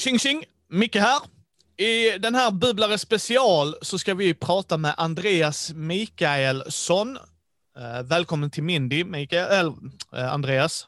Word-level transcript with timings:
Tjing 0.00 0.18
tjing! 0.18 0.44
Micke 0.68 0.96
här. 0.96 1.18
I 1.76 2.18
den 2.18 2.34
här 2.34 2.50
Bubblare 2.50 2.98
special 2.98 3.74
så 3.82 3.98
ska 3.98 4.14
vi 4.14 4.34
prata 4.34 4.76
med 4.76 4.94
Andreas 4.96 5.72
Mikaelsson. 5.74 7.16
Eh, 7.78 8.02
välkommen 8.04 8.50
till 8.50 8.62
Mindy, 8.62 9.04
Mikael, 9.04 9.66
eh, 10.16 10.32
Andreas. 10.32 10.86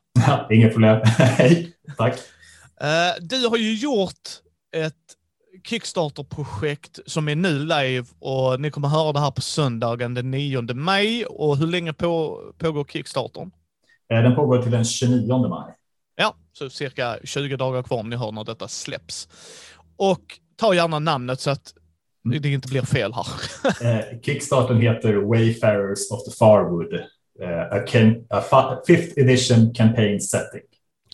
Inget 0.51 0.73
problem. 0.73 1.01
Hej, 1.19 1.73
tack. 1.96 2.13
Eh, 2.81 2.89
du 3.21 3.46
har 3.46 3.57
ju 3.57 3.75
gjort 3.75 4.29
ett 4.77 4.95
Kickstarter-projekt 5.65 6.99
som 7.07 7.29
är 7.29 7.36
nu 7.36 7.58
live 7.58 8.05
och 8.19 8.61
ni 8.61 8.71
kommer 8.71 8.89
höra 8.89 9.13
det 9.13 9.21
här 9.21 9.31
på 9.31 9.41
söndagen 9.41 10.14
den 10.14 10.31
9 10.31 10.75
maj. 10.75 11.25
Och 11.25 11.57
hur 11.57 11.67
länge 11.67 11.93
på, 11.93 12.41
pågår 12.58 12.85
Kickstartern? 12.85 13.50
Den 14.08 14.35
pågår 14.35 14.63
till 14.63 14.71
den 14.71 14.85
29 14.85 15.49
maj. 15.49 15.75
Ja, 16.22 16.35
så 16.53 16.71
cirka 16.71 17.18
20 17.25 17.57
dagar 17.57 17.82
kvar 17.82 17.99
om 17.99 18.11
ni 18.11 18.17
hör 18.17 18.32
när 18.32 18.44
detta 18.44 18.68
släpps. 18.68 19.29
Och 19.96 20.39
ta 20.57 20.75
gärna 20.75 20.99
namnet 20.99 21.40
så 21.40 21.50
att 21.50 21.75
det 22.43 22.49
inte 22.49 22.68
blir 22.68 22.82
fel 22.82 23.13
här. 23.13 23.26
Eh, 23.86 24.21
Kickstarten 24.22 24.80
heter 24.80 25.14
Wayfarers 25.14 26.11
of 26.11 26.25
the 26.25 26.30
Farwood. 26.39 26.94
eh, 27.40 27.72
A, 28.30 28.43
a 28.50 28.80
fifth 28.86 29.18
edition 29.18 29.75
campaign 29.75 30.21
setting. 30.21 30.61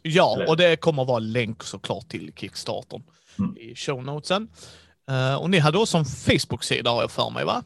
ja, 0.03 0.35
Eller- 0.37 0.49
och 0.49 0.57
det 0.57 0.77
kommer 0.77 1.05
vara 1.05 1.19
länk 1.19 1.63
såklart 1.63 2.09
till 2.09 2.33
Kickstartern 2.37 3.03
Mm. 3.39 3.57
i 3.57 3.75
show 3.77 4.05
notesen. 4.05 4.49
Eh, 5.11 5.35
och 5.35 5.51
ni 5.51 5.59
hade 5.59 5.79
också 5.79 5.99
en 5.99 6.05
Facebook-sida 6.05 6.91
har 6.91 7.01
jag 7.01 7.11
för 7.11 7.31
mig, 7.31 7.45
va? 7.45 7.63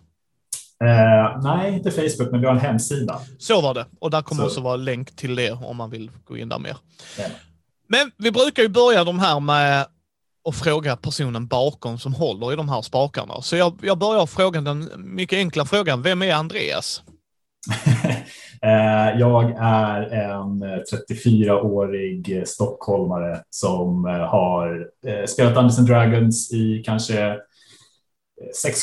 Eh, 0.83 1.41
nej, 1.42 1.75
inte 1.75 1.91
Facebook, 1.91 2.30
men 2.33 2.41
vi 2.41 2.47
har 2.47 2.55
en 2.55 2.61
hemsida. 2.61 3.19
Så 3.38 3.61
var 3.61 3.75
det. 3.75 3.86
Och 4.00 4.11
där 4.11 4.22
kommer 4.22 4.42
Så- 4.42 4.47
också 4.48 4.61
vara 4.61 4.77
länk 4.77 5.16
till 5.16 5.36
det 5.36 5.50
om 5.52 5.77
man 5.77 5.91
vill 5.91 6.11
gå 6.24 6.36
in 6.36 6.48
där 6.48 6.58
mer. 6.58 6.77
Ja. 7.19 7.24
Men 7.89 8.11
vi 8.19 8.30
brukar 8.33 8.62
ju 8.62 8.69
börja 8.69 9.05
de 9.05 9.19
här 9.19 9.41
med 9.41 9.86
att 10.48 10.55
fråga 10.56 10.97
personen 10.97 11.47
bakom 11.47 11.98
som 11.98 12.14
håller 12.14 12.52
i 12.52 12.56
de 12.56 12.69
här 12.69 12.83
spakarna. 12.83 13.42
Så 13.42 13.56
jag, 13.56 13.78
jag 13.83 13.98
börjar 13.98 14.27
fråga 14.27 14.61
den 14.61 14.91
mycket 14.97 15.36
enkla 15.36 15.64
frågan. 15.64 16.02
Vem 16.02 16.22
är 16.22 16.34
Andreas? 16.34 17.02
Eh, 18.64 19.19
Jag 19.20 19.50
är 19.61 20.00
en 20.02 20.62
eh, 20.62 20.78
34-årig 21.14 22.48
stockholmare 22.48 23.41
som 23.50 24.06
eh, 24.06 24.12
har 24.12 24.86
eh, 25.06 25.27
spelat 25.27 25.55
Dungeons 25.55 25.78
and 25.78 25.89
Dragons 25.89 26.52
i 26.52 26.83
kanske 26.86 27.36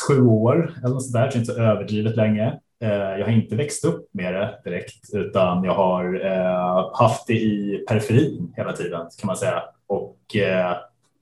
6-7 0.10 0.28
år 0.28 0.74
eller 0.78 0.94
något 0.94 1.06
sådär, 1.06 1.32
så 1.32 1.38
inte 1.38 1.54
så 1.54 1.60
överdrivet 1.62 2.16
länge. 2.16 2.60
Eh, 2.84 2.90
Jag 2.90 3.26
har 3.26 3.32
inte 3.32 3.56
växt 3.56 3.86
upp 3.86 4.10
med 4.12 4.34
det 4.34 4.60
direkt, 4.64 5.14
utan 5.14 5.64
jag 5.64 5.74
har 5.74 6.26
eh, 6.26 6.90
haft 6.94 7.28
det 7.28 7.34
i 7.34 7.86
periferin 7.88 8.54
hela 8.58 8.74
tiden 8.74 9.08
kan 9.20 9.28
man 9.28 9.38
säga. 9.38 9.64
Och 9.88 10.36
eh, 10.36 10.78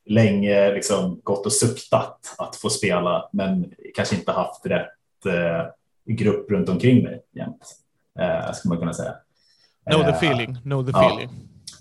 länge 0.05 0.73
liksom 0.73 1.19
gått 1.23 1.45
och 1.45 1.53
suktat 1.53 2.35
att 2.37 2.55
få 2.55 2.69
spela, 2.69 3.29
men 3.31 3.73
kanske 3.95 4.15
inte 4.15 4.31
haft 4.31 4.65
rätt 4.65 4.87
grupp 6.05 6.51
runt 6.51 6.69
omkring 6.69 7.03
mig 7.03 7.21
jämt 7.35 7.65
skulle 8.53 8.69
man 8.69 8.77
kunna 8.77 8.93
säga. 8.93 9.15
Know 9.89 10.03
the 10.03 10.09
feeling, 10.09 10.55
know 10.63 10.83
the 10.85 10.91
ja. 10.91 11.29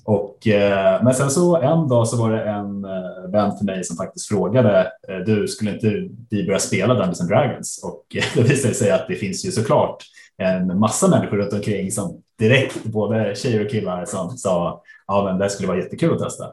Och, 0.07 0.47
eh, 0.47 1.05
men 1.05 1.15
sen 1.15 1.31
så 1.31 1.57
en 1.57 1.89
dag 1.89 2.09
så 2.09 2.17
var 2.17 2.31
det 2.31 2.43
en 2.43 2.85
eh, 2.85 3.31
vän 3.33 3.59
till 3.59 3.67
mig 3.67 3.85
som 3.85 3.97
faktiskt 3.97 4.29
frågade, 4.29 4.93
eh, 5.09 5.19
du 5.19 5.49
skulle 5.49 5.71
inte 5.71 6.09
vi 6.31 6.47
börja 6.47 6.59
spela 6.59 6.95
Dungeons 6.95 7.21
and 7.21 7.31
Dragons? 7.31 7.85
Och 7.85 8.17
eh, 8.17 8.25
det 8.34 8.43
visade 8.43 8.75
sig 8.75 8.91
att 8.91 9.09
det 9.09 9.15
finns 9.15 9.47
ju 9.47 9.51
såklart 9.51 10.05
en 10.39 10.79
massa 10.79 11.09
människor 11.09 11.37
runt 11.37 11.53
omkring 11.53 11.91
som 11.91 12.22
direkt, 12.39 12.84
både 12.84 13.34
tjejer 13.37 13.65
och 13.65 13.71
killar, 13.71 14.05
som 14.05 14.31
sa, 14.31 14.83
ja 15.06 15.25
men 15.25 15.39
det 15.39 15.50
skulle 15.50 15.69
vara 15.69 15.78
jättekul 15.78 16.12
att 16.15 16.22
testa. 16.22 16.45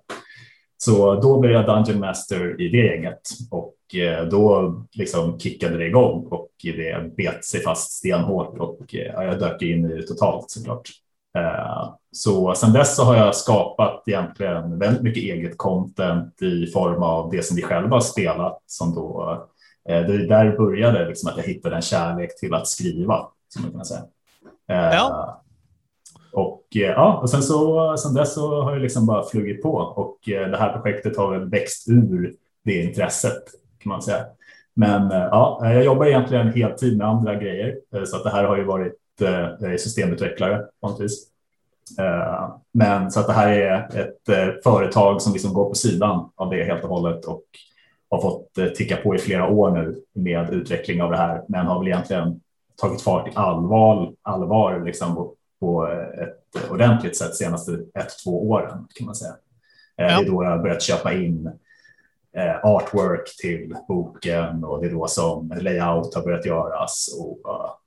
Så 0.77 1.15
då 1.15 1.39
blev 1.39 1.51
jag 1.51 1.65
Dungeon 1.65 1.99
Master 1.99 2.61
i 2.61 2.69
det 2.69 2.85
gänget 2.85 3.21
och 3.51 3.95
eh, 3.95 4.25
då 4.25 4.75
liksom 4.91 5.39
kickade 5.39 5.77
det 5.77 5.87
igång 5.87 6.27
och 6.31 6.49
det 6.63 7.15
bet 7.17 7.45
sig 7.45 7.59
fast 7.61 7.91
stenhårt 7.91 8.57
och 8.57 8.95
eh, 8.95 9.23
jag 9.25 9.39
dök 9.39 9.61
in 9.61 9.91
i 9.91 9.95
det 9.95 10.07
totalt 10.07 10.51
såklart. 10.51 10.89
Eh, 11.37 11.93
så 12.13 12.55
sen 12.55 12.73
dess 12.73 12.95
så 12.95 13.03
har 13.03 13.15
jag 13.15 13.35
skapat 13.35 14.03
egentligen 14.05 14.79
väldigt 14.79 15.01
mycket 15.01 15.23
eget 15.23 15.57
content 15.57 16.41
i 16.41 16.67
form 16.67 17.03
av 17.03 17.31
det 17.31 17.45
som 17.45 17.55
vi 17.55 17.61
själva 17.61 17.95
har 17.95 18.01
spelat 18.01 18.61
som 18.65 18.95
då 18.95 19.37
eh, 19.89 20.01
det 20.01 20.27
där 20.27 20.57
började 20.57 21.07
liksom 21.07 21.29
att 21.29 21.37
jag 21.37 21.43
hittade 21.43 21.75
en 21.75 21.81
kärlek 21.81 22.39
till 22.39 22.53
att 22.53 22.67
skriva 22.67 23.27
som 23.53 23.63
man 23.63 23.71
kan 23.71 23.85
säga. 23.85 24.01
Eh, 24.69 24.95
Ja. 24.95 25.39
Och 26.33 26.63
eh, 26.75 26.81
ja, 26.81 27.19
och 27.21 27.29
sen 27.29 27.43
så 27.43 27.97
sen 27.97 28.13
dess 28.13 28.33
så 28.33 28.61
har 28.61 28.71
jag 28.71 28.81
liksom 28.81 29.05
bara 29.05 29.23
flugit 29.23 29.61
på 29.61 29.73
och 29.75 30.19
det 30.25 30.57
här 30.57 30.73
projektet 30.73 31.17
har 31.17 31.31
väl 31.31 31.49
växt 31.49 31.89
ur 31.89 32.33
det 32.65 32.83
intresset 32.83 33.43
kan 33.79 33.89
man 33.89 34.01
säga. 34.01 34.25
Men 34.73 35.09
ja, 35.11 35.59
jag 35.61 35.83
jobbar 35.83 36.05
egentligen 36.05 36.53
heltid 36.53 36.97
med 36.97 37.07
andra 37.07 37.35
grejer 37.35 37.75
så 38.05 38.17
att 38.17 38.23
det 38.23 38.29
här 38.29 38.43
har 38.43 38.57
ju 38.57 38.63
varit 38.63 38.93
systemutvecklare 39.79 40.65
vanligtvis. 40.81 41.32
Eh, 41.99 42.55
Men 42.71 43.11
så 43.11 43.19
att 43.19 43.27
det 43.27 43.33
här 43.33 43.49
är 43.49 43.99
ett 43.99 44.29
eh, 44.29 44.61
företag 44.63 45.21
som 45.21 45.33
liksom 45.33 45.53
går 45.53 45.69
på 45.69 45.75
sidan 45.75 46.29
av 46.35 46.49
det 46.49 46.63
helt 46.63 46.83
och 46.83 46.89
hållet 46.89 47.25
och 47.25 47.43
har 48.09 48.21
fått 48.21 48.57
eh, 48.57 48.65
ticka 48.65 48.97
på 48.97 49.15
i 49.15 49.17
flera 49.17 49.47
år 49.47 49.71
nu 49.71 50.03
med 50.13 50.53
utveckling 50.53 51.01
av 51.01 51.11
det 51.11 51.17
här, 51.17 51.43
men 51.47 51.65
har 51.65 51.79
väl 51.79 51.87
egentligen 51.87 52.41
tagit 52.81 53.01
fart 53.01 53.27
i 53.27 53.31
allvar, 53.35 54.13
allvar 54.21 54.81
liksom 54.85 55.15
på, 55.15 55.87
ett 56.21 56.71
ordentligt 56.71 57.17
sätt 57.17 57.35
senaste 57.35 57.71
ett, 57.71 58.23
två 58.23 58.49
åren 58.49 58.87
kan 58.95 59.05
man 59.05 59.15
säga. 59.15 59.33
Ja. 59.95 60.03
Det 60.03 60.11
är 60.11 60.25
då 60.25 60.43
jag 60.43 60.49
har 60.49 60.57
börjat 60.57 60.81
köpa 60.81 61.13
in 61.13 61.51
artwork 62.63 63.37
till 63.41 63.75
boken 63.87 64.63
och 64.63 64.81
det 64.81 64.87
är 64.87 64.91
då 64.91 65.07
som 65.07 65.53
layout 65.61 66.15
har 66.15 66.23
börjat 66.23 66.45
göras 66.45 67.15
och 67.19 67.39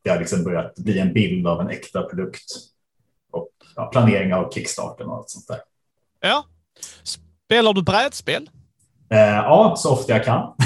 det 0.05 0.11
har 0.11 0.19
liksom 0.19 0.45
börjat 0.45 0.75
bli 0.75 0.99
en 0.99 1.13
bild 1.13 1.47
av 1.47 1.61
en 1.61 1.69
äkta 1.69 2.03
produkt 2.03 2.76
ja, 3.77 3.87
planering 3.87 4.35
av 4.35 4.51
kickstarten 4.53 5.07
och 5.07 5.17
allt 5.17 5.31
sånt 5.31 5.49
där. 5.49 5.59
Ja. 6.21 6.45
Spelar 7.03 7.73
du 7.73 7.83
brädspel? 7.83 8.51
Eh, 9.11 9.19
ja, 9.19 9.75
så 9.77 9.93
ofta 9.93 10.13
jag 10.13 10.25
kan. 10.25 10.53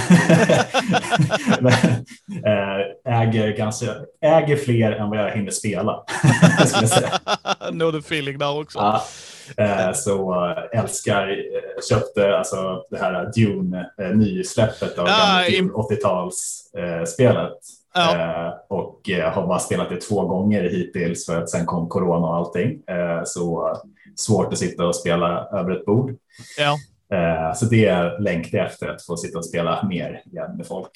Eh, 2.44 2.78
äger, 3.21 3.56
ganska, 3.56 3.87
äger 4.21 4.56
fler 4.56 4.93
än 4.93 5.10
vad 5.10 5.19
jag 5.19 5.31
hinner 5.31 5.50
spela. 5.50 5.93
know 7.71 7.93
the 7.93 7.98
feeling 8.15 8.38
där 8.38 8.60
också. 8.60 8.78
Ja, 8.78 9.04
eh, 9.65 9.92
så 9.92 10.34
eh, 10.44 10.81
älskar, 10.81 11.28
eh, 11.28 11.34
köpte 11.91 12.38
alltså 12.38 12.82
det 12.91 12.98
här 12.98 13.32
Dune, 13.34 13.91
eh, 14.00 14.09
nysläppet 14.09 14.98
av 14.98 15.06
Dune 15.50 15.72
80-talsspelet. 15.72 17.59
Ja. 17.95 18.17
Eh, 18.17 18.53
och 18.69 19.11
eh, 19.11 19.33
har 19.33 19.47
bara 19.47 19.59
spelat 19.59 19.89
det 19.89 20.01
två 20.01 20.27
gånger 20.27 20.62
hittills 20.62 21.27
för 21.27 21.43
att 21.43 21.51
sen 21.51 21.67
kom 21.67 21.89
corona 21.89 22.27
och 22.27 22.37
allting. 22.37 22.83
Eh, 22.87 23.23
så 23.25 23.77
svårt 24.17 24.53
att 24.53 24.59
sitta 24.59 24.87
och 24.87 24.97
spela 24.97 25.49
över 25.53 25.71
ett 25.71 25.84
bord. 25.87 26.17
Ja. 26.59 26.77
Så 27.56 27.65
det 27.67 28.19
längtar 28.21 28.59
jag 28.59 28.67
efter 28.67 28.89
att 28.89 29.03
få 29.06 29.17
sitta 29.17 29.39
och 29.39 29.45
spela 29.45 29.87
mer 29.89 30.23
igen 30.33 30.56
med 30.56 30.67
folk. 30.67 30.91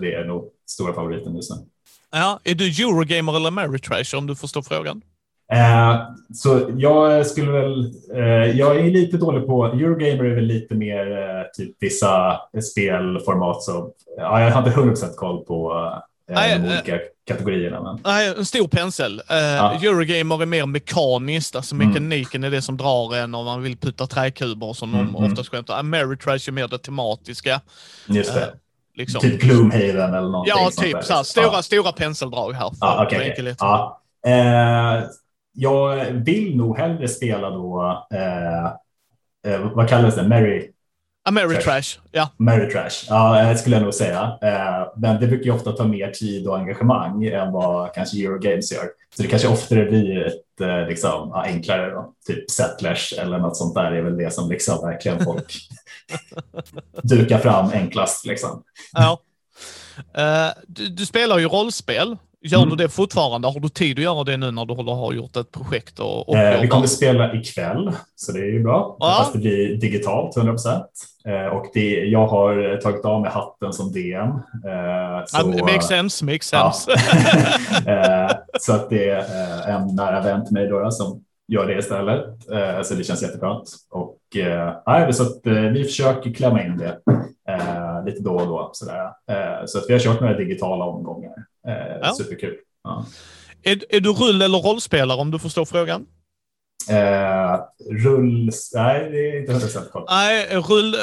Det 0.00 0.14
är 0.14 0.24
nog 0.24 0.44
stora 0.66 0.92
favoriten 0.92 1.36
just 1.36 1.50
nu. 1.50 1.56
ja. 2.12 2.40
Är 2.44 2.54
du 2.54 2.66
Eurogamer 2.68 3.36
eller 3.36 3.48
Ameritrash 3.48 4.18
om 4.18 4.26
du 4.26 4.36
förstår 4.36 4.62
frågan? 4.62 5.02
Eh, 5.52 5.96
Så 6.34 6.70
jag 6.76 7.26
skulle 7.26 7.50
väl, 7.52 7.92
eh, 8.14 8.58
jag 8.58 8.76
är 8.76 8.90
lite 8.90 9.16
dålig 9.16 9.46
på, 9.46 9.64
Eurogamer 9.66 10.24
är 10.24 10.34
väl 10.34 10.44
lite 10.44 10.74
mer 10.74 11.12
eh, 11.18 11.44
typ 11.56 11.76
vissa 11.80 12.40
spelformat 12.72 13.62
så, 13.62 13.92
ja, 14.16 14.40
jag 14.42 14.50
har 14.50 14.58
inte 14.58 14.80
100% 14.80 15.14
koll 15.16 15.44
på 15.44 15.92
Nej, 16.28 16.58
de 16.58 16.64
eh, 16.64 16.72
olika 16.72 16.98
kategorierna. 17.28 17.82
Men, 17.82 18.00
Nej, 18.04 18.34
en 18.38 18.44
stor 18.44 18.68
pensel. 18.68 19.12
Uh, 19.30 19.36
Ja. 19.36 19.72
Eurogamer 19.74 20.42
är 20.42 20.46
mer 20.46 20.66
mekaniskt, 20.66 21.56
alltså 21.56 21.74
Mm. 21.74 21.88
mekaniken 21.88 22.44
är 22.44 22.50
det 22.50 22.62
som 22.62 22.76
drar 22.76 23.16
en 23.16 23.34
om 23.34 23.44
man 23.44 23.62
vill 23.62 23.76
putta 23.76 24.06
träkuber 24.06 24.72
som 24.72 24.94
Mm, 24.94 25.06
de 25.12 25.16
mm. 25.16 25.32
oftast 25.32 25.50
skämtar. 25.50 25.78
Ameritrash 25.78 26.48
är 26.48 26.52
mer 26.52 26.68
det 26.68 26.78
tematiska. 26.78 27.60
just 28.06 28.34
det, 28.34 28.40
eh, 28.42 28.48
Liksom. 28.94 29.20
typ 29.20 29.40
Gloomhaven 29.40 30.14
eller 30.14 30.20
någonting 30.28 30.54
ja, 30.56 30.70
typ 30.76 31.04
så 31.04 31.14
här, 31.14 31.22
stora, 31.22 31.44
Ja. 31.52 31.62
stora 31.62 31.92
penseldrag 31.92 32.52
här. 32.52 32.70
Ja, 32.80 33.04
okej. 33.06 33.30
enkelhet. 33.30 33.56
Ja. 33.60 34.00
Eh, 34.26 35.04
jag 35.52 36.04
vill 36.12 36.56
nog 36.56 36.78
hellre 36.78 37.08
spela 37.08 37.50
då, 37.50 38.06
eh, 38.14 38.64
eh, 39.54 39.60
vad 39.74 39.88
kallas 39.88 40.14
det, 40.16 40.28
Mary, 40.28 40.70
Ja. 42.10 42.30
Mary 42.36 42.70
Trash. 42.70 43.06
Ja, 43.08 43.42
det 43.42 43.58
skulle 43.58 43.76
jag 43.76 43.82
nog 43.82 43.94
säga. 43.94 44.38
Eh, 44.42 44.88
men 44.96 45.20
det 45.20 45.26
brukar 45.26 45.44
ju 45.44 45.52
ofta 45.52 45.72
ta 45.72 45.84
mer 45.84 46.10
tid 46.10 46.46
och 46.46 46.58
engagemang 46.58 47.24
än 47.24 47.52
vad 47.52 47.94
kanske 47.94 48.24
Eurogames 48.24 48.72
gör. 48.72 48.84
Så 49.16 49.22
det 49.22 49.28
kanske 49.28 49.48
oftare 49.48 49.84
blir 49.84 50.26
ett 50.26 50.60
eh, 50.60 50.88
liksom, 50.88 51.30
ja, 51.34 51.42
enklare, 51.46 51.90
då. 51.90 52.12
typ 52.26 52.50
Settlers 52.50 53.12
eller 53.12 53.38
något 53.38 53.56
sånt 53.56 53.74
där 53.74 53.92
är 53.92 54.02
väl 54.02 54.16
det 54.16 54.30
som 54.30 54.50
liksom 54.50 54.80
verkligen 54.82 55.24
folk 55.24 55.58
dukar 57.02 57.38
fram 57.38 57.70
enklast. 57.70 58.26
Liksom. 58.26 58.62
ja. 58.92 59.20
Eh, 60.16 60.52
du, 60.66 60.88
du 60.88 61.06
spelar 61.06 61.38
ju 61.38 61.48
rollspel. 61.48 62.16
Gör 62.40 62.58
mm. 62.58 62.70
du 62.70 62.76
det 62.76 62.88
fortfarande? 62.88 63.48
Har 63.48 63.60
du 63.60 63.68
tid 63.68 63.98
att 63.98 64.02
göra 64.02 64.24
det 64.24 64.36
nu 64.36 64.50
när 64.50 64.64
du 64.64 64.74
har 64.74 65.12
gjort 65.12 65.36
ett 65.36 65.52
projekt? 65.52 65.98
Och, 65.98 66.28
och 66.28 66.36
eh, 66.36 66.60
vi 66.60 66.68
kommer 66.68 66.84
att 66.84 66.90
spela 66.90 67.34
ikväll, 67.34 67.92
så 68.16 68.32
det 68.32 68.38
är 68.38 68.52
ju 68.52 68.62
bra. 68.62 68.96
Ja. 68.98 69.16
Fast 69.18 69.32
det 69.32 69.38
blir 69.38 69.76
digitalt 69.76 70.36
100 70.36 70.52
procent. 70.52 70.90
Eh, 71.26 71.56
och 71.56 71.66
det, 71.74 71.90
jag 71.90 72.26
har 72.26 72.80
tagit 72.80 73.04
av 73.04 73.20
mig 73.20 73.30
hatten 73.30 73.72
som 73.72 73.92
DM. 73.92 74.28
Eh, 74.28 75.24
så, 75.26 75.54
ja, 75.56 75.64
makes 75.64 75.88
sense, 75.88 76.24
makes 76.24 76.46
sense. 76.46 76.90
Ja. 77.86 78.26
eh, 78.26 78.30
så 78.60 78.72
att 78.72 78.90
det 78.90 79.08
är 79.08 79.18
eh, 79.18 79.74
en 79.74 79.94
nära 79.94 80.20
vän 80.20 80.44
till 80.44 80.54
mig 80.54 80.68
då, 80.68 80.90
som 80.90 81.24
gör 81.48 81.66
det 81.66 81.78
istället. 81.78 82.50
Eh, 82.52 82.82
så 82.82 82.94
det 82.94 83.04
känns 83.04 83.22
jätteskönt. 83.22 83.70
Och 83.90 84.36
eh, 84.36 85.10
så 85.10 85.22
att, 85.22 85.40
vi 85.72 85.84
försöker 85.84 86.34
klämma 86.34 86.62
in 86.62 86.76
det 86.76 86.98
lite 88.06 88.22
då 88.22 88.34
och 88.34 88.46
då. 88.46 88.70
Sådär. 88.72 89.10
så 89.66 89.78
att 89.78 89.84
vi 89.88 89.92
har 89.92 90.00
kört 90.00 90.20
några 90.20 90.36
digitala 90.36 90.84
omgångar. 90.84 91.32
Ja. 92.02 92.14
Superkul. 92.14 92.56
Ja. 92.84 93.06
Är, 93.62 93.84
är 93.88 94.00
du 94.00 94.12
rull 94.12 94.42
eller 94.42 94.58
rollspelare 94.58 95.20
om 95.20 95.30
du 95.30 95.38
förstår 95.38 95.64
frågan? 95.64 96.06
Eh, 96.90 97.60
rull... 97.90 98.50
Nej, 98.74 99.10
det 99.10 99.30
är 99.30 99.40
inte 99.40 99.52
hundra 99.52 99.66
procent 99.66 99.90
koll. 99.92 100.04
Nej, 100.10 100.46
rull... 100.50 100.96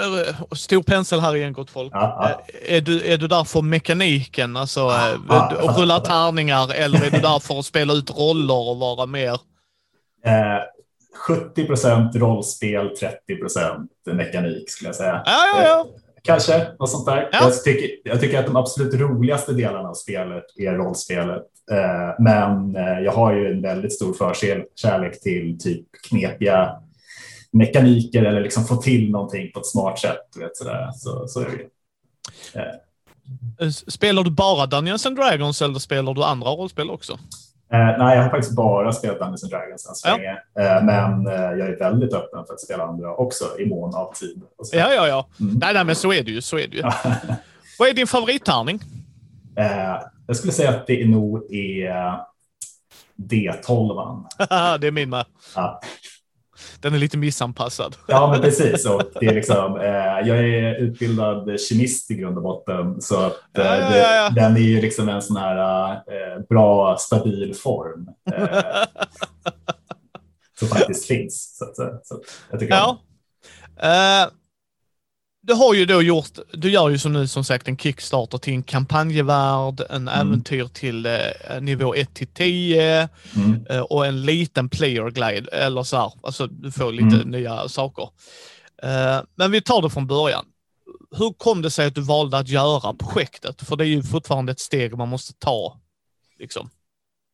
Stor 0.56 0.84
pensel 0.84 1.20
här 1.20 1.36
igen, 1.36 1.54
gott 1.54 1.70
folk. 1.70 1.92
Ja. 1.94 2.30
Eh, 2.48 2.76
är, 2.76 2.82
du, 2.82 3.02
är 3.02 3.18
du 3.18 3.28
där 3.28 3.44
för 3.44 3.62
mekaniken, 3.62 4.58
alltså 4.58 4.80
eh, 4.80 5.20
ja, 5.30 5.54
rulla 5.78 6.00
tärningar, 6.00 6.74
eller 6.74 7.06
är 7.06 7.12
du 7.12 7.20
där 7.20 7.40
för 7.40 7.60
att 7.60 7.66
spela 7.66 7.94
ut 7.94 8.12
roller 8.12 8.70
och 8.70 8.78
vara 8.78 9.06
mer? 9.06 9.34
Eh, 10.26 10.62
70 11.28 11.66
procent 11.66 12.16
rollspel, 12.16 12.90
30 12.98 13.36
procent 13.36 13.92
mekanik 14.06 14.70
skulle 14.70 14.88
jag 14.88 14.96
säga. 14.96 15.24
Ja, 15.26 15.48
ja, 15.54 15.64
ja. 15.64 15.88
Kanske, 16.26 16.68
något 16.80 16.90
sånt 16.90 17.06
där. 17.06 17.30
Ja. 17.32 17.40
Jag, 17.42 17.64
tycker, 17.64 17.90
jag 18.04 18.22
tycker 18.22 18.40
att 18.40 18.46
de 18.46 18.56
absolut 18.56 18.94
roligaste 18.94 19.54
delarna 19.54 19.90
av 19.90 19.94
spelet 19.94 20.44
är 20.58 20.74
rollspelet. 20.74 21.44
Eh, 21.72 22.24
men 22.24 22.76
eh, 22.76 23.00
jag 23.00 23.12
har 23.12 23.34
ju 23.34 23.52
en 23.52 23.62
väldigt 23.62 23.94
stor 23.94 24.14
förkärlek 24.14 25.22
till 25.22 25.60
typ 25.60 25.86
knepiga 26.10 26.72
mekaniker 27.52 28.24
eller 28.24 28.42
liksom 28.42 28.66
få 28.66 28.76
till 28.76 29.12
någonting 29.12 29.52
på 29.52 29.60
ett 29.60 29.66
smart 29.66 30.00
sätt. 30.00 30.38
Vet, 30.40 30.58
sådär. 30.58 30.92
Så, 30.96 31.28
så 31.28 31.40
är 31.40 31.46
det 31.46 32.60
eh. 32.60 33.70
Spelar 33.70 34.24
du 34.24 34.32
bara 34.32 34.66
Dungeons 34.66 35.06
and 35.06 35.16
Dragons 35.16 35.62
eller 35.62 35.80
spelar 35.80 36.14
du 36.14 36.24
andra 36.24 36.50
rollspel 36.50 36.90
också? 36.90 37.20
Eh, 37.74 37.98
nej, 37.98 38.16
jag 38.16 38.24
har 38.24 38.30
faktiskt 38.30 38.56
bara 38.56 38.94
spelat 38.94 39.20
Dungeons 39.20 39.44
and 39.44 39.52
Dragons 39.52 39.90
än 39.90 39.96
så 39.96 40.08
ja. 40.08 40.18
länge. 40.18 40.32
Eh, 40.32 40.84
men 40.84 41.28
eh, 41.28 41.34
jag 41.34 41.70
är 41.70 41.80
väldigt 41.80 42.14
öppen 42.14 42.46
för 42.46 42.54
att 42.54 42.62
spela 42.62 42.84
andra 42.84 43.16
också 43.16 43.46
i 43.60 43.66
mån 43.66 43.96
av 43.96 44.14
tid. 44.14 44.42
Ja, 44.72 44.94
ja, 44.94 45.08
ja. 45.08 45.28
Mm. 45.40 45.60
Nej, 45.62 45.74
nej, 45.74 45.84
men 45.84 45.96
så 45.96 46.14
är 46.14 46.24
det 46.24 46.32
ju. 46.32 46.42
Så 46.42 46.58
är 46.58 46.68
det 46.68 46.78
ju. 46.78 46.84
Vad 47.80 47.90
är 47.90 47.94
din 47.94 48.08
favorittärning? 48.08 48.80
Jag 50.28 50.38
skulle 50.38 50.54
säga 50.54 50.70
att 50.70 50.88
det 50.88 51.08
nog 51.08 51.54
är 51.54 52.20
D12. 53.16 54.26
det 54.80 54.88
är 54.88 54.92
min 54.92 55.10
med. 55.10 55.26
Ja. 55.56 55.82
Den 56.80 56.94
är 56.94 56.98
lite 56.98 57.18
missanpassad. 57.18 57.96
Ja, 58.08 58.32
men 58.32 58.42
precis. 58.42 58.86
Och 58.86 59.02
det 59.20 59.26
är 59.26 59.34
liksom, 59.34 59.80
eh, 59.80 60.28
jag 60.28 60.38
är 60.38 60.76
utbildad 60.76 61.60
kemist 61.60 62.12
i 62.12 62.16
grund 62.16 62.38
och 62.38 62.44
botten, 62.44 63.02
så 63.02 63.20
att, 63.20 63.58
eh, 63.58 63.66
ja, 63.66 63.78
ja, 63.78 64.16
ja. 64.16 64.30
Det, 64.30 64.42
den 64.42 64.56
är 64.56 64.60
ju 64.60 64.82
liksom 64.82 65.10
en 65.10 65.22
sån 65.22 65.38
här 65.38 65.92
eh, 65.92 66.42
bra, 66.50 66.98
stabil 67.00 67.56
form. 67.56 68.10
Eh, 68.34 68.46
som 70.60 70.68
faktiskt 70.68 71.06
finns. 71.06 71.58
Så, 71.58 71.66
att, 71.66 72.08
så 72.08 72.22
jag 72.52 72.60
tycker 72.60 72.76
ja. 72.76 72.90
Om 72.90 72.98
du 75.48 75.54
har 75.54 75.74
ju 75.74 75.86
då 75.86 76.02
gjort, 76.02 76.40
du 76.54 76.72
gör 76.72 76.90
ju 76.90 76.98
som 76.98 77.14
nu 77.14 77.28
som 77.28 77.44
sagt 77.44 77.68
en 77.68 77.78
Kickstarter 77.78 78.38
till 78.38 78.54
en 78.54 78.64
kampanjevärld, 78.64 79.82
en 79.90 80.08
mm. 80.08 80.28
äventyr 80.28 80.68
till 80.68 81.06
eh, 81.06 81.12
nivå 81.62 81.96
1 81.96 82.14
till 82.14 82.28
10 82.28 83.10
mm. 83.36 83.66
eh, 83.70 83.80
och 83.80 84.06
en 84.06 84.22
liten 84.22 84.70
player 84.70 85.12
glide, 85.12 85.52
eller 85.52 85.84
så 85.84 85.98
här, 85.98 86.14
alltså 86.22 86.48
du 86.48 86.72
får 86.72 86.92
lite 86.92 87.16
mm. 87.16 87.30
nya 87.30 87.70
saker. 87.70 88.10
Eh, 88.84 89.22
men 89.36 89.52
vi 89.52 89.62
tar 89.62 89.82
det 89.82 89.90
från 89.90 90.08
början. 90.08 90.46
Hur 91.18 91.34
kom 91.34 91.62
det 91.62 91.72
sig 91.72 91.88
att 91.88 91.96
du 91.96 92.02
valde 92.02 92.38
att 92.38 92.50
göra 92.50 92.94
projektet? 92.94 93.62
För 93.62 93.76
det 93.76 93.84
är 93.84 93.88
ju 93.88 94.04
fortfarande 94.04 94.52
ett 94.52 94.60
steg 94.60 94.98
man 94.98 95.10
måste 95.10 95.34
ta. 95.34 95.80
Liksom. 96.40 96.70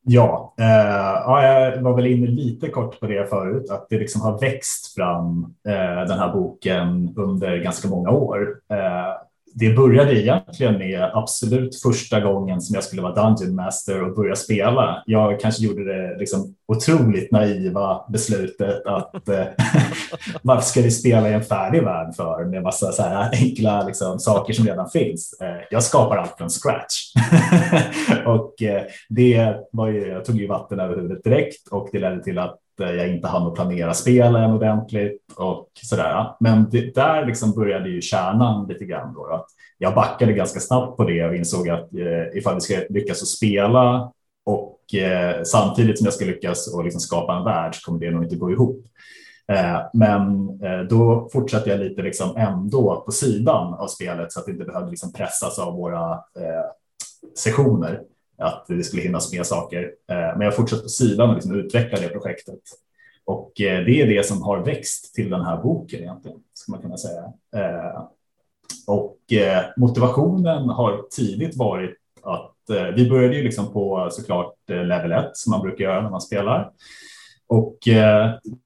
Ja, 0.04 0.54
eh, 0.60 0.66
ja, 1.26 1.44
jag 1.44 1.82
var 1.82 1.96
väl 1.96 2.06
inne 2.06 2.28
lite 2.28 2.70
kort 2.70 3.00
på 3.00 3.08
det 3.08 3.30
förut, 3.30 3.70
att 3.70 3.90
det 3.90 4.00
liksom 4.00 4.22
har 4.22 4.40
växt 4.40 4.96
fram 4.96 5.56
eh, 5.68 6.08
den 6.08 6.20
här 6.20 6.34
boken 6.34 7.14
under 7.18 7.58
ganska 7.58 7.88
många 7.88 8.10
år. 8.10 8.60
Eh, 8.70 9.14
det 9.54 9.74
började 9.76 10.22
egentligen 10.22 10.78
med 10.78 11.12
absolut 11.14 11.82
första 11.82 12.20
gången 12.20 12.62
som 12.62 12.76
jag 12.76 12.84
skulle 12.84 13.02
vara 13.02 13.14
Dungeon 13.14 13.56
Master 13.56 14.04
och 14.04 14.16
börja 14.16 14.36
spela. 14.36 15.04
Jag 15.06 15.40
kanske 15.40 15.64
gjorde 15.64 15.84
det 15.84 16.18
liksom 16.20 16.56
otroligt 16.68 17.32
naiva 17.32 18.06
beslutet 18.10 18.86
att 18.86 19.30
eh, 19.30 19.44
varför 20.42 20.66
ska 20.66 20.82
vi 20.82 20.92
spela 20.92 21.30
i 21.30 21.34
en 21.34 21.44
färdig 21.44 21.84
värld 21.84 22.16
för 22.16 22.46
med 22.46 22.64
massa 22.64 22.92
så 22.92 23.02
här 23.02 23.30
enkla 23.34 23.84
liksom, 23.88 24.20
saker 24.20 24.54
som 24.54 24.66
redan 24.66 24.90
finns. 24.90 25.42
Eh, 25.42 25.62
jag 25.72 25.84
skapar 25.84 26.18
allt 26.18 26.38
från 26.38 26.50
scratch. 26.50 27.14
och 28.26 28.62
eh, 28.62 28.84
det 29.10 29.56
var 29.72 29.88
ju, 29.88 30.08
jag 30.08 30.26
tog 30.26 30.36
ju 30.36 30.48
vatten 30.48 30.80
över 30.80 30.96
huvudet 30.96 31.24
direkt 31.24 31.68
och 31.72 31.90
det 31.92 32.00
ledde 32.00 32.24
till 32.24 32.40
att 32.40 32.61
Eh, 32.80 32.92
jag 32.92 33.08
inte 33.08 33.28
hann 33.28 33.48
att 33.48 33.56
planera 33.56 33.94
spelen 33.94 34.52
ordentligt 34.52 35.22
och 35.36 35.72
sådär. 35.84 36.36
Men 36.40 36.70
det, 36.70 36.96
där 36.96 37.26
liksom 37.26 37.52
började 37.52 37.90
ju 37.90 38.02
kärnan 38.02 38.68
lite 38.68 38.86
grann. 38.86 39.14
Då, 39.14 39.26
att 39.26 39.46
jag 39.78 39.96
backade 39.96 40.34
ganska 40.34 40.60
snabbt 40.60 40.98
på 40.98 41.04
det 41.04 41.26
och 41.26 41.36
insåg 41.36 41.70
att 41.70 41.94
eh, 41.94 42.38
ifall 42.38 42.56
vi 42.56 42.62
ska 42.62 42.76
lyckas 42.90 43.22
att 43.22 43.28
spela 43.28 44.12
och 44.46 44.96
eh, 44.96 45.44
samtidigt 45.44 45.98
som 45.98 46.06
jag 46.06 46.14
ska 46.14 46.26
lyckas 46.26 46.74
och 46.74 46.84
liksom 46.84 47.02
skapa 47.02 47.38
en 47.38 47.44
värld 47.44 47.76
så 47.76 47.86
kommer 47.86 48.00
det 48.00 48.12
nog 48.12 48.24
inte 48.24 48.36
gå 48.36 48.52
ihop. 48.52 48.86
Eh, 49.52 49.82
men 49.94 50.50
eh, 50.64 50.80
då 50.90 51.30
fortsatte 51.34 51.70
jag 51.70 51.80
lite 51.80 52.02
liksom 52.02 52.38
ändå 52.38 53.04
på 53.06 53.12
sidan 53.12 53.74
av 53.74 53.88
spelet 53.88 54.32
så 54.32 54.40
att 54.40 54.46
det 54.46 54.52
inte 54.52 54.66
behövde 54.66 54.90
liksom 54.90 55.14
pressas 55.14 55.60
av 55.60 55.74
våra 55.74 56.12
eh, 56.14 56.66
sessioner 57.38 58.02
att 58.42 58.66
det 58.68 58.84
skulle 58.84 59.02
hinnas 59.02 59.34
med 59.34 59.46
saker. 59.46 59.92
Eh, 60.12 60.38
men 60.38 60.42
jag 60.42 60.56
fortsatte 60.56 60.84
på 60.84 60.90
sidan 60.90 61.30
och 61.30 61.36
liksom 61.36 61.56
utveckla 61.56 62.00
det 62.00 62.08
projektet. 62.08 62.60
Och 63.26 63.62
eh, 63.62 63.86
det 63.86 64.02
är 64.02 64.08
det 64.08 64.26
som 64.26 64.42
har 64.42 64.66
växt 64.66 65.16
till 65.16 65.30
den 65.30 65.42
här 65.42 65.64
boken 65.64 66.00
egentligen, 66.00 66.38
skulle 66.54 66.76
man 66.76 66.82
kunna 66.82 66.98
säga. 66.98 67.24
Eh, 67.56 68.04
och 68.88 69.18
motivationen 69.78 70.70
har 70.70 71.02
tidigt 71.12 71.58
varit 71.58 71.98
att 72.24 72.56
vi 72.96 73.10
började 73.10 73.36
ju 73.36 73.44
liksom 73.44 73.74
på 73.74 74.08
såklart 74.12 74.56
level 74.68 75.12
1 75.12 75.26
som 75.34 75.52
man 75.52 75.62
brukar 75.62 75.84
göra 75.84 76.02
när 76.02 76.10
man 76.10 76.22
spelar. 76.22 76.72
Och 77.48 77.78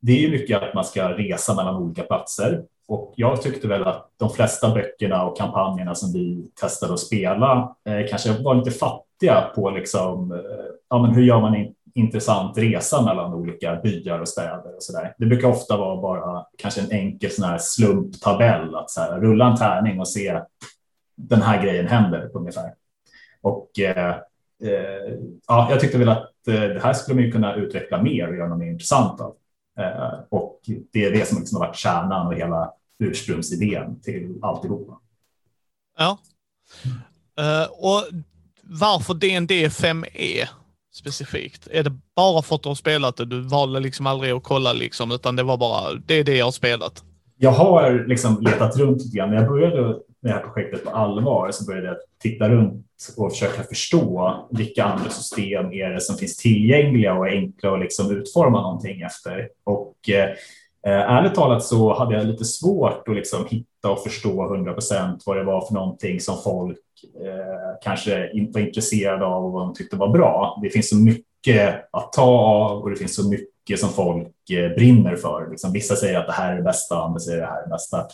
det 0.02 0.26
är 0.26 0.32
mycket 0.32 0.64
att 0.64 0.74
man 0.74 0.86
ska 0.86 1.10
resa 1.10 1.56
mellan 1.56 1.76
olika 1.76 2.04
platser. 2.04 2.64
Och 2.88 3.13
jag 3.15 3.42
tyckte 3.42 3.68
väl 3.68 3.84
att 3.84 4.12
de 4.18 4.30
flesta 4.30 4.74
böckerna 4.74 5.25
och 5.25 5.38
kampanjerna 5.38 5.96
som 5.96 6.13
vi 6.13 6.51
testade 6.62 6.94
att 6.94 7.00
spela 7.00 7.75
eh, 7.89 8.08
kanske 8.10 8.44
var 8.44 8.56
lite 8.56 8.72
fattiga 8.72 9.51
på 9.56 9.70
liksom, 9.70 10.32
eh, 10.32 10.38
ja, 10.89 11.01
men 11.01 11.15
hur 11.15 11.24
gör 11.24 11.42
man 11.42 11.56
en 11.56 11.74
intressant 11.94 12.58
resa 12.58 13.01
mellan 13.01 13.34
olika 13.34 13.75
byar 13.75 14.20
och 14.20 14.27
städer 14.27 14.75
och 14.75 14.84
så 14.84 14.94
där. 14.94 15.13
Det 15.18 15.25
brukar 15.25 15.48
ofta 15.48 15.77
vara 15.77 16.01
bara 16.01 16.46
kanske 16.58 16.82
en 16.82 16.92
enkel 16.92 17.32
sån 17.32 17.46
här 17.46 17.58
slumptabell 17.58 18.75
att 18.75 18.92
så 18.92 19.01
här, 19.01 19.20
rulla 19.20 19.51
en 19.51 19.58
tärning 19.58 20.00
och 20.00 20.08
se 20.08 20.42
den 21.15 21.42
här 21.42 21.63
grejen 21.63 21.88
händer 21.88 22.30
ungefär. 22.34 22.74
Och 23.42 23.80
eh, 23.80 24.15
eh, 24.63 25.13
ja, 25.48 25.68
jag 25.70 25.80
tyckte 25.80 25.98
väl 25.98 26.10
att 26.10 26.48
eh, 26.48 26.54
det 26.54 26.80
här 26.84 26.94
skulle 26.94 27.15
man 27.15 27.24
ju 27.24 27.32
kunna 27.32 27.56
utveckla 27.56 28.01
mer 28.01 28.27
och 28.27 28.36
göra 28.36 28.48
något 28.48 28.60
mer 28.60 28.72
intressant 28.72 29.22
av. 29.22 29.36
Eh, 29.79 30.20
och 30.29 30.60
det 30.94 31.05
är 31.05 31.12
det 31.12 31.27
som 31.27 31.39
liksom 31.39 31.62
har 31.62 31.67
varit 31.67 31.77
kärnan 31.77 32.27
och 32.27 32.36
hela 32.36 32.72
ursprungsidén 33.00 34.00
till 34.01 34.39
alltihopa. 34.41 35.00
Ja. 35.98 36.17
Uh, 37.39 37.72
och 37.72 38.03
varför 38.63 39.13
DND 39.13 39.72
5 39.74 40.05
e 40.13 40.48
specifikt? 40.94 41.67
Är 41.72 41.84
det 41.84 41.98
bara 42.15 42.41
för 42.41 42.55
att 42.55 42.63
du 42.63 42.70
har 42.70 42.75
spelat 42.75 43.17
det? 43.17 43.25
Du 43.25 43.41
valde 43.41 43.79
liksom 43.79 44.08
aldrig 44.08 44.32
att 44.32 44.44
kolla 44.44 44.74
liksom, 44.74 45.12
utan 45.12 45.36
det 45.36 45.44
var 45.44 45.58
bara, 45.58 45.94
det 45.94 46.13
är 46.13 46.24
det 46.24 46.38
jag 46.38 46.46
har 46.46 46.51
spelat. 46.51 47.03
Jag 47.38 47.51
har 47.51 48.05
liksom 48.08 48.41
letat 48.41 48.77
runt 48.77 48.98
lite 49.03 49.17
grann. 49.17 49.34
Jag 49.34 49.48
började 49.48 50.00
det 50.25 50.34
här 50.34 50.41
projektet 50.41 50.84
på 50.84 50.89
allvar 50.89 51.51
så 51.51 51.65
började 51.65 51.88
jag 51.88 51.98
titta 52.22 52.50
runt 52.50 52.86
och 53.17 53.32
försöka 53.32 53.63
förstå 53.63 54.36
vilka 54.51 54.84
andra 54.84 55.10
system 55.10 55.74
är 55.74 55.89
det 55.89 56.01
som 56.01 56.17
finns 56.17 56.38
tillgängliga 56.38 57.13
och 57.13 57.27
enkla 57.27 57.74
att 57.74 57.79
liksom 57.79 58.12
utforma 58.12 58.62
någonting 58.62 59.01
efter. 59.01 59.50
Och 59.63 60.10
eh, 60.10 60.29
ärligt 60.88 61.36
talat 61.36 61.63
så 61.63 61.94
hade 61.94 62.15
jag 62.15 62.25
lite 62.25 62.46
svårt 62.46 63.08
att 63.08 63.15
liksom 63.15 63.46
hitta 63.50 63.91
och 63.91 64.03
förstå 64.03 64.53
100 64.53 64.74
procent 64.74 65.24
vad 65.25 65.38
det 65.38 65.44
var 65.44 65.65
för 65.65 65.74
någonting 65.74 66.20
som 66.20 66.38
folk 66.44 66.77
eh, 67.22 67.79
kanske 67.84 68.32
inte 68.32 68.60
var 68.60 68.67
intresserade 68.67 69.25
av 69.25 69.46
och 69.46 69.51
vad 69.51 69.67
de 69.67 69.74
tyckte 69.74 69.96
var 69.96 70.10
bra. 70.10 70.60
Det 70.63 70.70
finns 70.70 70.89
så 70.89 70.96
mycket 70.96 71.89
att 71.91 72.13
ta 72.13 72.24
av 72.24 72.82
och 72.82 72.89
det 72.89 72.96
finns 72.96 73.15
så 73.15 73.29
mycket 73.29 73.79
som 73.79 73.89
folk 73.89 74.50
eh, 74.50 74.75
brinner 74.75 75.15
för. 75.15 75.48
Liksom, 75.50 75.72
vissa 75.72 75.96
säger 75.96 76.20
att 76.20 76.27
det 76.27 76.34
här 76.34 76.51
är 76.51 76.58
det 76.58 76.63
bästa, 76.63 77.03
andra 77.03 77.20
säger 77.20 77.41
att 77.41 77.50
det 77.50 77.53
här 77.53 77.62
är 77.62 77.65
det 77.65 77.70
bästa. 77.70 78.08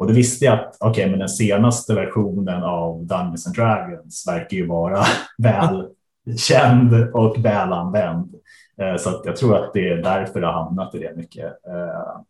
Och 0.00 0.06
då 0.06 0.12
visste 0.12 0.44
jag 0.44 0.58
att 0.58 0.76
okay, 0.82 1.10
men 1.10 1.18
den 1.18 1.28
senaste 1.28 1.94
versionen 1.94 2.62
av 2.62 3.06
Dungeons 3.06 3.46
and 3.46 3.56
Dragons 3.56 4.24
verkar 4.28 4.56
ju 4.56 4.66
vara 4.66 5.04
väl 5.38 5.88
känd 6.36 6.94
och 7.14 7.44
välanvänd. 7.44 8.34
Eh, 8.78 8.96
så 8.96 9.10
att 9.10 9.24
jag 9.24 9.36
tror 9.36 9.56
att 9.56 9.72
det 9.72 9.88
är 9.88 9.96
därför 9.96 10.40
det 10.40 10.46
har 10.46 10.64
hamnat 10.64 10.94
i 10.94 10.98
det 10.98 11.16
mycket. 11.16 11.44
Eh, 11.44 12.20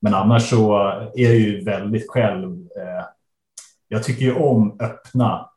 men 0.00 0.14
annars 0.14 0.50
så 0.50 0.78
är 1.14 1.22
jag 1.22 1.34
ju 1.34 1.64
väldigt 1.64 2.10
själv. 2.10 2.50
Eh, 2.60 3.04
jag 3.88 4.04
tycker 4.04 4.24
ju 4.24 4.34
om 4.34 4.76
öppna 4.80 5.50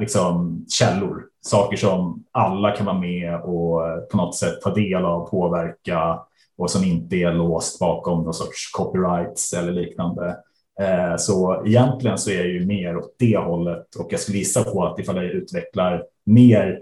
liksom 0.00 0.64
källor, 0.68 1.22
saker 1.40 1.76
som 1.76 2.24
alla 2.32 2.70
kan 2.70 2.86
vara 2.86 2.98
med 2.98 3.40
och 3.40 3.80
på 4.10 4.16
något 4.16 4.36
sätt 4.36 4.60
ta 4.60 4.74
del 4.74 5.04
av, 5.04 5.28
påverka 5.28 6.20
och 6.58 6.70
som 6.70 6.84
inte 6.84 7.16
är 7.16 7.32
låst 7.32 7.78
bakom 7.78 8.24
någon 8.24 8.34
sorts 8.34 8.70
copyrights 8.72 9.52
eller 9.52 9.72
liknande. 9.72 10.36
Eh, 10.80 11.16
så 11.16 11.62
egentligen 11.66 12.18
så 12.18 12.30
är 12.30 12.36
jag 12.36 12.48
ju 12.48 12.66
mer 12.66 12.96
åt 12.96 13.14
det 13.18 13.36
hållet 13.36 13.94
och 13.98 14.12
jag 14.12 14.20
skulle 14.20 14.38
gissa 14.38 14.64
på 14.64 14.84
att 14.84 14.98
ifall 14.98 15.16
jag 15.16 15.24
utvecklar 15.24 16.04
mer 16.26 16.80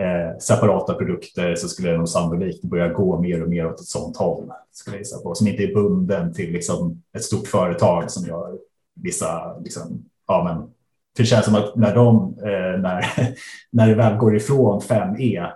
eh, 0.00 0.38
separata 0.38 0.94
produkter 0.94 1.54
så 1.54 1.68
skulle 1.68 1.88
jag 1.88 1.98
nog 1.98 2.08
sannolikt 2.08 2.62
börja 2.62 2.88
gå 2.88 3.20
mer 3.20 3.42
och 3.42 3.48
mer 3.48 3.66
åt 3.66 3.80
ett 3.80 3.86
sånt 3.86 4.16
håll. 4.16 4.50
Skulle 4.72 4.96
jag 4.96 5.00
gissa 5.00 5.22
på, 5.22 5.34
som 5.34 5.48
inte 5.48 5.62
är 5.62 5.74
bunden 5.74 6.34
till 6.34 6.52
liksom 6.52 7.02
ett 7.16 7.24
stort 7.24 7.46
företag 7.46 8.10
som 8.10 8.26
gör 8.26 8.58
vissa, 8.94 9.58
liksom, 9.58 10.04
ja 10.26 10.44
men 10.44 10.70
det 11.16 11.24
känns 11.24 11.44
som 11.44 11.54
att 11.54 11.76
när 11.76 11.94
de, 11.94 12.38
eh, 12.38 12.80
när, 12.80 13.04
när 13.70 13.88
det 13.88 13.94
väl 13.94 14.16
går 14.16 14.36
ifrån 14.36 14.80
5E, 14.80 15.50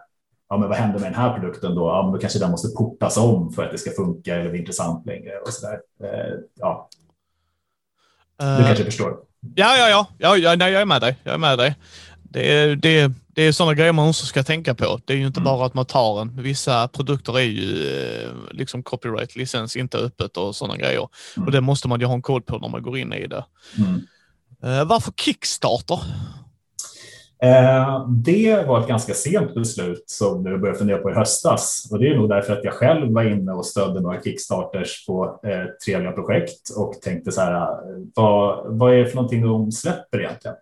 ja 0.49 0.57
men 0.59 0.69
vad 0.69 0.79
händer 0.79 1.01
med 1.01 1.13
den 1.13 1.21
här 1.21 1.39
produkten 1.39 1.75
då? 1.75 1.89
Ja 1.89 2.03
men 2.03 2.13
då 2.13 2.19
kanske 2.19 2.39
den 2.39 2.51
måste 2.51 2.69
portas 2.69 3.17
om 3.17 3.53
för 3.53 3.65
att 3.65 3.73
det 3.73 3.79
ska 3.79 3.91
funka 3.91 4.37
eller 4.37 4.51
bli 4.51 4.59
intressant 4.59 5.07
längre 5.07 5.39
och 5.39 5.49
så 5.49 5.67
där. 5.67 5.81
Eh, 6.05 6.35
ja. 6.55 6.89
Du 8.39 8.45
uh, 8.45 8.67
kanske 8.67 8.85
förstår? 8.85 9.17
Ja, 9.55 9.77
ja, 9.77 9.89
ja, 9.89 10.07
ja, 10.19 10.37
ja 10.37 10.57
nej, 10.57 10.73
jag 10.73 10.83
är 10.83 10.87
med 10.87 11.01
dig. 11.01 11.17
Jag 11.23 11.35
är 11.35 11.39
med 11.39 11.59
dig. 11.59 11.77
Det 12.23 12.53
är, 12.53 12.77
det, 12.77 13.13
det 13.27 13.43
är 13.43 13.53
sådana 13.53 13.75
grejer 13.75 13.93
man 13.93 14.09
också 14.09 14.27
ska 14.27 14.43
tänka 14.43 14.75
på. 14.75 15.01
Det 15.05 15.13
är 15.13 15.17
ju 15.17 15.27
inte 15.27 15.41
mm. 15.41 15.45
bara 15.45 15.67
att 15.67 15.75
man 15.75 15.87
tar 15.87 16.21
en. 16.21 16.43
Vissa 16.43 16.89
produkter 16.89 17.39
är 17.39 17.43
ju 17.43 17.99
eh, 17.99 18.31
liksom 18.51 18.83
copyright, 18.83 19.37
licens 19.37 19.77
inte 19.77 19.99
öppet 19.99 20.37
och 20.37 20.57
sådana 20.57 20.77
grejer. 20.77 21.09
Mm. 21.37 21.47
Och 21.47 21.53
det 21.53 21.61
måste 21.61 21.89
man 21.89 22.01
ju 22.01 22.07
ha 22.07 22.15
en 22.15 22.23
koll 22.23 22.43
på 22.43 22.59
när 22.59 22.69
man 22.69 22.83
går 22.83 22.99
in 22.99 23.13
i 23.13 23.27
det. 23.27 23.45
Mm. 23.79 24.07
Varför 24.89 25.13
Kickstarter? 25.13 26.01
Eh, 27.45 28.09
det 28.09 28.67
var 28.67 28.81
ett 28.81 28.89
ganska 28.89 29.15
sent 29.15 29.55
beslut 29.55 30.05
som 30.07 30.47
jag 30.47 30.61
började 30.61 30.79
fundera 30.79 30.99
på 30.99 31.11
i 31.11 31.15
höstas. 31.15 31.89
Och 31.93 31.99
det 31.99 32.09
är 32.09 32.17
nog 32.17 32.29
därför 32.29 32.53
att 32.53 32.65
jag 32.65 32.73
själv 32.73 33.13
var 33.13 33.23
inne 33.23 33.53
och 33.53 33.67
stödde 33.67 34.01
några 34.01 34.23
Kickstarters 34.23 35.07
på 35.07 35.25
uh, 35.25 35.65
trevliga 35.87 36.13
projekt 36.13 36.71
och 36.77 36.93
tänkte 37.03 37.33
så 37.33 37.41
här, 37.41 37.69
vad, 38.15 38.79
vad 38.79 38.95
är 38.95 38.99
det 38.99 39.07
för 39.07 39.17
någonting 39.17 39.43
de 39.43 39.73
släpper 39.73 40.21
egentligen? 40.21 40.57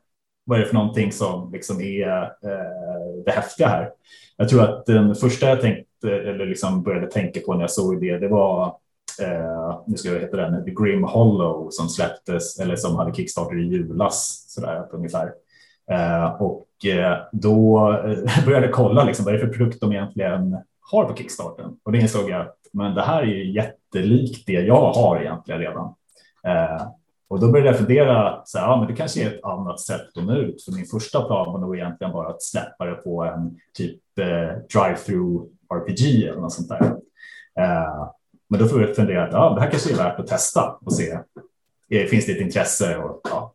vad 0.45 0.59
är 0.59 0.63
det 0.63 0.69
för 0.69 0.75
någonting 0.75 1.13
som 1.13 1.53
liksom 1.53 1.81
är 1.81 2.23
eh, 2.23 3.25
det 3.25 3.31
häftiga 3.31 3.69
här? 3.69 3.91
Jag 4.37 4.49
tror 4.49 4.63
att 4.63 4.87
den 4.87 5.15
första 5.15 5.49
jag 5.49 5.61
tänkte 5.61 6.11
eller 6.11 6.47
liksom 6.47 6.83
började 6.83 7.07
tänka 7.07 7.41
på 7.41 7.55
när 7.55 7.61
jag 7.61 7.71
såg 7.71 8.01
det, 8.01 8.19
det 8.19 8.29
var 8.29 8.67
eh, 9.23 9.81
nu 9.87 9.97
ska 9.97 10.09
jag 10.09 10.21
heta 10.21 10.37
den, 10.37 10.65
The 10.65 10.71
Grim 10.71 11.05
Hollow 11.05 11.69
som 11.71 11.89
släpptes 11.89 12.59
eller 12.59 12.77
som 12.77 12.97
hade 12.97 13.15
Kickstarter 13.15 13.59
i 13.59 13.67
julas 13.67 14.45
sådär 14.49 14.87
ungefär. 14.93 15.33
Eh, 15.91 16.43
och 16.43 16.67
Eh, 16.85 17.17
då 17.33 17.93
eh, 17.93 18.45
började 18.47 18.67
jag 18.67 18.75
kolla 18.75 19.05
liksom, 19.05 19.25
vad 19.25 19.35
är 19.35 19.39
det 19.39 19.47
för 19.47 19.53
produkt 19.53 19.81
de 19.81 19.93
egentligen 19.93 20.57
har 20.81 21.05
på 21.05 21.17
Kickstarter 21.17 21.67
och 21.83 21.93
det 21.93 21.99
insåg 21.99 22.31
jag 22.31 22.41
att 22.41 22.57
men 22.73 22.95
det 22.95 23.03
här 23.03 23.23
är 23.23 23.27
ju 23.27 23.53
jättelikt 23.53 24.47
det 24.47 24.53
jag 24.53 24.93
har 24.93 25.21
egentligen 25.21 25.61
redan. 25.61 25.95
Eh, 26.47 26.87
och 27.29 27.41
då 27.41 27.53
började 27.53 27.71
jag 27.71 27.79
fundera, 27.79 28.43
så 28.45 28.59
här, 28.59 28.67
ja, 28.67 28.77
men 28.77 28.87
det 28.87 28.97
kanske 28.97 29.23
är 29.23 29.35
ett 29.35 29.45
annat 29.45 29.81
sätt 29.81 30.17
att 30.17 30.25
nå 30.25 30.37
ut. 30.37 30.65
För 30.65 30.73
min 30.73 30.87
första 30.87 31.23
plan 31.23 31.53
var 31.53 31.59
nog 31.59 31.77
egentligen 31.77 32.13
bara 32.13 32.29
att 32.29 32.43
släppa 32.43 32.85
det 32.85 32.95
på 32.95 33.25
en 33.25 33.59
typ 33.75 34.19
eh, 34.19 34.27
drive-through 34.75 35.47
RPG 35.75 36.25
eller 36.29 36.41
något 36.41 36.53
sånt 36.53 36.69
där. 36.69 36.85
Eh, 37.59 38.09
men 38.49 38.61
då 38.61 38.69
får 38.69 38.83
jag 38.83 38.97
fundera 38.97 39.25
att 39.25 39.33
ja, 39.33 39.55
det 39.55 39.61
här 39.61 39.71
kanske 39.71 39.93
är 39.93 39.97
värt 39.97 40.21
att 40.21 40.27
testa 40.27 40.79
och 40.85 40.93
se. 40.93 41.19
Eh, 41.91 42.07
finns 42.07 42.27
det 42.27 42.33
ett 42.33 42.41
intresse? 42.41 42.97
Och, 42.97 43.21
ja. 43.25 43.55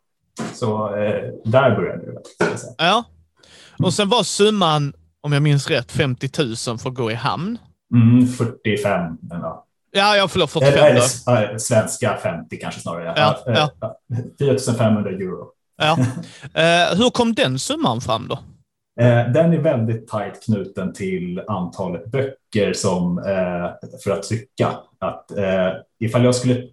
Så 0.53 0.95
eh, 0.95 1.33
där 1.43 1.75
började 1.75 2.05
det. 2.05 2.21
Ja, 2.77 3.05
och 3.79 3.93
sen 3.93 4.09
var 4.09 4.23
summan, 4.23 4.93
om 5.21 5.33
jag 5.33 5.41
minns 5.41 5.69
rätt, 5.69 5.91
50 5.91 6.29
000 6.37 6.55
för 6.55 6.89
att 6.89 6.95
gå 6.95 7.11
i 7.11 7.15
hamn. 7.15 7.57
Mm, 7.93 8.27
45. 8.27 9.17
Ja. 9.29 9.67
Ja, 9.91 10.17
jag 10.17 10.31
förlåt, 10.31 10.51
45 10.51 10.73
eller, 10.73 10.89
eller, 10.91 11.57
Svenska 11.57 12.17
50 12.23 12.57
kanske 12.57 12.81
snarare. 12.81 13.13
Ja, 13.15 13.69
ja. 13.79 13.97
4 14.39 14.57
500 14.77 15.09
euro. 15.09 15.47
Ja. 15.77 15.97
Eh, 16.53 16.97
hur 16.97 17.09
kom 17.09 17.33
den 17.33 17.59
summan 17.59 18.01
fram 18.01 18.27
då? 18.27 18.39
Eh, 19.03 19.31
den 19.31 19.53
är 19.53 19.59
väldigt 19.59 20.07
tajt 20.07 20.45
knuten 20.45 20.93
till 20.93 21.41
antalet 21.47 22.05
böcker 22.05 22.73
som 22.73 23.17
eh, 23.17 23.89
för 24.03 24.11
att 24.11 24.23
trycka. 24.23 24.67
Att 24.99 25.31
ifall 25.99 26.23
jag 26.23 26.35
skulle 26.35 26.63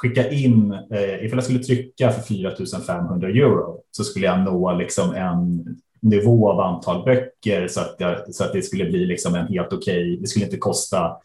skicka 0.00 0.30
in, 0.30 0.78
ifall 1.20 1.38
jag 1.38 1.44
skulle 1.44 1.58
trycka 1.58 2.10
för 2.10 2.22
4 2.22 2.52
500 2.86 3.28
euro 3.28 3.80
så 3.90 4.04
skulle 4.04 4.26
jag 4.26 4.40
nå 4.40 4.72
liksom 4.72 5.14
en 5.14 5.64
nivå 6.00 6.50
av 6.50 6.60
antal 6.60 7.04
böcker 7.04 7.68
så 7.68 7.80
att, 7.80 7.96
jag, 7.98 8.34
så 8.34 8.44
att 8.44 8.52
det 8.52 8.62
skulle 8.62 8.84
bli 8.84 9.06
liksom 9.06 9.34
en 9.34 9.46
helt 9.46 9.72
okej. 9.72 10.02
Okay, 10.02 10.16
det 10.16 10.26
skulle 10.26 10.44
inte 10.44 10.56
kosta 10.56 11.16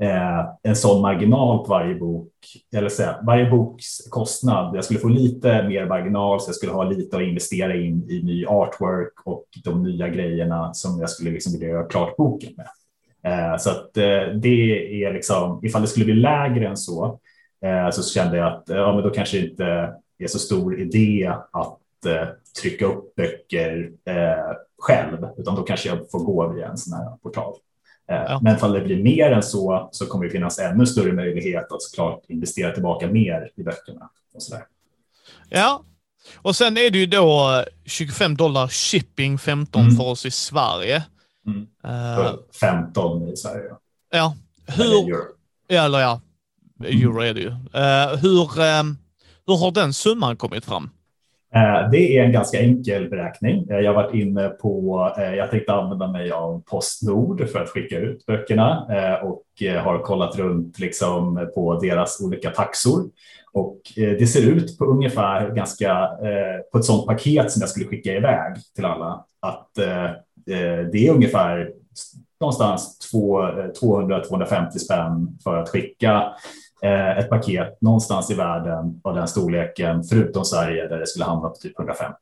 eh, 0.00 0.44
en 0.62 0.76
sån 0.76 1.02
marginal 1.02 1.58
på 1.58 1.70
varje 1.70 1.94
bok, 1.94 2.32
eller 2.76 2.88
säga, 2.88 3.18
varje 3.26 3.50
boks 3.50 3.86
kostnad. 4.10 4.76
Jag 4.76 4.84
skulle 4.84 5.00
få 5.00 5.08
lite 5.08 5.68
mer 5.68 5.86
marginal 5.86 6.40
så 6.40 6.48
jag 6.48 6.56
skulle 6.56 6.72
ha 6.72 6.84
lite 6.84 7.16
att 7.16 7.22
investera 7.22 7.76
in 7.76 8.10
i 8.10 8.22
ny 8.22 8.46
artwork 8.46 9.12
och 9.24 9.44
de 9.64 9.82
nya 9.82 10.08
grejerna 10.08 10.74
som 10.74 11.00
jag 11.00 11.10
skulle 11.10 11.30
liksom 11.30 11.52
vilja 11.52 11.68
göra 11.68 11.84
klart 11.84 12.16
boken 12.16 12.52
med. 12.56 12.66
Eh, 13.24 13.58
så 13.58 13.70
att 13.70 13.96
eh, 13.96 14.34
det 14.34 15.04
är 15.04 15.12
liksom, 15.12 15.60
ifall 15.64 15.82
det 15.82 15.88
skulle 15.88 16.04
bli 16.04 16.14
lägre 16.14 16.68
än 16.68 16.76
så, 16.76 17.20
eh, 17.64 17.90
så 17.90 18.02
kände 18.02 18.36
jag 18.36 18.52
att 18.52 18.64
ja, 18.66 18.94
men 18.94 19.02
då 19.02 19.10
kanske 19.10 19.38
det 19.38 19.46
inte 19.50 19.94
är 20.18 20.26
så 20.26 20.38
stor 20.38 20.80
idé 20.80 21.32
att 21.52 21.78
trycka 22.62 22.86
upp 22.86 23.14
böcker 23.14 23.90
eh, 24.04 24.56
själv, 24.78 25.28
utan 25.38 25.54
då 25.54 25.62
kanske 25.62 25.88
jag 25.88 26.10
får 26.10 26.18
gå 26.18 26.52
via 26.52 26.68
en 26.68 26.76
sån 26.76 26.98
här 26.98 27.16
portal. 27.16 27.54
Eh, 28.10 28.16
ja. 28.16 28.40
Men 28.42 28.60
om 28.60 28.72
det 28.72 28.80
blir 28.80 29.02
mer 29.02 29.30
än 29.30 29.42
så 29.42 29.88
så 29.92 30.06
kommer 30.06 30.24
det 30.24 30.30
finnas 30.30 30.58
ännu 30.58 30.86
större 30.86 31.12
möjlighet 31.12 31.72
att 31.72 31.82
såklart 31.82 32.24
investera 32.28 32.72
tillbaka 32.74 33.06
mer 33.06 33.50
i 33.56 33.62
böckerna. 33.62 34.10
Och 34.34 34.42
så 34.42 34.54
där. 34.54 34.64
Ja, 35.48 35.84
och 36.36 36.56
sen 36.56 36.76
är 36.76 36.90
det 36.90 36.98
ju 36.98 37.06
då 37.06 37.64
25 37.84 38.36
dollar 38.36 38.68
shipping, 38.68 39.38
15 39.38 39.82
mm. 39.82 39.96
för 39.96 40.04
oss 40.04 40.26
i 40.26 40.30
Sverige. 40.30 41.02
Mm. 41.46 41.66
Uh, 41.86 42.34
15 42.60 43.28
i 43.28 43.36
Sverige. 43.36 43.70
Ja. 44.10 44.36
Hur, 44.66 44.84
eller 44.84 45.08
euro. 45.08 45.24
Eller 45.68 46.00
ja, 46.00 46.20
euro 46.84 47.20
är 47.20 47.34
det 47.34 47.40
ju. 47.40 47.48
Uh, 47.50 48.16
hur, 48.22 48.80
um, 48.80 48.98
hur 49.46 49.56
har 49.56 49.70
den 49.70 49.92
summan 49.92 50.36
kommit 50.36 50.64
fram? 50.64 50.90
Eh, 51.54 51.90
det 51.90 52.18
är 52.18 52.24
en 52.24 52.32
ganska 52.32 52.60
enkel 52.60 53.08
beräkning. 53.08 53.66
Eh, 53.70 53.78
jag 53.78 53.94
har 53.94 54.02
varit 54.02 54.14
inne 54.14 54.48
på, 54.48 55.12
eh, 55.18 55.34
jag 55.34 55.50
tänkte 55.50 55.72
använda 55.72 56.06
mig 56.06 56.30
av 56.30 56.62
Postnord 56.66 57.48
för 57.48 57.62
att 57.62 57.68
skicka 57.68 57.98
ut 57.98 58.26
böckerna 58.26 58.86
och 59.22 59.42
har 59.84 59.98
kollat 59.98 60.38
runt 60.38 60.78
liksom 60.78 61.48
på 61.54 61.78
deras 61.80 62.20
olika 62.20 62.50
taxor. 62.50 63.04
Och 63.52 63.80
det 63.96 64.26
ser 64.26 64.50
ut 64.50 64.78
på 64.78 64.84
ungefär 64.84 65.50
ganska 65.50 66.08
på 66.72 66.78
ett 66.78 66.84
sådant 66.84 67.06
paket 67.06 67.50
som 67.50 67.60
jag 67.60 67.68
skulle 67.68 67.86
skicka 67.86 68.12
iväg 68.12 68.56
till 68.74 68.84
alla. 68.84 69.24
Att 69.40 69.70
det 70.92 71.06
är 71.08 71.10
ungefär 71.10 71.70
någonstans 72.40 72.98
200-250 73.12 74.70
spänn 74.70 75.38
för 75.44 75.56
att 75.56 75.68
skicka 75.68 76.32
Eh, 76.84 77.18
ett 77.18 77.30
paket 77.30 77.80
någonstans 77.80 78.30
i 78.30 78.34
världen 78.34 79.00
av 79.04 79.14
den 79.14 79.28
storleken, 79.28 80.04
förutom 80.04 80.44
Sverige 80.44 80.88
där 80.88 80.98
det 80.98 81.06
skulle 81.06 81.24
hamna 81.24 81.48
på 81.48 81.54
typ 81.54 81.78
150. 81.78 82.14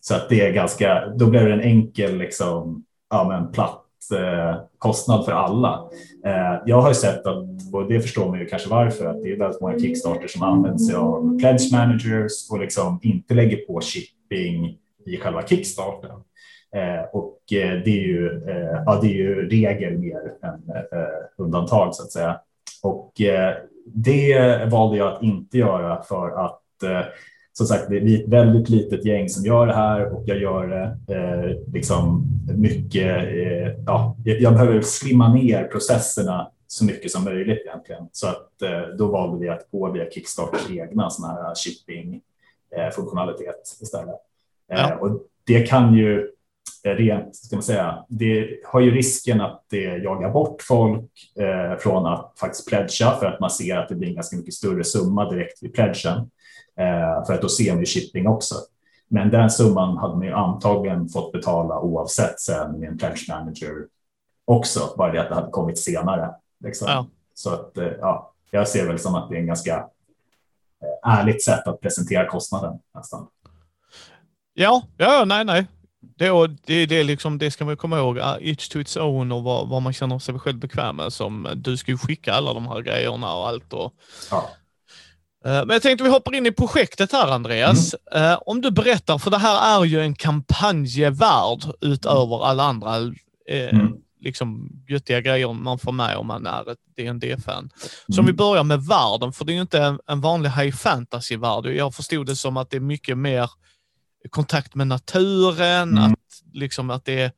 Så 0.00 0.14
att 0.14 0.28
det 0.28 0.40
är 0.40 0.52
ganska, 0.52 1.06
då 1.06 1.26
blir 1.26 1.44
det 1.44 1.52
en 1.52 1.60
enkel, 1.60 2.18
liksom, 2.18 2.84
ja, 3.10 3.28
men 3.28 3.52
platt 3.52 3.84
eh, 4.14 4.60
kostnad 4.78 5.24
för 5.24 5.32
alla. 5.32 5.88
Eh, 6.24 6.62
jag 6.66 6.80
har 6.80 6.88
ju 6.88 6.94
sett 6.94 7.26
att, 7.26 7.72
och 7.72 7.88
det 7.88 8.00
förstår 8.00 8.28
man 8.28 8.38
ju 8.38 8.46
kanske 8.46 8.68
varför, 8.68 9.06
att 9.06 9.22
det 9.22 9.32
är 9.32 9.38
väldigt 9.38 9.60
många 9.60 9.78
Kickstarter 9.78 10.28
som 10.28 10.42
använder 10.42 10.78
sig 10.78 10.94
av 10.94 11.38
pledge 11.40 11.72
managers 11.72 12.50
och 12.50 12.60
liksom 12.60 13.00
inte 13.02 13.34
lägger 13.34 13.56
på 13.56 13.80
shipping 13.80 14.78
i 15.06 15.16
själva 15.16 15.46
Kickstarten. 15.46 16.10
Eh, 16.76 17.04
och 17.12 17.38
eh, 17.52 17.82
det 17.84 17.90
är 17.90 18.06
ju, 18.06 18.42
eh, 18.48 18.82
ja, 18.86 18.98
det 19.02 19.06
är 19.06 19.14
ju 19.14 19.48
regel 19.48 19.98
mer 19.98 20.32
än 20.42 20.76
eh, 20.76 21.08
undantag 21.38 21.94
så 21.94 22.02
att 22.02 22.12
säga. 22.12 22.40
Och 22.82 23.20
det 23.86 24.68
valde 24.70 24.96
jag 24.96 25.12
att 25.12 25.22
inte 25.22 25.58
göra 25.58 26.02
för 26.02 26.44
att 26.44 26.82
eh, 26.82 27.06
som 27.52 27.66
sagt, 27.66 27.88
det 27.88 27.96
är 27.96 28.20
ett 28.20 28.28
väldigt 28.28 28.68
litet 28.68 29.04
gäng 29.04 29.28
som 29.28 29.44
gör 29.44 29.66
det 29.66 29.74
här 29.74 30.12
och 30.12 30.22
jag 30.26 30.38
gör 30.38 30.66
det 30.66 31.14
eh, 31.14 31.72
liksom 31.72 32.24
mycket. 32.56 33.16
Eh, 33.16 33.82
ja, 33.86 34.16
jag 34.24 34.52
behöver 34.52 34.80
slimma 34.80 35.34
ner 35.34 35.64
processerna 35.64 36.50
så 36.66 36.84
mycket 36.84 37.10
som 37.10 37.24
möjligt 37.24 37.62
egentligen. 37.66 38.08
Så 38.12 38.26
att 38.26 38.62
eh, 38.62 38.80
då 38.98 39.06
valde 39.06 39.38
vi 39.38 39.48
att 39.48 39.70
gå 39.70 39.90
via 39.90 40.10
Kickstarters 40.10 40.70
egna 40.70 41.10
sådana 41.10 41.42
här 41.42 41.54
shipping 41.54 42.20
eh, 42.76 42.90
funktionalitet 42.90 43.78
istället. 43.82 44.20
Eh, 44.72 44.80
ja. 44.80 44.96
och 44.96 45.22
det 45.44 45.62
kan 45.62 45.94
ju 45.94 46.30
rent, 46.84 47.36
ska 47.36 47.56
man 47.56 47.62
säga, 47.62 48.04
det 48.08 48.48
har 48.64 48.80
ju 48.80 48.90
risken 48.90 49.40
att 49.40 49.64
det 49.70 49.96
jagar 49.96 50.30
bort 50.30 50.62
folk 50.62 51.10
eh, 51.38 51.78
från 51.78 52.06
att 52.06 52.34
faktiskt 52.40 52.68
pledga 52.68 53.10
för 53.18 53.26
att 53.26 53.40
man 53.40 53.50
ser 53.50 53.76
att 53.76 53.88
det 53.88 53.94
blir 53.94 54.08
en 54.08 54.14
ganska 54.14 54.36
mycket 54.36 54.54
större 54.54 54.84
summa 54.84 55.30
direkt 55.30 55.62
vid 55.62 55.74
pledgen. 55.74 56.30
Eh, 56.76 57.26
för 57.26 57.34
att 57.34 57.42
då 57.42 57.48
ser 57.48 57.72
man 57.72 57.80
ju 57.80 57.86
shipping 57.86 58.26
också. 58.26 58.54
Men 59.08 59.30
den 59.30 59.50
summan 59.50 59.96
hade 59.96 60.16
man 60.16 60.26
ju 60.26 60.32
antagligen 60.32 61.08
fått 61.08 61.32
betala 61.32 61.80
oavsett 61.80 62.40
sen 62.40 62.80
med 62.80 62.88
en 62.88 62.98
pledge 62.98 63.26
manager 63.28 63.86
också, 64.44 64.94
bara 64.96 65.12
det 65.12 65.20
att 65.20 65.28
det 65.28 65.34
hade 65.34 65.50
kommit 65.50 65.78
senare. 65.78 66.34
Liksom. 66.64 66.88
Ja. 66.90 67.06
Så 67.34 67.50
att 67.50 67.78
eh, 67.78 67.86
ja, 68.00 68.32
jag 68.50 68.68
ser 68.68 68.86
väl 68.86 68.98
som 68.98 69.14
att 69.14 69.28
det 69.28 69.36
är 69.36 69.40
en 69.40 69.46
ganska 69.46 69.76
eh, 69.76 71.18
ärligt 71.18 71.44
sätt 71.44 71.66
att 71.66 71.80
presentera 71.80 72.26
kostnaden 72.26 72.78
nästan. 72.94 73.26
Ja, 74.54 74.82
ja, 74.96 75.24
nej, 75.26 75.44
nej. 75.44 75.66
Det, 76.16 76.56
det, 76.66 76.86
det, 76.86 77.04
liksom, 77.04 77.38
det 77.38 77.50
ska 77.50 77.64
man 77.64 77.76
komma 77.76 77.98
ihåg, 77.98 78.18
each 78.18 78.68
to 78.68 78.80
its 78.80 78.96
own 78.96 79.32
och 79.32 79.42
vad, 79.42 79.68
vad 79.68 79.82
man 79.82 79.92
känner 79.92 80.18
sig 80.18 80.38
själv 80.38 80.58
bekväm 80.58 80.96
med. 80.96 81.12
Som, 81.12 81.48
du 81.54 81.76
ska 81.76 81.90
ju 81.90 81.98
skicka 81.98 82.32
alla 82.32 82.54
de 82.54 82.66
här 82.66 82.80
grejerna 82.80 83.34
och 83.34 83.48
allt. 83.48 83.72
Och, 83.72 83.92
ja. 84.30 84.50
uh, 85.46 85.52
men 85.52 85.68
jag 85.68 85.82
tänkte 85.82 86.04
vi 86.04 86.10
hoppar 86.10 86.34
in 86.34 86.46
i 86.46 86.52
projektet 86.52 87.12
här 87.12 87.28
Andreas. 87.28 87.94
Mm. 88.12 88.32
Uh, 88.32 88.38
om 88.46 88.60
du 88.60 88.70
berättar, 88.70 89.18
för 89.18 89.30
det 89.30 89.38
här 89.38 89.80
är 89.80 89.84
ju 89.84 90.00
en 90.00 90.14
kampanjevärld 90.14 91.64
utöver 91.80 92.44
alla 92.44 92.62
andra 92.62 92.96
mm. 93.48 93.92
liksom 94.20 94.70
göttiga 94.88 95.20
grejer 95.20 95.52
man 95.52 95.78
får 95.78 95.92
med 95.92 96.16
om 96.16 96.26
man 96.26 96.46
är 96.46 96.70
ett 96.70 96.78
dd 96.96 97.42
fan 97.44 97.70
Så 98.08 98.20
om 98.20 98.26
vi 98.26 98.30
mm. 98.30 98.36
börjar 98.36 98.64
med 98.64 98.82
världen, 98.82 99.32
för 99.32 99.44
det 99.44 99.52
är 99.52 99.54
ju 99.54 99.60
inte 99.60 99.82
en, 99.82 99.98
en 100.06 100.20
vanlig 100.20 100.50
high 100.50 100.76
fantasy-värld. 100.76 101.66
Jag 101.66 101.94
förstod 101.94 102.26
det 102.26 102.36
som 102.36 102.56
att 102.56 102.70
det 102.70 102.76
är 102.76 102.80
mycket 102.80 103.18
mer 103.18 103.50
kontakt 104.30 104.74
med 104.74 104.86
naturen, 104.86 105.98
mm. 105.98 106.12
att, 106.12 106.18
liksom, 106.52 106.90
att 106.90 107.04
det 107.04 107.20
är 107.20 107.32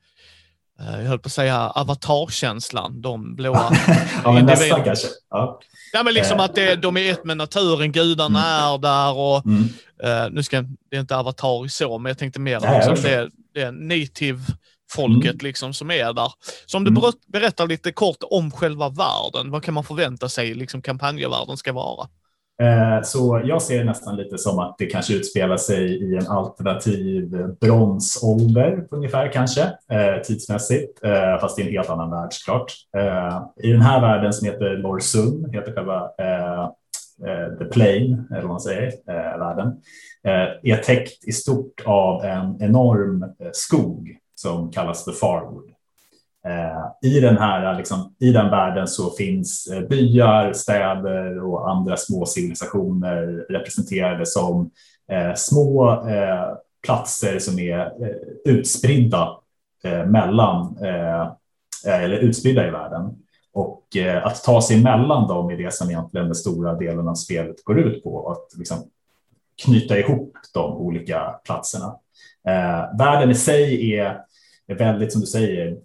eh, 0.81 1.01
jag 1.01 1.09
höll 1.09 1.19
på 1.19 1.27
att 1.27 1.33
säga 1.33 1.59
avatarkänslan, 1.59 3.01
de 3.01 3.35
blåa 3.35 3.77
Ja, 4.25 4.33
men 4.33 4.47
nästan 4.47 4.85
kanske. 4.85 5.09
Ja. 5.31 5.61
Ja, 5.93 6.03
men 6.03 6.15
liksom 6.15 6.41
att 6.41 6.55
det, 6.55 6.77
de 6.77 6.97
är 6.97 7.13
ett 7.13 7.25
med 7.25 7.37
naturen, 7.37 7.93
gudarna 7.93 8.39
mm. 8.39 8.75
är 8.75 8.79
där 8.79 9.17
och 9.17 9.47
mm. 9.47 9.63
uh, 10.05 10.31
nu 10.31 10.43
ska 10.43 10.63
det 10.91 10.97
är 10.97 11.01
inte 11.01 11.17
avatar 11.17 11.69
så, 11.69 11.99
men 11.99 12.11
jag 12.11 12.19
tänkte 12.19 12.41
mer 12.41 12.61
Nej, 12.61 12.87
liksom, 12.87 13.11
det, 13.11 13.31
det 13.55 13.63
är 13.63 13.73
native 13.73 14.41
folket 14.91 15.33
mm. 15.33 15.39
liksom 15.43 15.75
som 15.75 15.91
är 15.91 16.13
där. 16.13 16.33
Så 16.67 16.77
om 16.77 16.85
du 16.85 16.91
mm. 16.91 17.13
berättar 17.27 17.67
lite 17.67 17.93
kort 17.93 18.19
om 18.21 18.51
själva 18.51 18.89
världen, 18.89 19.51
vad 19.51 19.63
kan 19.63 19.75
man 19.75 19.85
förvänta 19.85 20.29
sig 20.29 20.55
liksom 20.55 20.83
kampanjevärlden 20.83 21.57
ska 21.57 21.73
vara? 21.73 22.09
Eh, 22.63 23.03
så 23.03 23.43
jag 23.45 23.63
ser 23.63 23.79
det 23.79 23.85
nästan 23.85 24.17
lite 24.17 24.39
som 24.39 24.59
att 24.59 24.75
det 24.79 24.87
kanske 24.87 25.15
utspelar 25.15 25.57
sig 25.57 26.03
i 26.03 26.17
en 26.17 26.27
alternativ 26.27 27.55
bronsålder 27.61 28.87
ungefär 28.91 29.33
kanske 29.33 29.63
eh, 29.63 30.23
tidsmässigt, 30.25 31.05
eh, 31.05 31.41
fast 31.41 31.59
i 31.59 31.63
en 31.63 31.69
helt 31.69 31.91
annan 31.91 32.11
värld 32.11 32.33
såklart. 32.33 32.73
I 33.63 33.73
den 33.73 33.81
här 33.81 34.01
världen 34.01 34.33
som 34.33 34.47
heter 34.47 34.77
Lorsun, 34.77 35.51
heter 35.53 35.73
själva 35.73 36.11
The 37.59 37.65
Plane, 37.65 38.25
eller 38.31 38.43
vad 38.43 38.51
man 38.51 38.61
säger, 38.61 38.93
världen, 39.39 39.73
är 40.63 40.77
täckt 40.77 41.29
i 41.29 41.33
stort 41.33 41.83
av 41.85 42.25
en 42.25 42.63
enorm 42.63 43.25
skog 43.53 44.19
som 44.35 44.73
kallas 44.73 45.05
The 45.05 45.13
Farwood. 45.13 45.74
Eh, 46.49 47.11
I 47.11 47.21
den 47.21 47.37
här 47.39 47.77
liksom, 47.77 48.15
i 48.19 48.33
den 48.33 48.51
världen 48.51 48.89
så 48.89 49.11
finns 49.11 49.67
eh, 49.67 49.81
byar, 49.81 50.53
städer 50.53 51.45
och 51.45 51.71
andra 51.71 51.97
små 51.97 52.27
civilisationer 52.27 53.47
representerade 53.49 54.27
som 54.27 54.71
eh, 55.13 55.35
små 55.35 55.91
eh, 56.09 56.57
platser 56.87 57.39
som 57.39 57.59
är 57.59 57.79
eh, 57.79 58.17
utspridda 58.45 59.29
eh, 59.85 60.07
mellan 60.07 60.77
eh, 60.85 61.29
eller 61.87 62.17
utspridda 62.17 62.69
i 62.69 62.71
världen. 62.71 63.15
Och 63.53 63.97
att 64.23 64.45
ta 64.45 64.63
sig 64.63 64.83
mellan 64.83 65.29
dem 65.29 65.51
är 65.51 65.57
det 65.57 65.75
som 65.75 65.91
egentligen 65.91 66.27
den 66.27 66.35
stora 66.35 66.75
delen 66.75 67.09
av 67.09 67.15
spelet 67.15 67.65
går 67.65 67.79
ut 67.79 68.05
på, 68.05 68.31
att 68.31 68.59
liksom 68.59 68.77
knyta 69.65 69.99
ihop 69.99 70.33
de 70.55 70.77
olika 70.77 71.41
platserna. 71.45 71.97
världen 72.99 73.31
i 73.31 73.35
sig 73.35 73.93
är, 73.95 74.21
är 74.67 74.75
väldigt, 74.75 75.13
som 75.13 75.21
du 75.21 75.27
säger, 75.27 75.77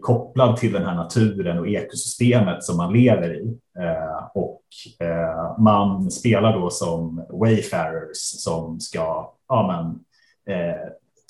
kopplad 0.00 0.56
till 0.56 0.72
den 0.72 0.86
här 0.86 0.94
naturen 0.94 1.58
och 1.58 1.68
ekosystemet 1.68 2.64
som 2.64 2.76
man 2.76 2.92
lever 2.92 3.34
i. 3.34 3.58
Eh, 3.78 4.26
och 4.34 4.62
eh, 5.06 5.58
man 5.58 6.10
spelar 6.10 6.58
då 6.60 6.70
som 6.70 7.26
wayfarers 7.30 8.16
som 8.16 8.80
ska 8.80 9.32
ja, 9.48 9.66
men, 9.66 9.86
eh, 10.56 10.76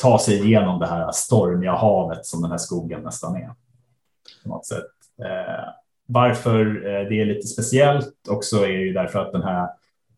ta 0.02 0.18
sig 0.18 0.46
igenom 0.46 0.80
det 0.80 0.86
här 0.86 1.12
stormiga 1.12 1.72
havet 1.72 2.26
som 2.26 2.42
den 2.42 2.50
här 2.50 2.58
skogen 2.58 3.00
nästan 3.00 3.36
är. 3.36 3.50
På 4.42 4.48
något 4.48 4.66
sätt. 4.66 4.84
Eh, 5.24 5.68
varför 6.06 6.86
eh, 6.86 7.08
det 7.08 7.20
är 7.20 7.24
lite 7.24 7.46
speciellt 7.46 8.14
också 8.28 8.56
är 8.56 8.78
ju 8.78 8.92
därför 8.92 9.18
att 9.18 9.32
den 9.32 9.42
här 9.42 9.68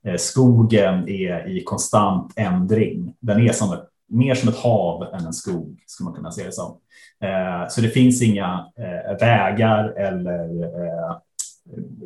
eh, 0.04 0.16
skogen 0.16 1.08
är 1.08 1.48
i 1.48 1.62
konstant 1.64 2.32
ändring. 2.36 3.14
Den 3.20 3.40
är 3.40 3.52
som 3.52 3.72
ett, 3.72 3.89
mer 4.10 4.34
som 4.34 4.48
ett 4.48 4.56
hav 4.56 5.02
än 5.02 5.26
en 5.26 5.32
skog, 5.32 5.82
skulle 5.86 6.04
man 6.04 6.14
kunna 6.14 6.30
se 6.30 6.44
det 6.44 6.52
som. 6.52 6.76
Eh, 7.24 7.68
så 7.68 7.80
det 7.80 7.88
finns 7.88 8.22
inga 8.22 8.66
eh, 8.78 9.18
vägar 9.20 9.88
eller 9.88 10.64
eh, 10.64 11.16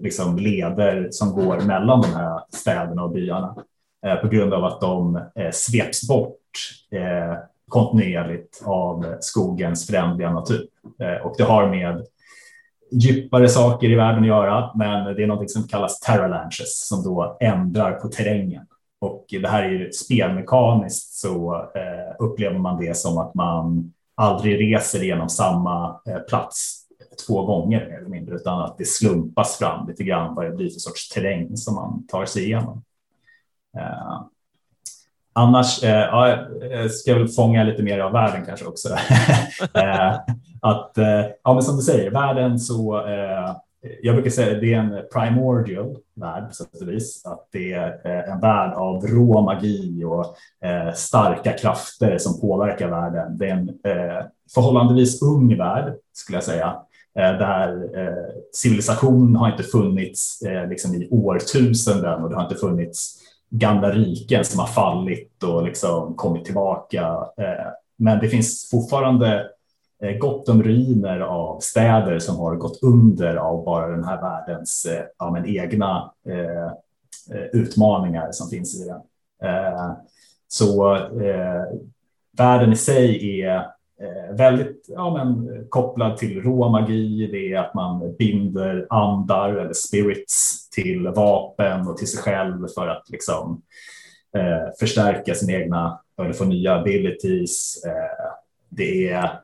liksom 0.02 0.36
leder 0.38 1.08
som 1.10 1.32
går 1.32 1.60
mellan 1.60 2.00
de 2.00 2.08
här 2.14 2.40
städerna 2.48 3.04
och 3.04 3.12
byarna 3.12 3.56
eh, 4.06 4.14
på 4.14 4.28
grund 4.28 4.54
av 4.54 4.64
att 4.64 4.80
de 4.80 5.16
eh, 5.16 5.50
sveps 5.52 6.08
bort 6.08 6.40
eh, 6.90 7.38
kontinuerligt 7.68 8.62
av 8.64 9.16
skogens 9.20 9.86
förändliga 9.86 10.32
natur. 10.32 10.66
Och 11.24 11.34
det 11.38 11.44
har 11.44 11.68
med 11.68 12.06
djupare 12.92 13.48
saker 13.48 13.90
i 13.90 13.94
världen 13.94 14.22
att 14.22 14.28
göra, 14.28 14.70
men 14.74 15.16
det 15.16 15.22
är 15.22 15.26
något 15.26 15.50
som 15.50 15.68
kallas 15.68 16.00
terralanches 16.00 16.88
som 16.88 17.02
då 17.02 17.36
ändrar 17.40 17.92
på 17.92 18.08
terrängen. 18.08 18.66
Och 19.04 19.26
det 19.28 19.48
här 19.48 19.62
är 19.62 19.68
ju 19.68 19.92
spelmekaniskt 19.92 21.14
så 21.14 21.54
eh, 21.54 22.14
upplever 22.18 22.58
man 22.58 22.80
det 22.80 22.96
som 22.96 23.18
att 23.18 23.34
man 23.34 23.92
aldrig 24.14 24.60
reser 24.60 25.00
genom 25.00 25.28
samma 25.28 26.00
eh, 26.08 26.18
plats 26.18 26.80
två 27.26 27.46
gånger 27.46 27.86
mer 27.86 27.98
eller 27.98 28.08
mindre, 28.08 28.34
utan 28.34 28.62
att 28.62 28.78
det 28.78 28.88
slumpas 28.88 29.56
fram 29.56 29.88
lite 29.88 30.04
grann 30.04 30.34
vad 30.34 30.44
det 30.44 30.50
blir 30.50 30.70
för 30.70 30.80
sorts 30.80 31.08
terräng 31.08 31.56
som 31.56 31.74
man 31.74 32.06
tar 32.06 32.24
sig 32.24 32.44
igenom. 32.44 32.82
Eh, 33.76 34.20
annars 35.32 35.82
eh, 35.84 35.90
ja, 35.90 36.28
eh, 36.28 36.38
jag 36.70 36.90
ska 36.90 37.14
väl 37.14 37.28
fånga 37.28 37.64
lite 37.64 37.82
mer 37.82 37.98
av 37.98 38.12
världen 38.12 38.46
kanske 38.46 38.66
också. 38.66 38.88
eh, 39.74 40.14
att, 40.60 40.98
eh, 40.98 41.24
ja, 41.44 41.54
men 41.54 41.62
som 41.62 41.76
du 41.76 41.82
säger, 41.82 42.10
världen 42.10 42.58
så 42.58 43.06
eh, 43.06 43.56
jag 44.02 44.14
brukar 44.14 44.30
säga 44.30 44.54
att 44.54 44.60
det 44.60 44.74
är 44.74 44.78
en 44.78 45.02
primordial 45.12 45.96
värld 46.14 46.48
på 46.48 46.54
sätt 46.54 46.82
och 46.82 46.88
vis. 46.88 47.26
Att 47.26 47.48
det 47.52 47.72
är 47.72 48.00
eh, 48.04 48.32
en 48.32 48.40
värld 48.40 48.72
av 48.74 49.06
rå 49.06 49.42
magi 49.42 50.04
och 50.04 50.36
eh, 50.68 50.92
starka 50.94 51.52
krafter 51.52 52.18
som 52.18 52.40
påverkar 52.40 52.88
världen. 52.88 53.38
Det 53.38 53.46
är 53.46 53.52
en 53.52 53.68
eh, 53.68 54.24
förhållandevis 54.54 55.22
ung 55.22 55.58
värld 55.58 55.94
skulle 56.12 56.36
jag 56.36 56.44
säga. 56.44 56.76
Eh, 57.18 57.38
där 57.38 57.98
eh, 57.98 58.34
civilisation 58.52 59.36
har 59.36 59.50
inte 59.50 59.62
funnits 59.62 60.42
liksom 60.68 60.94
i 60.94 61.08
årtusenden 61.10 62.22
och 62.22 62.30
det 62.30 62.36
har 62.36 62.42
inte 62.42 62.54
funnits 62.54 63.20
gamla 63.50 63.90
riken 63.90 64.44
som 64.44 64.60
har 64.60 64.66
fallit 64.66 65.42
och 65.42 65.64
liksom 65.64 66.14
kommit 66.14 66.44
tillbaka. 66.44 67.16
Men 67.96 68.18
det 68.18 68.28
finns 68.28 68.70
fortfarande 68.70 69.46
Eh, 70.04 70.18
gott 70.18 70.48
om 70.48 70.62
ruiner 70.62 71.20
av 71.20 71.60
städer 71.60 72.18
som 72.18 72.36
har 72.36 72.56
gått 72.56 72.82
under 72.82 73.36
av 73.36 73.64
bara 73.64 73.88
den 73.88 74.04
här 74.04 74.20
världens 74.20 74.86
eh, 74.86 75.04
ja, 75.18 75.30
men 75.30 75.46
egna 75.46 76.12
eh, 76.28 76.66
eh, 77.36 77.46
utmaningar 77.52 78.32
som 78.32 78.48
finns 78.48 78.82
i 78.82 78.88
den. 78.88 79.00
Eh, 79.50 79.92
så 80.48 80.94
eh, 80.96 81.62
världen 82.38 82.72
i 82.72 82.76
sig 82.76 83.40
är 83.40 83.74
väldigt 84.32 84.86
ja, 84.88 85.12
men, 85.12 85.48
kopplad 85.68 86.16
till 86.16 86.42
rå 86.42 86.68
magi. 86.68 87.28
Det 87.32 87.52
är 87.52 87.58
att 87.58 87.74
man 87.74 88.16
binder 88.16 88.86
andar 88.90 89.48
eller 89.48 89.72
spirits 89.72 90.68
till 90.70 91.08
vapen 91.08 91.88
och 91.88 91.96
till 91.96 92.10
sig 92.10 92.22
själv 92.22 92.66
för 92.74 92.88
att 92.88 93.10
liksom, 93.10 93.62
förstärka 94.80 95.34
sina 95.34 95.52
egna 95.52 96.00
eller 96.22 96.32
få 96.32 96.44
nya 96.44 96.74
abilities. 96.74 97.84
det 98.68 99.08
är 99.08 99.43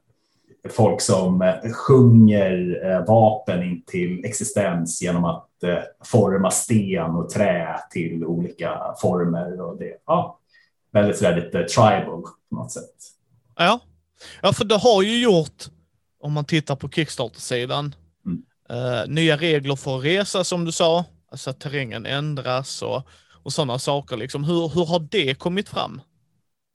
folk 0.68 1.00
som 1.00 1.42
eh, 1.42 1.72
sjunger 1.72 2.80
eh, 2.84 3.06
vapen 3.06 3.62
in 3.62 3.82
till 3.86 4.24
existens 4.24 5.02
genom 5.02 5.24
att 5.24 5.62
eh, 5.62 5.78
forma 6.04 6.50
sten 6.50 7.10
och 7.10 7.30
trä 7.30 7.80
till 7.90 8.24
olika 8.24 8.94
former. 9.00 9.60
Och 9.60 9.78
det, 9.78 9.96
ja, 10.06 10.38
väldigt 10.92 11.18
sådär 11.18 11.36
lite 11.36 11.64
tribal 11.64 12.22
på 12.22 12.56
något 12.56 12.72
sätt. 12.72 12.94
Ja, 13.56 13.80
ja 14.42 14.52
för 14.52 14.64
det 14.64 14.76
har 14.76 15.02
ju 15.02 15.22
gjort, 15.22 15.64
om 16.20 16.32
man 16.32 16.44
tittar 16.44 16.76
på 16.76 16.88
Kickstarter-sidan, 16.88 17.94
mm. 18.26 18.42
uh, 18.70 19.08
nya 19.08 19.36
regler 19.36 19.76
för 19.76 19.98
att 19.98 20.04
resa 20.04 20.44
som 20.44 20.64
du 20.64 20.72
sa, 20.72 21.04
alltså 21.30 21.50
att 21.50 21.60
terrängen 21.60 22.06
ändras 22.06 22.82
och, 22.82 23.02
och 23.42 23.52
sådana 23.52 23.78
saker. 23.78 24.16
Liksom. 24.16 24.44
Hur, 24.44 24.68
hur 24.68 24.86
har 24.86 25.08
det 25.10 25.34
kommit 25.34 25.68
fram? 25.68 26.00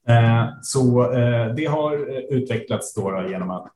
Eh, 0.08 0.48
så 0.62 1.12
eh, 1.12 1.54
det 1.54 1.64
har 1.64 1.92
eh, 1.92 2.18
utvecklats 2.18 2.94
då 2.94 3.26
genom 3.28 3.50
att 3.50 3.72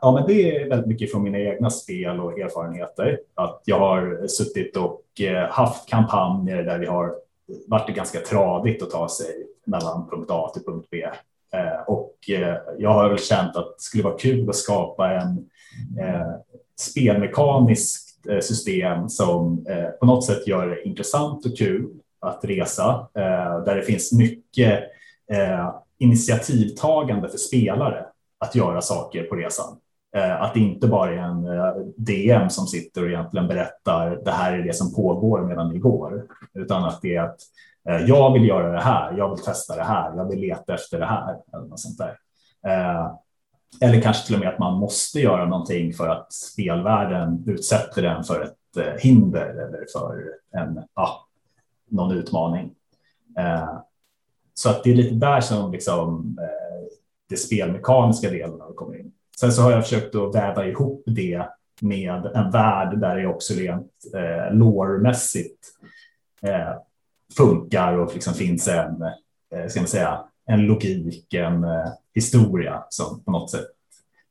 Ja, 0.00 0.12
men 0.14 0.26
det 0.26 0.56
är 0.56 0.68
väldigt 0.68 0.86
mycket 0.86 1.12
från 1.12 1.22
mina 1.22 1.38
egna 1.38 1.70
spel 1.70 2.20
och 2.20 2.38
erfarenheter. 2.38 3.20
Att 3.34 3.62
jag 3.64 3.78
har 3.78 4.26
suttit 4.26 4.76
och 4.76 5.02
haft 5.48 5.88
kampanjer 5.88 6.62
där 6.62 6.78
vi 6.78 6.86
har 6.86 7.14
varit 7.66 7.96
ganska 7.96 8.20
tradigt 8.20 8.82
att 8.82 8.90
ta 8.90 9.08
sig 9.08 9.26
mellan 9.64 10.08
punkt 10.08 10.30
A 10.30 10.50
till 10.54 10.64
punkt 10.64 10.88
B. 10.90 11.06
Och 11.86 12.14
jag 12.78 12.90
har 12.90 13.08
väl 13.08 13.18
känt 13.18 13.56
att 13.56 13.78
det 13.78 13.82
skulle 13.82 14.04
vara 14.04 14.18
kul 14.18 14.48
att 14.48 14.56
skapa 14.56 15.12
en 15.12 15.48
spelmekaniskt 16.80 18.26
system 18.40 19.08
som 19.08 19.66
på 20.00 20.06
något 20.06 20.24
sätt 20.24 20.46
gör 20.46 20.66
det 20.66 20.88
intressant 20.88 21.46
och 21.46 21.58
kul 21.58 21.90
att 22.22 22.44
resa, 22.44 23.08
eh, 23.14 23.64
där 23.64 23.76
det 23.76 23.82
finns 23.82 24.12
mycket 24.12 24.82
eh, 25.32 25.74
initiativtagande 25.98 27.28
för 27.28 27.38
spelare 27.38 28.06
att 28.38 28.54
göra 28.54 28.80
saker 28.80 29.22
på 29.22 29.36
resan. 29.36 29.76
Eh, 30.16 30.42
att 30.42 30.54
det 30.54 30.60
inte 30.60 30.88
bara 30.88 31.10
är 31.10 31.16
en 31.16 31.46
DM 31.96 32.50
som 32.50 32.66
sitter 32.66 33.02
och 33.02 33.08
egentligen 33.08 33.48
berättar 33.48 34.20
det 34.24 34.30
här 34.30 34.52
är 34.52 34.62
det 34.62 34.76
som 34.76 34.94
pågår 34.94 35.40
medan 35.40 35.68
ni 35.68 35.78
går, 35.78 36.24
utan 36.54 36.84
att 36.84 37.02
det 37.02 37.16
är 37.16 37.22
att 37.22 37.40
jag 38.06 38.32
vill 38.32 38.48
göra 38.48 38.72
det 38.72 38.80
här, 38.80 39.14
jag 39.18 39.30
vill 39.30 39.44
testa 39.44 39.76
det 39.76 39.82
här, 39.82 40.16
jag 40.16 40.28
vill 40.28 40.40
leta 40.40 40.74
efter 40.74 40.98
det 40.98 41.06
här 41.06 41.36
eller 41.52 41.66
något 41.66 41.80
sånt 41.80 41.98
där. 41.98 42.16
Eller 43.80 44.00
kanske 44.00 44.26
till 44.26 44.34
och 44.34 44.40
med 44.40 44.48
att 44.48 44.58
man 44.58 44.78
måste 44.78 45.20
göra 45.20 45.44
någonting 45.44 45.92
för 45.92 46.08
att 46.08 46.32
spelvärlden 46.32 47.44
utsätter 47.46 48.02
den 48.02 48.24
för 48.24 48.42
ett 48.42 49.00
hinder 49.00 49.48
eller 49.48 49.86
för 49.92 50.24
en, 50.60 50.82
ja, 50.94 51.26
någon 51.92 52.16
utmaning. 52.16 52.74
Eh, 53.38 53.78
så 54.54 54.70
att 54.70 54.84
det 54.84 54.90
är 54.90 54.94
lite 54.94 55.14
där 55.14 55.40
som 55.40 55.72
liksom 55.72 56.36
eh, 56.40 56.92
det 57.28 57.36
spelmekaniska 57.36 58.30
delen 58.30 58.58
kommer 58.76 58.98
in. 58.98 59.12
Sen 59.40 59.52
så 59.52 59.62
har 59.62 59.70
jag 59.72 59.82
försökt 59.82 60.14
att 60.14 60.34
väva 60.34 60.66
ihop 60.66 61.02
det 61.06 61.46
med 61.80 62.26
en 62.34 62.50
värld 62.50 62.98
där 62.98 63.16
det 63.16 63.26
också 63.26 63.54
rent 63.54 63.92
eh, 64.14 64.54
lårmässigt 64.54 65.68
eh, 66.42 66.74
funkar 67.36 67.98
och 67.98 68.14
liksom 68.14 68.34
finns 68.34 68.68
en, 68.68 69.02
eh, 69.54 69.68
ska 69.68 69.80
man 69.80 69.88
säga, 69.88 70.24
en 70.46 70.66
logik, 70.66 71.34
en 71.34 71.64
eh, 71.64 71.92
historia 72.14 72.84
som 72.88 73.24
på 73.24 73.30
något 73.30 73.50
sätt 73.50 73.66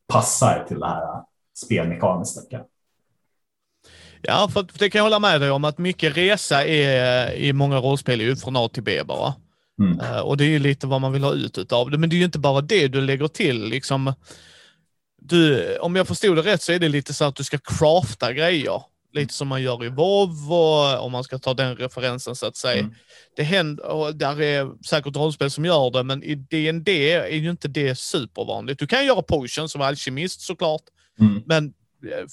passar 0.08 0.66
till 0.68 0.80
det 0.80 0.86
här 0.86 1.24
spelmekaniska. 1.54 2.64
Ja, 4.24 4.50
för 4.54 4.68
det 4.80 4.90
kan 4.90 5.00
jag 5.00 5.04
hålla 5.04 5.20
med 5.20 5.42
dig 5.42 5.52
om 5.52 5.66
att 5.66 5.78
mycket 5.78 6.18
resa 6.18 6.66
är 6.66 7.34
i 7.34 7.54
många 7.54 7.78
rollspel 7.78 8.22
är 8.22 8.36
från 8.36 8.56
A 8.56 8.70
till 8.74 8.84
B 8.84 9.04
bara. 9.04 9.34
Mm. 9.80 10.00
Uh, 10.00 10.20
och 10.20 10.38
det 10.38 10.44
är 10.44 10.50
ju 10.50 10.60
lite 10.60 10.88
vad 10.88 11.02
man 11.02 11.14
vill 11.14 11.24
ha 11.24 11.34
ut 11.34 11.72
av 11.72 11.92
det, 11.92 11.98
men 11.98 12.10
det 12.10 12.16
är 12.16 12.18
ju 12.18 12.26
inte 12.26 12.40
bara 12.40 12.62
det 12.62 12.88
du 12.88 13.02
lägger 13.02 13.28
till. 13.28 13.64
Liksom, 13.64 14.14
du, 15.22 15.78
om 15.78 15.96
jag 15.96 16.08
förstod 16.08 16.36
det 16.36 16.42
rätt 16.42 16.62
så 16.62 16.72
är 16.72 16.80
det 16.80 16.90
lite 16.90 17.14
så 17.14 17.26
att 17.26 17.36
du 17.36 17.44
ska 17.44 17.58
crafta 17.58 18.34
grejer. 18.34 18.82
Lite 19.14 19.34
som 19.34 19.48
man 19.48 19.62
gör 19.62 19.86
i 19.86 19.90
WoW, 19.90 20.52
och, 20.54 21.06
om 21.06 21.12
man 21.12 21.24
ska 21.24 21.40
ta 21.40 21.54
den 21.54 21.76
referensen 21.76 22.36
så 22.36 22.46
att 22.46 22.56
säga. 22.56 22.80
Mm. 22.80 22.94
Det 23.36 23.44
händer, 23.44 23.86
och 23.86 24.16
där 24.16 24.42
är 24.42 24.86
säkert 24.86 25.16
rollspel 25.16 25.52
som 25.52 25.66
gör 25.66 25.92
det, 25.92 26.04
men 26.04 26.24
i 26.24 26.36
D&D 26.36 27.12
är 27.14 27.38
ju 27.38 27.50
inte 27.50 27.68
det 27.68 27.98
supervanligt. 27.98 28.80
Du 28.80 28.88
kan 28.88 29.06
göra 29.06 29.22
potions 29.22 29.72
som 29.72 29.82
alkemist 29.82 30.42
såklart, 30.42 30.82
mm. 31.20 31.44
men 31.46 31.66
eh, 31.66 31.72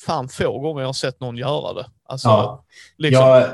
fan 0.07 0.29
få 0.29 0.59
gånger 0.59 0.81
jag 0.81 0.89
har 0.89 0.93
sett 0.93 1.21
någon 1.21 1.37
göra 1.37 1.73
det. 1.73 1.87
Alltså, 2.05 2.29
ja. 2.29 2.65
liksom... 2.97 3.25
jag, 3.25 3.45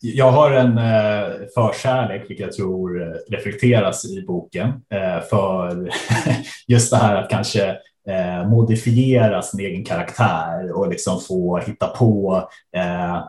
jag 0.00 0.30
har 0.30 0.50
en 0.50 0.78
eh, 0.78 1.46
förkärlek, 1.54 2.30
vilket 2.30 2.46
jag 2.46 2.52
tror 2.52 3.02
eh, 3.02 3.14
reflekteras 3.28 4.04
i 4.04 4.24
boken, 4.26 4.68
eh, 4.68 5.20
för 5.30 5.90
just 6.66 6.90
det 6.90 6.96
här 6.96 7.14
att 7.14 7.30
kanske 7.30 7.68
eh, 8.08 8.48
modifiera 8.48 9.42
sin 9.42 9.60
egen 9.60 9.84
karaktär 9.84 10.72
och 10.72 10.88
liksom 10.88 11.20
få 11.20 11.58
hitta 11.58 11.86
på 11.86 12.42
eh, 12.76 13.22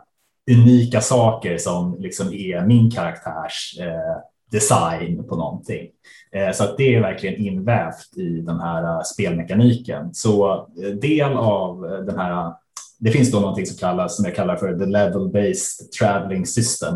unika 0.51 1.01
saker 1.01 1.57
som 1.57 1.97
liksom 1.99 2.33
är 2.33 2.61
min 2.61 2.91
karaktärs 2.91 3.79
eh, 3.79 4.17
design 4.51 5.23
på 5.27 5.35
någonting. 5.35 5.87
Eh, 6.31 6.51
så 6.51 6.63
att 6.63 6.77
det 6.77 6.95
är 6.95 7.01
verkligen 7.01 7.35
invävt 7.35 8.17
i 8.17 8.41
den 8.41 8.59
här 8.59 8.83
eh, 8.83 9.01
spelmekaniken. 9.03 10.13
Så 10.13 10.53
eh, 10.83 10.89
del 10.89 11.33
av 11.37 11.81
den 11.81 12.19
här, 12.19 12.53
det 12.99 13.11
finns 13.11 13.31
då 13.31 13.39
någonting 13.39 13.65
som 13.65 13.77
kallas, 13.77 14.15
som 14.15 14.25
jag 14.25 14.35
kallar 14.35 14.55
för 14.55 14.79
the 14.79 14.85
level 14.85 15.29
based 15.29 15.91
traveling 15.99 16.45
system. 16.45 16.95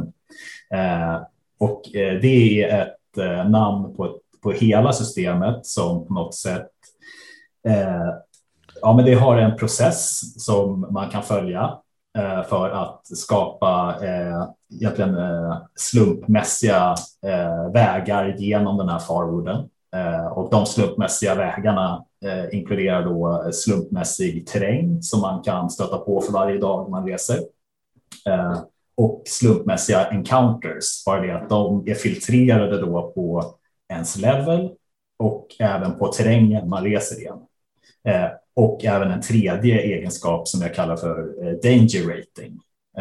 Och 1.59 1.81
det 1.93 2.63
är 2.63 2.81
ett 2.81 3.49
namn 3.49 3.95
på, 3.95 4.19
på 4.43 4.51
hela 4.51 4.93
systemet 4.93 5.65
som 5.65 6.07
på 6.07 6.13
något 6.13 6.35
sätt 6.35 6.67
ja, 8.81 8.93
men 8.95 9.05
det 9.05 9.13
har 9.13 9.37
en 9.37 9.57
process 9.57 10.19
som 10.45 10.87
man 10.91 11.09
kan 11.09 11.23
följa 11.23 11.77
för 12.49 12.69
att 12.69 13.07
skapa 13.17 13.95
egentligen 14.71 15.17
eh, 15.17 15.57
slumpmässiga 15.75 16.95
eh, 17.25 17.71
vägar 17.71 18.35
genom 18.37 18.77
den 18.77 18.89
här 18.89 18.99
farwooden. 18.99 19.69
Eh, 19.95 20.25
och 20.25 20.51
de 20.51 20.65
slumpmässiga 20.65 21.35
vägarna 21.35 22.05
inkluderar 22.51 23.05
då 23.05 23.49
slumpmässig 23.51 24.47
terräng 24.47 25.01
som 25.01 25.21
man 25.21 25.43
kan 25.43 25.69
stöta 25.69 25.97
på 25.97 26.21
för 26.21 26.33
varje 26.33 26.57
dag 26.57 26.89
man 26.89 27.07
reser. 27.07 27.39
Och 28.95 29.23
slumpmässiga 29.25 30.05
encounters, 30.05 31.05
bara 31.05 31.21
det 31.21 31.35
att 31.35 31.49
de 31.49 31.87
är 31.87 31.93
filtrerade 31.93 32.81
då 32.81 33.11
på 33.15 33.55
ens 33.93 34.17
level 34.17 34.71
och 35.19 35.47
även 35.59 35.97
på 35.97 36.07
terrängen 36.07 36.69
man 36.69 36.83
reser 36.83 37.19
igen. 37.19 37.39
Och 38.55 38.85
även 38.85 39.11
en 39.11 39.21
tredje 39.21 39.81
egenskap 39.81 40.47
som 40.47 40.61
jag 40.61 40.75
kallar 40.75 40.95
för 40.95 41.15
danger 41.63 42.17
rating, 42.17 42.59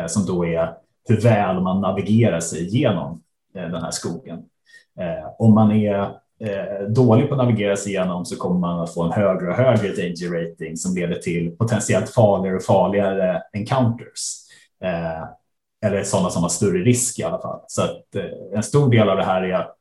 som 0.08 0.26
då 0.26 0.46
är 0.46 0.74
hur 1.10 1.20
väl 1.20 1.60
man 1.60 1.80
navigerar 1.80 2.40
sig 2.40 2.66
igenom 2.66 3.22
eh, 3.54 3.62
den 3.62 3.82
här 3.82 3.90
skogen. 3.90 4.38
Eh, 5.00 5.30
om 5.38 5.54
man 5.54 5.72
är 5.72 6.00
eh, 6.40 6.88
dålig 6.88 7.28
på 7.28 7.34
att 7.34 7.38
navigera 7.38 7.76
sig 7.76 7.92
igenom 7.92 8.24
så 8.24 8.36
kommer 8.36 8.60
man 8.60 8.80
att 8.80 8.94
få 8.94 9.02
en 9.02 9.12
högre 9.12 9.48
och 9.48 9.54
högre 9.54 9.88
danger 9.88 10.30
rating 10.30 10.76
som 10.76 10.94
leder 10.94 11.14
till 11.14 11.56
potentiellt 11.56 12.10
farligare 12.10 12.56
och 12.56 12.62
farligare 12.62 13.42
encounters. 13.52 14.36
Eller 15.82 16.02
sådana 16.02 16.30
som 16.30 16.42
har 16.42 16.48
större 16.48 16.78
risk 16.78 17.18
i 17.18 17.22
alla 17.22 17.38
fall. 17.38 17.60
Så 17.66 17.82
att 17.82 18.04
en 18.54 18.62
stor 18.62 18.90
del 18.90 19.08
av 19.08 19.16
det 19.16 19.24
här 19.24 19.42
är 19.42 19.54
att 19.54 19.76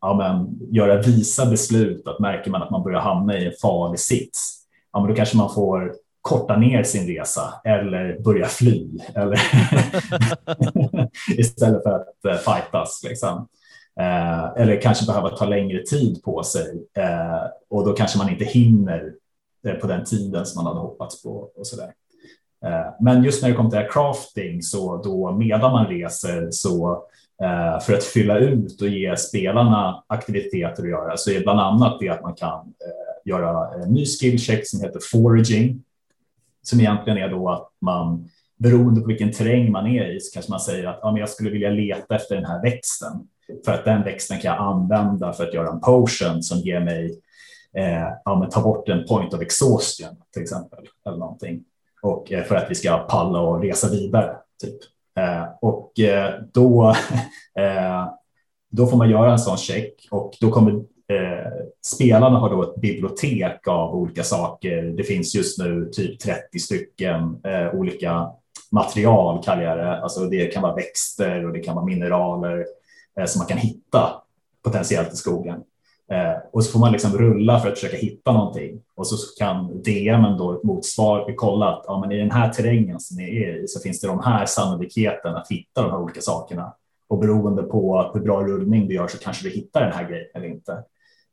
ja, 0.00 0.14
men, 0.14 0.58
göra 0.74 1.02
visa 1.02 1.46
beslut, 1.46 2.06
att 2.06 2.20
märker 2.20 2.50
man 2.50 2.62
att 2.62 2.70
man 2.70 2.82
börjar 2.82 3.00
hamna 3.00 3.38
i 3.38 3.46
en 3.46 3.52
farlig 3.62 4.00
sits, 4.00 4.66
ja, 4.92 5.00
men 5.00 5.08
då 5.08 5.14
kanske 5.14 5.36
man 5.36 5.54
får 5.54 5.92
korta 6.20 6.56
ner 6.56 6.82
sin 6.82 7.06
resa 7.06 7.54
eller 7.64 8.18
börja 8.22 8.46
fly 8.46 8.88
eller 9.14 9.40
istället 11.38 11.82
för 11.82 11.90
att 11.90 12.08
uh, 12.26 12.32
fightas. 12.32 13.00
Liksom. 13.08 13.48
Uh, 14.00 14.62
eller 14.62 14.80
kanske 14.80 15.06
behöva 15.06 15.28
ta 15.28 15.44
längre 15.44 15.82
tid 15.82 16.22
på 16.22 16.42
sig 16.42 16.74
uh, 16.98 17.46
och 17.70 17.84
då 17.84 17.92
kanske 17.92 18.18
man 18.18 18.30
inte 18.30 18.44
hinner 18.44 19.12
på 19.80 19.86
den 19.86 20.04
tiden 20.04 20.46
som 20.46 20.64
man 20.64 20.72
hade 20.72 20.86
hoppats 20.86 21.22
på 21.22 21.50
och 21.56 21.66
så 21.66 21.76
där. 21.76 21.92
Men 23.00 23.24
just 23.24 23.42
när 23.42 23.48
det 23.48 23.56
kommer 23.56 23.70
till 23.70 23.90
crafting 23.90 24.62
så 24.62 25.02
då 25.02 25.32
medan 25.32 25.72
man 25.72 25.86
reser 25.86 26.48
så 26.50 27.04
för 27.82 27.92
att 27.92 28.04
fylla 28.04 28.38
ut 28.38 28.82
och 28.82 28.88
ge 28.88 29.16
spelarna 29.16 30.04
aktiviteter 30.06 30.82
att 30.82 30.88
göra 30.88 31.16
så 31.16 31.30
är 31.30 31.40
bland 31.40 31.60
annat 31.60 32.00
det 32.00 32.08
att 32.08 32.22
man 32.22 32.34
kan 32.34 32.72
göra 33.24 33.82
en 33.82 33.92
ny 33.92 34.06
skillcheck 34.06 34.68
som 34.68 34.80
heter 34.80 35.00
foraging 35.12 35.82
som 36.62 36.80
egentligen 36.80 37.18
är 37.18 37.28
då 37.28 37.48
att 37.48 37.68
man 37.80 38.28
beroende 38.56 39.00
på 39.00 39.06
vilken 39.06 39.32
terräng 39.32 39.72
man 39.72 39.86
är 39.86 40.16
i 40.16 40.20
så 40.20 40.32
kanske 40.32 40.52
man 40.52 40.60
säger 40.60 40.86
att 40.86 40.98
ja, 41.02 41.12
men 41.12 41.20
jag 41.20 41.28
skulle 41.28 41.50
vilja 41.50 41.70
leta 41.70 42.16
efter 42.16 42.34
den 42.34 42.44
här 42.44 42.62
växten 42.62 43.12
för 43.64 43.72
att 43.72 43.84
den 43.84 44.02
växten 44.02 44.38
kan 44.38 44.54
jag 44.54 44.60
använda 44.60 45.32
för 45.32 45.44
att 45.44 45.54
göra 45.54 45.70
en 45.70 45.80
potion 45.80 46.42
som 46.42 46.58
ger 46.58 46.80
mig 46.80 47.20
eh, 47.76 48.08
ja, 48.24 48.38
men 48.38 48.50
ta 48.50 48.62
bort 48.62 48.88
en 48.88 49.06
point 49.06 49.34
of 49.34 49.40
exhaustion 49.40 50.16
till 50.32 50.42
exempel 50.42 50.86
eller 51.06 51.16
någonting 51.16 51.64
och 52.02 52.32
eh, 52.32 52.44
för 52.44 52.54
att 52.54 52.70
vi 52.70 52.74
ska 52.74 52.98
palla 52.98 53.40
och 53.40 53.62
resa 53.62 53.90
vidare 53.90 54.36
typ. 54.62 54.78
Eh, 55.18 55.44
och 55.60 56.00
eh, 56.00 56.34
då, 56.52 56.94
eh, 57.58 58.08
då 58.70 58.86
får 58.86 58.96
man 58.96 59.10
göra 59.10 59.32
en 59.32 59.38
sån 59.38 59.56
check 59.56 60.08
och 60.10 60.36
då 60.40 60.50
kommer 60.50 60.84
Eh, 61.10 61.52
spelarna 61.82 62.38
har 62.38 62.50
då 62.50 62.62
ett 62.62 62.80
bibliotek 62.80 63.68
av 63.68 63.94
olika 63.94 64.22
saker. 64.22 64.82
Det 64.82 65.04
finns 65.04 65.34
just 65.34 65.58
nu 65.58 65.90
typ 65.92 66.20
30 66.20 66.58
stycken 66.58 67.40
eh, 67.44 67.74
olika 67.74 68.30
material 68.72 69.42
kallar 69.44 69.62
jag 69.62 69.78
det. 69.78 70.02
Alltså 70.02 70.20
det 70.20 70.46
kan 70.46 70.62
vara 70.62 70.74
växter 70.74 71.46
och 71.46 71.52
det 71.52 71.60
kan 71.60 71.74
vara 71.74 71.84
mineraler 71.84 72.66
eh, 73.18 73.26
som 73.26 73.38
man 73.38 73.46
kan 73.46 73.58
hitta 73.58 74.22
potentiellt 74.64 75.12
i 75.12 75.16
skogen. 75.16 75.60
Eh, 76.12 76.36
och 76.52 76.64
så 76.64 76.72
får 76.72 76.80
man 76.80 76.92
liksom 76.92 77.18
rulla 77.18 77.60
för 77.60 77.68
att 77.68 77.78
försöka 77.78 77.96
hitta 77.96 78.32
någonting 78.32 78.80
och 78.94 79.06
så 79.06 79.16
kan 79.38 79.82
DM 79.82 80.22
då 80.22 80.60
motsvar 80.64 81.34
kolla 81.36 81.68
att 81.68 81.84
ja, 81.86 82.00
men 82.00 82.12
i 82.12 82.18
den 82.18 82.30
här 82.30 82.48
terrängen 82.48 83.00
som 83.00 83.16
ni 83.16 83.42
är 83.42 83.64
i 83.64 83.68
så 83.68 83.80
finns 83.80 84.00
det 84.00 84.08
de 84.08 84.20
här 84.20 84.46
sannolikheten 84.46 85.36
att 85.36 85.50
hitta 85.50 85.82
de 85.82 85.90
här 85.90 86.00
olika 86.00 86.20
sakerna. 86.20 86.74
och 87.08 87.18
beroende 87.18 87.62
på 87.62 88.10
hur 88.14 88.20
bra 88.20 88.44
rullning 88.44 88.88
du 88.88 88.94
gör 88.94 89.08
så 89.08 89.18
kanske 89.18 89.48
du 89.48 89.50
hittar 89.50 89.80
den 89.80 89.92
här 89.92 90.08
grejen 90.08 90.26
eller 90.34 90.46
inte. 90.46 90.84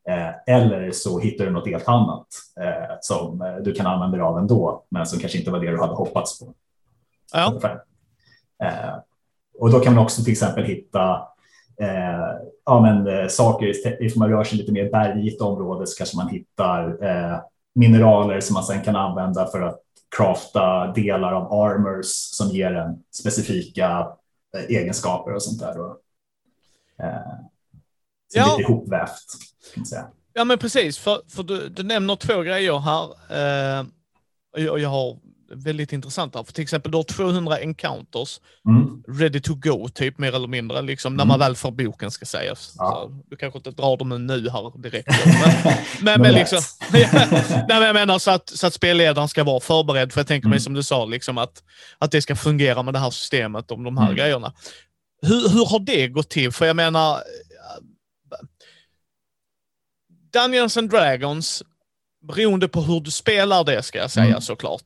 Eh, 0.09 0.55
eller 0.55 0.91
så 0.91 1.19
hittar 1.19 1.45
du 1.45 1.51
något 1.51 1.67
helt 1.67 1.87
annat 1.87 2.27
eh, 2.59 2.95
som 3.01 3.41
eh, 3.41 3.55
du 3.55 3.73
kan 3.73 3.87
använda 3.87 4.17
dig 4.17 4.25
av 4.25 4.37
ändå, 4.37 4.83
men 4.89 5.05
som 5.05 5.19
kanske 5.19 5.37
inte 5.37 5.51
var 5.51 5.59
det 5.59 5.71
du 5.71 5.79
hade 5.79 5.93
hoppats 5.93 6.39
på. 6.39 6.53
Ja. 7.33 7.53
Och 9.59 9.71
då 9.71 9.79
kan 9.79 9.95
man 9.95 10.03
också 10.03 10.23
till 10.23 10.31
exempel 10.31 10.63
hitta 10.63 11.27
eh, 11.81 12.35
ja, 12.65 12.81
men, 12.81 13.29
saker, 13.29 13.73
ifall 14.03 14.19
man 14.19 14.29
rör 14.29 14.43
sig 14.43 14.57
lite 14.57 14.71
mer 14.71 14.91
bergigt 14.91 15.41
område 15.41 15.87
så 15.87 15.97
kanske 15.97 16.17
man 16.17 16.29
hittar 16.29 17.03
eh, 17.03 17.39
mineraler 17.75 18.39
som 18.39 18.53
man 18.53 18.63
sen 18.63 18.81
kan 18.81 18.95
använda 18.95 19.47
för 19.47 19.61
att 19.61 19.79
crafta 20.17 20.87
delar 20.87 21.33
av 21.33 21.53
armors 21.53 22.07
som 22.07 22.47
ger 22.47 22.73
en 22.73 23.03
specifika 23.11 24.07
eh, 24.57 24.77
egenskaper 24.77 25.33
och 25.33 25.43
sånt 25.43 25.59
där. 25.59 25.75
Ja. 28.33 28.57
lite 28.57 28.71
ihopvävt. 28.71 29.25
Man. 29.75 30.05
Ja 30.33 30.43
men 30.43 30.57
precis, 30.57 30.97
för, 30.97 31.21
för 31.29 31.43
du, 31.43 31.69
du 31.69 31.83
nämner 31.83 32.15
två 32.15 32.41
grejer 32.41 32.79
här. 32.79 33.03
Eh, 33.29 33.85
jag, 34.55 34.79
jag 34.79 34.89
har 34.89 35.17
väldigt 35.51 35.93
intressant 35.93 36.35
här. 36.35 36.43
För 36.43 36.53
till 36.53 36.61
exempel 36.61 36.91
du 36.91 36.97
har 36.97 37.03
200 37.03 37.59
encounters 37.59 38.39
mm. 38.67 39.03
ready 39.19 39.39
to 39.39 39.55
go, 39.55 39.89
typ 39.89 40.17
mer 40.17 40.35
eller 40.35 40.47
mindre, 40.47 40.81
liksom, 40.81 41.15
när 41.15 41.25
man 41.25 41.35
mm. 41.35 41.47
väl 41.47 41.55
får 41.55 41.71
boken 41.71 42.11
ska 42.11 42.25
sägas. 42.25 42.75
Ja. 42.77 43.09
du 43.29 43.35
kanske 43.35 43.57
inte 43.57 43.71
drar 43.71 43.97
dem 43.97 44.27
nu 44.27 44.49
här 44.49 44.81
direkt. 44.81 45.07
Men, 45.25 45.73
men, 46.01 46.21
men 46.21 46.33
liksom, 46.33 46.59
nej, 46.91 47.65
men 47.67 47.81
jag 47.81 47.93
menar 47.93 48.19
så 48.19 48.31
att, 48.31 48.49
så 48.49 48.67
att 48.67 48.73
spelledaren 48.73 49.27
ska 49.27 49.43
vara 49.43 49.59
förberedd, 49.59 50.13
för 50.13 50.19
jag 50.19 50.27
tänker 50.27 50.45
mm. 50.45 50.51
mig 50.51 50.59
som 50.59 50.73
du 50.73 50.83
sa, 50.83 51.05
liksom, 51.05 51.37
att, 51.37 51.63
att 51.97 52.11
det 52.11 52.21
ska 52.21 52.35
fungera 52.35 52.83
med 52.83 52.93
det 52.93 52.99
här 52.99 53.09
systemet 53.09 53.71
om 53.71 53.83
de 53.83 53.97
här 53.97 54.05
mm. 54.05 54.15
grejerna. 54.15 54.53
Hur, 55.21 55.49
hur 55.49 55.65
har 55.65 55.79
det 55.79 56.07
gått 56.07 56.29
till? 56.29 56.51
För 56.51 56.65
jag 56.65 56.75
menar, 56.75 57.19
Dungeons 60.33 60.77
and 60.77 60.89
Dragons, 60.89 61.63
beroende 62.27 62.67
på 62.67 62.81
hur 62.81 62.99
du 62.99 63.11
spelar 63.11 63.63
det 63.63 63.83
ska 63.83 63.99
jag 63.99 64.11
säga 64.11 64.25
mm. 64.25 64.41
såklart. 64.41 64.83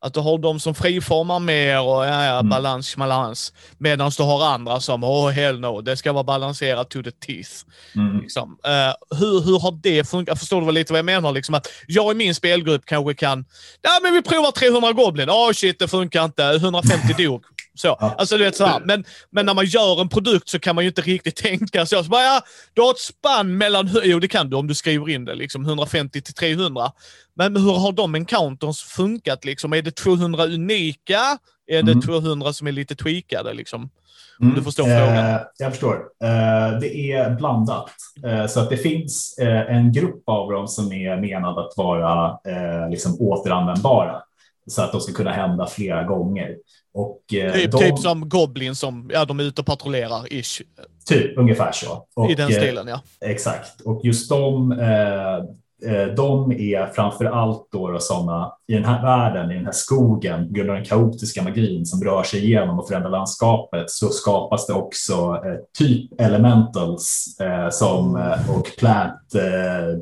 Att 0.00 0.14
du 0.14 0.20
har 0.20 0.38
de 0.38 0.60
som 0.60 0.74
friformar 0.74 1.38
mer 1.38 1.80
och 1.80 2.06
ja, 2.06 2.24
ja, 2.24 2.38
mm. 2.38 2.48
balans, 2.48 2.96
balans. 2.96 3.52
Medan 3.78 4.10
du 4.16 4.22
har 4.22 4.46
andra 4.46 4.80
som, 4.80 5.04
oh 5.04 5.30
hell 5.30 5.60
no, 5.60 5.80
det 5.80 5.96
ska 5.96 6.12
vara 6.12 6.24
balanserat 6.24 6.90
to 6.90 7.02
the 7.02 7.10
teeth. 7.10 7.50
Mm. 7.94 8.20
Liksom. 8.20 8.58
Uh, 8.66 9.18
hur, 9.18 9.40
hur 9.40 9.58
har 9.58 9.78
det 9.82 10.08
funkat? 10.08 10.38
Förstår 10.38 10.62
du 10.62 10.72
lite 10.72 10.92
vad 10.92 10.98
jag 10.98 11.04
menar? 11.04 11.32
Liksom 11.32 11.54
att 11.54 11.68
jag 11.86 12.12
i 12.12 12.14
min 12.14 12.34
spelgrupp 12.34 12.84
kanske 12.84 13.14
kan, 13.14 13.44
ja 13.82 13.90
men 14.02 14.12
vi 14.12 14.22
provar 14.22 14.50
300 14.50 14.92
Goblin. 14.92 15.30
Åh 15.30 15.48
oh, 15.48 15.52
shit, 15.52 15.78
det 15.78 15.88
funkar 15.88 16.24
inte. 16.24 16.44
150 16.44 17.14
dog. 17.24 17.44
Så. 17.76 17.96
Ja. 18.00 18.14
Alltså, 18.18 18.38
du 18.38 18.44
vet, 18.44 18.56
sådär. 18.56 18.80
Men, 18.84 19.04
men 19.30 19.46
när 19.46 19.54
man 19.54 19.64
gör 19.64 20.00
en 20.00 20.08
produkt 20.08 20.48
så 20.48 20.58
kan 20.58 20.74
man 20.74 20.84
ju 20.84 20.88
inte 20.88 21.02
riktigt 21.02 21.36
tänka 21.42 21.86
så. 21.86 22.04
så 22.04 22.10
bara, 22.10 22.22
ja, 22.22 22.40
du 22.74 22.82
har 22.82 22.90
ett 22.90 22.98
spann 22.98 23.58
mellan, 23.58 23.90
jo 24.04 24.18
det 24.18 24.28
kan 24.28 24.50
du 24.50 24.56
om 24.56 24.66
du 24.66 24.74
skriver 24.74 25.08
in 25.08 25.24
det, 25.24 25.34
liksom 25.34 25.64
150 25.64 26.22
till 26.22 26.34
300. 26.34 26.92
Men 27.36 27.56
hur 27.56 27.72
har 27.72 27.92
de 27.92 28.14
encounters 28.14 28.82
funkat? 28.82 29.44
Liksom? 29.44 29.72
Är 29.72 29.82
det 29.82 29.96
200 29.96 30.46
unika? 30.46 31.38
Är 31.66 31.82
det 31.82 32.02
200 32.02 32.30
mm. 32.32 32.52
som 32.52 32.66
är 32.66 32.72
lite 32.72 32.96
tweakade? 32.96 33.54
Liksom? 33.54 33.90
Om 34.38 34.46
mm. 34.46 34.54
du 34.58 34.62
förstår 34.62 34.84
frågan. 34.84 35.34
Eh, 35.34 35.40
jag 35.58 35.70
förstår. 35.72 35.94
Eh, 36.24 36.78
det 36.80 37.12
är 37.12 37.30
blandat. 37.30 37.90
Eh, 38.24 38.46
så 38.46 38.60
att 38.60 38.70
det 38.70 38.76
finns 38.76 39.38
eh, 39.38 39.76
en 39.76 39.92
grupp 39.92 40.22
av 40.26 40.52
dem 40.52 40.68
som 40.68 40.92
är 40.92 41.16
menad 41.16 41.58
att 41.58 41.72
vara 41.76 42.38
eh, 42.48 42.90
liksom 42.90 43.16
återanvändbara 43.20 44.22
så 44.66 44.82
att 44.82 44.92
de 44.92 45.00
ska 45.00 45.12
kunna 45.12 45.32
hända 45.32 45.66
flera 45.66 46.04
gånger. 46.04 46.56
Och, 46.96 47.34
eh, 47.34 47.52
typ, 47.52 47.72
de, 47.72 47.78
typ 47.78 47.98
som 47.98 48.28
Goblin 48.28 48.74
som 48.74 49.10
ja, 49.12 49.24
de 49.24 49.40
är 49.40 49.44
ute 49.44 49.60
och 49.60 49.66
patrullerar, 49.66 50.32
ish. 50.32 50.62
Typ, 51.06 51.38
ungefär 51.38 51.72
så. 51.72 52.06
Och, 52.14 52.30
I 52.30 52.34
den 52.34 52.50
eh, 52.50 52.56
stilen, 52.56 52.88
ja. 52.88 53.00
Exakt. 53.20 53.80
Och 53.80 54.00
just 54.04 54.28
de, 54.28 54.72
eh, 54.72 56.06
de 56.16 56.52
är 56.52 56.92
framför 56.94 57.24
allt 57.24 57.68
då, 57.72 57.90
då 57.90 57.98
sådana 57.98 58.52
i 58.68 58.74
den 58.74 58.84
här 58.84 59.02
världen, 59.02 59.50
i 59.50 59.54
den 59.54 59.64
här 59.64 59.72
skogen, 59.72 60.48
på 60.48 60.54
grund 60.54 60.70
av 60.70 60.76
den 60.76 60.84
kaotiska 60.84 61.42
magin 61.42 61.86
som 61.86 62.04
rör 62.04 62.22
sig 62.22 62.44
igenom 62.44 62.78
och 62.78 62.88
förändrar 62.88 63.10
landskapet, 63.10 63.90
så 63.90 64.08
skapas 64.08 64.66
det 64.66 64.72
också 64.72 65.42
typ 65.78 66.20
elementals 66.20 67.36
som, 67.70 68.14
och 68.56 68.70
plant 68.78 69.32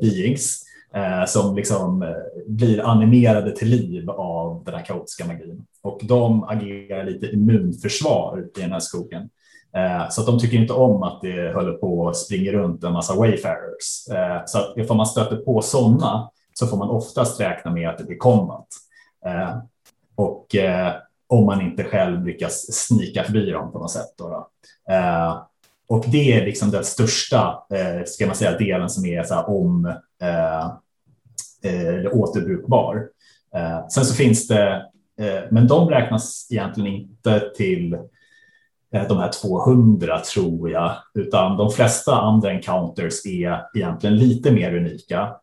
beings 0.01 0.64
Eh, 0.95 1.25
som 1.25 1.55
liksom 1.55 2.01
eh, 2.01 2.09
blir 2.47 2.85
animerade 2.85 3.55
till 3.55 3.67
liv 3.67 4.09
av 4.09 4.63
den 4.65 4.75
här 4.75 4.85
kaotiska 4.85 5.25
magin. 5.25 5.65
Och 5.81 5.99
de 6.03 6.43
agerar 6.43 7.03
lite 7.03 7.25
immunförsvar 7.25 8.45
i 8.57 8.61
den 8.61 8.71
här 8.71 8.79
skogen. 8.79 9.29
Eh, 9.75 10.09
så 10.09 10.21
att 10.21 10.27
de 10.27 10.39
tycker 10.39 10.57
inte 10.57 10.73
om 10.73 11.03
att 11.03 11.21
det 11.21 11.55
håller 11.55 11.73
på 11.73 12.09
att 12.09 12.17
springa 12.17 12.51
runt 12.51 12.83
en 12.83 12.93
massa 12.93 13.15
wayfarers. 13.15 14.07
Eh, 14.11 14.41
så 14.45 14.57
att 14.57 14.77
ifall 14.77 14.97
man 14.97 15.05
stöter 15.05 15.35
på 15.35 15.61
sådana 15.61 16.29
så 16.53 16.67
får 16.67 16.77
man 16.77 16.89
oftast 16.89 17.41
räkna 17.41 17.71
med 17.71 17.89
att 17.89 17.97
det 17.97 18.03
blir 18.03 18.17
kommat 18.17 18.67
Eh, 19.25 19.57
och 20.15 20.55
eh, 20.55 20.93
om 21.27 21.45
man 21.45 21.61
inte 21.61 21.83
själv 21.83 22.25
lyckas 22.25 22.73
snika 22.73 23.23
förbi 23.23 23.51
dem 23.51 23.71
på 23.71 23.79
något 23.79 23.91
sätt. 23.91 24.13
Då, 24.17 24.29
då. 24.29 24.49
Eh, 24.93 25.41
och 25.87 26.05
det 26.07 26.33
är 26.33 26.45
liksom 26.45 26.71
den 26.71 26.83
största 26.83 27.63
eh, 27.73 28.03
ska 28.05 28.25
man 28.25 28.35
säga, 28.35 28.57
delen 28.57 28.89
som 28.89 29.05
är 29.05 29.23
så 29.23 29.33
här, 29.33 29.49
om 29.49 29.93
eller 31.69 32.15
återbrukbar. 32.15 33.07
Eh, 33.55 33.87
sen 33.87 34.05
så 34.05 34.15
finns 34.15 34.47
det, 34.47 34.85
eh, 35.19 35.43
men 35.51 35.67
de 35.67 35.89
räknas 35.89 36.47
egentligen 36.51 36.93
inte 36.93 37.39
till 37.55 37.97
de 39.07 39.17
här 39.17 39.31
200 39.41 40.19
tror 40.19 40.71
jag, 40.71 40.95
utan 41.13 41.57
de 41.57 41.71
flesta 41.71 42.15
andra 42.15 42.51
encounters 42.51 43.25
är 43.25 43.61
egentligen 43.75 44.15
lite 44.15 44.51
mer 44.51 44.75
unika, 44.75 45.35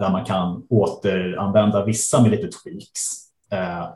där 0.00 0.10
man 0.10 0.24
kan 0.24 0.66
återanvända 0.68 1.84
vissa 1.84 2.22
med 2.22 2.30
lite 2.30 2.48
tweaks. 2.48 3.00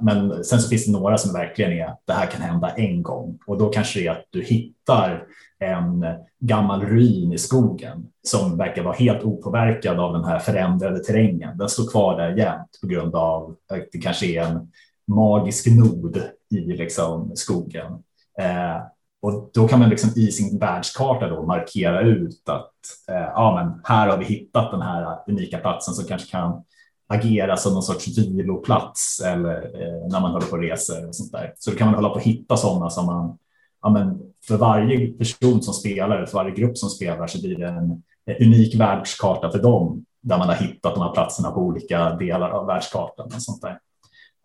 Men 0.00 0.44
sen 0.44 0.60
så 0.60 0.68
finns 0.68 0.86
det 0.86 0.92
några 0.92 1.18
som 1.18 1.32
verkligen 1.32 1.72
är, 1.72 1.94
det 2.06 2.12
här 2.12 2.26
kan 2.26 2.40
hända 2.40 2.68
en 2.68 3.02
gång 3.02 3.38
och 3.46 3.58
då 3.58 3.68
kanske 3.68 4.00
det 4.00 4.06
är 4.06 4.10
att 4.10 4.26
du 4.30 4.42
hittar 4.42 5.24
en 5.60 6.04
gammal 6.38 6.82
ruin 6.82 7.32
i 7.32 7.38
skogen 7.38 8.06
som 8.22 8.56
verkar 8.56 8.82
vara 8.82 8.94
helt 8.94 9.22
opåverkad 9.22 10.00
av 10.00 10.12
den 10.12 10.24
här 10.24 10.38
förändrade 10.38 10.98
terrängen. 10.98 11.58
Den 11.58 11.68
står 11.68 11.90
kvar 11.90 12.18
där 12.18 12.36
jämt 12.36 12.78
på 12.80 12.86
grund 12.86 13.14
av 13.14 13.50
att 13.50 13.88
det 13.92 13.98
kanske 13.98 14.26
är 14.26 14.42
en 14.42 14.70
magisk 15.08 15.66
nod 15.66 16.22
i 16.50 16.60
liksom 16.60 17.32
skogen. 17.34 17.92
Eh, 18.40 18.82
och 19.22 19.50
då 19.54 19.68
kan 19.68 19.78
man 19.78 19.88
liksom 19.88 20.10
i 20.16 20.32
sin 20.32 20.58
världskarta 20.58 21.28
då 21.28 21.46
markera 21.46 22.00
ut 22.00 22.48
att 22.48 22.74
eh, 23.08 23.30
ja, 23.34 23.54
men 23.54 23.80
här 23.84 24.08
har 24.08 24.18
vi 24.18 24.24
hittat 24.24 24.70
den 24.70 24.82
här 24.82 25.18
unika 25.26 25.58
platsen 25.58 25.94
som 25.94 26.04
kanske 26.04 26.30
kan 26.30 26.64
agera 27.08 27.56
som 27.56 27.72
någon 27.72 27.82
sorts 27.82 28.18
viloplats 28.18 29.20
eller 29.20 29.56
eh, 29.56 30.08
när 30.10 30.20
man 30.20 30.30
håller 30.30 30.46
på 30.46 30.56
och 30.56 30.62
reser 30.62 31.08
och 31.08 31.14
sånt 31.14 31.32
där. 31.32 31.52
Så 31.58 31.70
då 31.70 31.76
kan 31.76 31.86
man 31.86 31.94
hålla 31.94 32.08
på 32.08 32.18
att 32.18 32.22
hitta 32.22 32.56
sådana 32.56 32.90
som 32.90 33.06
man 33.06 33.38
ja, 33.82 33.90
men 33.90 34.20
för 34.48 34.56
varje 34.56 35.12
person 35.12 35.62
som 35.62 35.74
spelar, 35.74 36.26
för 36.26 36.38
varje 36.38 36.54
grupp 36.54 36.78
som 36.78 36.88
spelar 36.88 37.26
så 37.26 37.40
blir 37.40 37.58
det 37.58 37.68
en, 37.68 38.02
unik 38.40 38.74
världskarta 38.74 39.50
för 39.50 39.58
dem 39.58 40.04
där 40.22 40.38
man 40.38 40.48
har 40.48 40.54
hittat 40.54 40.94
de 40.94 41.02
här 41.02 41.12
platserna 41.12 41.50
på 41.50 41.60
olika 41.60 42.10
delar 42.10 42.50
av 42.50 42.66
världskartan. 42.66 43.26
Och 43.26 43.42
sånt 43.42 43.62
där. 43.62 43.78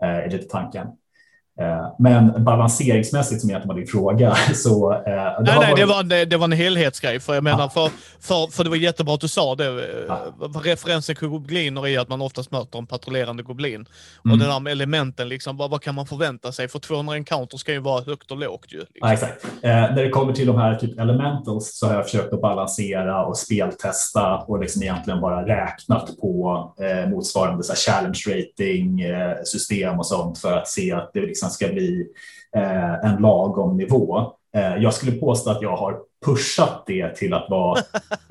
Eh, 0.04 0.10
är 0.10 0.30
lite 0.30 0.48
tanken. 0.48 0.88
Eh, 1.62 1.96
men 2.00 2.44
balanseringsmässigt 2.44 3.41
som 3.41 3.50
egentligen 3.50 3.76
var 3.76 3.82
din 3.82 3.88
fråga 3.88 4.36
så... 4.56 4.94
Eh, 4.94 5.02
nej, 5.06 5.36
nej, 5.46 5.56
varit... 5.56 5.76
det, 5.76 5.86
var 5.86 6.00
en, 6.00 6.30
det 6.30 6.38
var 6.38 6.46
en 6.46 6.52
helhetsgrej. 6.52 7.20
För 7.20 7.34
jag 7.34 7.44
menar, 7.44 7.60
ja. 7.60 7.70
för, 7.70 7.91
för, 8.20 8.52
för 8.52 8.63
det 8.63 8.70
var 8.70 8.78
jättebra 8.78 9.13
att 9.13 9.22
du 9.22 9.28
sa 9.28 9.56
det. 9.56 10.06
Ja. 10.08 10.22
Referensen 10.63 11.15
till 11.15 11.28
gobliner 11.28 11.88
är 11.88 12.00
att 12.00 12.10
man 12.10 12.22
oftast 12.22 12.52
möter 12.52 12.80
en 12.80 12.88
patrullerande 12.88 13.44
goblin. 13.44 13.76
Mm. 13.76 14.34
Och 14.34 14.38
det 14.38 14.46
där 14.46 14.60
med 14.60 14.72
elementen, 14.72 15.30
liksom, 15.30 15.58
vad, 15.58 15.70
vad, 15.70 15.82
kan 15.82 15.96
man 15.96 16.08
förvänta 16.08 16.52
sig? 16.52 16.68
För 16.68 16.80
200 16.80 17.15
encounters 17.15 17.60
ska 17.60 17.72
ju 17.72 17.80
vara 17.80 18.04
högt 18.04 18.32
och 18.32 18.38
lågt. 18.38 18.74
Ju, 18.74 18.78
liksom. 18.78 18.94
ja, 18.94 19.13
exakt. 19.13 19.46
Eh, 19.62 19.70
när 19.72 20.04
det 20.04 20.10
kommer 20.10 20.34
till 20.34 20.48
de 20.48 20.58
här 20.58 20.76
typ 20.76 21.00
elementals 21.00 21.78
så 21.80 21.88
har 21.88 21.94
jag 21.94 22.06
försökt 22.06 22.34
att 22.34 22.41
balansera 22.41 23.26
och 23.26 23.38
speltesta 23.38 24.38
och 24.38 24.60
liksom 24.60 24.84
egentligen 24.84 25.22
bara 25.22 25.48
räknat 25.48 26.18
på 26.22 26.74
eh, 26.80 27.10
motsvarande 27.10 27.63
så 27.63 27.74
challenge 27.76 28.22
rating 28.28 29.02
eh, 29.02 29.36
system 29.44 30.00
och 30.00 30.06
sånt 30.06 30.38
för 30.38 30.58
att 30.58 30.68
se 30.68 30.91
att 30.91 31.12
det 31.13 31.22
liksom 31.22 31.44
liksom 31.45 31.67
ska 31.67 31.73
bli 31.73 32.08
eh, 32.55 32.93
en 33.12 33.21
lagom 33.21 33.77
nivå. 33.77 34.31
Eh, 34.55 34.75
jag 34.75 34.93
skulle 34.93 35.12
påstå 35.12 35.49
att 35.49 35.62
jag 35.62 35.77
har 35.77 35.97
pushat 36.25 36.84
det 36.88 37.15
till 37.15 37.34
att 37.34 37.49
vara 37.49 37.81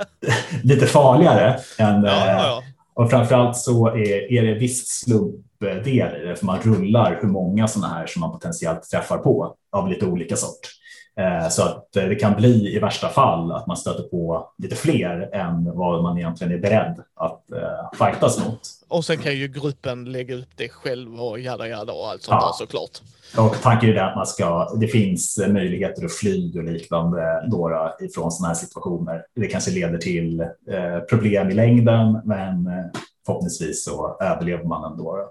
lite 0.62 0.86
farligare. 0.86 1.58
Än, 1.78 2.04
ja, 2.04 2.26
ja. 2.26 2.58
Eh, 2.58 2.64
och 2.94 3.10
framförallt 3.10 3.56
så 3.56 3.88
är, 3.88 4.32
är 4.32 4.42
det 4.42 4.54
viss 4.54 4.86
slumpdel 4.86 6.22
i 6.22 6.26
det, 6.26 6.36
för 6.36 6.46
man 6.46 6.60
rullar 6.60 7.18
hur 7.20 7.28
många 7.28 7.68
sådana 7.68 7.94
här 7.94 8.06
som 8.06 8.20
man 8.20 8.32
potentiellt 8.32 8.90
träffar 8.90 9.18
på 9.18 9.54
av 9.72 9.88
lite 9.88 10.06
olika 10.06 10.36
sort. 10.36 10.68
Eh, 11.16 11.48
så 11.48 11.62
att 11.62 11.92
det 11.92 12.14
kan 12.14 12.36
bli 12.36 12.76
i 12.76 12.78
värsta 12.78 13.08
fall 13.08 13.52
att 13.52 13.66
man 13.66 13.76
stöter 13.76 14.02
på 14.02 14.48
lite 14.58 14.76
fler 14.76 15.34
än 15.34 15.76
vad 15.76 16.02
man 16.02 16.18
egentligen 16.18 16.52
är 16.52 16.58
beredd 16.58 17.02
att 17.14 17.52
eh, 17.52 17.98
fightas 17.98 18.46
mot. 18.46 18.60
Och 18.88 19.04
sen 19.04 19.18
kan 19.18 19.36
ju 19.36 19.48
gruppen 19.48 20.04
lägga 20.04 20.34
upp 20.34 20.48
det 20.56 20.68
själv 20.68 21.22
och 21.22 21.40
jada 21.40 21.68
jada 21.68 21.92
och 21.92 22.08
allt 22.08 22.22
sånt 22.22 22.38
ja. 22.42 22.46
där 22.46 22.52
såklart. 22.52 23.00
Och 23.36 23.62
tanken 23.62 23.90
är 23.90 23.96
att 23.96 24.16
man 24.16 24.26
ska, 24.26 24.74
det 24.80 24.86
finns 24.86 25.38
möjligheter 25.48 26.04
att 26.04 26.12
fly 26.12 26.58
och 26.58 26.64
liknande 26.64 27.48
då 27.50 27.92
ifrån 28.00 28.32
sådana 28.32 28.48
här 28.48 28.60
situationer. 28.60 29.22
Det 29.34 29.46
kanske 29.46 29.70
leder 29.70 29.98
till 29.98 30.40
eh, 30.40 30.98
problem 31.10 31.50
i 31.50 31.54
längden, 31.54 32.20
men 32.24 32.66
eh, 32.66 32.84
förhoppningsvis 33.26 33.84
så 33.84 34.16
överlever 34.20 34.64
man 34.64 34.92
ändå. 34.92 35.28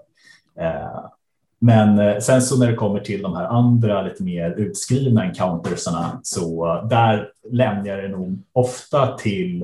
Eh, 0.60 1.06
men 1.64 2.00
eh, 2.00 2.20
sen 2.20 2.42
så 2.42 2.60
när 2.60 2.68
det 2.68 2.76
kommer 2.76 3.00
till 3.00 3.22
de 3.22 3.36
här 3.36 3.46
andra 3.46 4.02
lite 4.02 4.24
mer 4.24 4.52
utskrivna 4.52 5.24
encountersarna 5.24 6.20
så 6.24 6.82
där 6.90 7.30
lämnar 7.52 7.88
jag 7.88 8.04
det 8.04 8.10
nog 8.10 8.44
ofta 8.54 9.18
till 9.18 9.64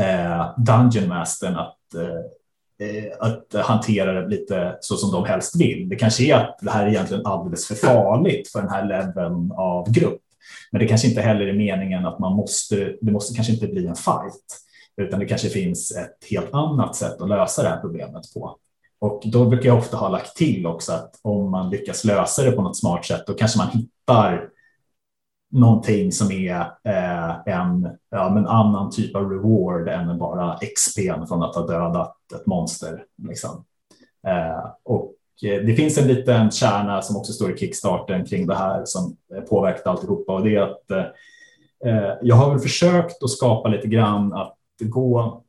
eh, 0.00 0.46
Dungeon 0.56 1.08
Mastern 1.08 1.56
att 1.56 1.94
eh, 1.94 2.88
eh, 2.88 3.12
att 3.20 3.66
hantera 3.66 4.12
det 4.12 4.28
lite 4.28 4.76
så 4.80 4.96
som 4.96 5.10
de 5.10 5.24
helst 5.24 5.60
vill. 5.60 5.88
Det 5.88 5.96
kanske 5.96 6.24
är 6.24 6.34
att 6.34 6.58
det 6.62 6.70
här 6.70 6.86
är 6.86 6.90
egentligen 6.90 7.26
alldeles 7.26 7.66
för 7.66 7.74
farligt 7.74 8.48
för 8.48 8.60
den 8.60 8.70
här 8.70 8.84
leveln 8.84 9.52
av 9.52 9.92
grupp. 9.92 10.20
Men 10.72 10.80
det 10.80 10.88
kanske 10.88 11.08
inte 11.08 11.20
heller 11.20 11.46
är 11.46 11.52
meningen 11.52 12.06
att 12.06 12.18
man 12.18 12.36
måste, 12.36 12.96
det 13.00 13.12
måste 13.12 13.34
kanske 13.34 13.52
inte 13.52 13.66
bli 13.66 13.86
en 13.86 13.96
fight, 13.96 14.58
utan 14.96 15.20
det 15.20 15.26
kanske 15.26 15.48
finns 15.48 15.96
ett 15.96 16.30
helt 16.30 16.54
annat 16.54 16.96
sätt 16.96 17.20
att 17.20 17.28
lösa 17.28 17.62
det 17.62 17.68
här 17.68 17.80
problemet 17.80 18.34
på. 18.34 18.56
Och 19.00 19.22
då 19.24 19.44
brukar 19.44 19.68
jag 19.68 19.78
ofta 19.78 19.96
ha 19.96 20.08
lagt 20.08 20.36
till 20.36 20.66
också 20.66 20.92
att 20.92 21.18
om 21.22 21.50
man 21.50 21.70
lyckas 21.70 22.04
lösa 22.04 22.42
det 22.42 22.52
på 22.52 22.62
något 22.62 22.76
smart 22.76 23.04
sätt, 23.04 23.26
då 23.26 23.34
kanske 23.34 23.58
man 23.58 23.68
hittar 23.68 24.50
någonting 25.50 26.12
som 26.12 26.32
är 26.32 26.60
eh, 26.84 27.54
en 27.54 27.88
ja, 28.10 28.38
en 28.38 28.46
annan 28.46 28.90
typ 28.90 29.16
av 29.16 29.30
reward 29.30 29.88
än 29.88 30.18
bara 30.18 30.58
XP 30.76 31.28
från 31.28 31.42
att 31.42 31.54
ha 31.54 31.66
dödat 31.66 32.16
ett 32.34 32.46
monster. 32.46 33.04
Liksom. 33.28 33.64
Eh, 34.26 34.70
och 34.82 35.14
eh, 35.44 35.62
det 35.64 35.74
finns 35.74 35.98
en 35.98 36.08
liten 36.08 36.50
kärna 36.50 37.02
som 37.02 37.16
också 37.16 37.32
står 37.32 37.54
i 37.54 37.58
kickstarten 37.58 38.24
kring 38.24 38.46
det 38.46 38.54
här 38.54 38.82
som 38.84 39.16
påverkat 39.48 39.86
alltihopa 39.86 40.32
och 40.32 40.44
det 40.44 40.56
är 40.56 40.62
att 40.62 40.90
eh, 40.90 41.04
eh, 41.84 42.12
jag 42.22 42.36
har 42.36 42.50
väl 42.50 42.60
försökt 42.60 43.22
att 43.22 43.30
skapa 43.30 43.68
lite 43.68 43.88
grann 43.88 44.32
att 44.32 44.56
gå 44.80 45.42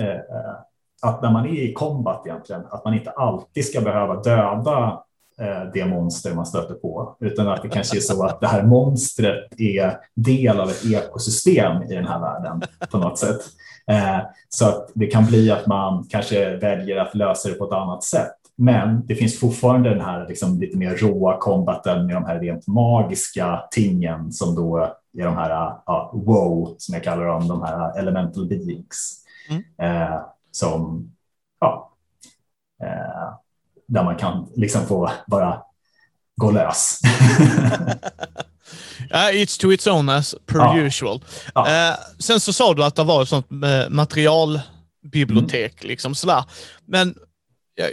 eh, 0.00 0.08
eh 0.08 0.56
att 1.02 1.22
när 1.22 1.30
man 1.30 1.46
är 1.46 1.70
i 1.70 1.72
combat 1.72 2.26
egentligen, 2.26 2.62
att 2.70 2.84
man 2.84 2.94
inte 2.94 3.10
alltid 3.10 3.66
ska 3.66 3.80
behöva 3.80 4.22
döda 4.22 5.02
Eh, 5.40 5.70
det 5.74 5.86
monster 5.86 6.34
man 6.34 6.46
stöter 6.46 6.74
på, 6.74 7.16
utan 7.20 7.48
att 7.48 7.62
det 7.62 7.68
kanske 7.68 7.96
är 7.96 8.00
så 8.00 8.24
att 8.24 8.40
det 8.40 8.46
här 8.46 8.62
monstret 8.62 9.60
är 9.60 9.96
del 10.14 10.60
av 10.60 10.70
ett 10.70 10.84
ekosystem 10.84 11.82
i 11.82 11.94
den 11.94 12.06
här 12.06 12.20
världen 12.20 12.62
på 12.90 12.98
något 12.98 13.18
sätt. 13.18 13.40
Eh, 13.86 14.18
så 14.48 14.68
att 14.68 14.90
det 14.94 15.06
kan 15.06 15.26
bli 15.26 15.50
att 15.50 15.66
man 15.66 16.06
kanske 16.10 16.56
väljer 16.56 16.96
att 16.96 17.14
lösa 17.14 17.48
det 17.48 17.54
på 17.54 17.64
ett 17.64 17.72
annat 17.72 18.04
sätt. 18.04 18.32
Men 18.56 19.06
det 19.06 19.14
finns 19.14 19.40
fortfarande 19.40 19.90
den 19.90 20.00
här 20.00 20.28
liksom 20.28 20.60
lite 20.60 20.78
mer 20.78 20.94
råa 20.94 21.38
kombaten 21.38 22.06
med 22.06 22.16
de 22.16 22.24
här 22.24 22.40
rent 22.40 22.66
magiska 22.66 23.62
tingen 23.70 24.32
som 24.32 24.54
då 24.54 24.76
är 25.18 25.24
de 25.24 25.36
här 25.36 25.50
ja, 25.86 26.10
wow, 26.14 26.74
som 26.78 26.94
jag 26.94 27.04
kallar 27.04 27.26
dem, 27.26 27.48
de 27.48 27.62
här 27.62 27.98
elemental 27.98 28.48
beings. 28.48 29.24
Mm. 29.50 29.62
Som 30.50 31.10
ja, 31.60 31.96
eh, 32.82 33.34
där 33.86 34.04
man 34.04 34.16
kan 34.16 34.48
liksom 34.56 34.86
få 34.86 35.10
bara 35.26 35.62
gå 36.36 36.50
lös. 36.50 37.00
Ja, 39.10 39.30
it's 39.30 39.60
to 39.60 39.72
its 39.72 39.86
own 39.86 40.08
as 40.08 40.34
per 40.46 40.58
ja. 40.58 40.78
usual. 40.78 41.24
Ja. 41.54 41.88
Eh, 41.90 41.94
sen 42.18 42.40
så 42.40 42.52
sa 42.52 42.74
du 42.74 42.84
att 42.84 42.96
det 42.96 43.04
var 43.04 43.22
ett 43.22 43.28
sånt 43.28 43.46
eh, 43.50 43.88
materialbibliotek. 43.88 45.74
Mm. 45.80 45.88
Liksom, 45.88 46.14
sådär. 46.14 46.44
Men 46.86 47.14
ja, 47.74 47.86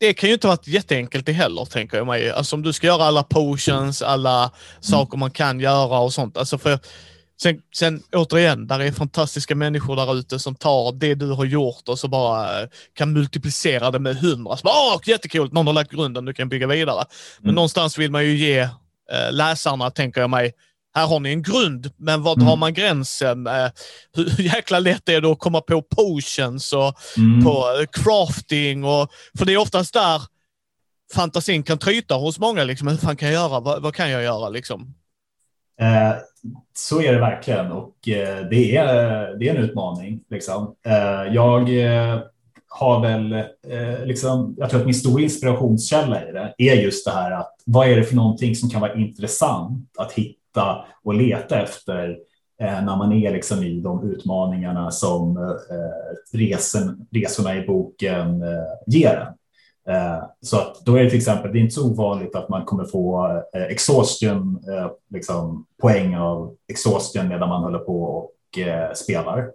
det 0.00 0.14
kan 0.14 0.28
ju 0.28 0.34
inte 0.34 0.46
vara 0.46 0.58
jätteenkelt 0.64 1.26
det 1.26 1.32
heller, 1.32 1.64
tänker 1.64 1.96
jag 1.96 2.06
mig. 2.06 2.30
Alltså 2.30 2.56
om 2.56 2.62
du 2.62 2.72
ska 2.72 2.86
göra 2.86 3.04
alla 3.04 3.22
potions, 3.22 4.02
alla 4.02 4.38
mm. 4.38 4.52
saker 4.80 5.18
man 5.18 5.30
kan 5.30 5.60
göra 5.60 5.98
och 5.98 6.12
sånt. 6.12 6.36
Alltså 6.36 6.58
för 6.58 6.78
Sen, 7.42 7.60
sen 7.76 8.02
återigen, 8.12 8.66
där 8.66 8.80
är 8.80 8.92
fantastiska 8.92 9.54
människor 9.54 9.96
där 9.96 10.14
ute 10.14 10.38
som 10.38 10.54
tar 10.54 10.92
det 10.92 11.14
du 11.14 11.30
har 11.30 11.44
gjort 11.44 11.88
och 11.88 11.98
så 11.98 12.08
bara 12.08 12.62
eh, 12.62 12.68
kan 12.94 13.12
multiplicera 13.12 13.90
det 13.90 13.98
med 13.98 14.16
hundra. 14.16 14.56
Så 14.56 14.62
bara, 14.62 14.94
Åh, 14.94 15.00
jättekul, 15.06 15.52
någon 15.52 15.66
har 15.66 15.74
lagt 15.74 15.90
grunden, 15.90 16.24
du 16.24 16.32
kan 16.32 16.48
bygga 16.48 16.66
vidare. 16.66 17.04
Men 17.38 17.46
mm. 17.46 17.54
någonstans 17.54 17.98
vill 17.98 18.10
man 18.10 18.24
ju 18.24 18.36
ge 18.36 18.58
eh, 18.58 19.32
läsarna, 19.32 19.90
tänker 19.90 20.20
jag 20.20 20.30
mig, 20.30 20.52
här 20.94 21.06
har 21.06 21.20
ni 21.20 21.30
en 21.30 21.42
grund, 21.42 21.90
men 21.96 22.22
var 22.22 22.36
drar 22.36 22.46
mm. 22.46 22.58
man 22.58 22.74
gränsen? 22.74 23.46
Eh, 23.46 23.70
hur 24.12 24.40
jäkla 24.40 24.78
lätt 24.78 25.08
är 25.08 25.20
det 25.20 25.28
att 25.28 25.38
komma 25.38 25.60
på 25.60 25.82
potions 25.82 26.72
och 26.72 26.94
mm. 27.16 27.44
på 27.44 27.50
eh, 27.50 27.86
crafting? 27.92 28.84
Och, 28.84 29.10
för 29.38 29.44
det 29.46 29.52
är 29.52 29.56
oftast 29.58 29.94
där 29.94 30.22
fantasin 31.14 31.62
kan 31.62 31.78
tryta 31.78 32.14
hos 32.14 32.38
många. 32.38 32.64
Liksom, 32.64 32.88
hur 32.88 32.96
fan 32.96 33.16
kan 33.16 33.28
jag 33.28 33.34
göra? 33.34 33.60
Vad, 33.60 33.82
vad 33.82 33.94
kan 33.94 34.10
jag 34.10 34.22
göra? 34.22 34.48
Liksom? 34.48 34.94
Eh, 35.80 36.16
så 36.76 37.02
är 37.02 37.12
det 37.12 37.20
verkligen 37.20 37.72
och 37.72 38.08
eh, 38.08 38.48
det, 38.50 38.76
är, 38.76 38.86
det 39.38 39.48
är 39.48 39.54
en 39.54 39.64
utmaning. 39.64 40.20
Liksom. 40.30 40.74
Eh, 40.86 41.34
jag 41.34 41.68
har 42.70 43.00
väl, 43.00 43.44
liksom, 44.04 44.54
jag 44.58 44.70
tror 44.70 44.80
att 44.80 44.86
min 44.86 44.94
stora 44.94 45.22
inspirationskälla 45.22 46.28
i 46.28 46.32
det 46.32 46.54
är 46.58 46.74
just 46.74 47.04
det 47.04 47.10
här 47.10 47.30
att 47.30 47.54
vad 47.64 47.88
är 47.88 47.96
det 47.96 48.04
för 48.04 48.16
någonting 48.16 48.54
som 48.54 48.70
kan 48.70 48.80
vara 48.80 48.94
intressant 48.94 49.90
att 49.98 50.12
hitta 50.12 50.84
och 51.04 51.14
leta 51.14 51.62
efter 51.62 52.18
när 52.58 52.96
man 52.96 53.12
är 53.12 53.32
liksom 53.32 53.62
i 53.62 53.80
de 53.80 54.10
utmaningarna 54.10 54.90
som 54.90 55.38
resen, 56.32 57.06
resorna 57.10 57.56
i 57.56 57.66
boken 57.66 58.42
ger 58.86 59.16
en. 59.16 59.37
Eh, 59.88 60.24
så 60.40 60.58
att 60.58 60.84
då 60.84 60.96
är 60.96 61.04
det 61.04 61.10
till 61.10 61.18
exempel, 61.18 61.52
det 61.52 61.58
är 61.58 61.60
inte 61.60 61.74
så 61.74 61.90
ovanligt 61.90 62.34
att 62.34 62.48
man 62.48 62.64
kommer 62.64 62.84
få 62.84 63.26
eh, 63.54 63.62
exhaustion, 63.62 64.64
eh, 64.72 64.90
liksom 65.10 65.66
poäng 65.80 66.16
av 66.16 66.54
exhaustion 66.68 67.28
medan 67.28 67.48
man 67.48 67.62
håller 67.62 67.78
på 67.78 68.02
och 68.02 68.32
spelar. 68.94 69.50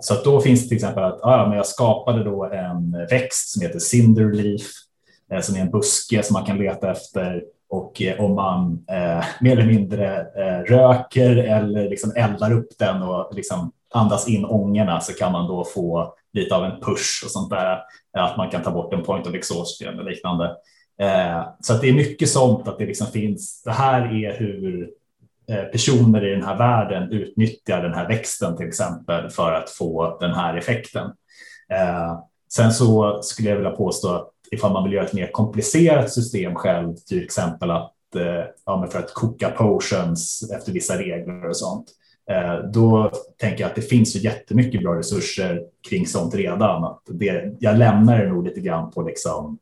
Så 0.00 0.14
att 0.14 0.24
då 0.24 0.40
finns 0.40 0.62
det 0.62 0.68
till 0.68 0.76
exempel 0.76 1.04
att 1.04 1.20
ah, 1.22 1.46
men 1.46 1.56
jag 1.56 1.66
skapade 1.66 2.24
då 2.24 2.44
en 2.44 3.06
växt 3.10 3.48
som 3.48 3.62
heter 3.62 3.78
Cinderleaf, 3.78 4.62
som 5.42 5.56
är 5.56 5.60
en 5.60 5.70
buske 5.70 6.22
som 6.22 6.34
man 6.34 6.44
kan 6.44 6.58
leta 6.58 6.90
efter 6.90 7.42
och 7.72 8.02
om 8.18 8.34
man 8.34 8.84
eh, 8.88 9.24
mer 9.40 9.52
eller 9.52 9.66
mindre 9.66 10.20
eh, 10.20 10.72
röker 10.72 11.36
eller 11.36 11.88
liksom 11.88 12.12
eldar 12.16 12.52
upp 12.52 12.68
den 12.78 13.02
och 13.02 13.34
liksom 13.34 13.72
andas 13.92 14.28
in 14.28 14.44
ångorna 14.44 15.00
så 15.00 15.12
kan 15.12 15.32
man 15.32 15.48
då 15.48 15.64
få 15.64 16.14
lite 16.32 16.54
av 16.54 16.64
en 16.64 16.80
push 16.80 17.22
och 17.24 17.30
sånt 17.30 17.50
där. 17.50 17.80
Att 18.18 18.36
man 18.36 18.50
kan 18.50 18.62
ta 18.62 18.70
bort 18.70 18.94
en 18.94 19.02
point 19.02 19.26
of 19.26 19.34
exhaustion 19.34 19.98
och 19.98 20.04
liknande. 20.04 20.56
Eh, 21.00 21.42
så 21.60 21.72
att 21.72 21.80
det 21.80 21.88
är 21.88 21.92
mycket 21.92 22.28
sånt 22.28 22.68
att 22.68 22.78
det 22.78 22.86
liksom 22.86 23.06
finns. 23.06 23.62
Det 23.62 23.72
här 23.72 24.24
är 24.24 24.38
hur 24.38 24.90
eh, 25.48 25.62
personer 25.62 26.26
i 26.26 26.30
den 26.30 26.44
här 26.44 26.58
världen 26.58 27.12
utnyttjar 27.12 27.82
den 27.82 27.94
här 27.94 28.08
växten 28.08 28.56
till 28.56 28.68
exempel 28.68 29.30
för 29.30 29.52
att 29.52 29.70
få 29.70 30.18
den 30.20 30.34
här 30.34 30.56
effekten. 30.56 31.10
Eh, 31.72 32.18
sen 32.54 32.72
så 32.72 33.22
skulle 33.22 33.48
jag 33.48 33.56
vilja 33.56 33.70
påstå 33.70 34.08
att 34.08 34.28
ifall 34.50 34.72
man 34.72 34.84
vill 34.84 34.92
göra 34.92 35.04
ett 35.04 35.12
mer 35.12 35.32
komplicerat 35.32 36.12
system 36.12 36.54
själv, 36.54 36.94
till 37.08 37.24
exempel 37.24 37.70
att 37.70 37.92
eh, 38.16 38.44
ja, 38.66 38.86
för 38.90 38.98
att 38.98 39.14
koka 39.14 39.50
potions 39.50 40.50
efter 40.56 40.72
vissa 40.72 40.98
regler 40.98 41.48
och 41.48 41.56
sånt, 41.56 41.86
Eh, 41.86 42.01
Eh, 42.30 42.70
då 42.72 43.12
tänker 43.38 43.60
jag 43.60 43.68
att 43.68 43.76
det 43.76 43.82
finns 43.82 44.16
ju 44.16 44.20
jättemycket 44.20 44.82
bra 44.82 44.98
resurser 44.98 45.62
kring 45.88 46.06
sånt 46.06 46.34
redan. 46.34 46.84
Att 46.84 47.02
det, 47.06 47.56
jag 47.60 47.78
lämnar 47.78 48.18
det 48.18 48.28
nog 48.28 48.44
lite 48.44 48.60
grann 48.60 48.90
på, 48.90 49.02
liksom, 49.02 49.58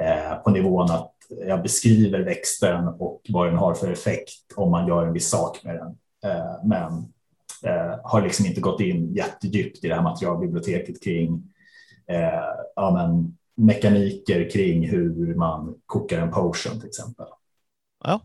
eh, 0.00 0.42
på 0.42 0.50
nivån 0.50 0.90
att 0.90 1.12
jag 1.28 1.62
beskriver 1.62 2.20
växten 2.20 2.88
och 2.88 3.22
vad 3.28 3.46
den 3.46 3.56
har 3.56 3.74
för 3.74 3.92
effekt 3.92 4.52
om 4.56 4.70
man 4.70 4.88
gör 4.88 5.06
en 5.06 5.12
viss 5.12 5.28
sak 5.28 5.64
med 5.64 5.74
den. 5.74 5.98
Eh, 6.30 6.64
men 6.64 6.92
eh, 7.62 7.98
har 8.02 8.22
liksom 8.22 8.46
inte 8.46 8.60
gått 8.60 8.80
in 8.80 9.14
jättedjupt 9.14 9.84
i 9.84 9.88
det 9.88 9.94
här 9.94 10.02
materialbiblioteket 10.02 11.02
kring 11.02 11.42
eh, 12.06 12.44
ja, 12.76 12.90
men, 12.90 13.36
mekaniker 13.66 14.50
kring 14.50 14.88
hur 14.88 15.34
man 15.34 15.74
kokar 15.86 16.18
en 16.18 16.30
potion 16.30 16.80
till 16.80 16.88
exempel. 16.88 17.26
Ja, 18.04 18.20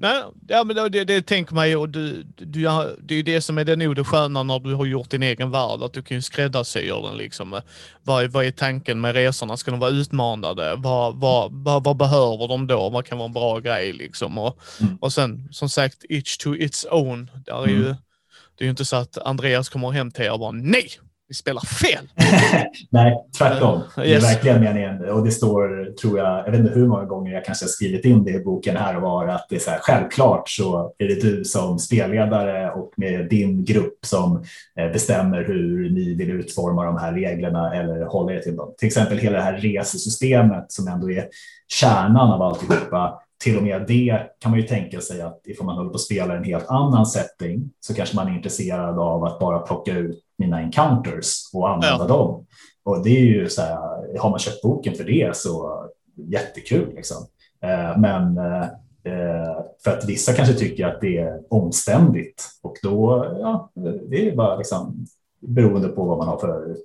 Nej, 0.00 0.22
ja, 0.48 0.64
men 0.64 0.92
det, 0.92 1.04
det 1.04 1.22
tänker 1.22 1.54
man 1.54 1.68
ju 1.68 1.76
och 1.76 1.88
du, 1.88 2.22
du, 2.22 2.62
det 3.02 3.14
är 3.14 3.16
ju 3.16 3.22
det 3.22 3.40
som 3.40 3.58
är 3.58 3.64
det 3.64 3.76
nog 3.76 3.96
det 3.96 4.04
sköna 4.04 4.42
när 4.42 4.58
du 4.58 4.74
har 4.74 4.86
gjort 4.86 5.10
din 5.10 5.22
egen 5.22 5.50
värld, 5.50 5.82
att 5.82 5.92
du 5.92 6.02
kan 6.02 6.16
ju 6.16 6.22
skräddarsy 6.22 6.88
den. 6.88 7.16
Liksom. 7.16 7.60
Vad, 8.02 8.30
vad 8.30 8.44
är 8.44 8.50
tanken 8.50 9.00
med 9.00 9.14
resorna? 9.14 9.56
Ska 9.56 9.70
de 9.70 9.80
vara 9.80 9.90
utmanande? 9.90 10.74
Vad, 10.76 11.20
vad, 11.20 11.52
vad, 11.52 11.84
vad 11.84 11.96
behöver 11.96 12.48
de 12.48 12.66
då? 12.66 12.90
Vad 12.90 13.06
kan 13.06 13.18
vara 13.18 13.26
en 13.26 13.32
bra 13.32 13.58
grej? 13.58 13.92
Liksom? 13.92 14.38
Och, 14.38 14.58
mm. 14.80 14.98
och 15.00 15.12
sen 15.12 15.48
som 15.50 15.68
sagt, 15.68 16.04
each 16.08 16.36
to 16.38 16.54
its 16.54 16.86
own. 16.90 17.30
Där 17.46 17.62
är 17.62 17.68
mm. 17.68 17.76
ju, 17.76 17.84
det 18.58 18.64
är 18.64 18.64
ju 18.64 18.70
inte 18.70 18.84
så 18.84 18.96
att 18.96 19.18
Andreas 19.18 19.68
kommer 19.68 19.90
hem 19.90 20.10
till 20.10 20.24
er 20.24 20.32
och 20.32 20.38
bara 20.38 20.52
nej, 20.52 20.88
vi 21.30 21.34
spelar 21.34 21.60
fel. 21.60 22.08
Nej, 22.90 23.24
tvärtom. 23.38 23.80
Det 23.96 24.14
är 24.14 24.20
verkligen 24.20 24.60
meningen. 24.60 25.08
Och 25.08 25.24
det 25.24 25.30
står, 25.30 25.92
tror 25.92 26.18
jag, 26.18 26.38
jag 26.46 26.50
vet 26.50 26.60
inte 26.60 26.74
hur 26.74 26.86
många 26.86 27.04
gånger 27.04 27.32
jag 27.32 27.44
kanske 27.44 27.64
har 27.64 27.68
skrivit 27.68 28.04
in 28.04 28.24
det 28.24 28.30
i 28.30 28.44
boken 28.44 28.76
här 28.76 28.96
och 28.96 29.02
var, 29.02 29.26
att 29.26 29.46
det 29.48 29.56
är 29.56 29.60
så 29.60 29.70
här, 29.70 29.78
självklart 29.78 30.48
så 30.48 30.94
är 30.98 31.08
det 31.08 31.22
du 31.22 31.44
som 31.44 31.78
spelledare 31.78 32.70
och 32.70 32.92
med 32.96 33.28
din 33.28 33.64
grupp 33.64 33.98
som 34.06 34.44
eh, 34.80 34.92
bestämmer 34.92 35.44
hur 35.44 35.90
ni 35.90 36.14
vill 36.14 36.30
utforma 36.30 36.84
de 36.84 36.96
här 36.96 37.12
reglerna 37.12 37.74
eller 37.74 38.04
hålla 38.04 38.32
er 38.32 38.40
till 38.40 38.56
dem. 38.56 38.74
Till 38.78 38.86
exempel 38.86 39.18
hela 39.18 39.36
det 39.36 39.44
här 39.44 39.58
resesystemet 39.58 40.72
som 40.72 40.88
ändå 40.88 41.10
är 41.10 41.28
kärnan 41.68 42.30
av 42.30 42.42
alltihopa 42.42 43.20
till 43.40 43.56
och 43.56 43.62
med 43.62 43.84
det 43.88 44.22
kan 44.38 44.50
man 44.50 44.60
ju 44.60 44.66
tänka 44.66 45.00
sig 45.00 45.22
att 45.22 45.40
ifall 45.44 45.66
man 45.66 45.76
håller 45.76 45.90
på 45.90 45.94
att 45.94 46.00
spela 46.00 46.36
en 46.36 46.44
helt 46.44 46.68
annan 46.68 47.06
setting 47.06 47.70
så 47.80 47.94
kanske 47.94 48.16
man 48.16 48.28
är 48.28 48.36
intresserad 48.36 48.98
av 48.98 49.24
att 49.24 49.38
bara 49.38 49.58
plocka 49.58 49.98
ut 49.98 50.24
mina 50.38 50.60
encounters 50.60 51.50
och 51.52 51.68
använda 51.68 52.04
ja. 52.04 52.06
dem. 52.06 52.46
Och 52.82 53.04
det 53.04 53.10
är 53.10 53.24
ju 53.24 53.48
så 53.48 53.62
här, 53.62 53.78
har 54.18 54.30
man 54.30 54.38
köpt 54.38 54.62
boken 54.62 54.94
för 54.94 55.04
det 55.04 55.36
så 55.36 55.84
jättekul 56.14 56.94
liksom. 56.94 57.26
Eh, 57.62 57.98
men 57.98 58.38
eh, 58.38 58.66
för 59.84 59.90
att 59.90 60.04
vissa 60.04 60.32
kanske 60.32 60.54
tycker 60.54 60.86
att 60.86 61.00
det 61.00 61.18
är 61.18 61.40
omständigt 61.50 62.48
och 62.62 62.76
då, 62.82 63.26
ja, 63.40 63.70
det 64.08 64.28
är 64.28 64.36
bara 64.36 64.56
liksom 64.56 65.06
beroende 65.40 65.88
på 65.88 66.04
vad 66.04 66.18
man 66.18 66.28
har 66.28 66.38
för 66.38 66.76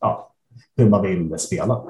ja, 0.00 0.32
hur 0.76 0.88
man 0.88 1.02
vill 1.02 1.38
spela. 1.38 1.82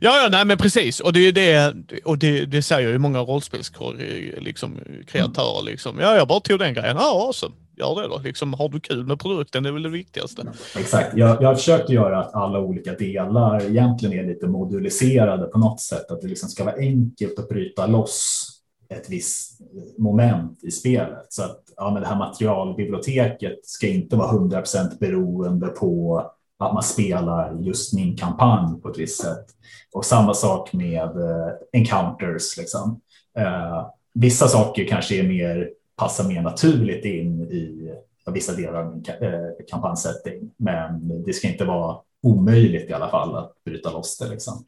Ja, 0.00 0.22
ja 0.22 0.28
nej, 0.30 0.44
men 0.44 0.58
precis. 0.58 1.00
Och 1.00 1.12
det 1.12 1.20
är 1.20 1.32
det, 1.32 1.74
och 2.04 2.18
det, 2.18 2.44
det 2.44 2.62
säger 2.62 2.88
ju 2.88 2.98
många 2.98 3.20
rollspelskreatörer. 3.20 4.40
Liksom, 4.40 4.78
kreatörer, 5.06 5.64
liksom. 5.64 5.98
Ja, 5.98 6.16
jag 6.16 6.28
bara 6.28 6.40
tog 6.40 6.58
den 6.58 6.74
grejen. 6.74 6.96
Ja, 6.96 7.26
awesome. 7.26 7.54
Gör 7.76 8.02
det 8.02 8.08
då. 8.08 8.18
Liksom, 8.24 8.54
har 8.54 8.68
du 8.68 8.80
kul 8.80 9.06
med 9.06 9.20
produkten? 9.20 9.62
Det 9.62 9.68
är 9.68 9.72
väl 9.72 9.82
det 9.82 9.88
viktigaste. 9.88 10.42
Exakt. 10.78 11.16
Jag, 11.16 11.42
jag 11.42 11.56
försökt 11.56 11.90
göra 11.90 12.20
att 12.20 12.34
alla 12.34 12.60
olika 12.60 12.92
delar 12.92 13.62
egentligen 13.62 14.18
är 14.18 14.28
lite 14.28 14.46
moduliserade 14.46 15.46
på 15.46 15.58
något 15.58 15.80
sätt. 15.80 16.10
Att 16.10 16.20
det 16.20 16.28
liksom 16.28 16.48
ska 16.48 16.64
vara 16.64 16.76
enkelt 16.76 17.38
att 17.38 17.48
bryta 17.48 17.86
loss 17.86 18.48
ett 18.88 19.10
visst 19.10 19.60
moment 19.98 20.64
i 20.64 20.70
spelet. 20.70 21.26
Så 21.28 21.42
att 21.42 21.62
ja, 21.76 21.90
men 21.90 22.02
det 22.02 22.08
här 22.08 22.18
materialbiblioteket 22.18 23.58
ska 23.62 23.86
inte 23.86 24.16
vara 24.16 24.32
100% 24.32 24.98
beroende 25.00 25.66
på 25.66 26.22
att 26.66 26.74
man 26.74 26.82
spelar 26.82 27.56
just 27.60 27.94
min 27.94 28.16
kampanj 28.16 28.80
på 28.80 28.88
ett 28.88 28.98
visst 28.98 29.22
sätt. 29.22 29.46
Och 29.92 30.04
samma 30.04 30.34
sak 30.34 30.72
med 30.72 31.16
eh, 31.16 31.52
encounters. 31.72 32.56
Liksom. 32.56 33.00
Eh, 33.38 33.86
vissa 34.14 34.48
saker 34.48 34.86
kanske 34.88 35.16
är 35.16 35.22
mer, 35.22 35.70
passar 35.96 36.24
mer 36.24 36.42
naturligt 36.42 37.04
in 37.04 37.40
i 37.42 37.94
vissa 38.32 38.52
delar 38.52 38.74
av 38.74 38.94
min 38.94 39.04
eh, 39.08 39.66
kampanjsättning, 39.70 40.50
men 40.56 41.22
det 41.24 41.32
ska 41.32 41.48
inte 41.48 41.64
vara 41.64 41.96
omöjligt 42.22 42.90
i 42.90 42.92
alla 42.92 43.08
fall 43.08 43.36
att 43.36 43.64
bryta 43.64 43.90
loss 43.90 44.18
det. 44.18 44.28
Liksom. 44.28 44.64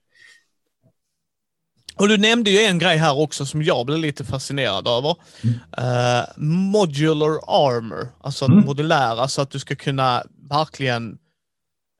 Och 1.97 2.09
du 2.09 2.18
nämnde 2.18 2.51
ju 2.51 2.59
en 2.59 2.78
grej 2.78 2.97
här 2.97 3.18
också 3.18 3.47
som 3.47 3.62
jag 3.62 3.86
blev 3.86 3.99
lite 3.99 4.24
fascinerad 4.24 4.88
över. 4.88 5.16
Mm. 5.42 5.55
Uh, 5.55 6.24
modular 6.36 7.30
armor, 7.47 8.09
alltså 8.20 8.45
mm. 8.45 8.64
modulära 8.64 9.28
så 9.28 9.42
att 9.42 9.51
du 9.51 9.59
ska 9.59 9.74
kunna 9.74 10.22
verkligen 10.51 11.18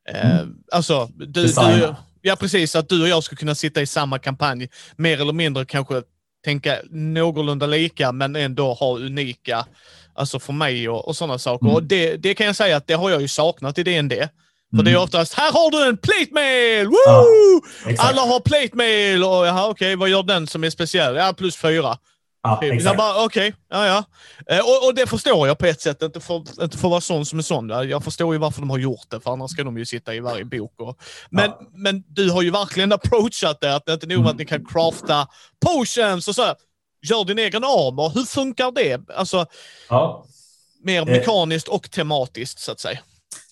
Eh, 0.09 0.31
mm. 0.31 0.55
Alltså, 0.73 1.09
du, 1.17 1.47
du, 1.47 1.95
ja 2.23 2.37
precis, 2.37 2.77
att 2.77 2.89
du 2.89 3.03
och 3.03 3.09
jag 3.09 3.23
ska 3.23 3.37
kunna 3.37 3.55
sitta 3.55 3.83
i 3.83 3.87
samma 3.87 4.19
kampanj, 4.19 4.69
mer 4.97 5.21
eller 5.21 5.33
mindre 5.33 5.65
kanske 5.65 6.03
tänka 6.45 6.79
någorlunda 6.91 7.67
lika, 7.67 8.13
men 8.13 8.37
ändå 8.37 8.73
ha 8.73 8.99
unika, 8.99 9.67
alltså 10.15 10.39
för 10.39 10.53
mig 10.53 10.89
och, 10.89 11.09
och 11.09 11.17
sådana 11.17 11.39
saker. 11.39 11.67
Mm. 11.67 11.75
Och 11.75 11.83
det, 11.83 12.17
det 12.17 12.35
kan 12.35 12.47
jag 12.47 12.57
säga 12.57 12.77
att 12.77 12.87
det 12.87 12.95
har 12.95 13.11
jag 13.11 13.21
ju 13.21 13.29
saknat 13.29 13.79
i 13.79 13.83
DND. 13.83 14.13
För 14.13 14.77
mm. 14.77 14.85
det 14.85 14.91
är 14.91 14.93
mm. 14.93 15.03
oftast, 15.03 15.35
här 15.35 15.53
har 15.53 15.71
du 15.71 15.89
en 15.89 15.97
plate 15.97 16.33
mail! 16.33 16.87
Woo! 16.87 17.63
Ja, 17.87 17.95
Alla 17.99 18.23
har 18.23 18.41
plate 18.41 18.77
mail 18.77 19.25
och 19.25 19.47
jaha, 19.47 19.69
okej, 19.69 19.87
okay, 19.87 19.97
vad 19.97 20.09
gör 20.09 20.23
den 20.23 20.47
som 20.47 20.65
är 20.65 20.71
speciell? 20.71 21.17
Ja, 21.17 21.33
plus 21.37 21.57
fyra. 21.57 21.99
Ja, 22.47 22.61
exakt. 22.63 23.01
Okej, 23.01 23.25
okay. 23.25 23.53
ja, 23.69 23.87
ja. 23.87 24.05
Eh, 24.55 24.61
och, 24.61 24.87
och, 24.87 24.95
det 24.95 25.07
förstår 25.07 25.49
jag 25.49 25.59
på 25.59 25.67
ett 25.67 25.81
sätt, 25.81 26.03
inte 26.03 26.21
för, 26.21 26.37
inte 26.37 26.79
för 26.79 26.89
att 26.89 26.91
vara 26.91 27.01
sån 27.01 27.27
som 27.27 27.39
är 27.39 27.43
sån. 27.43 27.69
Jag 27.69 28.05
förstår 28.05 28.35
ju 28.35 28.39
varför 28.39 28.61
de 28.61 28.71
har 28.71 28.79
gjort 28.79 29.11
det, 29.11 29.21
för 29.21 29.31
annars 29.31 29.51
ska 29.51 29.65
de 29.65 29.79
ju 29.79 29.87
sitta 29.87 30.15
i 30.15 30.21
varje 30.21 30.45
bok. 30.45 30.81
Och, 30.81 31.03
men, 31.31 31.45
ja. 31.45 31.61
men 31.75 32.05
du 32.09 32.31
har 32.31 32.43
ju 32.43 32.51
verkligen 32.51 32.93
approachat 32.93 33.61
det, 33.61 33.75
att 33.75 33.87
det 33.87 33.93
inte 33.93 34.07
är 34.07 34.09
nog 34.09 34.19
mm. 34.19 34.31
att 34.31 34.37
ni 34.37 34.45
kan 34.45 34.65
crafta 34.67 35.29
potions 35.67 36.29
och 36.29 36.35
så. 36.35 36.43
Här. 36.43 36.55
Gör 37.03 37.25
din 37.25 37.39
egen 37.39 37.65
armor. 37.65 38.11
Hur 38.15 38.25
funkar 38.25 38.73
det? 38.73 39.11
Alltså, 39.11 39.47
ja. 39.89 40.27
mer 40.83 41.01
eh. 41.01 41.07
mekaniskt 41.07 41.69
och 41.69 41.91
tematiskt, 41.91 42.59
så 42.59 42.73
att 42.73 42.81
säga. 42.81 42.99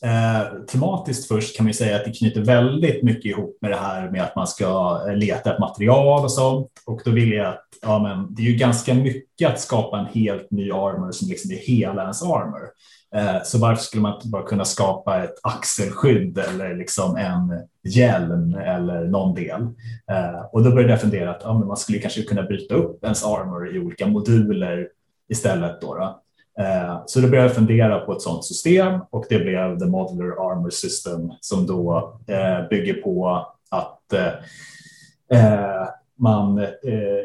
Eh, 0.03 0.64
tematiskt 0.66 1.28
först 1.28 1.57
kan 1.57 1.66
man 1.66 1.74
säga 1.74 1.97
att 1.97 2.05
det 2.05 2.12
knyter 2.12 2.41
väldigt 2.41 3.03
mycket 3.03 3.24
ihop 3.24 3.59
med 3.61 3.70
det 3.70 3.76
här 3.76 4.11
med 4.11 4.22
att 4.22 4.37
man 4.37 4.47
ska 4.47 5.01
eh, 5.09 5.16
leta 5.16 5.53
ett 5.53 5.61
material 5.61 6.24
och 6.24 6.33
sånt. 6.33 6.68
Och 6.87 7.01
då 7.05 7.11
vill 7.11 7.33
jag 7.33 7.47
att 7.47 7.68
ja, 7.83 7.99
men 7.99 8.35
det 8.35 8.43
är 8.43 8.47
ju 8.47 8.57
ganska 8.57 8.95
mycket 8.95 9.51
att 9.51 9.61
skapa 9.61 9.99
en 9.99 10.07
helt 10.07 10.51
ny 10.51 10.70
armor 10.70 11.12
som 11.12 11.28
liksom 11.28 11.51
är 11.51 11.57
hela 11.57 12.03
ens 12.03 12.22
armor. 12.22 12.68
Eh, 13.14 13.43
så 13.45 13.59
varför 13.59 13.83
skulle 13.83 14.03
man 14.03 14.14
inte 14.14 14.28
bara 14.28 14.43
kunna 14.43 14.64
skapa 14.64 15.24
ett 15.24 15.35
axelskydd 15.43 16.39
eller 16.39 16.76
liksom 16.76 17.16
en 17.16 17.53
hjälm 17.93 18.55
eller 18.55 19.05
någon 19.05 19.35
del? 19.35 19.62
Eh, 20.11 20.41
och 20.53 20.64
då 20.64 20.70
började 20.70 20.93
jag 20.93 21.01
fundera 21.01 21.30
att 21.30 21.43
ja, 21.45 21.59
men 21.59 21.68
man 21.68 21.76
skulle 21.76 21.99
kanske 21.99 22.22
kunna 22.22 22.43
bryta 22.43 22.74
upp 22.74 23.05
ens 23.05 23.24
armor 23.24 23.76
i 23.76 23.78
olika 23.78 24.07
moduler 24.07 24.89
istället. 25.28 25.80
Då, 25.80 25.95
då. 25.95 26.22
Eh, 26.59 27.03
så 27.07 27.21
då 27.21 27.29
började 27.29 27.49
jag 27.49 27.57
fundera 27.57 28.01
på 28.01 28.13
ett 28.13 28.23
sådant 28.23 28.45
system 28.45 29.01
och 29.11 29.25
det 29.29 29.39
blev 29.39 29.79
The 29.79 29.87
Modular 29.87 30.51
Armor 30.51 30.71
System 30.71 31.33
som 31.41 31.67
då 31.67 32.19
eh, 32.27 32.69
bygger 32.69 32.95
på 32.95 33.47
att 33.71 34.13
eh, 34.13 35.87
man, 36.19 36.59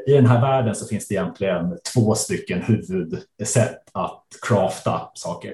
I 0.08 0.14
den 0.14 0.26
här 0.26 0.42
världen 0.42 0.76
så 0.76 0.88
finns 0.88 1.08
det 1.08 1.16
egentligen 1.16 1.78
två 1.94 2.16
stycken 2.16 2.62
huvudsätt 2.62 3.82
att 3.92 4.24
crafta 4.48 5.02
saker. 5.14 5.54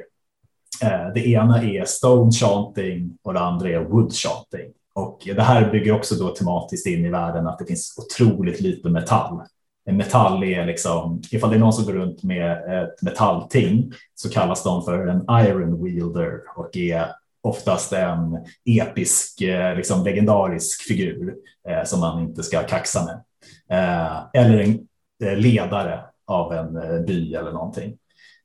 Det 1.14 1.28
ena 1.28 1.64
är 1.64 1.86
stone 1.86 2.32
chanting 2.32 3.18
och 3.24 3.34
det 3.34 3.40
andra 3.40 3.70
är 3.70 3.80
wood 3.80 4.14
chanting. 4.14 4.74
Och 4.94 5.22
det 5.26 5.42
här 5.42 5.72
bygger 5.72 5.92
också 5.92 6.16
då 6.16 6.30
tematiskt 6.30 6.88
in 6.88 7.06
i 7.06 7.10
världen 7.10 7.48
att 7.48 7.60
det 7.60 7.66
finns 7.66 7.96
otroligt 7.98 8.62
lite 8.62 8.90
metall. 8.90 9.42
Metall 9.86 10.44
är 10.44 10.66
liksom, 10.66 11.22
ifall 11.32 11.50
det 11.50 11.56
är 11.56 11.60
någon 11.60 11.74
som 11.74 11.86
går 11.86 11.94
runt 11.94 12.24
med 12.24 12.84
ett 12.84 13.02
metallting 13.02 13.92
så 14.16 14.30
kallas 14.30 14.64
de 14.64 14.86
för 14.86 15.08
en 15.08 15.48
iron 15.48 15.84
wielder 15.84 16.40
och 16.56 16.78
är 16.78 17.06
oftast 17.44 17.94
en 17.94 18.46
episk, 18.66 19.42
eh, 19.42 19.76
liksom 19.76 20.04
legendarisk 20.04 20.82
figur 20.82 21.36
eh, 21.70 21.84
som 21.84 22.00
man 22.00 22.20
inte 22.20 22.44
ska 22.44 22.64
kaxa 22.64 23.06
med. 23.06 23.24
Eh, 23.70 24.24
eller 24.34 24.60
en 24.60 24.88
eh, 25.24 25.38
ledare 25.38 26.04
av 26.28 26.54
en 26.54 26.78
eh, 26.78 27.00
by 27.00 27.34
eller 27.34 27.52
någonting. 27.52 27.98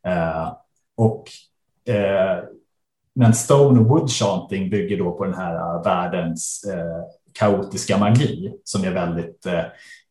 Eh, 0.07 0.53
och, 0.97 1.25
eh, 1.95 2.45
men 3.15 3.35
Stone 3.35 3.81
och 3.81 3.87
Wood 3.87 4.11
Chanting 4.11 4.71
bygger 4.71 4.99
då 4.99 5.13
på 5.13 5.25
den 5.25 5.35
här 5.35 5.85
världens 5.85 6.65
kaotiska 7.33 7.99
magi 7.99 8.53
som 8.65 8.85
är 8.85 8.91
väldigt 8.91 9.47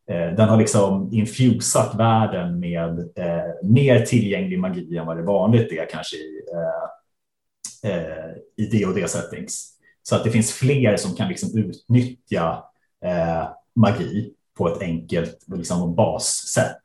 Eh, 0.09 0.35
den 0.35 0.49
har 0.49 0.57
liksom 0.57 1.09
infusat 1.13 1.95
världen 1.95 2.59
med 2.59 2.99
eh, 2.99 3.69
mer 3.69 4.05
tillgänglig 4.05 4.59
magi 4.59 4.97
än 4.97 5.05
vad 5.05 5.17
det 5.17 5.23
vanligt 5.23 5.71
är 5.71 5.89
kanske 5.89 6.15
i, 6.15 6.41
eh, 6.53 7.91
eh 7.91 8.31
i 8.55 8.65
D&D 8.65 9.07
settings. 9.07 9.73
Så 10.03 10.15
att 10.15 10.23
det 10.23 10.31
finns 10.31 10.53
fler 10.53 10.97
som 10.97 11.15
kan 11.15 11.27
liksom 11.27 11.57
utnyttja 11.57 12.63
eh, 13.05 13.47
magi 13.75 14.33
på 14.57 14.67
ett 14.67 14.81
enkelt 14.81 15.37
liksom, 15.47 15.95
bassätt. 15.95 16.81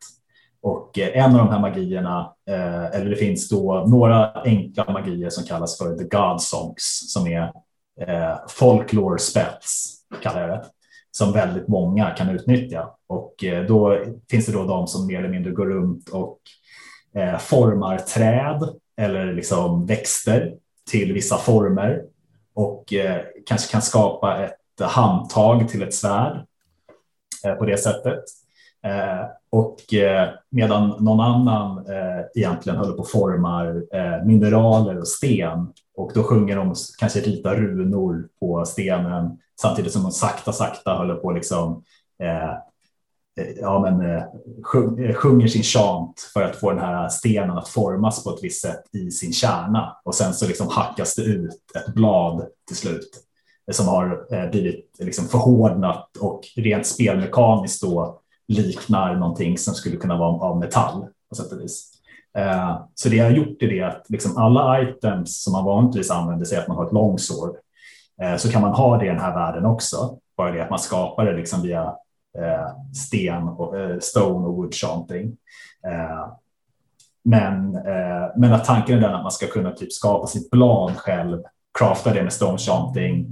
Och 0.62 0.98
eh, 0.98 1.24
en 1.24 1.32
av 1.32 1.38
de 1.38 1.48
här 1.48 1.60
magierna, 1.60 2.32
eh, 2.48 2.84
eller 2.84 3.10
det 3.10 3.16
finns 3.16 3.48
då 3.48 3.84
några 3.88 4.32
enkla 4.42 4.92
magier 4.92 5.30
som 5.30 5.44
kallas 5.44 5.78
för 5.78 5.96
the 5.96 6.04
God 6.04 6.42
songs 6.42 7.12
som 7.12 7.26
är 7.26 7.52
eh, 8.00 8.36
folklore 8.48 9.18
spets, 9.18 9.94
kallar 10.22 10.40
jag 10.40 10.50
det, 10.50 10.64
som 11.12 11.32
väldigt 11.32 11.68
många 11.68 12.10
kan 12.10 12.28
utnyttja. 12.28 12.90
Och 13.06 13.44
eh, 13.44 13.66
då 13.66 13.98
finns 14.30 14.46
det 14.46 14.52
då 14.52 14.64
de 14.64 14.86
som 14.86 15.06
mer 15.06 15.18
eller 15.18 15.28
mindre 15.28 15.52
går 15.52 15.66
runt 15.66 16.08
och 16.08 16.38
eh, 17.14 17.38
formar 17.38 17.98
träd 17.98 18.68
eller 18.96 19.32
liksom 19.32 19.86
växter 19.86 20.54
till 20.90 21.12
vissa 21.12 21.36
former 21.36 22.02
och 22.54 22.92
eh, 22.92 23.20
kanske 23.46 23.72
kan 23.72 23.82
skapa 23.82 24.44
ett 24.44 24.80
handtag 24.80 25.68
till 25.68 25.82
ett 25.82 25.94
svärd 25.94 26.46
Eh, 27.44 27.54
på 27.54 27.64
det 27.64 27.76
sättet. 27.76 28.24
Och 29.50 29.76
medan 30.50 30.94
någon 31.04 31.20
annan 31.20 31.86
egentligen 32.34 32.78
håller 32.78 32.92
på 32.92 33.02
att 33.02 33.10
formar 33.10 33.82
mineraler 34.26 34.98
och 34.98 35.08
sten 35.08 35.72
och 35.96 36.12
då 36.14 36.22
sjunger 36.22 36.56
de 36.56 36.74
kanske 36.98 37.20
rita 37.20 37.54
runor 37.54 38.28
på 38.40 38.64
stenen 38.64 39.38
samtidigt 39.62 39.92
som 39.92 40.02
de 40.02 40.12
sakta, 40.12 40.52
sakta 40.52 40.94
håller 40.94 41.14
på 41.14 41.30
liksom 41.30 41.84
eh, 42.22 42.50
eh, 43.40 43.50
ja, 43.60 43.80
men, 43.80 44.10
eh, 44.10 44.22
sjung, 44.62 45.14
sjunger 45.14 45.48
sin 45.48 45.62
chant 45.62 46.30
för 46.32 46.42
att 46.42 46.56
få 46.56 46.70
den 46.70 46.80
här 46.80 47.08
stenen 47.08 47.58
att 47.58 47.68
formas 47.68 48.24
på 48.24 48.30
ett 48.30 48.44
visst 48.44 48.62
sätt 48.62 48.82
i 48.92 49.10
sin 49.10 49.32
kärna 49.32 49.96
och 50.04 50.14
sen 50.14 50.34
så 50.34 50.46
liksom 50.46 50.68
hackas 50.68 51.14
det 51.14 51.22
ut 51.22 51.60
ett 51.74 51.94
blad 51.94 52.46
till 52.66 52.76
slut 52.76 53.10
som 53.72 53.88
har 53.88 54.26
blivit 54.50 54.96
liksom 54.98 55.28
förhårdnat 55.28 56.16
och 56.20 56.40
rent 56.56 56.86
spelmekaniskt 56.86 57.82
då 57.82 58.20
liknar 58.48 59.14
någonting 59.14 59.58
som 59.58 59.74
skulle 59.74 59.96
kunna 59.96 60.18
vara 60.18 60.40
av 60.40 60.58
metall 60.58 61.06
på 61.28 61.34
sätt 61.34 61.52
och 61.52 61.60
vis. 61.60 61.92
Så 62.94 63.08
det 63.08 63.16
jag 63.16 63.24
har 63.24 63.32
gjort 63.32 63.62
är 63.62 63.68
det 63.68 63.82
att 63.82 64.04
liksom 64.08 64.36
alla 64.36 64.82
items 64.82 65.42
som 65.42 65.52
man 65.52 65.64
vanligtvis 65.64 66.10
använder, 66.10 66.44
sig 66.44 66.58
att 66.58 66.68
man 66.68 66.76
har 66.76 66.86
ett 66.86 66.92
långsår 66.92 67.56
Eh, 68.22 68.36
så 68.36 68.50
kan 68.50 68.62
man 68.62 68.72
ha 68.72 68.98
det 68.98 69.04
i 69.04 69.08
den 69.08 69.20
här 69.20 69.34
världen 69.34 69.66
också. 69.66 70.18
Bara 70.36 70.52
det 70.52 70.62
att 70.62 70.70
man 70.70 70.78
skapar 70.78 71.24
det 71.24 71.36
liksom 71.36 71.62
via 71.62 71.82
eh, 72.38 72.92
sten 72.94 73.48
och 73.48 73.78
eh, 73.78 73.98
stone 73.98 74.46
och 74.46 74.56
wood 74.56 74.74
chanting. 74.74 75.36
Men, 77.24 77.72
men 78.36 78.52
att 78.52 78.64
tanken 78.64 78.96
är 78.96 79.00
den 79.00 79.14
att 79.14 79.22
man 79.22 79.32
ska 79.32 79.46
kunna 79.46 79.70
typ 79.70 79.92
skapa 79.92 80.26
sitt 80.26 80.50
blad 80.50 80.96
själv, 80.96 81.42
crafta 81.78 82.12
det 82.12 82.22
med 82.22 82.32
stone 82.32 82.58
chanting 82.58 83.26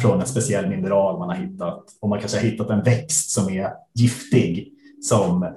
från 0.00 0.20
en 0.20 0.26
speciell 0.26 0.68
mineral 0.68 1.18
man 1.18 1.28
har 1.28 1.36
hittat. 1.36 1.84
Och 2.00 2.08
man 2.08 2.18
kanske 2.18 2.38
har 2.38 2.44
hittat 2.44 2.70
en 2.70 2.82
växt 2.82 3.30
som 3.30 3.50
är 3.50 3.72
giftig 3.94 4.72
som 5.02 5.54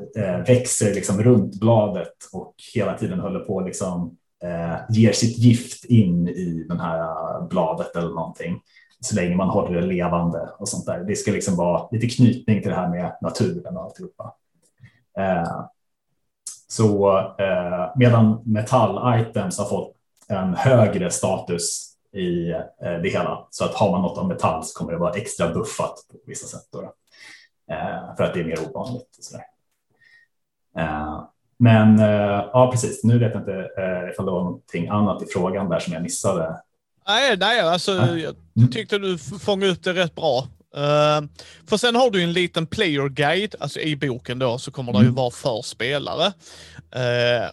växer 0.48 0.94
liksom 0.94 1.24
runt 1.24 1.60
bladet 1.60 2.14
och 2.32 2.56
hela 2.76 2.98
tiden 2.98 3.20
håller 3.20 3.40
på 3.40 3.62
liksom 3.62 4.18
Eh, 4.44 4.76
ger 4.90 5.12
sitt 5.12 5.38
gift 5.38 5.86
in 5.86 6.28
i 6.28 6.66
den 6.70 6.80
här 6.80 7.42
bladet 7.48 7.96
eller 7.96 8.10
någonting 8.10 8.62
så 9.00 9.16
länge 9.16 9.36
man 9.36 9.50
håller 9.50 9.82
det 9.82 9.88
levande 9.88 10.50
och 10.60 10.70
sånt 10.70 10.86
där. 10.86 11.00
Det 11.00 11.16
ska 11.16 11.32
liksom 11.32 11.56
vara 11.56 11.88
lite 11.92 12.08
knytning 12.08 12.62
till 12.62 12.72
det 12.72 12.78
här 12.78 12.90
med 12.90 13.18
naturen 13.22 13.78
och 13.78 13.84
alltihopa. 13.84 14.36
Eh, 15.18 15.66
så 16.68 17.18
eh, 17.18 17.92
medan 17.96 18.42
metall-items 18.46 19.58
har 19.58 19.66
fått 19.66 19.96
en 20.28 20.54
högre 20.54 21.12
status 21.12 21.96
i 22.14 22.52
eh, 22.52 22.62
det 22.80 23.10
hela. 23.10 23.48
Så 23.50 23.66
att 23.66 23.74
har 23.74 23.92
man 23.92 24.02
något 24.02 24.18
av 24.18 24.28
metall 24.28 24.64
så 24.64 24.80
kommer 24.80 24.92
det 24.92 24.98
vara 24.98 25.14
extra 25.14 25.54
buffat 25.54 25.96
på 26.12 26.18
vissa 26.26 26.48
sätt. 26.48 26.68
Då, 26.72 26.82
eh, 27.74 28.16
för 28.18 28.24
att 28.24 28.34
det 28.34 28.40
är 28.40 28.46
mer 28.46 28.70
ovanligt. 28.70 29.18
Eh, 30.78 31.24
men 31.64 32.00
eh, 32.00 32.50
ja, 32.54 32.70
precis. 32.72 33.04
Nu 33.04 33.20
vet 33.20 33.34
jag 33.34 33.42
inte 33.42 33.70
ifall 34.12 34.26
det 34.26 34.32
var 34.32 34.44
någonting 34.44 34.88
annat 34.88 35.24
i 35.24 35.26
frågan 35.34 35.70
där 35.70 35.80
som 35.80 35.94
jag 35.94 36.02
missade. 36.02 36.62
Nej, 37.08 37.38
nej 37.38 37.60
alltså, 37.60 37.92
jag 37.92 38.36
tyckte 38.72 38.98
du 38.98 39.18
fångade 39.18 39.72
upp 39.72 39.84
det 39.84 39.94
rätt 39.94 40.16
bra. 40.16 40.48
Uh, 40.78 41.28
för 41.68 41.78
sen 41.78 41.96
har 41.96 42.12
du 42.12 42.24
en 42.24 42.34
liten 42.34 42.68
player 42.68 43.10
guide, 43.10 43.56
alltså 43.60 43.80
i 43.80 43.96
boken 43.96 44.40
då 44.40 44.58
så 44.58 44.72
kommer 44.72 44.92
det 44.92 45.00
ju 45.00 45.04
mm. 45.04 45.16
vara 45.16 45.32
för 45.32 45.62
spelare. 45.62 46.26
Uh, 46.26 47.50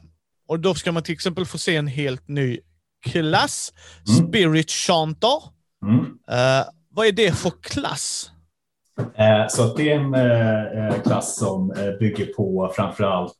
och 0.48 0.60
då 0.60 0.74
ska 0.74 0.92
man 0.92 1.02
till 1.02 1.12
exempel 1.12 1.46
få 1.46 1.58
se 1.58 1.76
en 1.76 1.86
helt 1.86 2.28
ny 2.28 2.60
klass, 3.04 3.72
mm. 4.08 4.28
Spirit 4.28 4.70
Chanter. 4.70 5.42
Mm. 5.82 6.00
Uh, 6.04 6.68
vad 6.90 7.06
är 7.06 7.12
det 7.12 7.32
för 7.32 7.52
klass? 7.62 8.30
Så 9.48 9.74
det 9.74 9.92
är 9.92 9.96
en 9.96 11.02
klass 11.02 11.38
som 11.38 11.68
bygger 12.00 12.26
på 12.26 12.72
framförallt 12.76 13.34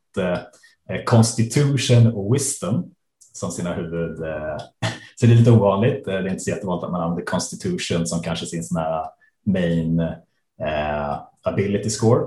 Eh, 0.90 1.04
constitution 1.04 2.06
och 2.06 2.34
Wisdom 2.34 2.90
som 3.32 3.50
sina 3.50 3.74
huvud 3.74 4.22
eh, 4.22 4.56
så 5.16 5.26
det 5.26 5.32
är 5.32 5.36
lite 5.36 5.50
ovanligt. 5.50 6.08
Eh, 6.08 6.14
det 6.14 6.20
är 6.20 6.28
inte 6.28 6.40
så 6.40 6.50
jättevanligt 6.50 6.84
att 6.84 6.92
man 6.92 7.02
använder 7.02 7.24
Constitution 7.24 8.06
som 8.06 8.22
kanske 8.22 8.46
sin 8.46 8.64
sån 8.64 8.76
här 8.76 9.04
main 9.46 10.00
eh, 10.60 11.20
ability 11.42 11.90
score. 11.90 12.26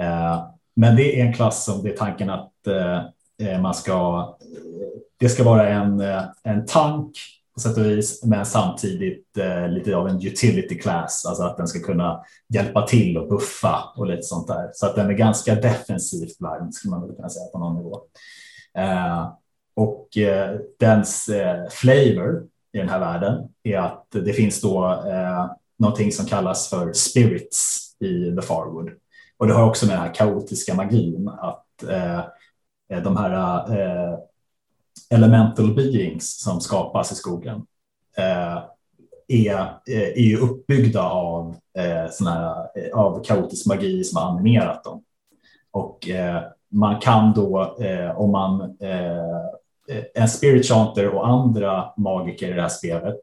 Eh, 0.00 0.44
men 0.76 0.96
det 0.96 1.20
är 1.20 1.26
en 1.26 1.32
klass 1.32 1.64
som 1.64 1.82
det 1.82 1.92
är 1.92 1.96
tanken 1.96 2.30
att 2.30 2.66
eh, 2.66 3.60
man 3.60 3.74
ska. 3.74 4.28
Det 5.18 5.28
ska 5.28 5.44
vara 5.44 5.68
en, 5.68 6.00
en 6.42 6.66
tank 6.66 7.12
på 7.54 7.60
sätt 7.60 7.76
och 7.76 7.84
vis, 7.84 8.24
men 8.24 8.46
samtidigt 8.46 9.38
eh, 9.38 9.68
lite 9.68 9.96
av 9.96 10.08
en 10.08 10.26
utility 10.26 10.78
class, 10.78 11.26
alltså 11.26 11.42
att 11.42 11.56
den 11.56 11.68
ska 11.68 11.80
kunna 11.80 12.24
hjälpa 12.48 12.86
till 12.86 13.18
och 13.18 13.28
buffa 13.28 13.84
och 13.96 14.06
lite 14.06 14.22
sånt 14.22 14.48
där. 14.48 14.70
Så 14.72 14.86
att 14.86 14.94
den 14.94 15.10
är 15.10 15.14
ganska 15.14 15.54
defensivt 15.54 16.40
lagd 16.40 16.74
skulle 16.74 16.90
man 16.90 17.06
väl 17.06 17.16
kunna 17.16 17.28
säga 17.28 17.46
på 17.52 17.58
någon 17.58 17.76
nivå. 17.76 18.00
Eh, 18.78 19.32
och 19.74 20.16
eh, 20.16 20.56
dens 20.78 21.28
eh, 21.28 21.68
flavor 21.70 22.46
i 22.72 22.78
den 22.78 22.88
här 22.88 23.00
världen 23.00 23.48
är 23.62 23.78
att 23.78 24.06
det 24.10 24.32
finns 24.32 24.60
då 24.60 25.04
eh, 25.06 25.50
någonting 25.78 26.12
som 26.12 26.26
kallas 26.26 26.68
för 26.68 26.92
spirits 26.92 27.90
i 28.00 28.36
The 28.36 28.42
Farwood. 28.42 28.90
Och 29.38 29.46
det 29.46 29.54
har 29.54 29.68
också 29.68 29.86
med 29.86 29.94
den 29.94 30.02
här 30.02 30.14
kaotiska 30.14 30.74
magin 30.74 31.28
att 31.28 31.82
eh, 31.82 32.20
de 33.02 33.16
här 33.16 33.32
eh, 33.78 34.18
elemental 35.10 35.74
beings 35.74 36.40
som 36.40 36.60
skapas 36.60 37.12
i 37.12 37.14
skogen 37.14 37.66
eh, 38.16 38.62
är, 39.28 39.60
eh, 39.88 40.08
är 40.08 40.22
ju 40.22 40.36
uppbyggda 40.36 41.02
av, 41.02 41.56
eh, 41.78 42.10
såna 42.10 42.30
här, 42.30 42.66
eh, 42.74 42.98
av 42.98 43.24
kaotisk 43.24 43.66
magi 43.66 44.04
som 44.04 44.22
har 44.22 44.30
animerat 44.30 44.84
dem. 44.84 45.02
Och 45.70 46.08
eh, 46.08 46.42
man 46.68 47.00
kan 47.00 47.32
då, 47.32 47.76
om 48.16 48.30
man 48.30 48.76
Eh, 49.90 50.02
en 50.14 50.28
spirit 50.28 50.66
chanter 50.66 51.08
och 51.08 51.28
andra 51.28 51.92
magiker 51.96 52.50
i 52.50 52.52
det 52.52 52.62
här 52.62 52.68
spelet 52.68 53.16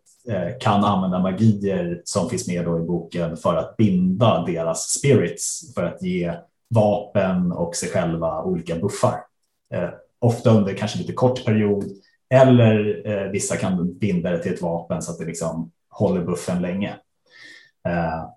kan 0.60 0.84
använda 0.84 1.20
magier 1.20 2.02
som 2.04 2.30
finns 2.30 2.48
med 2.48 2.66
då 2.66 2.80
i 2.80 2.82
boken 2.82 3.38
för 3.38 3.56
att 3.56 3.78
binda 3.78 4.46
deras 4.46 4.90
spirits 4.90 5.74
för 5.74 5.84
att 5.84 6.02
ge 6.02 6.34
vapen 6.70 7.52
och 7.52 7.76
sig 7.76 7.90
själva 7.90 8.44
olika 8.44 8.76
buffar. 8.76 9.16
Ofta 10.20 10.50
under 10.50 10.74
kanske 10.74 10.98
lite 10.98 11.14
kort 11.14 11.46
period 11.46 11.86
eller 12.30 13.02
eh, 13.08 13.32
vissa 13.32 13.58
kan 13.58 13.98
binda 13.98 14.32
det 14.32 14.40
till 14.40 14.54
ett 14.54 14.62
vapen 14.62 15.02
så 15.02 15.12
att 15.12 15.20
det 15.20 15.26
liksom 15.26 15.72
håller 15.90 16.22
buffen 16.22 16.62
länge. 16.62 16.90
Eh, 17.88 18.30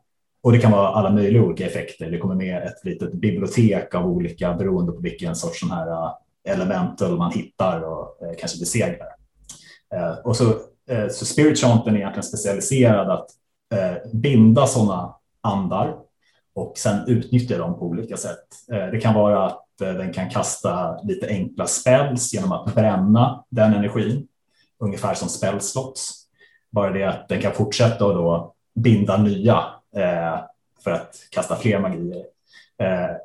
och 0.43 0.53
det 0.53 0.59
kan 0.59 0.73
vara 0.73 0.89
alla 0.89 1.11
möjliga 1.11 1.43
olika 1.43 1.67
effekter. 1.67 2.11
Det 2.11 2.19
kommer 2.19 2.35
med 2.35 2.63
ett 2.63 2.85
litet 2.85 3.13
bibliotek 3.13 3.95
av 3.95 4.07
olika 4.07 4.55
beroende 4.55 4.93
på 4.93 5.01
vilken 5.01 5.35
sorts 5.37 5.61
sån 5.61 5.71
här 5.71 5.91
eh, 5.91 6.13
elemental 6.45 7.19
man 7.19 7.33
hittar 7.33 7.81
och 7.81 8.23
eh, 8.23 8.37
kanske 8.39 8.59
besegrar. 8.59 9.09
Och 10.25 10.37
så, 10.37 10.45
eh, 10.91 11.09
så 11.11 11.25
Spirit 11.25 11.59
Chanten 11.59 11.95
är 11.95 11.99
egentligen 11.99 12.23
specialiserad 12.23 13.11
att 13.11 13.27
binda 14.13 14.67
sådana 14.67 15.15
andar 15.41 15.97
och 16.61 16.79
sen 16.79 17.09
utnyttja 17.09 17.59
dem 17.59 17.79
på 17.79 17.87
olika 17.87 18.17
sätt. 18.17 18.47
Eh, 18.73 18.87
det 18.87 19.01
kan 19.01 19.15
vara 19.15 19.47
att 19.47 19.81
eh, 19.81 19.93
den 19.93 20.13
kan 20.13 20.31
kasta 20.31 21.01
lite 21.03 21.27
enkla 21.27 21.67
spells 21.67 22.35
genom 22.35 22.53
att 22.53 22.75
bränna 22.75 23.45
den 23.49 23.75
energin, 23.75 24.29
ungefär 24.79 25.15
som 25.15 25.29
spellslots. 25.29 26.27
Bara 26.71 26.91
det 26.91 27.05
att 27.05 27.29
den 27.29 27.41
kan 27.41 27.53
fortsätta 27.53 28.05
och 28.05 28.15
då 28.15 28.55
binda 28.75 29.17
nya 29.17 29.65
eh, 29.97 30.41
för 30.85 30.91
att 30.91 31.17
kasta 31.31 31.57
fler 31.57 31.79
magier. 31.79 32.25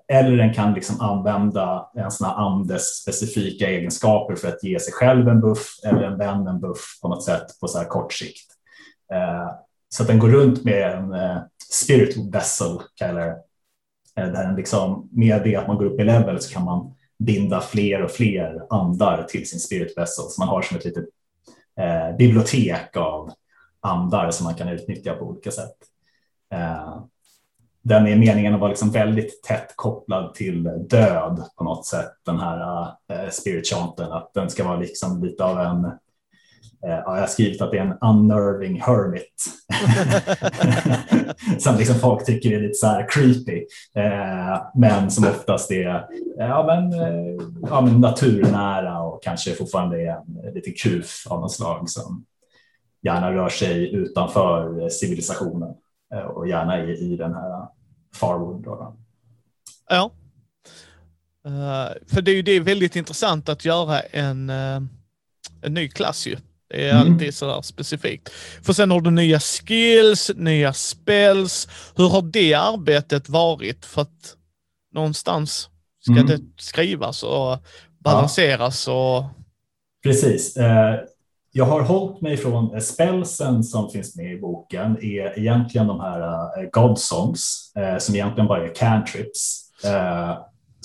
Eller 0.07 0.37
den 0.37 0.53
kan 0.53 0.73
liksom 0.73 1.01
använda 1.01 1.89
en 1.95 2.11
sån 2.11 2.27
här 2.27 2.35
andes 2.35 3.01
specifika 3.01 3.69
egenskaper 3.69 4.35
för 4.35 4.47
att 4.47 4.63
ge 4.63 4.79
sig 4.79 4.93
själv 4.93 5.27
en 5.27 5.41
buff 5.41 5.67
eller 5.85 6.01
en 6.01 6.17
vän 6.17 6.47
en 6.47 6.59
buff 6.59 6.99
på 7.01 7.07
något 7.07 7.23
sätt 7.23 7.59
på 7.61 7.67
så 7.67 7.77
här 7.77 7.85
kort 7.85 8.13
sikt. 8.13 8.47
Så 9.89 10.03
att 10.03 10.07
den 10.07 10.19
går 10.19 10.29
runt 10.29 10.63
med 10.63 10.91
en 10.91 11.13
eh, 11.13 11.37
spirit 11.71 12.33
vessel 12.33 12.79
kallar 12.95 13.21
det. 13.21 13.35
Eh, 14.21 14.31
där 14.31 14.43
den 14.43 14.55
liksom, 14.55 15.09
med 15.11 15.43
det 15.43 15.55
att 15.55 15.67
man 15.67 15.77
går 15.77 15.85
upp 15.85 15.99
i 15.99 16.03
level 16.03 16.41
så 16.41 16.53
kan 16.53 16.63
man 16.63 16.93
binda 17.19 17.61
fler 17.61 18.03
och 18.03 18.11
fler 18.11 18.65
andar 18.69 19.23
till 19.23 19.49
sin 19.49 19.59
spirit 19.59 19.97
vessel. 19.97 20.25
Så 20.29 20.41
man 20.41 20.49
har 20.49 20.61
som 20.61 20.77
ett 20.77 20.85
litet 20.85 21.05
eh, 21.79 22.17
bibliotek 22.17 22.97
av 22.97 23.31
andar 23.79 24.31
som 24.31 24.43
man 24.43 24.55
kan 24.55 24.69
utnyttja 24.69 25.13
på 25.13 25.25
olika 25.25 25.51
sätt 25.51 25.75
eh, 26.53 27.03
den 27.85 28.07
är 28.07 28.15
meningen 28.15 28.53
att 28.53 28.59
vara 28.59 28.69
liksom 28.69 28.91
väldigt 28.91 29.43
tätt 29.43 29.73
kopplad 29.75 30.33
till 30.33 30.63
död 30.63 31.43
på 31.57 31.63
något 31.63 31.85
sätt. 31.85 32.11
Den 32.25 32.39
här 32.39 32.87
eh, 33.09 33.29
spirit 33.29 33.67
chanten, 33.67 34.11
att 34.11 34.33
den 34.33 34.49
ska 34.49 34.63
vara 34.63 34.79
liksom 34.79 35.23
lite 35.23 35.43
av 35.43 35.59
en 35.59 35.91
uh, 36.85 36.91
jag 36.91 37.19
har 37.19 37.27
skrivit 37.27 37.61
att 37.61 37.71
det 37.71 37.77
är 37.77 37.81
en 37.81 37.97
unnerving 38.01 38.81
hermit. 38.81 39.45
som 41.59 41.77
liksom 41.77 41.95
folk 41.95 42.25
tycker 42.25 42.51
är 42.51 42.61
lite 42.61 42.73
så 42.73 42.87
här 42.87 43.07
creepy. 43.09 43.65
Uh, 43.97 44.63
men 44.75 45.11
som 45.11 45.27
oftast 45.27 45.71
är 45.71 46.05
ja, 46.37 46.65
men, 46.65 46.91
ja, 47.69 47.81
men 47.81 48.01
naturnära 48.01 49.01
och 49.01 49.23
kanske 49.23 49.55
fortfarande 49.55 50.01
är 50.01 50.15
en 50.47 50.53
lite 50.53 50.71
kuf 50.71 51.27
av 51.29 51.41
något 51.41 51.51
slag 51.51 51.89
som 51.89 52.25
gärna 53.01 53.31
rör 53.31 53.49
sig 53.49 53.95
utanför 53.95 54.89
civilisationen 54.89 55.73
och 56.35 56.47
gärna 56.47 56.83
i, 56.83 57.13
i 57.13 57.17
den 57.17 57.33
här 57.33 57.67
Farwood. 58.15 58.63
Då. 58.63 58.97
Ja. 59.89 60.11
Uh, 61.47 61.93
för 62.07 62.21
det 62.21 62.31
är 62.31 62.35
ju 62.35 62.41
det 62.41 62.51
är 62.51 62.61
väldigt 62.61 62.95
intressant 62.95 63.49
att 63.49 63.65
göra 63.65 63.99
en, 63.99 64.49
uh, 64.49 64.81
en 65.61 65.73
ny 65.73 65.89
klass 65.89 66.27
ju. 66.27 66.37
Det 66.69 66.89
är 66.89 67.01
mm. 67.01 67.13
alltid 67.13 67.35
sådär 67.35 67.61
specifikt. 67.61 68.29
För 68.63 68.73
sen 68.73 68.91
har 68.91 69.01
du 69.01 69.11
nya 69.11 69.39
skills, 69.39 70.31
nya 70.35 70.73
spells. 70.73 71.67
Hur 71.95 72.09
har 72.09 72.21
det 72.21 72.53
arbetet 72.53 73.29
varit? 73.29 73.85
För 73.85 74.01
att 74.01 74.35
någonstans 74.93 75.69
ska 76.01 76.11
Mm. 76.13 76.25
det 76.25 76.39
skrivas 76.57 77.23
och 77.23 77.57
balanseras 77.99 78.87
och 78.87 79.23
Precis. 80.03 80.57
Eh, 80.57 80.95
Jag 81.51 81.65
har 81.65 81.81
hållit 81.81 82.21
mig 82.21 82.37
från 82.37 82.81
spelsen 82.81 83.63
som 83.63 83.89
finns 83.89 84.15
med 84.15 84.33
i 84.33 84.39
boken 84.39 84.97
är 85.01 85.39
egentligen 85.39 85.87
de 85.87 85.99
här 85.99 86.21
eh, 86.21 86.69
God 86.71 86.99
songs 86.99 87.71
eh, 87.77 87.97
som 87.97 88.15
egentligen 88.15 88.47
bara 88.47 88.63
är 88.63 88.75
cantrips 88.75 89.61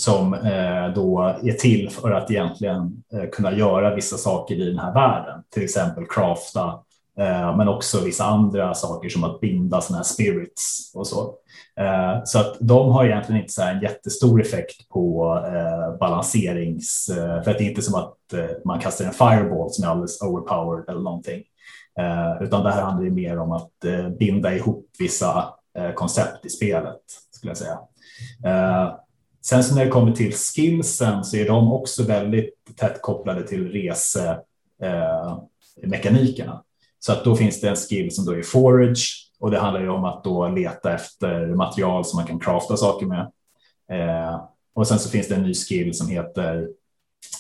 som 0.01 0.35
eh, 0.35 0.95
då 0.95 1.21
är 1.43 1.53
till 1.53 1.91
för 1.91 2.11
att 2.11 2.31
egentligen 2.31 3.03
eh, 3.15 3.29
kunna 3.33 3.53
göra 3.53 3.95
vissa 3.95 4.17
saker 4.17 4.55
i 4.55 4.65
den 4.65 4.79
här 4.79 4.95
världen, 4.95 5.43
till 5.55 5.63
exempel 5.63 6.05
crafta, 6.11 6.65
eh, 7.19 7.57
men 7.57 7.69
också 7.69 8.05
vissa 8.05 8.25
andra 8.25 8.75
saker 8.75 9.09
som 9.09 9.25
att 9.25 9.41
binda 9.41 9.81
sådana 9.81 9.99
här 9.99 10.05
spirits 10.05 10.93
och 10.95 11.07
så. 11.07 11.35
Eh, 11.81 12.21
Så 12.25 12.39
att 12.39 12.57
de 12.61 12.89
har 12.93 13.05
egentligen 13.05 13.41
inte 13.41 13.53
så 13.53 13.63
här 13.63 13.75
en 13.75 13.83
jättestor 13.83 14.41
effekt 14.41 14.89
på 14.89 15.37
eh, 15.47 15.99
balanserings... 15.99 17.09
eh, 17.09 17.43
För 17.43 17.51
att 17.51 17.59
det 17.59 17.65
är 17.65 17.69
inte 17.69 17.83
som 17.83 17.95
att 17.95 18.33
eh, 18.33 18.57
man 18.65 18.81
kastar 18.81 19.05
en 19.05 19.13
fireball 19.13 19.71
som 19.71 19.85
är 19.85 19.89
alldeles 19.89 20.23
overpowered 20.23 20.89
eller 20.89 21.01
någonting. 21.01 21.43
Eh, 22.01 22.43
Utan 22.43 22.65
det 22.65 22.71
här 22.71 22.83
handlar 22.83 23.05
ju 23.05 23.11
mer 23.11 23.39
om 23.39 23.53
att 23.53 23.85
eh, 23.85 24.09
binda 24.09 24.55
ihop 24.55 24.87
vissa 24.99 25.49
eh, 25.79 25.93
koncept 25.93 26.47
i 26.47 26.49
spelet, 26.49 27.01
skulle 27.31 27.51
jag 27.51 27.57
säga. 27.59 27.79
Eh, 28.45 28.95
Sen 29.43 29.65
så 29.65 29.75
när 29.75 29.85
det 29.85 29.91
kommer 29.91 30.13
till 30.13 30.35
skillsen 30.35 31.25
så 31.25 31.37
är 31.37 31.47
de 31.47 31.73
också 31.73 32.03
väldigt 32.03 32.55
tätt 32.77 33.03
kopplade 33.03 33.49
till 33.49 33.73
resemekanikerna. 33.73 36.53
Eh, 36.53 36.61
så 36.99 37.13
att 37.13 37.25
då 37.25 37.37
finns 37.37 37.61
det 37.61 37.69
en 37.69 37.77
skill 37.77 38.15
som 38.15 38.25
då 38.25 38.33
är 38.33 38.43
forage 38.43 39.31
och 39.41 39.51
det 39.51 39.59
handlar 39.59 39.81
ju 39.81 39.89
om 39.89 40.05
att 40.05 40.25
då 40.25 40.49
leta 40.49 40.95
efter 40.95 41.47
material 41.47 42.05
som 42.05 42.17
man 42.17 42.27
kan 42.27 42.41
crafta 42.41 42.77
saker 42.77 43.07
med. 43.07 43.31
Eh, 43.91 44.45
och 44.75 44.89
sen 44.89 44.99
så 44.99 45.11
finns 45.11 45.29
det 45.29 45.35
en 45.35 45.43
ny 45.43 45.55
skill 45.55 45.95
som 45.95 46.09
heter 46.09 46.69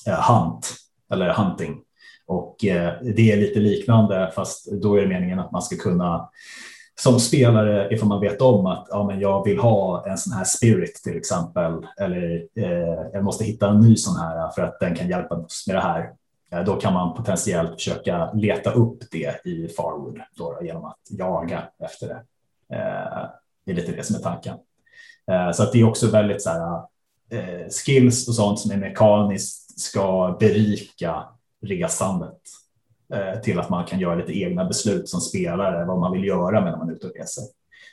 eh, 0.06 0.30
hunt 0.30 0.74
eller 1.12 1.32
hunting. 1.32 1.80
Och 2.26 2.64
eh, 2.64 2.92
det 3.02 3.32
är 3.32 3.36
lite 3.36 3.58
liknande 3.58 4.32
fast 4.34 4.72
då 4.72 4.96
är 4.96 5.00
det 5.00 5.08
meningen 5.08 5.40
att 5.40 5.52
man 5.52 5.62
ska 5.62 5.76
kunna 5.76 6.28
som 7.02 7.20
spelare 7.20 7.94
ifall 7.94 8.08
man 8.08 8.20
vet 8.20 8.40
om 8.40 8.66
att 8.66 8.86
ja, 8.90 9.04
men 9.06 9.20
jag 9.20 9.44
vill 9.44 9.58
ha 9.58 10.06
en 10.06 10.18
sån 10.18 10.32
här 10.32 10.44
spirit 10.44 10.94
till 10.94 11.16
exempel 11.16 11.86
eller 12.00 12.46
eh, 12.54 13.10
jag 13.12 13.24
måste 13.24 13.44
hitta 13.44 13.68
en 13.68 13.80
ny 13.80 13.96
sån 13.96 14.16
här 14.16 14.50
för 14.50 14.62
att 14.62 14.80
den 14.80 14.94
kan 14.94 15.08
hjälpa 15.08 15.34
oss 15.34 15.64
med 15.66 15.76
det 15.76 15.80
här. 15.80 16.12
Eh, 16.52 16.64
då 16.64 16.76
kan 16.76 16.92
man 16.92 17.16
potentiellt 17.16 17.74
försöka 17.74 18.32
leta 18.32 18.72
upp 18.72 18.98
det 19.10 19.46
i 19.46 19.68
Farwood 19.68 20.20
då, 20.36 20.52
då, 20.52 20.66
genom 20.66 20.84
att 20.84 20.98
jaga 21.10 21.62
efter 21.84 22.06
det. 22.06 22.22
Eh, 22.76 23.28
det 23.64 23.72
är 23.72 23.76
lite 23.76 23.92
det 23.92 24.02
som 24.02 24.16
är 24.16 24.20
tanken. 24.20 24.56
Eh, 25.30 25.52
så 25.52 25.62
att 25.62 25.72
det 25.72 25.80
är 25.80 25.88
också 25.88 26.10
väldigt 26.10 26.42
så 26.42 26.50
här, 26.50 26.82
eh, 27.30 27.68
skills 27.86 28.28
och 28.28 28.34
sånt 28.34 28.58
som 28.58 28.70
är 28.70 28.76
mekaniskt 28.76 29.80
ska 29.80 30.36
berika 30.40 31.24
resandet 31.62 32.40
till 33.42 33.58
att 33.58 33.70
man 33.70 33.84
kan 33.84 34.00
göra 34.00 34.14
lite 34.14 34.38
egna 34.38 34.64
beslut 34.64 35.08
som 35.08 35.20
spelare 35.20 35.84
vad 35.84 35.98
man 35.98 36.12
vill 36.12 36.24
göra 36.24 36.60
medan 36.60 36.78
man 36.78 36.88
är 36.88 36.92
ute 36.92 37.06
och 37.06 37.12
reser. 37.16 37.44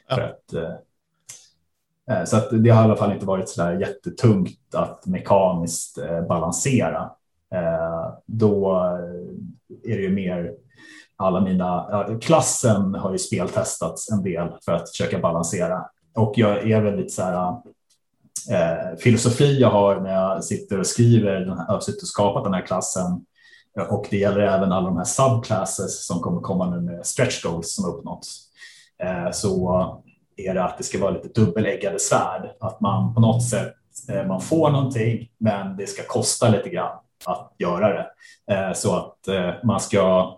Ja. 0.07 0.15
För 0.15 0.21
att, 0.21 0.53
eh, 0.53 2.17
eh, 2.17 2.25
så 2.25 2.37
att 2.37 2.47
det 2.51 2.69
har 2.69 2.81
i 2.81 2.85
alla 2.85 2.95
fall 2.95 3.13
inte 3.13 3.25
varit 3.25 3.49
så 3.49 3.63
där 3.63 3.79
jättetungt 3.79 4.75
att 4.75 5.05
mekaniskt 5.05 5.97
eh, 5.97 6.21
balansera. 6.21 7.11
Eh, 7.53 8.13
då 8.25 8.75
eh, 8.75 9.91
är 9.91 9.97
det 9.97 10.03
ju 10.03 10.13
mer 10.13 10.53
alla 11.19 11.41
mina, 11.41 12.19
klassen 12.21 12.95
har 12.95 13.11
ju 13.11 13.17
speltestats 13.17 14.11
en 14.11 14.23
del 14.23 14.47
för 14.65 14.71
att 14.71 14.89
försöka 14.89 15.19
balansera 15.19 15.85
och 16.15 16.33
jag 16.35 16.71
är 16.71 16.81
väldigt 16.81 17.11
så 17.11 17.21
här 17.21 17.49
eh, 18.51 18.97
filosofi 18.97 19.59
jag 19.59 19.69
har 19.69 19.99
när 19.99 20.13
jag 20.13 20.43
sitter 20.43 20.79
och 20.79 20.87
skriver, 20.87 21.39
den 21.39 21.57
här, 21.57 21.79
suttit 21.79 22.01
och 22.01 22.07
skapat 22.07 22.43
den 22.43 22.53
här 22.53 22.65
klassen 22.65 23.25
Eh, 23.77 23.93
och 23.93 24.07
det 24.09 24.17
gäller 24.17 24.39
även 24.39 24.71
alla 24.71 24.87
de 24.87 24.97
här 24.97 25.03
subclasses 25.03 26.05
som 26.05 26.19
kommer 26.19 26.41
komma 26.41 26.69
nu 26.69 26.81
med 26.81 27.05
stretch 27.05 27.43
goals 27.43 27.75
som 27.75 27.85
uppnåtts. 27.85 28.43
Eh, 29.03 29.31
så 29.31 30.03
är 30.37 30.53
det 30.53 30.63
att 30.63 30.77
det 30.77 30.83
ska 30.83 30.99
vara 30.99 31.11
lite 31.11 31.41
dubbeläggade 31.41 31.99
svärd, 31.99 32.49
att 32.59 32.81
man 32.81 33.13
på 33.13 33.21
något 33.21 33.49
sätt 33.49 33.73
eh, 34.09 34.27
man 34.27 34.41
får 34.41 34.69
någonting, 34.71 35.29
men 35.37 35.77
det 35.77 35.87
ska 35.87 36.03
kosta 36.03 36.49
lite 36.49 36.69
grann 36.69 36.97
att 37.25 37.55
göra 37.57 37.93
det 37.93 38.07
så 38.75 38.95
att 38.95 39.17
man 39.63 39.79
ska 39.79 40.33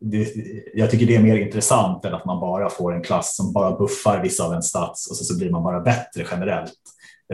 det, 0.00 0.34
jag 0.74 0.90
tycker 0.90 1.06
det 1.06 1.16
är 1.16 1.22
mer 1.22 1.36
intressant 1.36 2.04
än 2.04 2.14
att 2.14 2.24
man 2.24 2.40
bara 2.40 2.70
får 2.70 2.94
en 2.94 3.02
klass 3.02 3.36
som 3.36 3.52
bara 3.52 3.78
buffar 3.78 4.22
vissa 4.22 4.44
av 4.44 4.54
en 4.54 4.62
stats 4.62 5.10
och 5.10 5.16
så, 5.16 5.24
så 5.24 5.38
blir 5.38 5.50
man 5.50 5.62
bara 5.62 5.80
bättre 5.80 6.24
generellt. 6.30 6.72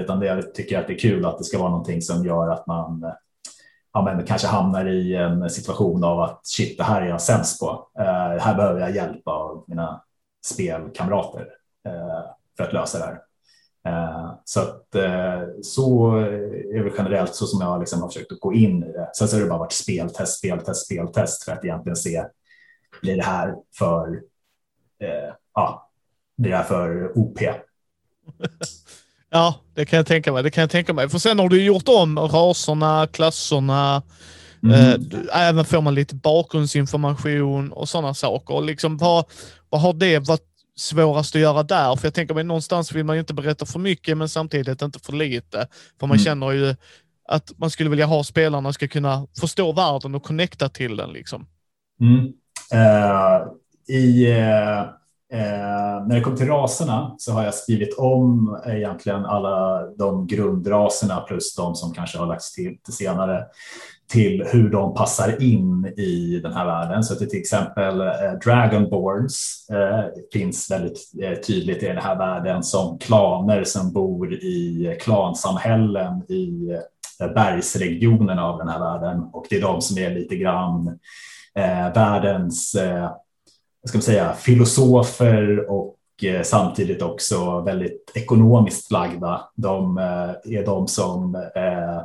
Utan 0.00 0.20
det, 0.20 0.26
jag 0.26 0.54
tycker 0.54 0.78
att 0.78 0.86
det 0.86 0.92
är 0.92 0.98
kul 0.98 1.24
att 1.26 1.38
det 1.38 1.44
ska 1.44 1.58
vara 1.58 1.70
någonting 1.70 2.02
som 2.02 2.24
gör 2.26 2.48
att 2.48 2.66
man 2.66 3.04
ja, 3.96 4.02
men 4.02 4.24
kanske 4.24 4.48
hamnar 4.48 4.86
i 4.86 5.14
en 5.14 5.50
situation 5.50 6.04
av 6.04 6.20
att 6.20 6.46
shit, 6.46 6.78
det 6.78 6.84
här 6.84 7.02
är 7.02 7.06
jag 7.06 7.20
sämst 7.20 7.60
på. 7.60 7.88
Eh, 7.98 8.42
här 8.42 8.54
behöver 8.54 8.80
jag 8.80 8.94
hjälp 8.94 9.28
av 9.28 9.64
mina 9.66 10.02
spelkamrater 10.44 11.48
eh, 11.86 12.24
för 12.56 12.64
att 12.64 12.72
lösa 12.72 12.98
det 12.98 13.04
här. 13.04 13.20
Eh, 13.86 14.34
så 14.44 14.60
att 14.60 14.94
eh, 14.94 15.42
så 15.62 16.16
är 16.74 16.84
det 16.84 16.92
generellt 16.98 17.34
så 17.34 17.46
som 17.46 17.60
jag 17.60 17.80
liksom 17.80 18.02
har 18.02 18.08
försökt 18.08 18.32
att 18.32 18.40
gå 18.40 18.52
in 18.52 18.84
i 18.84 18.92
det. 18.92 19.10
Sen 19.12 19.28
så 19.28 19.36
har 19.36 19.42
det 19.42 19.48
bara 19.48 19.58
varit 19.58 19.72
speltest, 19.72 20.38
speltest, 20.38 20.86
speltest 20.86 21.44
för 21.44 21.52
att 21.52 21.64
egentligen 21.64 21.96
se 21.96 22.24
blir 23.02 23.16
det 23.16 23.24
här 23.24 23.54
för 23.78 24.22
eh, 24.98 25.34
ja, 25.54 25.90
blir 26.36 26.50
det 26.50 26.56
här 26.56 26.64
för 26.64 27.18
OP? 27.18 27.38
Ja, 29.30 29.60
det 29.74 29.84
kan 29.84 29.96
jag 29.96 30.06
tänka 30.06 30.32
mig. 30.32 30.42
Det 30.42 30.50
kan 30.50 30.60
jag 30.60 30.70
tänka 30.70 30.92
mig. 30.92 31.08
För 31.08 31.18
sen 31.18 31.38
har 31.38 31.48
du 31.48 31.64
gjort 31.64 31.88
om 31.88 32.18
raserna, 32.18 33.06
klasserna. 33.12 34.02
Mm. 34.62 35.02
Eh, 35.32 35.48
även 35.48 35.64
får 35.64 35.80
man 35.80 35.94
lite 35.94 36.14
bakgrundsinformation 36.14 37.72
och 37.72 37.88
sådana 37.88 38.14
saker. 38.14 38.54
Och 38.54 38.64
liksom, 38.64 38.96
vad, 38.96 39.24
vad 39.68 39.80
har 39.80 39.92
det 39.92 40.18
varit 40.18 40.46
svårast 40.76 41.34
att 41.34 41.40
göra 41.40 41.62
där? 41.62 41.96
För 41.96 42.06
jag 42.06 42.14
tänker 42.14 42.34
mig 42.34 42.44
någonstans 42.44 42.92
vill 42.92 43.04
man 43.04 43.16
ju 43.16 43.20
inte 43.20 43.34
berätta 43.34 43.66
för 43.66 43.78
mycket, 43.78 44.18
men 44.18 44.28
samtidigt 44.28 44.82
inte 44.82 44.98
för 44.98 45.12
lite. 45.12 45.68
För 46.00 46.06
man 46.06 46.16
mm. 46.16 46.24
känner 46.24 46.52
ju 46.52 46.76
att 47.28 47.52
man 47.58 47.70
skulle 47.70 47.90
vilja 47.90 48.06
ha 48.06 48.24
spelarna 48.24 48.72
ska 48.72 48.88
kunna 48.88 49.26
förstå 49.40 49.72
världen 49.72 50.14
och 50.14 50.22
connecta 50.22 50.68
till 50.68 50.96
den. 50.96 51.10
Liksom. 51.10 51.46
Mm. 52.00 52.24
Uh, 52.74 53.46
I 53.88 54.26
uh 54.26 54.84
Eh, 55.32 56.06
när 56.06 56.14
det 56.14 56.20
kommer 56.20 56.36
till 56.36 56.48
raserna 56.48 57.14
så 57.18 57.32
har 57.32 57.44
jag 57.44 57.54
skrivit 57.54 57.98
om 57.98 58.60
egentligen 58.66 59.26
alla 59.26 59.86
de 59.98 60.26
grundraserna 60.26 61.20
plus 61.20 61.54
de 61.54 61.74
som 61.74 61.92
kanske 61.92 62.18
har 62.18 62.26
lagts 62.26 62.52
till, 62.52 62.78
till 62.84 62.94
senare 62.94 63.44
till 64.08 64.44
hur 64.52 64.70
de 64.70 64.94
passar 64.94 65.42
in 65.42 65.86
i 65.86 66.40
den 66.42 66.52
här 66.52 66.66
världen. 66.66 67.02
Så 67.02 67.14
till 67.14 67.38
exempel 67.38 68.00
eh, 68.00 68.32
Dragonborns 68.44 69.66
eh, 69.70 70.04
finns 70.32 70.70
väldigt 70.70 71.12
eh, 71.22 71.34
tydligt 71.34 71.82
i 71.82 71.86
den 71.86 71.98
här 71.98 72.16
världen 72.18 72.62
som 72.62 72.98
klaner 72.98 73.64
som 73.64 73.92
bor 73.92 74.32
i 74.32 74.96
klansamhällen 75.00 76.22
i 76.28 76.70
eh, 77.20 77.32
bergsregionerna 77.34 78.44
av 78.44 78.58
den 78.58 78.68
här 78.68 78.78
världen 78.78 79.20
och 79.32 79.46
det 79.50 79.56
är 79.56 79.62
de 79.62 79.82
som 79.82 79.98
är 79.98 80.10
lite 80.14 80.36
grann 80.36 80.98
eh, 81.54 81.86
eh 81.86 83.10
vad 83.86 83.88
ska 83.88 83.98
man 83.98 84.02
säga, 84.02 84.32
filosofer 84.32 85.70
och 85.70 85.96
eh, 86.22 86.42
samtidigt 86.42 87.02
också 87.02 87.60
väldigt 87.60 88.12
ekonomiskt 88.14 88.90
lagda. 88.90 89.48
De 89.54 89.98
eh, 89.98 90.58
är 90.58 90.64
de 90.64 90.88
som 90.88 91.34
eh, 91.34 92.02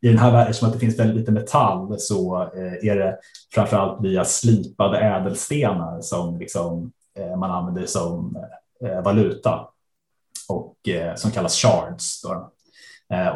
i 0.00 0.08
den 0.08 0.18
här 0.18 0.32
världen, 0.32 0.50
eftersom 0.50 0.68
att 0.68 0.74
det 0.74 0.80
finns 0.80 0.98
väldigt 0.98 1.16
lite 1.16 1.32
metall 1.32 1.94
så 1.98 2.50
är 2.82 2.96
det 2.96 3.18
framför 3.54 3.76
allt 3.76 4.04
via 4.04 4.24
slipade 4.24 4.98
ädelstenar 4.98 6.00
som 6.00 6.38
liksom 6.38 6.92
man 7.38 7.50
använder 7.50 7.86
som 7.86 8.44
valuta 9.04 9.68
och 10.48 10.76
som 11.16 11.30
kallas 11.30 11.56
shards. 11.56 12.22
Då. 12.22 12.52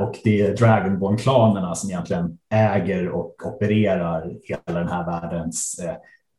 Och 0.00 0.18
det 0.24 0.40
är 0.40 0.56
Dragonborn-klanerna 0.56 1.74
som 1.74 1.90
egentligen 1.90 2.38
äger 2.50 3.08
och 3.08 3.46
opererar 3.46 4.32
hela 4.44 4.80
den 4.80 4.88
här 4.88 5.06
världens 5.06 5.80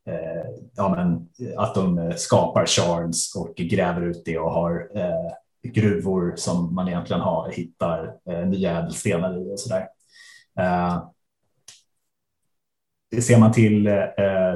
Eh, 0.06 0.46
ja, 0.76 0.88
men, 0.88 1.28
eh, 1.48 1.60
att 1.60 1.74
de 1.74 1.98
eh, 1.98 2.14
skapar 2.14 2.66
shards 2.66 3.36
och 3.36 3.54
gräver 3.56 4.02
ut 4.02 4.22
det 4.24 4.38
och 4.38 4.50
har 4.50 4.90
eh, 4.94 5.32
gruvor 5.62 6.34
som 6.36 6.74
man 6.74 6.88
egentligen 6.88 7.22
har, 7.22 7.50
hittar 7.50 8.14
eh, 8.30 8.46
nya 8.46 8.78
ädelstenar 8.78 9.38
i 9.38 9.54
och 9.54 9.60
så 9.60 9.68
där. 9.68 9.88
Eh, 10.58 11.02
ser 13.22 13.38
man 13.38 13.52
till 13.52 13.86
eh, 13.86 14.54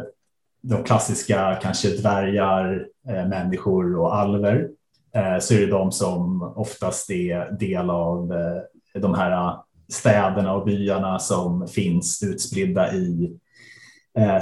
de 0.63 0.85
klassiska 0.85 1.59
kanske 1.63 1.97
dvärgar, 1.97 2.87
eh, 3.09 3.29
människor 3.29 3.99
och 3.99 4.17
alver 4.17 4.69
eh, 5.15 5.39
så 5.39 5.55
är 5.55 5.61
det 5.61 5.67
de 5.67 5.93
som 5.93 6.43
oftast 6.43 7.11
är 7.11 7.53
del 7.53 7.91
av 7.91 8.33
eh, 8.33 9.01
de 9.01 9.15
här 9.15 9.57
städerna 9.89 10.55
och 10.55 10.67
byarna 10.67 11.19
som 11.19 11.69
finns 11.69 12.23
utspridda 12.23 12.95
i 12.95 13.37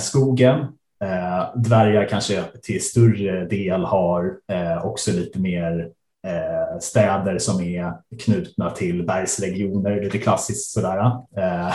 skogen 0.01 0.67
Eh, 1.01 1.47
dvärgar 1.55 2.09
kanske 2.09 2.45
till 2.63 2.85
större 2.85 3.45
del 3.45 3.85
har 3.85 4.33
eh, 4.53 4.87
också 4.87 5.13
lite 5.13 5.39
mer 5.39 5.91
eh, 6.27 6.79
städer 6.81 7.39
som 7.39 7.61
är 7.61 7.93
knutna 8.25 8.71
till 8.71 9.07
bergsregioner, 9.07 10.03
lite 10.03 10.19
klassiskt 10.19 10.71
sådär. 10.71 10.99
Eh, 11.37 11.73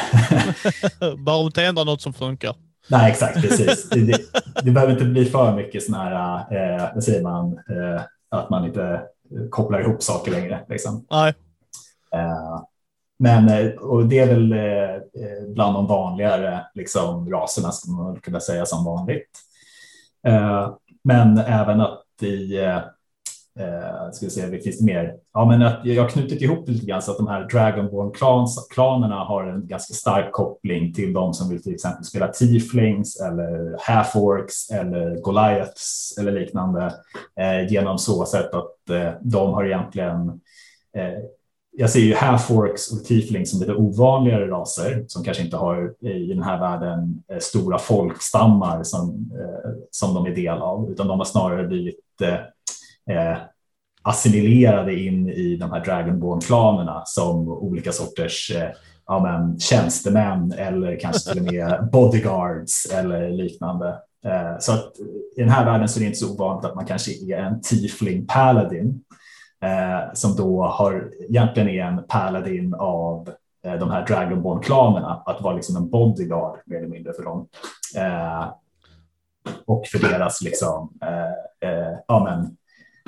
Bara 1.18 1.36
om 1.36 1.52
det 1.56 1.66
ändrar 1.66 1.86
något 1.86 2.02
som 2.02 2.14
funkar. 2.14 2.56
Nej, 2.88 3.12
exakt, 3.12 3.42
precis. 3.42 3.90
Det, 3.90 4.18
det, 4.64 4.72
behöver 4.72 4.94
inte 4.94 5.06
bli 5.06 5.26
för 5.26 5.56
mycket 5.56 5.84
sådana 5.84 6.04
här, 6.04 6.78
eh, 6.78 6.90
vad 6.94 7.04
säger 7.04 7.22
man, 7.24 7.54
eh, 7.54 8.02
att 8.30 8.50
man 8.50 8.66
inte 8.66 9.02
kopplar 9.50 9.82
ihop 9.82 10.04
saker 10.04 10.32
längre. 10.32 10.66
Liksom. 10.70 11.06
Nej. 11.12 11.34
Men 13.20 13.50
eh, 13.50 13.72
och 13.72 14.06
det 14.06 14.20
är 14.20 14.28
väl 14.28 14.52
eh, 14.54 14.94
eh, 14.96 15.48
bland 15.48 15.76
de 15.76 15.88
vanligare 15.88 16.66
liksom, 16.74 17.30
raserna, 17.30 17.72
skulle 17.72 17.98
man 17.98 18.20
kunna 18.20 18.40
säga 18.40 18.66
som 18.66 18.86
vanligt. 18.86 19.30
Men 21.04 21.38
även 21.38 21.82
att 21.82 22.04
i 22.22 22.60
Eh, 23.60 24.12
ska 24.12 24.26
vi 24.26 24.30
se, 24.30 24.48
det 24.48 24.60
finns 24.60 24.82
mer? 24.82 25.16
Ja, 25.34 25.46
men 25.46 25.62
att 25.62 25.86
jag 25.86 26.04
har 26.04 26.10
knutit 26.10 26.42
ihop 26.42 26.70
lite 26.70 26.86
grann 26.86 27.02
så 27.02 27.12
att 27.12 27.18
de 27.18 27.28
här 27.28 27.48
Dragonborn-klanerna 27.48 29.16
har 29.16 29.44
en 29.44 29.68
ganska 29.68 29.94
stark 29.94 30.32
koppling 30.32 30.94
till 30.94 31.14
de 31.14 31.34
som 31.34 31.50
vill 31.50 31.64
till 31.64 31.74
exempel 31.74 32.04
spela 32.04 32.28
Tieflings 32.28 33.22
eller 33.22 33.78
Half-Orcs 33.80 34.72
eller 34.74 35.22
Goliaths 35.22 36.18
eller 36.20 36.32
liknande 36.32 36.94
eh, 37.40 37.72
genom 37.72 37.98
så 37.98 38.26
sätt 38.26 38.54
att 38.54 38.90
eh, 38.90 39.12
de 39.22 39.54
har 39.54 39.66
egentligen 39.66 40.42
jag 41.76 41.90
ser 41.90 42.00
ju 42.00 42.14
half-orcs 42.14 42.92
och 42.94 43.04
tieflings 43.06 43.52
som 43.52 43.60
lite 43.60 43.74
ovanligare 43.74 44.48
raser 44.48 45.06
som 45.08 45.24
kanske 45.24 45.44
inte 45.44 45.58
har 45.58 45.94
i 46.08 46.34
den 46.34 46.44
här 46.44 46.60
världen 46.60 47.24
eh, 47.32 47.40
stora 47.40 47.80
folkstammar 47.80 48.84
som, 48.84 49.32
eh, 49.40 49.72
som 49.92 50.14
de 50.14 50.26
är 50.26 50.36
del 50.36 50.58
av, 50.58 50.92
utan 50.92 51.08
de 51.08 51.20
har 51.20 51.26
snarare 51.26 51.68
blivit 51.68 52.22
eh, 53.10 53.38
assimilerade 54.02 55.00
in 55.00 55.30
i 55.30 55.56
de 55.56 55.72
här 55.72 55.86
Dragonborn-klanerna 55.86 57.04
som 57.06 57.48
olika 57.48 57.92
sorters 57.92 58.52
eh, 58.56 58.70
ja, 59.08 59.20
men, 59.20 59.60
tjänstemän 59.60 60.52
eller 60.52 61.00
kanske 61.00 61.32
till 61.32 61.42
och 61.42 61.54
med 61.54 61.90
bodyguards 61.92 62.86
eller 62.94 63.30
liknande. 63.30 63.88
Eh, 64.26 64.60
så 64.60 64.72
att 64.72 64.94
i 65.38 65.42
den 65.42 65.50
här 65.50 65.66
världen 65.66 65.90
så 65.90 66.00
är 66.00 66.02
det 66.02 66.08
inte 66.08 66.20
så 66.20 66.34
ovanligt 66.34 66.66
att 66.66 66.76
man 66.76 66.86
kanske 66.86 67.12
är 67.12 67.38
en 67.38 67.62
tiefling 67.62 68.28
paladin 68.28 69.04
eh, 69.64 70.14
som 70.14 70.36
då 70.36 70.64
har 70.64 71.12
egentligen 71.30 71.70
är 71.70 71.84
en 71.84 72.04
paladin 72.08 72.74
av 72.74 73.30
eh, 73.66 73.74
de 73.74 73.92
här 73.92 74.06
Dragonborn-klanerna, 74.08 75.24
att 75.26 75.42
vara 75.42 75.56
liksom 75.56 75.76
en 75.76 75.90
bodyguard 75.90 76.60
mer 76.66 76.78
eller 76.78 76.88
mindre 76.88 77.14
för 77.14 77.24
dem. 77.24 77.48
Eh, 77.96 78.54
och 79.66 79.88
för 79.88 80.00
deras 80.00 80.42
liksom, 80.42 80.94
eh, 81.02 81.70
eh, 81.70 81.98
ja 82.08 82.24
men, 82.24 82.58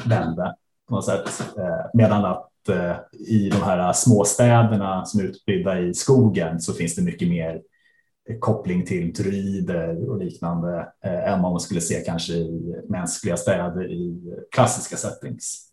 vände 0.10 0.56
på 0.88 0.96
något 0.96 1.06
sätt. 1.06 1.58
Eh, 1.58 1.86
medan 1.94 2.26
att 2.26 2.70
eh, 2.70 2.96
i 3.28 3.50
de 3.50 3.62
här 3.62 3.94
småstäderna 3.94 5.06
som 5.06 5.20
är 5.20 5.24
utspridda 5.24 5.80
i 5.80 5.94
skogen 5.94 6.60
så 6.60 6.74
finns 6.74 6.96
det 6.96 7.02
mycket 7.02 7.30
mer 7.30 7.62
koppling 8.40 8.86
till 8.86 9.14
druider 9.14 10.10
och 10.10 10.18
liknande 10.18 10.88
eh, 11.04 11.34
än 11.34 11.42
vad 11.42 11.52
man 11.52 11.60
skulle 11.60 11.82
se 11.82 12.02
kanske 12.06 12.34
i 12.34 12.76
mänskliga 12.90 13.38
städer 13.38 13.92
i 13.92 14.22
klassiska 14.52 14.98
settings. 14.98 15.65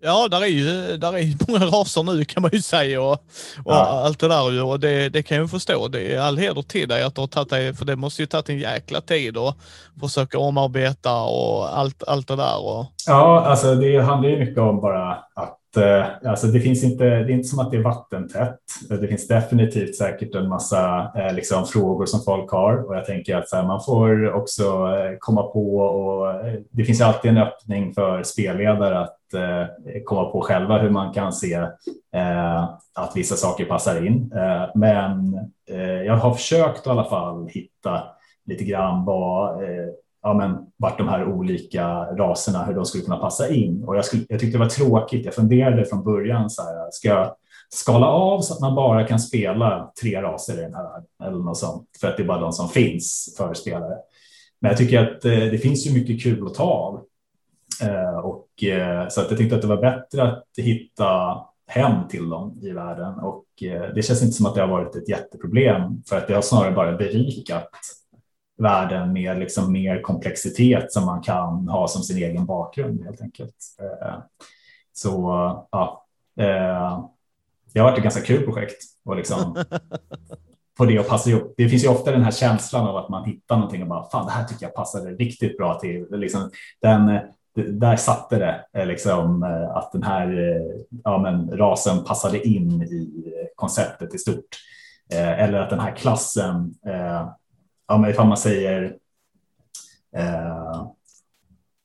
Ja, 0.00 0.28
där 0.28 0.42
är 0.42 0.46
ju 0.46 0.96
där 0.96 1.16
är 1.16 1.34
många 1.52 1.66
raser 1.66 2.02
nu 2.02 2.24
kan 2.24 2.42
man 2.42 2.50
ju 2.52 2.62
säga 2.62 3.02
och, 3.02 3.12
och 3.12 3.18
ja. 3.64 4.02
allt 4.04 4.18
det 4.18 4.28
där 4.28 4.62
och 4.62 4.80
det, 4.80 5.08
det 5.08 5.22
kan 5.22 5.36
jag 5.36 5.50
förstå. 5.50 5.88
Det 5.88 6.14
är 6.14 6.20
all 6.20 6.38
heder 6.38 6.62
till 6.62 6.88
dig 6.88 7.02
att 7.02 7.14
du 7.14 7.20
har 7.20 7.28
tagit 7.28 7.50
dig, 7.50 7.74
för 7.74 7.84
det 7.84 7.96
måste 7.96 8.22
ju 8.22 8.26
tagit 8.26 8.48
en 8.48 8.58
jäkla 8.58 9.00
tid 9.00 9.36
att 9.36 9.56
försöka 10.00 10.38
omarbeta 10.38 11.20
och 11.22 11.78
allt, 11.78 12.02
allt 12.02 12.28
det 12.28 12.36
där. 12.36 12.64
Och... 12.64 12.86
Ja, 13.06 13.44
alltså 13.46 13.74
det 13.74 13.98
handlar 13.98 14.28
ju 14.28 14.38
mycket 14.38 14.58
om 14.58 14.80
bara 14.80 15.12
att 15.34 15.57
Eh, 15.76 16.06
alltså 16.30 16.46
det 16.46 16.60
finns 16.60 16.84
inte, 16.84 17.04
det 17.04 17.32
är 17.32 17.34
inte 17.34 17.48
som 17.48 17.58
att 17.58 17.70
det 17.70 17.76
är 17.76 17.82
vattentätt. 17.82 18.58
Det 18.88 19.08
finns 19.08 19.28
definitivt 19.28 19.96
säkert 19.96 20.34
en 20.34 20.48
massa 20.48 21.12
eh, 21.16 21.34
liksom, 21.34 21.66
frågor 21.66 22.06
som 22.06 22.20
folk 22.20 22.50
har 22.50 22.86
och 22.88 22.96
jag 22.96 23.04
tänker 23.04 23.36
att 23.36 23.52
här, 23.52 23.62
man 23.62 23.80
får 23.80 24.32
också 24.32 24.62
eh, 24.64 25.16
komma 25.18 25.42
på 25.42 25.76
och 25.76 26.34
det 26.70 26.84
finns 26.84 27.00
alltid 27.00 27.30
en 27.30 27.38
öppning 27.38 27.94
för 27.94 28.22
spelledare 28.22 28.98
att 28.98 29.14
komma 30.04 30.24
på 30.24 30.40
själva 30.40 30.78
hur 30.78 30.90
man 30.90 31.14
kan 31.14 31.32
se 31.32 31.66
att 32.94 33.12
vissa 33.14 33.36
saker 33.36 33.64
passar 33.64 34.06
in. 34.06 34.32
men 34.74 35.38
jag 36.06 36.16
har 36.16 36.34
försökt 36.34 36.86
i 36.86 36.90
alla 36.90 37.04
fall 37.04 37.48
hitta 37.48 38.02
lite 38.46 38.64
grann 38.64 39.04
vad 39.04 39.62
ja, 40.22 40.34
men, 40.34 40.56
vart 40.76 40.98
de 40.98 41.08
här 41.08 41.24
olika 41.24 41.86
raserna, 42.04 42.64
hur 42.64 42.74
de 42.74 42.86
skulle 42.86 43.04
kunna 43.04 43.16
passa 43.16 43.48
in. 43.48 43.84
Och 43.84 43.96
jag, 43.96 44.04
skulle, 44.04 44.26
jag 44.28 44.40
tyckte 44.40 44.58
det 44.58 44.64
var 44.64 44.70
tråkigt. 44.70 45.24
Jag 45.24 45.34
funderade 45.34 45.84
från 45.84 46.04
början, 46.04 46.50
så 46.50 46.62
här, 46.62 46.90
ska 46.90 47.08
jag 47.08 47.34
skala 47.68 48.06
av 48.06 48.40
så 48.40 48.54
att 48.54 48.60
man 48.60 48.74
bara 48.74 49.06
kan 49.06 49.20
spela 49.20 49.92
tre 50.00 50.22
raser 50.22 50.58
i 50.58 50.62
den 50.62 50.74
här 50.74 51.02
eller 51.24 51.38
något 51.38 51.58
sånt, 51.58 51.88
för 52.00 52.08
att 52.08 52.16
det 52.16 52.22
är 52.22 52.26
bara 52.26 52.40
de 52.40 52.52
som 52.52 52.68
finns 52.68 53.34
för 53.38 53.54
spelare. 53.54 53.96
Men 54.60 54.68
jag 54.68 54.78
tycker 54.78 55.02
att 55.02 55.24
eh, 55.24 55.30
det 55.30 55.58
finns 55.58 55.86
ju 55.86 55.94
mycket 55.94 56.22
kul 56.22 56.46
att 56.46 56.54
ta 56.54 56.64
av. 56.64 57.00
Eh, 57.82 58.18
och, 58.18 58.64
eh, 58.64 59.08
så 59.08 59.20
att 59.20 59.30
jag 59.30 59.38
tyckte 59.38 59.56
att 59.56 59.62
det 59.62 59.68
var 59.68 59.80
bättre 59.80 60.22
att 60.22 60.44
hitta 60.56 61.38
hem 61.66 62.08
till 62.08 62.28
dem 62.28 62.58
i 62.62 62.70
världen 62.70 63.14
och 63.14 63.44
eh, 63.62 63.94
det 63.94 64.02
känns 64.02 64.22
inte 64.22 64.34
som 64.34 64.46
att 64.46 64.54
det 64.54 64.60
har 64.60 64.68
varit 64.68 64.96
ett 64.96 65.08
jätteproblem 65.08 66.02
för 66.08 66.16
att 66.16 66.28
det 66.28 66.34
har 66.34 66.42
snarare 66.42 66.72
bara 66.72 66.96
berikat 66.96 67.70
världen 68.58 69.12
med 69.12 69.38
liksom 69.38 69.72
mer 69.72 70.02
komplexitet 70.02 70.92
som 70.92 71.06
man 71.06 71.22
kan 71.22 71.68
ha 71.68 71.88
som 71.88 72.02
sin 72.02 72.16
egen 72.16 72.46
bakgrund 72.46 73.04
helt 73.04 73.20
enkelt. 73.20 73.56
Eh, 73.80 74.18
så 74.92 75.10
ja, 75.70 76.06
eh, 76.40 77.04
det 77.72 77.80
har 77.80 77.84
varit 77.84 77.98
ett 77.98 78.04
ganska 78.04 78.22
kul 78.22 78.44
projekt 78.44 78.82
och 79.04 79.16
liksom 79.16 79.64
få 80.78 80.84
det 80.84 80.98
att 80.98 81.08
passa 81.08 81.30
ihop. 81.30 81.54
Det 81.56 81.68
finns 81.68 81.84
ju 81.84 81.88
ofta 81.88 82.10
den 82.10 82.22
här 82.22 82.30
känslan 82.30 82.86
av 82.86 82.96
att 82.96 83.08
man 83.08 83.24
hittar 83.24 83.56
någonting 83.56 83.82
och 83.82 83.88
bara 83.88 84.10
fan, 84.10 84.26
det 84.26 84.32
här 84.32 84.44
tycker 84.44 84.66
jag 84.66 84.74
passade 84.74 85.10
riktigt 85.10 85.56
bra 85.56 85.78
till. 85.78 86.06
Liksom, 86.10 86.50
den, 86.82 87.18
där 87.54 87.96
satte 87.96 88.38
det 88.38 88.80
eh, 88.80 88.86
liksom 88.86 89.42
att 89.74 89.92
den 89.92 90.02
här 90.02 90.60
ja, 91.04 91.18
men, 91.18 91.58
rasen 91.58 92.04
passade 92.04 92.48
in 92.48 92.82
i 92.82 93.24
konceptet 93.56 94.14
i 94.14 94.18
stort. 94.18 94.48
Eller 95.14 95.58
att 95.58 95.70
den 95.70 95.80
här 95.80 95.96
klassen 95.96 96.74
ja, 97.88 97.98
men 97.98 98.10
ifall 98.10 98.28
man 98.28 98.36
säger, 98.36 98.96
eh, 100.16 100.86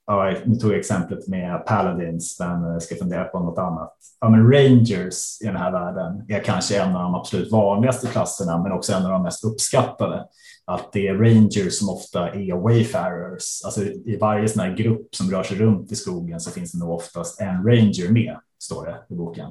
ja, 0.08 0.34
nu 0.46 0.56
tog 0.56 0.72
jag 0.72 0.80
exemplet 0.80 1.28
med 1.28 1.66
Paladins, 1.66 2.40
men 2.40 2.82
ska 2.82 2.96
fundera 2.96 3.24
på 3.24 3.40
något 3.40 3.58
annat. 3.58 3.98
Ja, 4.22 4.30
men 4.30 4.52
Rangers 4.52 5.42
i 5.42 5.46
den 5.46 5.56
här 5.56 5.72
världen 5.72 6.26
är 6.28 6.44
kanske 6.44 6.82
en 6.82 6.96
av 6.96 7.02
de 7.02 7.16
absolut 7.16 7.52
vanligaste 7.52 8.08
klasserna, 8.08 8.64
men 8.64 8.72
också 8.72 8.94
en 8.94 9.06
av 9.06 9.12
de 9.12 9.24
mest 9.24 9.44
uppskattade. 9.44 10.26
Att 10.66 10.92
det 10.94 11.08
är 11.08 11.14
Rangers 11.14 11.74
som 11.74 11.90
ofta 11.90 12.30
är 12.30 12.54
wayfarers. 12.54 13.66
Alltså 13.66 13.84
i 13.84 14.18
varje 14.22 14.48
sån 14.48 14.62
här 14.62 14.76
grupp 14.76 15.16
som 15.16 15.32
rör 15.32 15.44
sig 15.44 15.58
runt 15.58 15.92
i 15.92 15.96
skogen 15.96 16.40
så 16.40 16.52
finns 16.52 16.72
det 16.72 16.80
nog 16.80 16.90
oftast 16.90 17.42
en 17.42 17.64
ranger 17.64 18.12
med, 18.12 18.38
står 18.60 18.86
det 18.86 19.16
i 19.16 19.18
boken. 19.18 19.50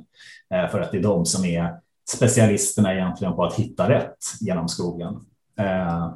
Eh, 0.55 0.71
för 0.71 0.81
att 0.81 0.93
det 0.93 0.99
är 0.99 1.03
de 1.03 1.27
som 1.27 1.45
är 1.45 1.75
specialisterna 2.09 2.95
egentligen 2.95 3.35
på 3.35 3.45
att 3.45 3.55
hitta 3.55 3.89
rätt 3.89 4.19
genom 4.41 4.69
skogen. 4.69 5.15
Eh, 5.59 6.15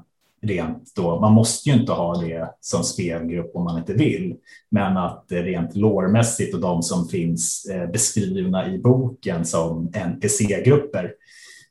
rent 0.48 0.94
då, 0.94 1.20
man 1.20 1.32
måste 1.32 1.68
ju 1.70 1.76
inte 1.76 1.92
ha 1.92 2.16
det 2.16 2.50
som 2.60 2.82
spelgrupp 2.82 3.56
om 3.56 3.64
man 3.64 3.78
inte 3.78 3.94
vill, 3.94 4.36
men 4.70 4.96
att 4.96 5.24
rent 5.28 5.76
lårmässigt 5.76 6.54
och 6.54 6.60
de 6.60 6.82
som 6.82 7.08
finns 7.08 7.66
eh, 7.70 7.90
beskrivna 7.90 8.68
i 8.68 8.78
boken 8.78 9.44
som 9.44 9.92
NPC-grupper, 9.94 11.12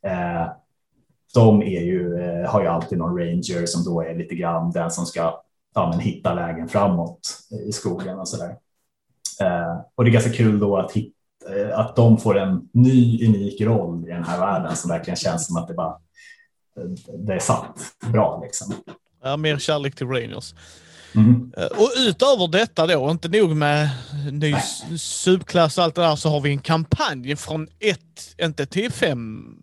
eh, 0.04 0.48
de 1.34 1.62
är 1.62 1.82
ju, 1.82 2.22
eh, 2.22 2.50
har 2.50 2.62
ju 2.62 2.68
alltid 2.68 2.98
någon 2.98 3.20
ranger 3.20 3.66
som 3.66 3.84
då 3.84 4.02
är 4.02 4.16
lite 4.16 4.36
grann 4.36 4.72
den 4.72 4.92
som 4.92 5.06
ska 5.06 5.42
ja, 5.76 5.90
men 5.90 6.00
hitta 6.00 6.36
vägen 6.36 6.68
framåt 6.68 7.20
i 7.68 7.72
skogen 7.72 8.20
och 8.20 8.28
så 8.28 8.38
där. 8.38 8.56
Och 9.96 10.04
det 10.04 10.10
är 10.10 10.14
ganska 10.14 10.32
kul 10.32 10.60
då 10.60 10.78
att, 10.78 10.92
hitta, 10.92 11.16
att 11.74 11.96
de 11.96 12.18
får 12.18 12.38
en 12.38 12.70
ny 12.74 13.28
unik 13.28 13.62
roll 13.62 14.08
i 14.08 14.12
den 14.12 14.24
här 14.24 14.40
världen 14.40 14.76
som 14.76 14.90
verkligen 14.90 15.16
känns 15.16 15.48
som 15.48 15.58
att 15.58 15.68
det 15.68 15.74
bara 15.74 15.98
det 17.26 17.34
är 17.34 17.40
satt 17.40 17.80
bra. 18.12 18.42
Liksom. 18.44 18.74
Ja, 19.24 19.38
mer 19.38 19.58
kärlek 19.58 19.96
till 19.96 20.08
Rangers. 20.08 20.54
Mm. 21.16 21.54
Eh, 21.58 21.66
och 21.66 21.90
utöver 21.98 22.48
detta 22.48 22.88
då, 22.88 23.12
inte 23.12 23.28
nog 23.28 23.56
med 23.56 23.90
ny 24.32 24.56
subklass 24.98 25.78
och 25.78 25.84
allt 25.84 25.96
det 25.96 26.02
där, 26.02 26.16
så 26.16 26.30
har 26.30 26.42
vi 26.42 26.50
en 26.50 26.60
kampanj 26.60 27.36
från 27.36 27.68
1, 27.80 28.00
inte 28.42 28.66
till 28.66 28.92
5, 28.92 29.56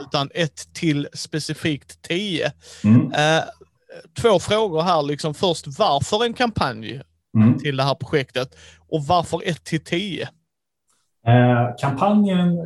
utan 0.00 0.30
1 0.34 0.74
till 0.74 1.08
specifikt 1.12 2.02
10. 2.02 2.52
Mm. 2.84 3.12
Eh, 3.12 3.42
två 4.20 4.38
frågor 4.38 4.82
här, 4.82 5.02
liksom 5.02 5.34
först 5.34 5.78
varför 5.78 6.24
en 6.24 6.34
kampanj 6.34 7.02
mm. 7.36 7.58
till 7.58 7.76
det 7.76 7.82
här 7.82 7.94
projektet 7.94 8.56
och 8.88 9.04
varför 9.06 9.40
1 9.44 9.64
till 9.64 9.84
10? 9.84 10.28
Eh, 11.26 11.76
kampanjen 11.80 12.58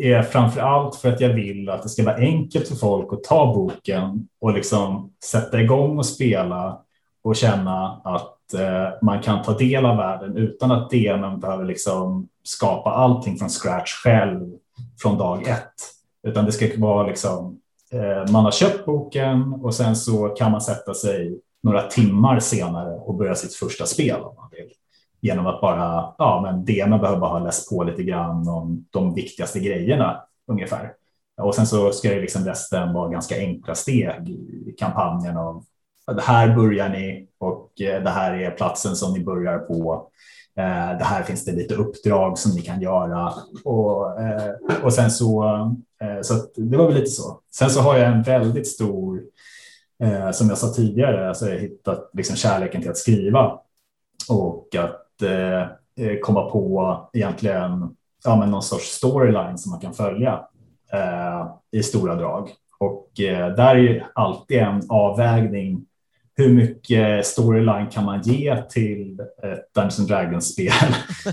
är 0.00 0.22
framför 0.22 0.60
allt 0.60 0.96
för 0.96 1.12
att 1.12 1.20
jag 1.20 1.34
vill 1.34 1.68
att 1.68 1.82
det 1.82 1.88
ska 1.88 2.04
vara 2.04 2.16
enkelt 2.16 2.68
för 2.68 2.74
folk 2.74 3.12
att 3.12 3.24
ta 3.24 3.54
boken 3.54 4.28
och 4.40 4.52
liksom 4.52 5.12
sätta 5.24 5.60
igång 5.60 5.98
och 5.98 6.06
spela 6.06 6.80
och 7.22 7.36
känna 7.36 8.00
att 8.04 8.54
eh, 8.54 8.88
man 9.02 9.22
kan 9.22 9.42
ta 9.42 9.52
del 9.52 9.86
av 9.86 9.96
världen 9.96 10.36
utan 10.36 10.70
att 10.70 10.90
DMen 10.90 11.40
behöver 11.40 11.64
liksom 11.64 12.28
skapa 12.42 12.90
allting 12.90 13.36
från 13.36 13.48
scratch 13.48 13.92
själv 13.92 14.50
från 15.02 15.18
dag 15.18 15.48
ett. 15.48 15.74
Utan 16.22 16.44
det 16.44 16.52
ska 16.52 16.68
vara 16.76 17.06
liksom, 17.06 17.60
eh, 17.92 18.32
man 18.32 18.44
har 18.44 18.50
köpt 18.50 18.86
boken 18.86 19.52
och 19.62 19.74
sen 19.74 19.96
så 19.96 20.28
kan 20.28 20.52
man 20.52 20.60
sätta 20.60 20.94
sig 20.94 21.40
några 21.62 21.82
timmar 21.82 22.40
senare 22.40 22.94
och 22.94 23.14
börja 23.14 23.34
sitt 23.34 23.54
första 23.54 23.86
spel 23.86 24.20
om 24.20 24.34
man 24.36 24.48
vill. 24.50 24.70
Genom 25.20 25.46
att 25.46 25.60
bara, 25.60 26.14
ja 26.18 26.40
men 26.42 26.64
det 26.64 26.86
man 26.88 27.00
behöver 27.00 27.20
bara 27.20 27.30
ha 27.30 27.44
läst 27.44 27.70
på 27.70 27.82
lite 27.84 28.02
grann 28.02 28.48
om 28.48 28.86
de 28.90 29.14
viktigaste 29.14 29.60
grejerna 29.60 30.22
ungefär. 30.46 30.92
Och 31.40 31.54
sen 31.54 31.66
så 31.66 31.92
ska 31.92 32.08
det 32.08 32.20
liksom 32.20 32.44
resten 32.44 32.92
vara 32.92 33.08
ganska 33.08 33.36
enkla 33.36 33.74
steg 33.74 34.28
i 34.66 34.74
kampanjen 34.78 35.36
av 35.36 35.64
det 36.14 36.22
här 36.22 36.56
börjar 36.56 36.88
ni 36.88 37.28
och 37.38 37.80
eh, 37.80 38.02
det 38.02 38.10
här 38.10 38.34
är 38.34 38.50
platsen 38.50 38.96
som 38.96 39.12
ni 39.12 39.24
börjar 39.24 39.58
på. 39.58 40.10
Eh, 40.56 40.98
det 40.98 41.04
här 41.04 41.22
finns 41.22 41.44
det 41.44 41.52
lite 41.52 41.74
uppdrag 41.74 42.38
som 42.38 42.52
ni 42.52 42.62
kan 42.62 42.80
göra 42.80 43.32
och, 43.64 44.20
eh, 44.20 44.54
och 44.82 44.92
sen 44.92 45.10
så, 45.10 45.44
så 46.22 46.34
det 46.56 46.76
var 46.76 46.86
väl 46.86 46.94
lite 46.94 47.10
så. 47.10 47.40
Sen 47.54 47.70
så 47.70 47.80
har 47.80 47.98
jag 47.98 48.08
en 48.08 48.22
väldigt 48.22 48.68
stor, 48.68 49.22
som 50.32 50.48
jag 50.48 50.58
sa 50.58 50.68
tidigare, 50.72 51.28
alltså 51.28 51.46
jag 51.46 51.54
har 51.54 51.60
hittat 51.60 52.10
liksom 52.12 52.36
kärleken 52.36 52.80
till 52.80 52.90
att 52.90 52.96
skriva 52.96 53.58
och 54.28 54.74
att 54.74 55.07
Eh, 55.22 55.60
eh, 56.06 56.18
komma 56.22 56.50
på 56.50 56.96
egentligen 57.12 57.96
ja, 58.24 58.36
men 58.36 58.50
någon 58.50 58.62
sorts 58.62 58.84
storyline 58.84 59.58
som 59.58 59.70
man 59.70 59.80
kan 59.80 59.94
följa 59.94 60.40
eh, 60.92 61.46
i 61.72 61.82
stora 61.82 62.14
drag. 62.14 62.50
Och 62.80 63.10
där 63.56 63.74
är 63.74 63.76
ju 63.76 64.02
alltid 64.14 64.58
en 64.58 64.82
avvägning 64.88 65.84
hur 66.36 66.54
mycket 66.54 67.26
storyline 67.26 67.86
kan 67.86 68.04
man 68.04 68.22
ge 68.22 68.62
till 68.62 69.20
ett 69.20 69.74
Dungeons 69.74 70.06
Dragons-spel? 70.06 70.72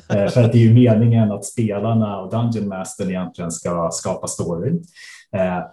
För 0.31 0.43
att 0.43 0.51
det 0.51 0.57
är 0.57 0.67
ju 0.67 0.73
meningen 0.73 1.31
att 1.31 1.45
spelarna 1.45 2.19
och 2.19 2.31
Dungeon 2.31 2.67
Master 2.67 3.09
egentligen 3.09 3.51
ska 3.51 3.89
skapa 3.91 4.27
story. 4.27 4.81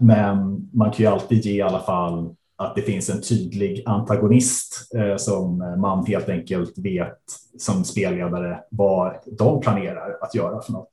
Men 0.01 0.69
man 0.73 0.91
kan 0.91 1.05
ju 1.05 1.07
alltid 1.07 1.45
ge 1.45 1.53
i 1.53 1.63
alla 1.63 1.81
fall 1.81 2.35
att 2.63 2.75
det 2.75 2.83
finns 2.83 3.11
en 3.11 3.23
tydlig 3.23 3.83
antagonist 3.87 4.95
eh, 4.95 5.17
som 5.17 5.59
man 5.79 6.07
helt 6.07 6.29
enkelt 6.29 6.79
vet 6.79 7.19
som 7.59 7.85
spelledare 7.85 8.61
vad 8.71 9.15
de 9.27 9.61
planerar 9.61 10.19
att 10.21 10.35
göra 10.35 10.63
för 10.63 10.73
något. 10.73 10.91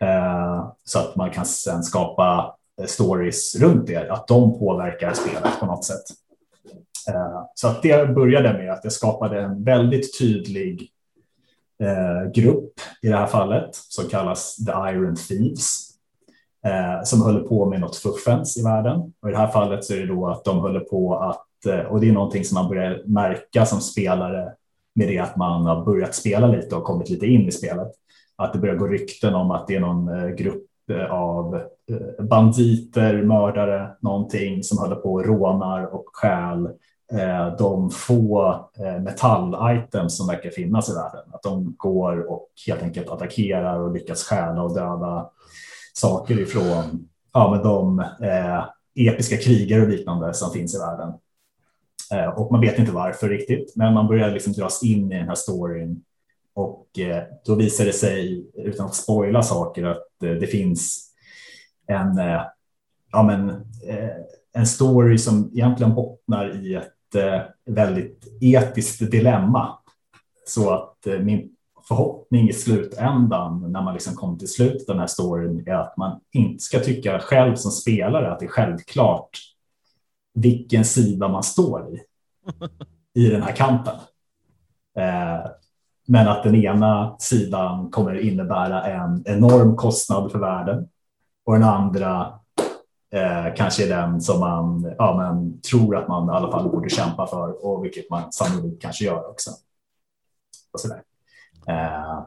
Eh, 0.00 0.72
så 0.84 0.98
att 0.98 1.16
man 1.16 1.30
kan 1.30 1.44
sen 1.44 1.82
skapa 1.82 2.56
eh, 2.80 2.86
stories 2.86 3.56
runt 3.56 3.86
det, 3.86 4.10
att 4.10 4.28
de 4.28 4.58
påverkar 4.58 5.12
spelet 5.12 5.60
på 5.60 5.66
något 5.66 5.84
sätt. 5.84 6.04
Eh, 7.08 7.42
så 7.54 7.68
att 7.68 7.82
det 7.82 8.14
började 8.14 8.52
med 8.52 8.72
att 8.72 8.84
jag 8.84 8.92
skapade 8.92 9.40
en 9.40 9.64
väldigt 9.64 10.18
tydlig 10.18 10.90
eh, 11.82 12.30
grupp 12.34 12.72
i 13.02 13.08
det 13.08 13.16
här 13.16 13.26
fallet 13.26 13.70
som 13.72 14.08
kallas 14.08 14.56
The 14.56 14.72
Iron 14.72 15.16
Thieves 15.16 15.83
eh, 16.64 17.02
som 17.04 17.22
håller 17.22 17.40
på 17.40 17.66
med 17.66 17.80
något 17.80 17.96
fuffens 17.96 18.56
i 18.56 18.62
världen. 18.62 19.12
Och 19.22 19.28
I 19.28 19.32
det 19.32 19.38
här 19.38 19.48
fallet 19.48 19.84
så 19.84 19.94
är 19.94 19.98
det 19.98 20.06
då 20.06 20.26
att 20.26 20.44
de 20.44 20.58
håller 20.58 20.80
på 20.80 21.16
att, 21.18 21.66
eh, 21.66 21.86
och 21.86 22.00
det 22.00 22.08
är 22.08 22.12
någonting 22.12 22.44
som 22.44 22.54
man 22.54 22.68
börjar 22.68 23.02
märka 23.04 23.66
som 23.66 23.80
spelare 23.80 24.52
med 24.94 25.08
det 25.08 25.18
att 25.18 25.36
man 25.36 25.66
har 25.66 25.84
börjat 25.84 26.14
spela 26.14 26.46
lite 26.46 26.76
och 26.76 26.84
kommit 26.84 27.10
lite 27.10 27.26
in 27.26 27.48
i 27.48 27.52
spelet. 27.52 27.88
Att 28.36 28.52
det 28.52 28.58
börjar 28.58 28.76
gå 28.76 28.86
rykten 28.86 29.34
om 29.34 29.50
att 29.50 29.66
det 29.66 29.76
är 29.76 29.80
någon 29.80 30.08
eh, 30.08 30.28
grupp 30.28 30.64
eh, 30.90 31.12
av 31.12 31.62
banditer, 32.18 33.22
mördare, 33.22 33.90
någonting 34.00 34.62
som 34.62 34.78
håller 34.78 34.96
på 34.96 35.12
och 35.12 35.26
rånar 35.26 35.94
och 35.94 36.04
stjäl 36.12 36.68
de 37.58 37.90
få 37.90 38.60
metallitems 39.00 40.16
som 40.16 40.26
verkar 40.26 40.50
finnas 40.50 40.90
i 40.90 40.92
världen. 40.92 41.34
Att 41.34 41.42
de 41.42 41.74
går 41.76 42.30
och 42.30 42.48
helt 42.66 42.82
enkelt 42.82 43.10
attackerar 43.10 43.80
och 43.80 43.92
lyckas 43.92 44.24
stjäla 44.24 44.62
och 44.62 44.74
döda 44.74 45.30
saker 45.94 46.40
ifrån 46.40 47.08
ja, 47.32 47.50
med 47.50 47.62
de 47.62 47.98
eh, 47.98 48.64
episka 48.94 49.36
krigare 49.36 49.82
och 49.82 49.88
liknande 49.88 50.34
som 50.34 50.52
finns 50.52 50.74
i 50.74 50.78
världen. 50.78 51.12
Eh, 52.12 52.28
och 52.28 52.52
man 52.52 52.60
vet 52.60 52.78
inte 52.78 52.92
varför 52.92 53.28
riktigt, 53.28 53.76
men 53.76 53.94
man 53.94 54.08
börjar 54.08 54.30
liksom 54.30 54.52
dras 54.52 54.82
in 54.82 55.12
i 55.12 55.18
den 55.18 55.28
här 55.28 55.34
storyn 55.34 56.02
och 56.54 56.98
eh, 56.98 57.22
då 57.46 57.54
visar 57.54 57.84
det 57.84 57.92
sig, 57.92 58.46
utan 58.54 58.86
att 58.86 58.94
spoila 58.94 59.42
saker, 59.42 59.84
att 59.84 60.22
eh, 60.24 60.30
det 60.30 60.46
finns 60.46 61.10
en, 61.86 62.18
eh, 62.18 62.42
ja, 63.12 63.22
men, 63.22 63.50
eh, 63.88 64.10
en 64.52 64.66
story 64.66 65.18
som 65.18 65.50
egentligen 65.54 65.94
bottnar 65.94 66.66
i 66.66 66.74
ett 66.74 66.90
Eh, 67.14 67.42
väldigt 67.66 68.24
etiskt 68.40 69.10
dilemma. 69.10 69.78
Så 70.46 70.70
att 70.70 71.06
eh, 71.06 71.18
min 71.18 71.53
förhoppning 71.88 72.48
i 72.48 72.52
slutändan 72.52 73.72
när 73.72 73.82
man 73.82 73.94
liksom 73.94 74.14
kommer 74.14 74.38
till 74.38 74.48
slutet 74.48 74.88
av 74.88 74.94
den 74.94 75.00
här 75.00 75.06
storyn 75.06 75.68
är 75.68 75.74
att 75.74 75.96
man 75.96 76.20
inte 76.32 76.64
ska 76.64 76.78
tycka 76.80 77.18
själv 77.18 77.54
som 77.54 77.70
spelare 77.70 78.32
att 78.32 78.38
det 78.38 78.46
är 78.46 78.50
självklart 78.50 79.38
vilken 80.34 80.84
sida 80.84 81.28
man 81.28 81.42
står 81.42 81.94
i 81.94 82.02
i 83.14 83.30
den 83.30 83.42
här 83.42 83.56
kampen. 83.56 83.94
Eh, 84.98 85.50
men 86.06 86.28
att 86.28 86.42
den 86.42 86.54
ena 86.54 87.16
sidan 87.18 87.90
kommer 87.90 88.20
innebära 88.20 88.82
en 88.82 89.22
enorm 89.26 89.76
kostnad 89.76 90.32
för 90.32 90.38
världen 90.38 90.88
och 91.44 91.52
den 91.52 91.64
andra 91.64 92.40
eh, 93.12 93.54
kanske 93.56 93.84
är 93.84 93.88
den 93.88 94.20
som 94.20 94.40
man 94.40 94.94
ja, 94.98 95.16
men, 95.16 95.60
tror 95.60 95.96
att 95.96 96.08
man 96.08 96.28
i 96.28 96.32
alla 96.32 96.50
fall 96.50 96.70
borde 96.70 96.90
kämpa 96.90 97.26
för 97.26 97.66
och 97.66 97.84
vilket 97.84 98.10
man 98.10 98.32
sannolikt 98.32 98.82
kanske 98.82 99.04
gör 99.04 99.30
också. 99.30 99.50
Och, 100.72 100.80
sådär. 100.80 101.02
Eh, 101.68 102.26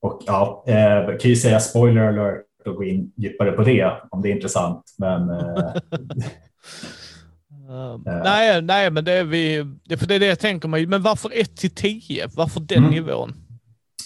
och 0.00 0.22
ja, 0.26 0.64
eh, 0.66 1.06
kan 1.06 1.30
ju 1.30 1.36
säga 1.36 1.60
spoiler 1.60 2.02
alert 2.02 2.46
och 2.66 2.74
gå 2.76 2.84
in 2.84 3.12
djupare 3.16 3.52
på 3.52 3.62
det 3.62 3.92
om 4.10 4.22
det 4.22 4.28
är 4.28 4.34
intressant. 4.34 4.94
Men, 4.98 5.30
uh, 5.30 5.74
nej, 8.24 8.62
nej, 8.62 8.90
men 8.90 9.04
det 9.04 9.12
är 9.12 9.24
vi. 9.24 9.66
Det, 9.84 9.96
för 9.96 10.06
det 10.06 10.14
är 10.14 10.20
det 10.20 10.26
jag 10.26 10.38
tänker 10.38 10.68
mig. 10.68 10.86
Men 10.86 11.02
varför 11.02 11.30
1 11.34 11.56
till 11.56 11.74
10? 11.74 12.28
Varför 12.34 12.60
den 12.60 12.78
mm. 12.78 12.90
nivån? 12.90 13.34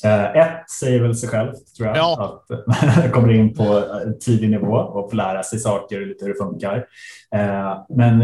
Eh, 0.04 0.36
ett 0.36 0.70
säger 0.80 1.02
väl 1.02 1.16
sig 1.16 1.28
själv, 1.28 1.52
tror 1.76 1.88
jag, 1.88 1.96
ja. 1.96 2.40
att 2.48 2.66
man 2.66 3.10
kommer 3.12 3.32
in 3.32 3.54
på 3.54 3.84
tidig 4.20 4.50
nivå 4.50 4.76
och 4.76 5.10
får 5.10 5.16
lära 5.16 5.42
sig 5.42 5.58
saker 5.58 6.00
och 6.00 6.06
lite 6.06 6.24
hur 6.24 6.32
det 6.32 6.38
funkar. 6.38 6.86
Eh, 7.34 7.84
men 7.88 8.18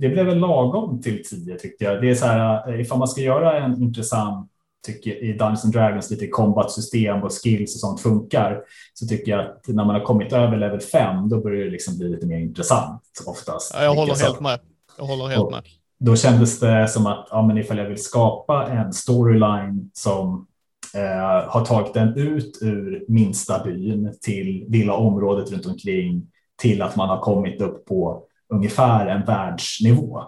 det 0.00 0.08
blev 0.08 0.26
väl 0.26 0.38
lagom 0.38 1.02
till 1.02 1.24
tio 1.24 1.58
tyckte 1.58 1.84
jag. 1.84 2.02
Det 2.02 2.10
är 2.10 2.14
så 2.14 2.26
här, 2.26 2.80
ifall 2.80 2.98
man 2.98 3.08
ska 3.08 3.20
göra 3.20 3.58
en 3.58 3.82
intressant 3.82 4.50
tycker 4.86 5.24
i 5.24 5.32
Dungeons 5.32 5.64
and 5.64 5.72
Dragons 5.72 6.10
lite 6.10 6.28
combat-system 6.28 7.22
och 7.22 7.32
skills 7.42 7.74
och 7.74 7.80
sånt 7.80 8.00
funkar 8.00 8.60
så 8.94 9.06
tycker 9.06 9.32
jag 9.32 9.40
att 9.40 9.68
när 9.68 9.84
man 9.84 9.94
har 9.94 10.04
kommit 10.04 10.32
över 10.32 10.56
level 10.56 10.80
5 10.80 11.28
då 11.28 11.40
börjar 11.40 11.64
det 11.64 11.70
liksom 11.70 11.98
bli 11.98 12.08
lite 12.08 12.26
mer 12.26 12.38
intressant 12.38 13.02
oftast. 13.26 13.72
Ja, 13.74 13.82
jag 13.82 13.94
håller 13.94 14.14
helt 14.14 14.40
med. 14.40 14.60
Jag 14.98 15.04
håller 15.04 15.26
helt 15.26 15.40
och 15.40 15.50
med. 15.50 15.62
Då 15.98 16.16
kändes 16.16 16.60
det 16.60 16.88
som 16.88 17.06
att 17.06 17.28
ja, 17.30 17.46
men 17.46 17.58
ifall 17.58 17.78
jag 17.78 17.88
vill 17.88 18.02
skapa 18.02 18.66
en 18.66 18.92
storyline 18.92 19.90
som 19.92 20.46
eh, 20.94 21.50
har 21.50 21.64
tagit 21.64 21.94
den 21.94 22.16
ut 22.16 22.58
ur 22.62 23.04
minsta 23.08 23.64
byn 23.64 24.14
till 24.20 24.66
lilla 24.68 24.94
området 24.94 25.52
runt 25.52 25.66
omkring 25.66 26.26
till 26.62 26.82
att 26.82 26.96
man 26.96 27.08
har 27.08 27.20
kommit 27.20 27.60
upp 27.60 27.86
på 27.86 28.22
ungefär 28.48 29.06
en 29.06 29.24
världsnivå. 29.24 30.18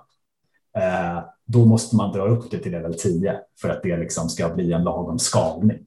Eh, 0.78 1.18
då 1.48 1.64
måste 1.64 1.96
man 1.96 2.12
dra 2.12 2.28
upp 2.28 2.50
det 2.50 2.58
till 2.58 2.72
level 2.72 2.94
10 2.94 3.40
för 3.60 3.68
att 3.68 3.82
det 3.82 3.96
liksom 3.96 4.28
ska 4.28 4.48
bli 4.48 4.72
en 4.72 4.84
lagom 4.84 5.18
skalning. 5.18 5.78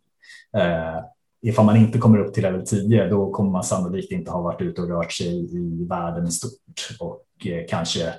Eh, 0.57 0.99
ifall 1.41 1.65
man 1.65 1.77
inte 1.77 1.97
kommer 1.97 2.17
upp 2.17 2.33
till 2.33 2.43
level 2.43 2.65
10 2.65 3.07
då 3.07 3.31
kommer 3.31 3.51
man 3.51 3.63
sannolikt 3.63 4.11
inte 4.11 4.31
ha 4.31 4.41
varit 4.41 4.61
ute 4.61 4.81
och 4.81 4.87
rört 4.87 5.11
sig 5.11 5.55
i 5.55 5.85
världen 5.85 6.27
i 6.27 6.31
stort 6.31 6.97
och 6.99 7.47
eh, 7.47 7.65
kanske 7.69 8.13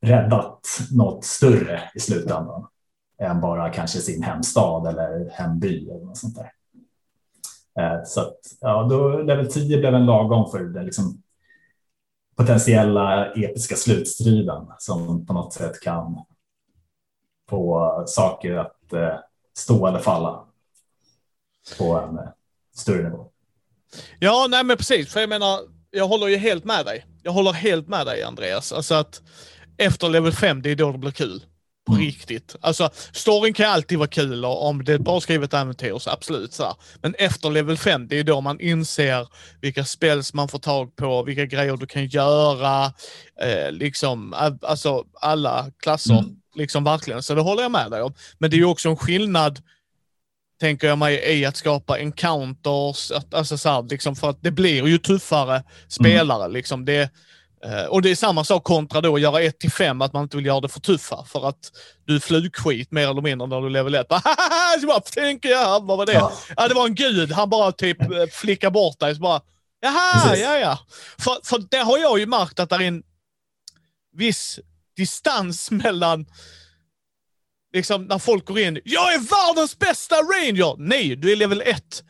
räddat 0.00 0.60
något 0.92 1.24
större 1.24 1.80
i 1.94 2.00
slutändan 2.00 2.66
än 3.18 3.40
bara 3.40 3.70
kanske 3.70 3.98
sin 3.98 4.22
hemstad 4.22 4.86
eller 4.86 5.30
hemby 5.32 5.90
eller 5.90 6.04
något 6.04 6.18
sånt 6.18 6.36
där. 6.36 6.50
Eh, 7.80 8.04
så 8.04 8.20
att, 8.20 8.38
ja, 8.60 8.86
då 8.90 9.18
level 9.22 9.52
10 9.52 9.78
blev 9.78 9.94
en 9.94 10.06
lagom 10.06 10.50
för 10.50 10.58
den 10.58 10.84
liksom 10.84 11.22
potentiella 12.36 13.32
episka 13.32 13.76
slutstriden 13.76 14.66
som 14.78 15.26
på 15.26 15.32
något 15.32 15.52
sätt 15.52 15.80
kan 15.80 16.24
få 17.54 18.04
saker 18.06 18.54
att 18.54 18.92
eh, 18.92 19.18
stå 19.56 19.86
eller 19.86 19.98
falla 19.98 20.44
på 21.78 21.98
en 21.98 22.18
eh, 22.18 22.24
större 22.76 23.02
nivå. 23.02 23.30
Ja, 24.18 24.46
nej 24.50 24.64
men 24.64 24.76
precis. 24.76 25.12
För 25.12 25.20
jag 25.20 25.28
menar, 25.28 25.60
jag 25.90 26.08
håller 26.08 26.26
ju 26.26 26.36
helt 26.36 26.64
med 26.64 26.84
dig. 26.84 27.06
Jag 27.22 27.32
håller 27.32 27.52
helt 27.52 27.88
med 27.88 28.06
dig 28.06 28.22
Andreas. 28.22 28.72
Alltså 28.72 28.94
att 28.94 29.22
efter 29.76 30.08
level 30.08 30.32
5, 30.32 30.62
det 30.62 30.70
är 30.70 30.76
då 30.76 30.92
det 30.92 30.98
blir 30.98 31.10
kul 31.10 31.44
på 31.86 31.92
mm. 31.92 32.04
riktigt. 32.04 32.56
Alltså, 32.60 32.90
storyn 33.12 33.54
kan 33.54 33.70
alltid 33.70 33.98
vara 33.98 34.08
kul 34.08 34.44
och 34.44 34.66
om 34.66 34.84
det 34.84 34.92
är 34.92 34.96
ett 34.96 35.04
bra 35.04 35.20
skrivet 35.20 35.54
äventyr 35.54 35.98
så 35.98 36.10
absolut 36.10 36.52
så 36.52 36.64
här. 36.64 36.74
Men 37.02 37.14
efter 37.14 37.50
level 37.50 37.76
5, 37.76 38.08
det 38.08 38.18
är 38.18 38.24
då 38.24 38.40
man 38.40 38.60
inser 38.60 39.28
vilka 39.60 39.84
spels 39.84 40.34
man 40.34 40.48
får 40.48 40.58
tag 40.58 40.96
på, 40.96 41.22
vilka 41.22 41.46
grejer 41.46 41.76
du 41.76 41.86
kan 41.86 42.06
göra, 42.06 42.84
eh, 43.40 43.72
liksom, 43.72 44.34
alltså 44.62 45.04
alla 45.20 45.70
klasser. 45.82 46.18
Mm. 46.18 46.36
Liksom 46.54 46.84
verkligen, 46.84 47.22
så 47.22 47.34
det 47.34 47.40
håller 47.40 47.62
jag 47.62 47.72
med 47.72 47.90
dig 47.90 48.02
om. 48.02 48.14
Men 48.38 48.50
det 48.50 48.56
är 48.56 48.58
ju 48.58 48.64
också 48.64 48.88
en 48.88 48.96
skillnad, 48.96 49.62
tänker 50.60 50.86
jag 50.86 50.98
mig, 50.98 51.38
i 51.38 51.44
att 51.44 51.56
skapa 51.56 51.98
encounters, 51.98 53.10
att, 53.10 53.34
alltså 53.34 53.58
så 53.58 53.68
här, 53.68 53.82
liksom 53.82 54.16
för 54.16 54.30
att 54.30 54.42
det 54.42 54.50
blir 54.50 54.86
ju 54.86 54.98
tuffare 54.98 55.62
spelare. 55.88 56.44
Mm. 56.44 56.52
Liksom. 56.52 56.84
Det, 56.84 57.10
Eh, 57.64 57.84
och 57.84 58.02
det 58.02 58.10
är 58.10 58.14
samma 58.14 58.44
sak 58.44 58.64
kontra 58.64 59.00
då 59.00 59.14
att 59.14 59.20
göra 59.20 59.42
1 59.42 59.58
till 59.58 59.70
5, 59.72 60.02
att 60.02 60.12
man 60.12 60.22
inte 60.22 60.36
vill 60.36 60.46
göra 60.46 60.60
det 60.60 60.68
för 60.68 60.80
tuffa. 60.80 61.24
För 61.24 61.48
att 61.48 61.72
du 62.04 62.16
är 62.16 62.20
flugskit 62.20 62.90
mer 62.92 63.08
eller 63.08 63.22
mindre 63.22 63.48
när 63.48 63.60
du 63.60 63.68
level 63.68 63.94
1. 63.94 64.06
så 64.80 64.86
bara, 64.86 65.00
tänker 65.00 65.48
jag, 65.48 65.86
vad 65.86 65.98
var 65.98 66.06
det? 66.06 66.12
Ja. 66.12 66.32
ja. 66.56 66.68
det 66.68 66.74
var 66.74 66.86
en 66.86 66.94
gud. 66.94 67.32
Han 67.32 67.50
bara 67.50 67.72
typ 67.72 68.00
eh, 68.02 68.26
flickar 68.32 68.70
bort 68.70 68.98
dig. 68.98 69.14
Så 69.14 69.20
bara, 69.20 69.40
Jaha, 69.80 70.28
Precis. 70.28 70.44
ja, 70.44 70.58
ja. 70.58 70.78
För, 71.18 71.38
för 71.44 71.62
det 71.70 71.76
har 71.76 71.98
jag 71.98 72.18
ju 72.18 72.26
märkt 72.26 72.60
att 72.60 72.70
det 72.70 72.76
är 72.76 72.80
en 72.80 73.02
viss 74.16 74.60
distans 74.96 75.70
mellan 75.84 76.26
liksom 77.74 78.04
när 78.04 78.18
folk 78.18 78.46
går 78.46 78.58
in. 78.58 78.80
Jag 78.84 79.14
är 79.14 79.18
världens 79.18 79.78
bästa 79.78 80.16
ranger! 80.16 80.76
Nej, 80.78 81.16
du 81.16 81.32
är 81.32 81.36
level 81.36 81.62
1 81.66 82.04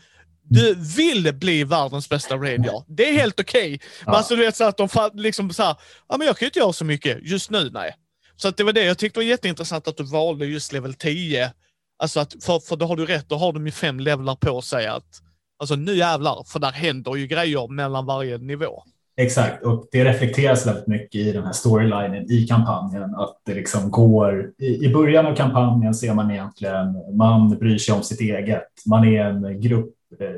du 0.49 0.75
vill 0.75 1.35
bli 1.35 1.65
världens 1.65 2.09
bästa 2.09 2.37
ranger. 2.37 2.85
Det 2.89 3.09
är 3.09 3.13
helt 3.13 3.41
okej. 3.41 3.75
Okay. 3.75 3.89
Ja. 3.99 4.05
Men 4.05 4.15
alltså, 4.15 4.37
du 4.37 4.45
vet 4.45 4.57
så 4.57 4.65
att 4.65 4.77
de 4.77 4.89
liksom 5.15 5.51
så 5.51 5.63
här, 5.63 5.77
ja 6.09 6.17
men 6.17 6.27
jag 6.27 6.37
kan 6.37 6.47
ju 6.47 6.49
inte 6.49 6.59
göra 6.59 6.73
så 6.73 6.85
mycket 6.85 7.19
just 7.23 7.51
nu, 7.51 7.71
nej. 7.71 7.95
Så 8.37 8.49
att 8.49 8.57
det 8.57 8.65
var 8.65 8.73
det 8.73 8.85
jag 8.85 8.99
tyckte 8.99 9.19
var 9.19 9.25
jätteintressant 9.25 9.89
att 9.89 9.97
du 9.97 10.05
valde 10.05 10.47
just 10.47 10.73
level 10.73 10.95
10. 10.95 11.53
Alltså 11.99 12.21
att, 12.21 12.45
för, 12.45 12.59
för 12.61 12.77
då 12.77 12.87
har 12.87 12.97
du 12.97 13.07
rätt, 13.07 13.29
då 13.29 13.37
har 13.37 13.53
de 13.53 13.67
ju 13.67 13.73
fem 13.73 14.01
levlar 14.01 14.37
på 14.37 14.63
sig 14.63 14.87
att, 14.87 15.23
alltså 15.59 15.77
nu 15.77 15.97
jävlar, 15.97 16.45
för 16.45 16.59
där 16.59 16.73
händer 16.73 17.17
ju 17.17 17.27
grejer 17.27 17.69
mellan 17.69 18.07
varje 18.07 18.39
nivå. 18.39 18.83
Exakt, 19.17 19.65
och 19.65 19.89
det 19.93 20.05
reflekteras 20.05 20.67
väldigt 20.67 20.87
mycket 20.87 21.21
i 21.21 21.33
den 21.33 21.45
här 21.45 21.53
storylinen 21.53 22.31
i 22.31 22.47
kampanjen. 22.47 23.15
Att 23.15 23.41
det 23.47 23.55
liksom 23.55 23.91
går, 23.91 24.53
i, 24.59 24.87
i 24.87 24.93
början 24.93 25.27
av 25.27 25.35
kampanjen 25.35 25.95
ser 25.95 26.15
man 26.15 26.31
egentligen, 26.31 27.17
man 27.17 27.59
bryr 27.59 27.79
sig 27.79 27.95
om 27.95 28.03
sitt 28.03 28.21
eget. 28.21 28.69
Man 28.87 29.05
är 29.05 29.25
en 29.25 29.61
grupp 29.61 29.95
eh, 30.21 30.29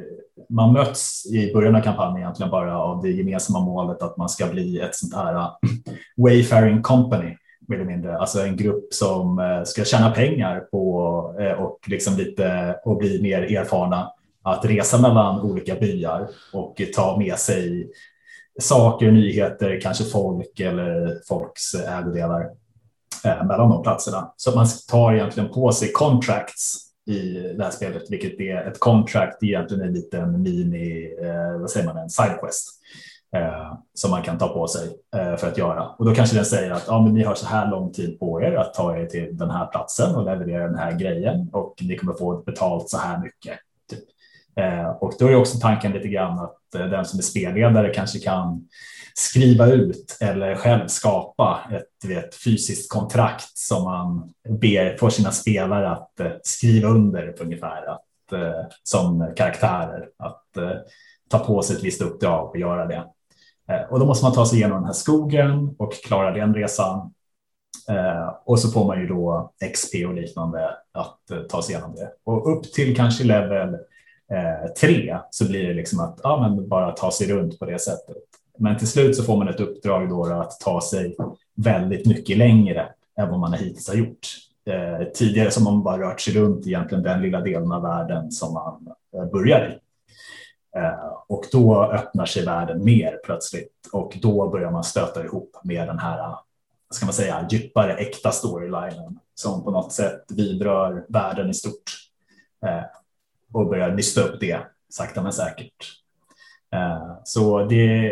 man 0.48 0.72
möts 0.72 1.26
i 1.26 1.52
början 1.52 1.76
av 1.76 1.80
kampanjen 1.80 2.18
egentligen 2.18 2.50
bara 2.50 2.78
av 2.78 3.02
det 3.02 3.10
gemensamma 3.10 3.60
målet 3.60 4.02
att 4.02 4.16
man 4.16 4.28
ska 4.28 4.46
bli 4.46 4.80
ett 4.80 4.94
sånt 4.94 5.14
här 5.14 5.34
eh, 5.34 5.50
wayfaring 6.16 6.82
company 6.82 7.36
mer 7.68 7.76
eller 7.76 7.86
mindre, 7.86 8.18
alltså 8.18 8.40
en 8.40 8.56
grupp 8.56 8.94
som 8.94 9.38
eh, 9.38 9.62
ska 9.64 9.84
tjäna 9.84 10.10
pengar 10.10 10.60
på 10.60 10.96
och 11.58 11.78
liksom 11.86 12.16
lite 12.16 12.76
och 12.84 12.96
bli 12.96 13.22
mer 13.22 13.56
erfarna 13.56 14.10
att 14.42 14.64
resa 14.64 15.00
mellan 15.00 15.40
olika 15.40 15.74
byar 15.74 16.28
och 16.52 16.82
ta 16.94 17.18
med 17.18 17.38
sig 17.38 17.90
saker, 18.60 19.10
nyheter, 19.10 19.80
kanske 19.80 20.04
folk 20.04 20.60
eller 20.60 21.20
folks 21.28 21.74
ägodelar 21.74 22.50
eh, 23.24 23.46
mellan 23.46 23.70
de 23.70 23.82
platserna. 23.82 24.32
Så 24.36 24.56
man 24.56 24.66
tar 24.90 25.12
egentligen 25.12 25.48
på 25.48 25.72
sig 25.72 25.92
contracts 25.92 26.86
i 27.06 27.52
det 27.56 27.64
här 27.64 27.70
spelet, 27.70 28.02
vilket 28.10 28.40
är 28.40 28.70
ett 28.70 28.80
contract, 28.80 29.42
egentligen 29.42 29.86
en 29.86 29.92
liten 29.92 30.42
mini, 30.42 31.16
eh, 31.22 31.60
vad 31.60 31.70
säger 31.70 31.86
man, 31.86 31.96
en 31.96 32.10
sidequest 32.10 32.68
eh, 33.36 33.74
som 33.94 34.10
man 34.10 34.22
kan 34.22 34.38
ta 34.38 34.48
på 34.48 34.66
sig 34.68 34.88
eh, 35.16 35.36
för 35.36 35.48
att 35.48 35.58
göra. 35.58 35.88
Och 35.88 36.04
då 36.04 36.14
kanske 36.14 36.36
den 36.36 36.44
säger 36.44 36.70
att 36.70 36.88
ah, 36.88 37.00
men 37.00 37.14
ni 37.14 37.22
har 37.22 37.34
så 37.34 37.46
här 37.46 37.70
lång 37.70 37.92
tid 37.92 38.20
på 38.20 38.42
er 38.42 38.52
att 38.52 38.74
ta 38.74 38.96
er 38.96 39.06
till 39.06 39.36
den 39.36 39.50
här 39.50 39.66
platsen 39.66 40.14
och 40.14 40.24
leverera 40.24 40.66
den 40.66 40.78
här 40.78 40.92
grejen 40.92 41.48
och 41.52 41.74
ni 41.80 41.96
kommer 41.96 42.12
få 42.12 42.42
betalt 42.42 42.90
så 42.90 42.98
här 42.98 43.18
mycket. 43.18 43.58
Eh, 44.60 44.88
och 44.88 45.12
då 45.18 45.28
är 45.28 45.36
också 45.36 45.58
tanken 45.58 45.92
lite 45.92 46.08
grann 46.08 46.38
att 46.38 46.74
eh, 46.74 46.86
den 46.86 47.04
som 47.04 47.18
är 47.18 47.22
spelledare 47.22 47.94
kanske 47.94 48.18
kan 48.18 48.68
skriva 49.14 49.66
ut 49.66 50.16
eller 50.20 50.54
själv 50.54 50.86
skapa 50.86 51.60
ett 51.70 52.10
vet, 52.10 52.34
fysiskt 52.34 52.92
kontrakt 52.92 53.58
som 53.58 53.84
man 53.84 54.32
ber 54.60 54.96
får 54.96 55.10
sina 55.10 55.30
spelare 55.30 55.90
att 55.90 56.20
eh, 56.20 56.32
skriva 56.42 56.88
under 56.88 57.32
på 57.32 57.44
ungefär 57.44 57.86
att, 57.86 58.02
som 58.82 59.32
karaktärer 59.36 60.08
att 60.18 60.44
ta 61.30 61.38
på 61.38 61.62
sig 61.62 61.76
ett 61.76 61.84
visst 61.84 62.02
uppdrag 62.02 62.50
och 62.50 62.56
göra 62.56 62.86
det. 62.86 63.04
Och 63.90 64.00
då 64.00 64.06
måste 64.06 64.24
man 64.24 64.32
ta 64.32 64.46
sig 64.46 64.58
igenom 64.58 64.76
den 64.76 64.84
här 64.84 64.92
skogen 64.92 65.74
och 65.78 65.92
klara 65.92 66.30
den 66.30 66.54
resan. 66.54 67.12
Och 68.44 68.58
så 68.58 68.70
får 68.70 68.84
man 68.84 69.00
ju 69.00 69.06
då 69.06 69.52
XP 69.74 69.94
och 70.06 70.14
liknande 70.14 70.70
att 70.92 71.20
ta 71.48 71.62
sig 71.62 71.74
igenom 71.74 71.94
det. 71.94 72.10
Och 72.24 72.52
upp 72.52 72.72
till 72.72 72.96
kanske 72.96 73.24
level 73.24 73.76
Eh, 74.30 74.72
tre 74.80 75.18
så 75.30 75.48
blir 75.48 75.68
det 75.68 75.74
liksom 75.74 76.00
att 76.00 76.20
ja, 76.22 76.40
men 76.40 76.68
bara 76.68 76.92
ta 76.92 77.10
sig 77.10 77.26
runt 77.26 77.58
på 77.58 77.64
det 77.64 77.78
sättet. 77.78 78.16
Men 78.58 78.78
till 78.78 78.88
slut 78.88 79.16
så 79.16 79.22
får 79.22 79.36
man 79.36 79.48
ett 79.48 79.60
uppdrag 79.60 80.08
då 80.08 80.24
att 80.24 80.60
ta 80.60 80.80
sig 80.80 81.16
väldigt 81.54 82.06
mycket 82.06 82.38
längre 82.38 82.88
än 83.18 83.30
vad 83.30 83.40
man 83.40 83.52
hittills 83.52 83.88
har 83.88 83.94
gjort. 83.94 84.28
Eh, 84.66 85.06
tidigare 85.14 85.50
som 85.50 85.64
man 85.64 85.82
bara 85.82 86.02
rört 86.02 86.20
sig 86.20 86.34
runt 86.34 86.66
egentligen 86.66 87.04
den 87.04 87.22
lilla 87.22 87.40
delen 87.40 87.72
av 87.72 87.82
världen 87.82 88.32
som 88.32 88.54
man 88.54 88.88
eh, 89.16 89.30
börjar 89.30 89.68
i. 89.68 89.78
Eh, 90.78 91.12
och 91.28 91.44
då 91.52 91.84
öppnar 91.84 92.26
sig 92.26 92.44
världen 92.44 92.84
mer 92.84 93.20
plötsligt 93.24 93.72
och 93.92 94.18
då 94.22 94.48
börjar 94.48 94.70
man 94.70 94.84
stöta 94.84 95.24
ihop 95.24 95.56
med 95.62 95.88
den 95.88 95.98
här, 95.98 96.36
ska 96.90 97.06
man 97.06 97.12
säga, 97.12 97.46
djupare 97.50 97.94
äkta 97.94 98.30
storylinen 98.30 99.18
som 99.34 99.64
på 99.64 99.70
något 99.70 99.92
sätt 99.92 100.24
vidrör 100.28 101.04
världen 101.08 101.50
i 101.50 101.54
stort 101.54 102.10
eh, 102.66 102.82
och 103.56 103.68
börjar 103.68 103.90
nysta 103.90 104.20
upp 104.20 104.40
det 104.40 104.66
sakta 104.88 105.22
men 105.22 105.32
säkert. 105.32 105.92
Eh, 106.72 107.18
så 107.24 107.64
det, 107.64 108.08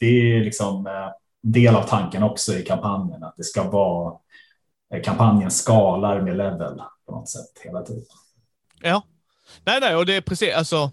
det 0.00 0.06
är 0.06 0.44
liksom 0.44 0.86
eh, 0.86 1.10
del 1.42 1.76
av 1.76 1.82
tanken 1.82 2.22
också 2.22 2.54
i 2.54 2.62
kampanjen, 2.62 3.22
att 3.22 3.36
det 3.36 3.44
ska 3.44 3.70
vara 3.70 4.18
eh, 4.94 5.02
kampanjen 5.02 5.50
skalar 5.50 6.20
med 6.20 6.36
level 6.36 6.82
på 7.06 7.12
något 7.12 7.28
sätt 7.28 7.60
hela 7.64 7.82
tiden. 7.82 8.04
Ja, 8.82 9.02
nej, 9.64 9.80
nej, 9.80 9.96
och 9.96 10.06
det 10.06 10.14
är 10.14 10.20
precis, 10.20 10.54
alltså, 10.54 10.90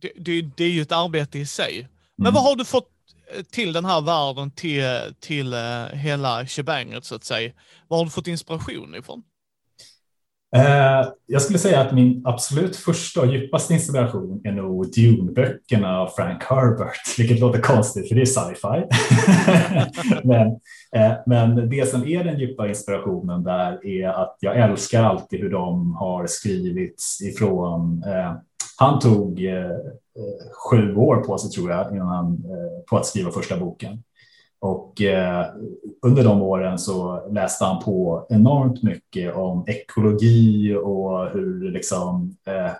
det, 0.00 0.12
det, 0.16 0.42
det 0.42 0.64
är 0.64 0.70
ju 0.70 0.82
ett 0.82 0.92
arbete 0.92 1.38
i 1.38 1.46
sig. 1.46 1.88
Men 2.16 2.26
mm. 2.26 2.34
vad 2.34 2.44
har 2.44 2.56
du 2.56 2.64
fått 2.64 2.90
till 3.50 3.72
den 3.72 3.84
här 3.84 4.00
världen, 4.00 4.50
till, 4.50 4.84
till 5.20 5.54
hela 5.92 6.46
shebanget 6.46 7.04
så 7.04 7.14
att 7.14 7.24
säga? 7.24 7.52
Var 7.88 7.98
har 7.98 8.04
du 8.04 8.10
fått 8.10 8.26
inspiration 8.26 8.94
ifrån? 8.94 9.22
Eh, 10.54 11.08
jag 11.26 11.42
skulle 11.42 11.58
säga 11.58 11.80
att 11.80 11.92
min 11.92 12.22
absolut 12.26 12.76
första 12.76 13.20
och 13.20 13.26
djupaste 13.26 13.74
inspiration 13.74 14.40
är 14.44 14.52
nog 14.52 14.92
Dune-böckerna 14.92 15.98
av 15.98 16.08
Frank 16.08 16.42
Herbert, 16.42 17.18
vilket 17.18 17.40
låter 17.40 17.60
konstigt 17.60 18.08
för 18.08 18.14
det 18.14 18.20
är 18.20 18.26
sci-fi. 18.26 18.86
men, 20.24 20.46
eh, 20.96 21.16
men 21.26 21.70
det 21.70 21.90
som 21.90 22.08
är 22.08 22.24
den 22.24 22.38
djupa 22.38 22.68
inspirationen 22.68 23.42
där 23.42 23.86
är 23.86 24.08
att 24.08 24.36
jag 24.40 24.56
älskar 24.56 25.02
alltid 25.02 25.40
hur 25.40 25.50
de 25.50 25.94
har 25.94 26.26
skrivits 26.26 27.20
ifrån. 27.22 28.02
Eh, 28.06 28.32
han 28.78 28.98
tog 28.98 29.40
sju 30.70 30.94
år 30.94 31.16
på 31.16 31.38
sig 31.38 31.50
tror 31.50 31.70
jag 31.70 31.92
innan 31.92 32.06
han, 32.06 32.44
på 32.90 32.96
att 32.96 33.06
skriva 33.06 33.30
första 33.30 33.56
boken. 33.56 34.02
Och 34.60 35.02
eh, 35.02 35.46
under 36.02 36.24
de 36.24 36.42
åren 36.42 36.78
så 36.78 37.28
läste 37.30 37.64
han 37.64 37.82
på 37.82 38.26
enormt 38.30 38.82
mycket 38.82 39.34
om 39.34 39.64
ekologi 39.66 40.74
och 40.74 41.30
hur 41.30 41.70
liksom, 41.70 42.36
eh, 42.46 42.72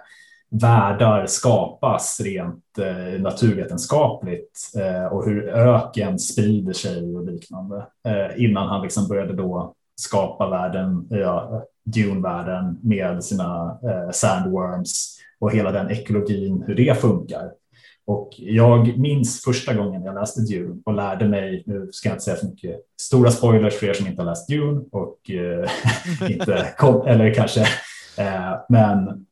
världar 0.50 1.26
skapas 1.26 2.20
rent 2.20 2.78
eh, 2.78 3.20
naturvetenskapligt 3.20 4.72
eh, 4.76 5.12
och 5.12 5.24
hur 5.24 5.48
öken 5.48 6.18
sprider 6.18 6.72
sig 6.72 7.16
och 7.16 7.24
liknande. 7.24 7.86
Eh, 8.08 8.44
innan 8.44 8.68
han 8.68 8.82
liksom 8.82 9.08
började 9.08 9.32
då 9.32 9.74
skapa 10.00 10.50
världen, 10.50 11.06
ja, 11.10 11.64
Dune-världen 11.84 12.78
med 12.82 13.24
sina 13.24 13.78
eh, 13.82 14.10
sandworms 14.12 15.18
och 15.38 15.52
hela 15.52 15.72
den 15.72 15.90
ekologin, 15.90 16.64
hur 16.66 16.74
det 16.74 17.00
funkar. 17.00 17.52
Och 18.06 18.34
jag 18.36 18.98
minns 18.98 19.44
första 19.44 19.74
gången 19.74 20.02
jag 20.02 20.14
läste 20.14 20.40
Dune 20.40 20.82
och 20.84 20.94
lärde 20.94 21.28
mig, 21.28 21.62
nu 21.66 21.88
ska 21.92 22.08
jag 22.08 22.14
inte 22.14 22.24
säga 22.24 22.36
för 22.36 22.46
mycket, 22.46 22.76
stora 23.00 23.30
spoilers 23.30 23.74
för 23.74 23.86
er 23.86 23.92
som 23.92 24.06
inte 24.06 24.22
har 24.22 24.30
läst 24.30 24.48
Dune 24.48 24.84
och 24.92 25.30
eh, 25.30 26.30
inte 26.30 26.74
kom, 26.78 27.06
eller 27.06 27.34
kanske, 27.34 27.60
eh, 28.18 28.54
men 28.68 29.26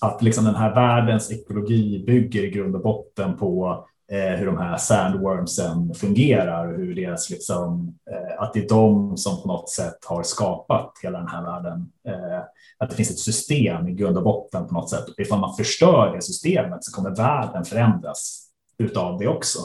att 0.00 0.22
liksom 0.22 0.44
den 0.44 0.54
här 0.54 0.74
världens 0.74 1.32
ekologi 1.32 2.04
bygger 2.06 2.44
i 2.44 2.50
grund 2.50 2.76
och 2.76 2.82
botten 2.82 3.36
på 3.36 3.84
Eh, 4.12 4.36
hur 4.36 4.46
de 4.46 4.58
här 4.58 4.76
sandwormsen 4.76 5.94
fungerar, 5.94 6.76
hur 6.76 6.94
deras 6.94 7.30
liksom, 7.30 7.94
eh, 8.10 8.42
att 8.42 8.52
det 8.52 8.64
är 8.64 8.68
de 8.68 9.16
som 9.16 9.42
på 9.42 9.48
något 9.48 9.70
sätt 9.70 10.04
har 10.04 10.22
skapat 10.22 10.92
hela 11.02 11.18
den 11.18 11.28
här 11.28 11.42
världen. 11.42 11.92
Eh, 12.08 12.40
att 12.78 12.90
det 12.90 12.96
finns 12.96 13.10
ett 13.10 13.18
system 13.18 13.88
i 13.88 13.92
grund 13.92 14.16
och 14.16 14.24
botten 14.24 14.66
på 14.66 14.74
något 14.74 14.90
sätt. 14.90 15.04
Ifall 15.18 15.40
man 15.40 15.56
förstör 15.56 16.12
det 16.14 16.22
systemet 16.22 16.84
så 16.84 16.92
kommer 16.92 17.16
världen 17.16 17.64
förändras 17.64 18.46
utav 18.78 19.18
det 19.18 19.28
också. 19.28 19.58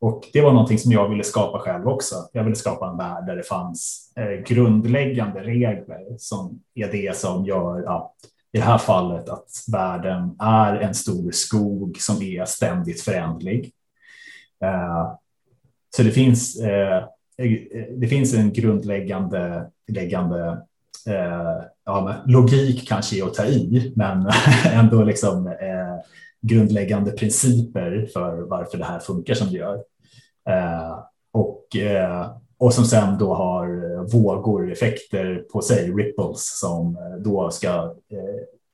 Och 0.00 0.24
det 0.32 0.40
var 0.40 0.52
någonting 0.52 0.78
som 0.78 0.92
jag 0.92 1.08
ville 1.08 1.24
skapa 1.24 1.58
själv 1.58 1.88
också. 1.88 2.14
Jag 2.32 2.44
ville 2.44 2.56
skapa 2.56 2.88
en 2.88 2.96
värld 2.96 3.26
där 3.26 3.36
det 3.36 3.42
fanns 3.42 4.12
grundläggande 4.46 5.40
regler 5.40 6.16
som 6.18 6.60
är 6.74 6.92
det 6.92 7.16
som 7.16 7.44
gör 7.44 7.82
att 7.82 8.14
i 8.54 8.58
det 8.58 8.64
här 8.64 8.78
fallet 8.78 9.28
att 9.28 9.64
världen 9.72 10.36
är 10.38 10.74
en 10.74 10.94
stor 10.94 11.30
skog 11.30 11.96
som 12.00 12.22
är 12.22 12.44
ständigt 12.44 13.00
förändlig. 13.00 13.72
Eh, 14.64 15.14
så 15.96 16.02
det 16.02 16.10
finns 16.10 16.60
eh, 16.60 17.04
det 17.96 18.08
finns 18.08 18.34
en 18.34 18.52
grundläggande 18.52 19.70
läggande, 19.88 20.62
eh, 21.06 21.64
ja, 21.84 22.14
logik 22.26 22.88
kanske 22.88 23.18
är 23.18 23.26
att 23.26 23.34
ta 23.34 23.44
i, 23.44 23.92
men 23.96 24.30
ändå 24.72 25.04
liksom 25.04 25.54
grundläggande 26.40 27.10
principer 27.10 28.08
för 28.12 28.40
varför 28.40 28.78
det 28.78 28.84
här 28.84 28.98
funkar 28.98 29.34
som 29.34 29.52
det 29.52 29.58
gör. 29.58 29.82
Och, 31.32 31.76
och 32.64 32.74
som 32.74 32.84
sen 32.84 33.18
då 33.18 33.34
har 33.34 33.66
vågor, 34.12 34.72
effekter 34.72 35.44
på 35.52 35.62
sig, 35.62 35.92
ripples, 35.92 36.58
som 36.60 36.98
då 37.24 37.50
ska 37.50 37.94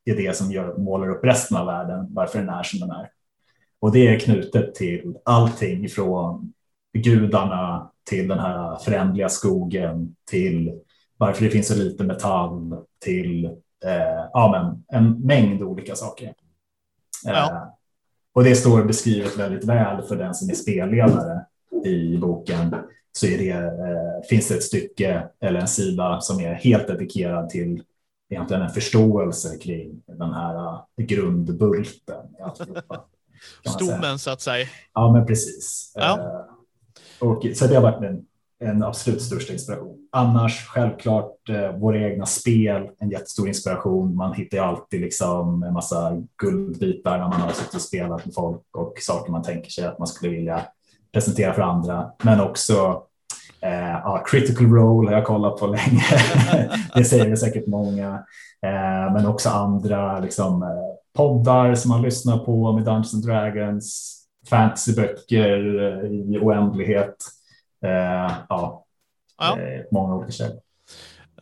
är 0.05 0.17
det 0.17 0.37
som 0.37 0.53
gör, 0.53 0.77
målar 0.77 1.11
upp 1.11 1.25
resten 1.25 1.57
av 1.57 1.67
världen, 1.67 2.07
varför 2.11 2.39
den 2.39 2.49
är 2.49 2.63
som 2.63 2.81
den 2.81 2.91
är. 2.91 3.11
Och 3.81 3.93
det 3.93 4.09
är 4.09 4.19
knutet 4.19 4.75
till 4.75 5.17
allting 5.25 5.89
från 5.89 6.53
gudarna 6.93 7.91
till 8.05 8.29
den 8.29 8.39
här 8.39 8.77
förändliga 8.77 9.29
skogen, 9.29 10.17
till 10.31 10.81
varför 11.17 11.45
det 11.45 11.51
finns 11.51 11.69
så 11.69 11.75
lite 11.75 12.05
metall, 12.05 12.77
till 13.05 13.45
eh, 13.85 14.27
ja, 14.33 14.51
men 14.53 14.99
en 14.99 15.27
mängd 15.27 15.63
olika 15.63 15.95
saker. 15.95 16.35
Ja. 17.25 17.51
Eh, 17.51 17.63
och 18.33 18.45
det 18.45 18.55
står 18.55 18.85
beskrivet 18.85 19.39
väldigt 19.39 19.65
väl 19.65 20.03
för 20.03 20.17
den 20.17 20.35
som 20.35 20.51
är 20.51 20.55
spelledare 20.55 21.45
i 21.85 22.17
boken. 22.17 22.77
Så 23.13 23.27
är 23.27 23.39
det, 23.39 23.51
eh, 23.51 24.29
finns 24.29 24.49
det 24.49 24.55
ett 24.55 24.63
stycke 24.63 25.29
eller 25.41 25.61
en 25.61 25.69
sida 25.69 26.21
som 26.21 26.41
är 26.41 26.55
helt 26.55 26.87
dedikerad 26.87 27.49
till 27.49 27.83
egentligen 28.31 28.63
en 28.63 28.71
förståelse 28.71 29.59
kring 29.59 30.03
den 30.07 30.33
här 30.33 30.55
uh, 30.55 30.81
grundbulten. 30.97 32.27
Stommen 33.77 34.19
så 34.19 34.31
att 34.31 34.41
säga. 34.41 34.67
Ja, 34.95 35.13
men 35.13 35.27
precis. 35.27 35.93
Ja. 35.95 36.19
Uh, 37.21 37.29
och, 37.29 37.47
så 37.55 37.67
det 37.67 37.75
har 37.75 37.83
varit 37.83 38.03
en, 38.03 38.27
en 38.61 38.83
absolut 38.83 39.23
största 39.23 39.53
inspiration. 39.53 40.09
Annars 40.13 40.67
självklart 40.67 41.49
uh, 41.51 41.79
våra 41.79 41.99
egna 41.99 42.27
spel, 42.27 42.89
en 42.99 43.11
jättestor 43.11 43.49
inspiration. 43.49 44.17
Man 44.17 44.35
hittar 44.35 44.57
ju 44.59 44.65
alltid 44.65 45.01
liksom 45.01 45.63
en 45.63 45.73
massa 45.73 46.23
guldbitar 46.37 47.19
när 47.19 47.29
man 47.29 47.41
har 47.41 47.53
suttit 47.53 47.75
och 47.75 47.81
spelat 47.81 48.25
med 48.25 48.35
folk 48.35 48.63
och 48.73 48.95
saker 49.01 49.33
man 49.33 49.43
tänker 49.43 49.71
sig 49.71 49.85
att 49.85 49.99
man 49.99 50.09
skulle 50.09 50.33
vilja 50.37 50.67
presentera 51.13 51.55
för 51.55 51.63
andra. 51.63 52.11
Men 52.23 52.41
också 52.41 53.03
Eh, 53.63 53.91
ja, 53.91 54.25
critical 54.27 54.67
Role 54.67 55.11
har 55.11 55.17
jag 55.17 55.27
kollat 55.27 55.57
på 55.57 55.67
länge. 55.67 56.05
det 56.95 57.05
säger 57.05 57.37
säkert 57.37 57.67
många. 57.67 58.15
Eh, 58.63 59.13
men 59.13 59.27
också 59.27 59.49
andra 59.49 60.21
liksom, 60.21 60.63
eh, 60.63 60.69
poddar 61.17 61.75
som 61.75 61.89
man 61.89 62.03
lyssnar 62.03 62.39
på 62.39 62.73
med 62.73 62.85
Dungeons 62.85 63.15
and 63.15 63.27
Dragons, 63.27 64.17
fantasyböcker 64.51 65.81
eh, 65.83 66.11
i 66.11 66.39
oändlighet. 66.43 67.17
Eh, 67.85 68.33
ja, 68.49 68.85
ja. 69.39 69.59
Eh, 69.59 69.83
många 69.91 70.15
olika 70.15 70.33
källor. 70.33 70.61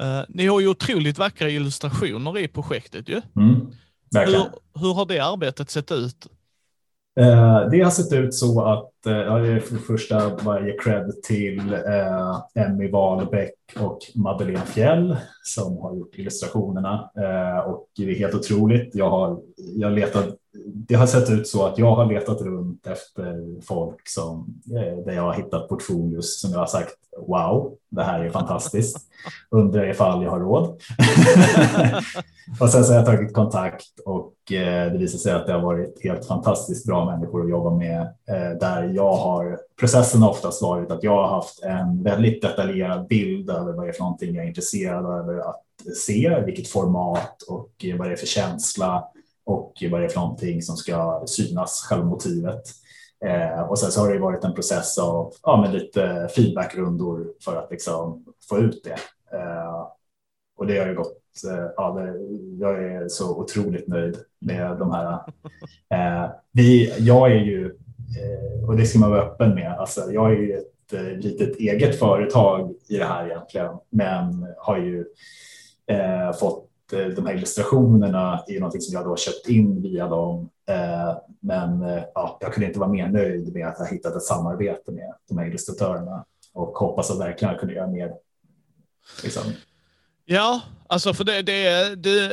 Uh, 0.00 0.22
ni 0.28 0.46
har 0.46 0.60
ju 0.60 0.68
otroligt 0.68 1.18
vackra 1.18 1.48
illustrationer 1.48 2.38
i 2.38 2.48
projektet 2.48 3.08
ju. 3.08 3.22
Mm, 3.36 3.72
hur, 4.14 4.48
hur 4.80 4.94
har 4.94 5.06
det 5.06 5.20
arbetet 5.20 5.70
sett 5.70 5.92
ut? 5.92 6.26
Eh, 7.18 7.68
det 7.70 7.80
har 7.80 7.90
sett 7.90 8.12
ut 8.12 8.34
så 8.34 8.64
att, 8.64 9.06
eh, 9.06 9.12
ja, 9.12 9.38
det 9.38 9.48
är 9.48 9.60
för 9.60 9.74
det 9.74 9.80
första 9.80 10.36
bara 10.44 10.66
ge 10.66 10.76
cred 10.78 11.22
till 11.22 11.74
eh, 11.74 12.64
Emmy 12.64 12.90
Wahlbeck 12.90 13.54
och 13.80 13.98
Madeleine 14.14 14.66
Fjell 14.66 15.16
som 15.42 15.78
har 15.78 15.96
gjort 15.96 16.18
illustrationerna 16.18 17.10
eh, 17.16 17.70
och 17.70 17.86
det 17.96 18.10
är 18.10 18.14
helt 18.14 18.34
otroligt. 18.34 18.94
Jag 18.94 19.10
har, 19.10 19.40
jag 19.56 19.92
letat, 19.92 20.36
det 20.66 20.94
har 20.94 21.06
sett 21.06 21.30
ut 21.30 21.48
så 21.48 21.66
att 21.66 21.78
jag 21.78 21.94
har 21.94 22.06
letat 22.06 22.40
runt 22.40 22.86
efter 22.86 23.60
folk 23.62 24.08
som, 24.08 24.60
eh, 24.70 25.04
där 25.04 25.12
jag 25.12 25.22
har 25.22 25.34
hittat 25.34 25.68
portfolios 25.68 26.40
som 26.40 26.50
jag 26.50 26.58
har 26.58 26.66
sagt 26.66 26.94
wow, 27.26 27.74
det 27.88 28.02
här 28.02 28.20
är 28.20 28.30
fantastiskt. 28.30 28.98
Undrar 29.50 29.90
ifall 29.90 30.22
jag 30.22 30.30
har 30.30 30.40
råd. 30.40 30.64
och 32.60 32.70
sen 32.70 32.84
så 32.84 32.92
har 32.92 32.98
jag 32.98 33.06
tagit 33.06 33.34
kontakt 33.34 34.00
och 34.04 34.52
eh, 34.52 34.92
det 34.92 34.98
visar 34.98 35.18
sig 35.18 35.32
att 35.32 35.46
det 35.46 35.52
har 35.52 35.60
varit 35.60 36.04
helt 36.04 36.26
fantastiskt 36.26 36.86
bra 36.86 37.04
människor 37.04 37.44
att 37.44 37.50
jobba 37.50 37.70
med. 37.70 38.00
Eh, 38.00 38.58
där 38.60 38.92
jag 38.94 39.12
har, 39.12 39.58
processen 39.80 40.22
har 40.22 40.30
oftast 40.30 40.62
varit 40.62 40.90
att 40.90 41.02
jag 41.02 41.16
har 41.16 41.28
haft 41.28 41.62
en 41.62 42.02
väldigt 42.02 42.42
detaljerad 42.42 43.06
bild 43.06 43.50
över 43.50 43.72
vad 43.72 43.86
det 43.86 43.90
är 43.90 43.92
för 43.92 44.02
någonting 44.02 44.34
jag 44.34 44.44
är 44.44 44.48
intresserad 44.48 45.06
av 45.06 45.40
att 45.40 45.62
se, 45.96 46.42
vilket 46.46 46.68
format 46.68 47.42
och 47.42 47.84
vad 47.98 48.08
det 48.08 48.12
är 48.12 48.16
för 48.16 48.26
känsla 48.26 49.04
och 49.48 49.72
vad 49.90 50.00
det 50.00 50.04
är 50.04 50.08
för 50.08 50.20
någonting 50.20 50.62
som 50.62 50.76
ska 50.76 51.22
synas, 51.26 51.86
själva 51.88 52.04
motivet. 52.04 52.62
Eh, 53.24 53.60
och 53.60 53.78
sen 53.78 53.90
så 53.90 54.00
har 54.00 54.12
det 54.12 54.18
varit 54.18 54.44
en 54.44 54.54
process 54.54 54.98
av 54.98 55.32
ja, 55.42 55.60
med 55.60 55.72
lite 55.72 56.28
feedbackrundor 56.36 57.26
för 57.44 57.56
att 57.56 57.70
liksom 57.70 58.24
få 58.48 58.58
ut 58.58 58.84
det. 58.84 58.98
Eh, 59.38 59.86
och 60.56 60.66
det 60.66 60.78
har 60.78 60.86
ju 60.86 60.94
gått, 60.94 61.44
eh, 61.50 61.66
ja, 61.76 61.92
det, 61.92 62.18
jag 62.58 62.84
är 62.84 63.08
så 63.08 63.36
otroligt 63.36 63.88
nöjd 63.88 64.16
med 64.38 64.78
de 64.78 64.90
här. 64.90 65.12
Eh, 65.90 66.30
vi, 66.52 66.94
jag 66.98 67.32
är 67.32 67.40
ju, 67.40 67.66
eh, 67.66 68.68
och 68.68 68.76
det 68.76 68.86
ska 68.86 68.98
man 68.98 69.10
vara 69.10 69.22
öppen 69.22 69.54
med, 69.54 69.72
alltså 69.72 70.12
jag 70.12 70.32
är 70.32 70.36
ju 70.36 70.52
ett 70.52 70.92
eh, 70.92 71.16
litet 71.16 71.56
eget 71.56 71.98
företag 71.98 72.74
i 72.88 72.96
det 72.96 73.04
här 73.04 73.26
egentligen, 73.26 73.76
men 73.90 74.46
har 74.58 74.78
ju 74.78 75.04
eh, 75.86 76.32
fått 76.32 76.67
de 76.90 77.26
här 77.26 77.34
illustrationerna 77.34 78.44
är 78.46 78.60
någonting 78.60 78.80
som 78.80 78.94
jag 78.94 79.04
då 79.04 79.16
köpt 79.16 79.48
in 79.48 79.82
via 79.82 80.08
dem 80.08 80.50
Eh, 80.68 81.16
men 81.40 81.82
eh, 81.82 82.02
ja, 82.14 82.38
jag 82.40 82.52
kunde 82.52 82.66
inte 82.66 82.78
vara 82.78 82.90
mer 82.90 83.08
nöjd 83.08 83.54
med 83.54 83.68
att 83.68 83.78
ha 83.78 83.86
hittat 83.86 84.16
ett 84.16 84.22
samarbete 84.22 84.92
med 84.92 85.14
de 85.28 85.38
här 85.38 85.46
illustratörerna 85.46 86.24
och 86.52 86.78
hoppas 86.78 87.10
att 87.10 87.20
verkligen 87.20 87.58
kunna 87.58 87.72
göra 87.72 87.86
mer. 87.86 88.12
Liksom. 89.22 89.42
Ja, 90.24 90.60
alltså 90.86 91.14
för 91.14 91.24
det, 91.24 91.42
det, 91.42 91.94
det, 91.96 92.30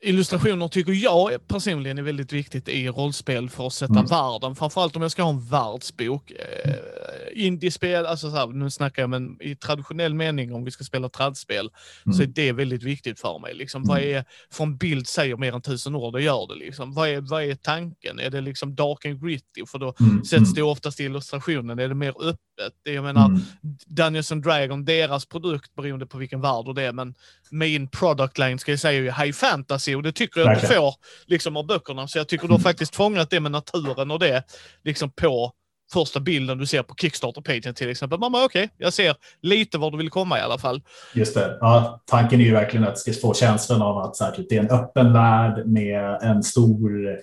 illustrationer 0.00 0.68
tycker 0.68 0.92
jag 0.92 1.48
personligen 1.48 1.98
är 1.98 2.02
väldigt 2.02 2.32
viktigt 2.32 2.68
i 2.68 2.88
rollspel 2.88 3.50
för 3.50 3.66
att 3.66 3.72
sätta 3.72 3.92
mm. 3.92 4.06
världen. 4.06 4.56
Framförallt 4.56 4.96
om 4.96 5.02
jag 5.02 5.10
ska 5.10 5.22
ha 5.22 5.30
en 5.30 5.48
världsbok. 5.48 6.30
Eh, 6.30 6.74
indiespel, 7.36 8.06
alltså 8.06 8.30
så 8.30 8.36
här, 8.36 8.46
nu 8.46 8.70
snackar 8.70 9.02
jag 9.02 9.10
men 9.10 9.42
i 9.42 9.56
traditionell 9.56 10.14
mening 10.14 10.54
om 10.54 10.64
vi 10.64 10.70
ska 10.70 10.84
spela 10.84 11.08
tradspel, 11.08 11.70
mm. 12.06 12.14
så 12.14 12.22
är 12.22 12.26
det 12.26 12.52
väldigt 12.52 12.82
viktigt 12.82 13.20
för 13.20 13.38
mig. 13.38 13.54
Liksom, 13.54 13.82
mm. 13.82 13.88
vad 13.88 13.98
är, 14.02 14.24
från 14.50 14.76
bild 14.76 15.08
säger 15.08 15.36
mer 15.36 15.52
än 15.52 15.62
tusen 15.62 15.94
ord 15.94 16.14
och 16.14 16.20
gör 16.20 16.46
det. 16.48 16.54
Liksom. 16.54 16.94
Vad, 16.94 17.08
är, 17.08 17.20
vad 17.20 17.42
är 17.42 17.54
tanken? 17.54 18.18
Är 18.18 18.30
det 18.30 18.40
liksom 18.40 18.74
dark 18.74 19.06
and 19.06 19.22
gritty? 19.22 19.66
För 19.66 19.78
då 19.78 19.94
mm. 20.00 20.24
sätts 20.24 20.42
mm. 20.42 20.54
det 20.54 20.62
oftast 20.62 21.00
i 21.00 21.04
illustrationen. 21.04 21.78
Är 21.78 21.88
det 21.88 21.94
mer 21.94 22.14
öppet? 22.20 22.72
Jag 22.82 23.04
menar, 23.04 23.26
mm. 23.26 23.40
Dungeons 23.86 24.32
and 24.32 24.42
Dragon, 24.42 24.84
deras 24.84 25.26
produkt 25.26 25.74
beroende 25.74 26.06
på 26.06 26.18
vilken 26.18 26.40
värld 26.40 26.74
det 26.74 26.82
är, 26.82 26.92
men 26.92 27.14
min 27.50 27.88
product 27.88 28.38
line 28.38 28.58
ska 28.58 28.72
jag 28.72 28.80
säga 28.80 29.14
är 29.14 29.24
high 29.24 29.32
fantasy 29.32 29.94
och 29.94 30.02
det 30.02 30.12
tycker 30.12 30.40
jag 30.40 30.54
inte 30.54 30.66
får 30.66 30.94
liksom, 31.26 31.56
av 31.56 31.66
böckerna. 31.66 32.08
Så 32.08 32.18
jag 32.18 32.28
tycker 32.28 32.46
du 32.46 32.52
har 32.54 32.60
faktiskt 32.60 32.96
fångat 32.96 33.30
det 33.30 33.40
med 33.40 33.52
naturen 33.52 34.10
och 34.10 34.18
det 34.18 34.44
liksom 34.84 35.10
på 35.10 35.52
första 35.92 36.20
bilden 36.20 36.58
du 36.58 36.66
ser 36.66 36.82
på 36.82 36.94
Kickstarter-pagen 36.94 37.74
till 37.74 37.90
exempel. 37.90 38.18
Mamma, 38.18 38.44
okej, 38.44 38.64
okay, 38.64 38.74
jag 38.78 38.92
ser 38.92 39.14
lite 39.42 39.78
var 39.78 39.90
du 39.90 39.96
vill 39.96 40.10
komma 40.10 40.38
i 40.38 40.42
alla 40.42 40.58
fall. 40.58 40.82
Just 41.14 41.34
det. 41.34 41.58
Ja, 41.60 42.02
tanken 42.06 42.40
är 42.40 42.44
ju 42.44 42.52
verkligen 42.52 42.86
att 42.86 43.20
få 43.20 43.34
känslan 43.34 43.82
av 43.82 43.98
att 43.98 44.16
så 44.16 44.24
här, 44.24 44.32
typ, 44.32 44.48
det 44.48 44.56
är 44.56 44.60
en 44.60 44.70
öppen 44.70 45.12
värld 45.12 45.66
med 45.66 46.18
en 46.22 46.42
stor 46.42 47.18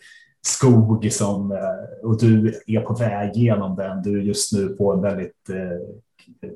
skog 0.46 1.12
som, 1.12 1.52
eh, 1.52 2.08
och 2.10 2.20
du 2.20 2.62
är 2.68 2.82
på 2.82 2.94
väg 2.94 3.32
genom 3.36 3.76
den. 3.76 4.02
Du 4.02 4.20
är 4.20 4.24
just 4.24 4.54
nu 4.54 4.68
på 4.68 4.94
en 4.94 5.02
väldigt 5.02 5.50
eh, 5.50 6.50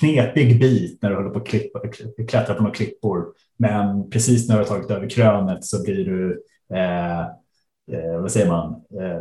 knepig 0.00 0.60
bit 0.60 1.02
när 1.02 1.10
du 1.10 1.16
håller 1.16 1.30
på 1.30 1.38
att 1.38 1.46
klippa, 1.46 1.80
eh, 1.84 2.26
klättra 2.26 2.54
på 2.54 2.62
några 2.62 2.74
klippor. 2.74 3.26
Men 3.56 4.10
precis 4.10 4.48
när 4.48 4.54
du 4.54 4.60
har 4.60 4.68
tagit 4.68 4.90
över 4.90 5.10
krönet 5.10 5.64
så 5.64 5.82
blir 5.82 6.04
du, 6.04 6.44
eh, 6.74 7.20
eh, 7.92 8.20
vad 8.20 8.32
säger 8.32 8.48
man, 8.48 8.70
eh, 9.00 9.20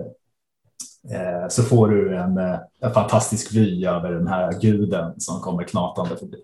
eh, 1.12 1.44
eh 1.44 1.48
så 1.50 1.64
får 1.64 1.90
du 1.90 2.18
en, 2.18 2.38
eh, 2.38 2.60
en, 2.82 2.94
fantastisk 2.94 3.54
vy 3.54 3.86
över 3.86 4.12
den 4.12 4.28
här 4.28 4.60
guden 4.62 5.20
som 5.20 5.40
kommer 5.40 5.64
knatande 5.64 6.18
förbi. 6.18 6.38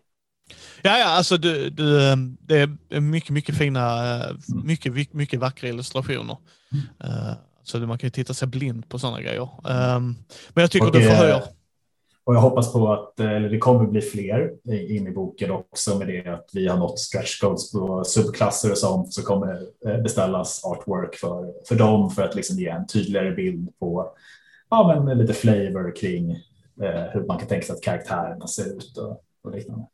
Ja, 0.82 0.98
ja, 0.98 1.06
alltså 1.06 1.38
du, 1.38 1.70
du, 1.70 2.16
det 2.40 2.60
är 2.90 3.00
mycket, 3.00 3.30
mycket 3.30 3.58
fina, 3.58 4.16
mm. 4.24 4.38
mycket, 4.64 5.14
mycket 5.14 5.40
vackra 5.40 5.70
illustrationer. 5.70 6.38
Mm. 6.72 7.36
Så 7.64 7.80
man 7.80 7.98
kan 7.98 8.08
ju 8.08 8.12
titta 8.12 8.34
sig 8.34 8.48
blind 8.48 8.90
på 8.90 9.00
sådana 9.00 9.22
grejer. 9.22 9.42
Um, 9.42 10.16
men 10.50 10.62
jag 10.62 10.72
tycker 10.72 10.88
och, 10.88 10.94
du 10.94 11.02
förhöjer. 11.02 11.44
Och 12.30 12.36
jag 12.36 12.42
hoppas 12.42 12.74
på 12.74 12.94
att 12.94 13.20
eller 13.20 13.50
det 13.50 13.58
kommer 13.58 13.86
bli 13.86 14.02
fler 14.02 14.52
in 14.90 15.08
i 15.08 15.12
boken 15.12 15.52
också 15.52 15.98
med 15.98 16.08
det 16.08 16.28
att 16.28 16.50
vi 16.54 16.68
har 16.68 16.78
nått 16.78 17.00
stretch 17.00 17.42
goals 17.42 17.72
på 17.72 18.04
subklasser 18.04 18.72
och 18.72 18.78
sånt 18.78 19.14
så 19.14 19.24
kommer 19.24 19.62
eh, 19.86 20.02
beställas 20.02 20.64
artwork 20.64 21.16
för, 21.16 21.54
för 21.68 21.76
dem 21.76 22.10
för 22.10 22.24
att 22.24 22.36
liksom 22.36 22.60
ge 22.60 22.68
en 22.68 22.88
tydligare 22.88 23.32
bild 23.32 23.70
på 23.80 24.12
ja, 24.70 25.04
men 25.06 25.18
lite 25.18 25.34
flavor 25.34 25.96
kring 25.96 26.32
eh, 26.82 27.04
hur 27.14 27.26
man 27.28 27.40
kan 27.40 27.48
tänka 27.48 27.66
sig 27.66 27.74
att 27.74 27.82
karaktärerna 27.82 28.48
ser 28.48 28.78
ut 28.78 28.98
och, 28.98 29.22
och 29.44 29.52
liknande. 29.52 29.86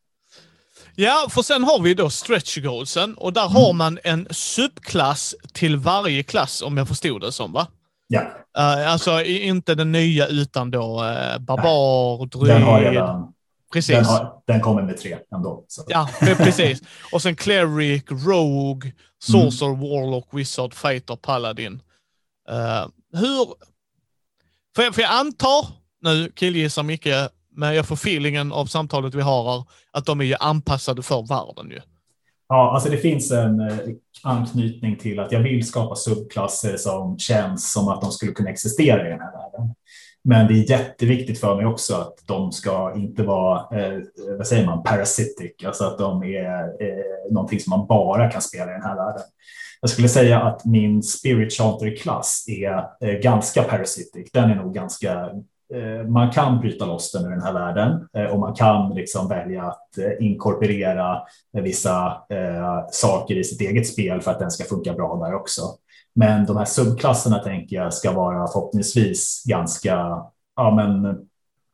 Ja, 0.95 1.27
för 1.29 1.41
sen 1.41 1.63
har 1.63 1.81
vi 1.81 1.93
då 1.93 2.09
stretch 2.09 2.57
goalsen 2.57 3.15
och 3.15 3.33
där 3.33 3.45
mm. 3.45 3.53
har 3.53 3.73
man 3.73 3.99
en 4.03 4.27
subklass 4.31 5.35
till 5.53 5.77
varje 5.77 6.23
klass 6.23 6.61
om 6.61 6.77
jag 6.77 6.87
förstod 6.87 7.21
det 7.21 7.31
som 7.31 7.51
va? 7.51 7.67
Ja. 8.07 8.21
Uh, 8.21 8.91
alltså 8.91 9.23
inte 9.23 9.75
den 9.75 9.91
nya 9.91 10.27
utan 10.27 10.71
då 10.71 11.03
uh, 11.03 11.39
barbar, 11.39 12.25
druid. 12.25 12.55
Den 12.55 12.63
har 12.63 12.81
redan, 12.81 13.33
precis. 13.73 13.95
Den, 13.95 14.05
har, 14.05 14.41
den 14.47 14.61
kommer 14.61 14.81
med 14.81 14.97
tre 14.97 15.17
ändå. 15.35 15.65
Så. 15.67 15.83
Ja, 15.87 16.09
precis. 16.19 16.81
Och 17.11 17.21
sen 17.21 17.35
Cleric, 17.35 18.03
Rogue, 18.09 18.91
Sorcerer, 19.23 19.69
mm. 19.69 19.81
Warlock, 19.81 20.27
Wizard, 20.31 20.73
Fighter, 20.73 21.15
Paladin. 21.15 21.81
Uh, 22.51 22.87
hur... 23.13 23.74
För 24.75 24.83
jag, 24.83 24.95
för 24.95 25.01
jag 25.01 25.11
antar, 25.11 25.67
nu 26.01 26.31
killgissar 26.35 26.83
mycket, 26.83 27.31
men 27.55 27.75
jag 27.75 27.85
får 27.85 27.95
feelingen 27.95 28.51
av 28.51 28.65
samtalet 28.65 29.15
vi 29.15 29.21
har 29.21 29.51
här, 29.51 29.63
att 29.91 30.05
de 30.05 30.19
är 30.19 30.25
ju 30.25 30.35
anpassade 30.39 31.01
för 31.01 31.27
världen 31.27 31.71
ju. 31.71 31.79
Ja, 32.49 32.73
alltså 32.73 32.89
det 32.89 32.97
finns 32.97 33.31
en 33.31 33.59
eh, 33.59 33.77
anknytning 34.23 34.95
till 34.95 35.19
att 35.19 35.31
jag 35.31 35.39
vill 35.39 35.67
skapa 35.67 35.95
subklasser 35.95 36.77
som 36.77 37.17
känns 37.17 37.71
som 37.71 37.87
att 37.87 38.01
de 38.01 38.11
skulle 38.11 38.31
kunna 38.31 38.49
existera 38.49 39.07
i 39.07 39.09
den 39.09 39.19
här 39.19 39.31
världen. 39.31 39.75
Men 40.23 40.47
det 40.47 40.53
är 40.53 40.69
jätteviktigt 40.69 41.39
för 41.39 41.55
mig 41.55 41.65
också 41.65 41.95
att 41.95 42.17
de 42.25 42.51
ska 42.51 42.93
inte 42.95 43.23
vara, 43.23 43.79
eh, 43.79 43.99
vad 44.37 44.47
säger 44.47 44.65
man, 44.65 44.83
parasitic, 44.83 45.65
alltså 45.65 45.83
att 45.83 45.97
de 45.97 46.23
är 46.23 46.83
eh, 46.83 47.31
någonting 47.31 47.59
som 47.59 47.69
man 47.69 47.87
bara 47.87 48.31
kan 48.31 48.41
spela 48.41 48.71
i 48.71 48.73
den 48.73 48.83
här 48.83 48.95
världen. 48.95 49.23
Jag 49.85 49.89
skulle 49.89 50.09
säga 50.09 50.41
att 50.41 50.65
min 50.65 51.03
Spirit 51.03 51.53
Chanter-klass 51.53 52.45
är 52.47 53.07
eh, 53.07 53.19
ganska 53.19 53.63
parasitic. 53.63 54.31
Den 54.33 54.49
är 54.49 54.55
nog 54.55 54.73
ganska 54.73 55.29
Eh, 55.73 56.07
man 56.07 56.31
kan 56.31 56.59
bryta 56.59 56.85
loss 56.85 57.11
den 57.11 57.25
ur 57.25 57.29
den 57.29 57.41
här 57.41 57.53
världen 57.53 58.07
eh, 58.17 58.25
och 58.25 58.39
man 58.39 58.53
kan 58.53 58.93
liksom 58.93 59.27
välja 59.27 59.63
att 59.63 59.97
eh, 59.97 60.25
inkorporera 60.25 61.21
vissa 61.53 62.07
eh, 62.29 62.87
saker 62.91 63.35
i 63.35 63.43
sitt 63.43 63.61
eget 63.61 63.87
spel 63.87 64.21
för 64.21 64.31
att 64.31 64.39
den 64.39 64.51
ska 64.51 64.63
funka 64.63 64.93
bra 64.93 65.15
där 65.15 65.35
också. 65.35 65.61
Men 66.15 66.45
de 66.45 66.57
här 66.57 66.65
subklasserna 66.65 67.39
tänker 67.39 67.75
jag 67.75 67.93
ska 67.93 68.11
vara 68.11 68.47
förhoppningsvis 68.47 69.43
ganska, 69.45 70.23
ja 70.55 70.75
men 70.75 71.05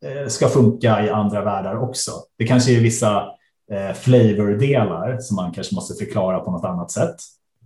eh, 0.04 0.28
ska 0.28 0.48
funka 0.48 1.04
i 1.06 1.10
andra 1.10 1.44
världar 1.44 1.82
också. 1.82 2.12
Det 2.38 2.46
kanske 2.46 2.76
är 2.76 2.80
vissa 2.80 3.24
eh, 3.72 3.92
flavor-delar 3.94 5.18
som 5.18 5.36
man 5.36 5.52
kanske 5.52 5.74
måste 5.74 6.04
förklara 6.04 6.40
på 6.40 6.50
något 6.50 6.64
annat 6.64 6.90
sätt. 6.90 7.16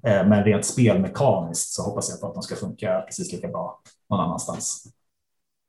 Men 0.02 0.44
rent 0.44 0.66
spelmekaniskt 0.66 1.72
så 1.72 1.82
hoppas 1.82 2.10
jag 2.10 2.20
på 2.20 2.26
att 2.26 2.34
de 2.34 2.42
ska 2.42 2.56
funka 2.56 3.00
precis 3.06 3.32
lika 3.32 3.48
bra 3.48 3.80
någon 4.10 4.20
annanstans. 4.20 4.84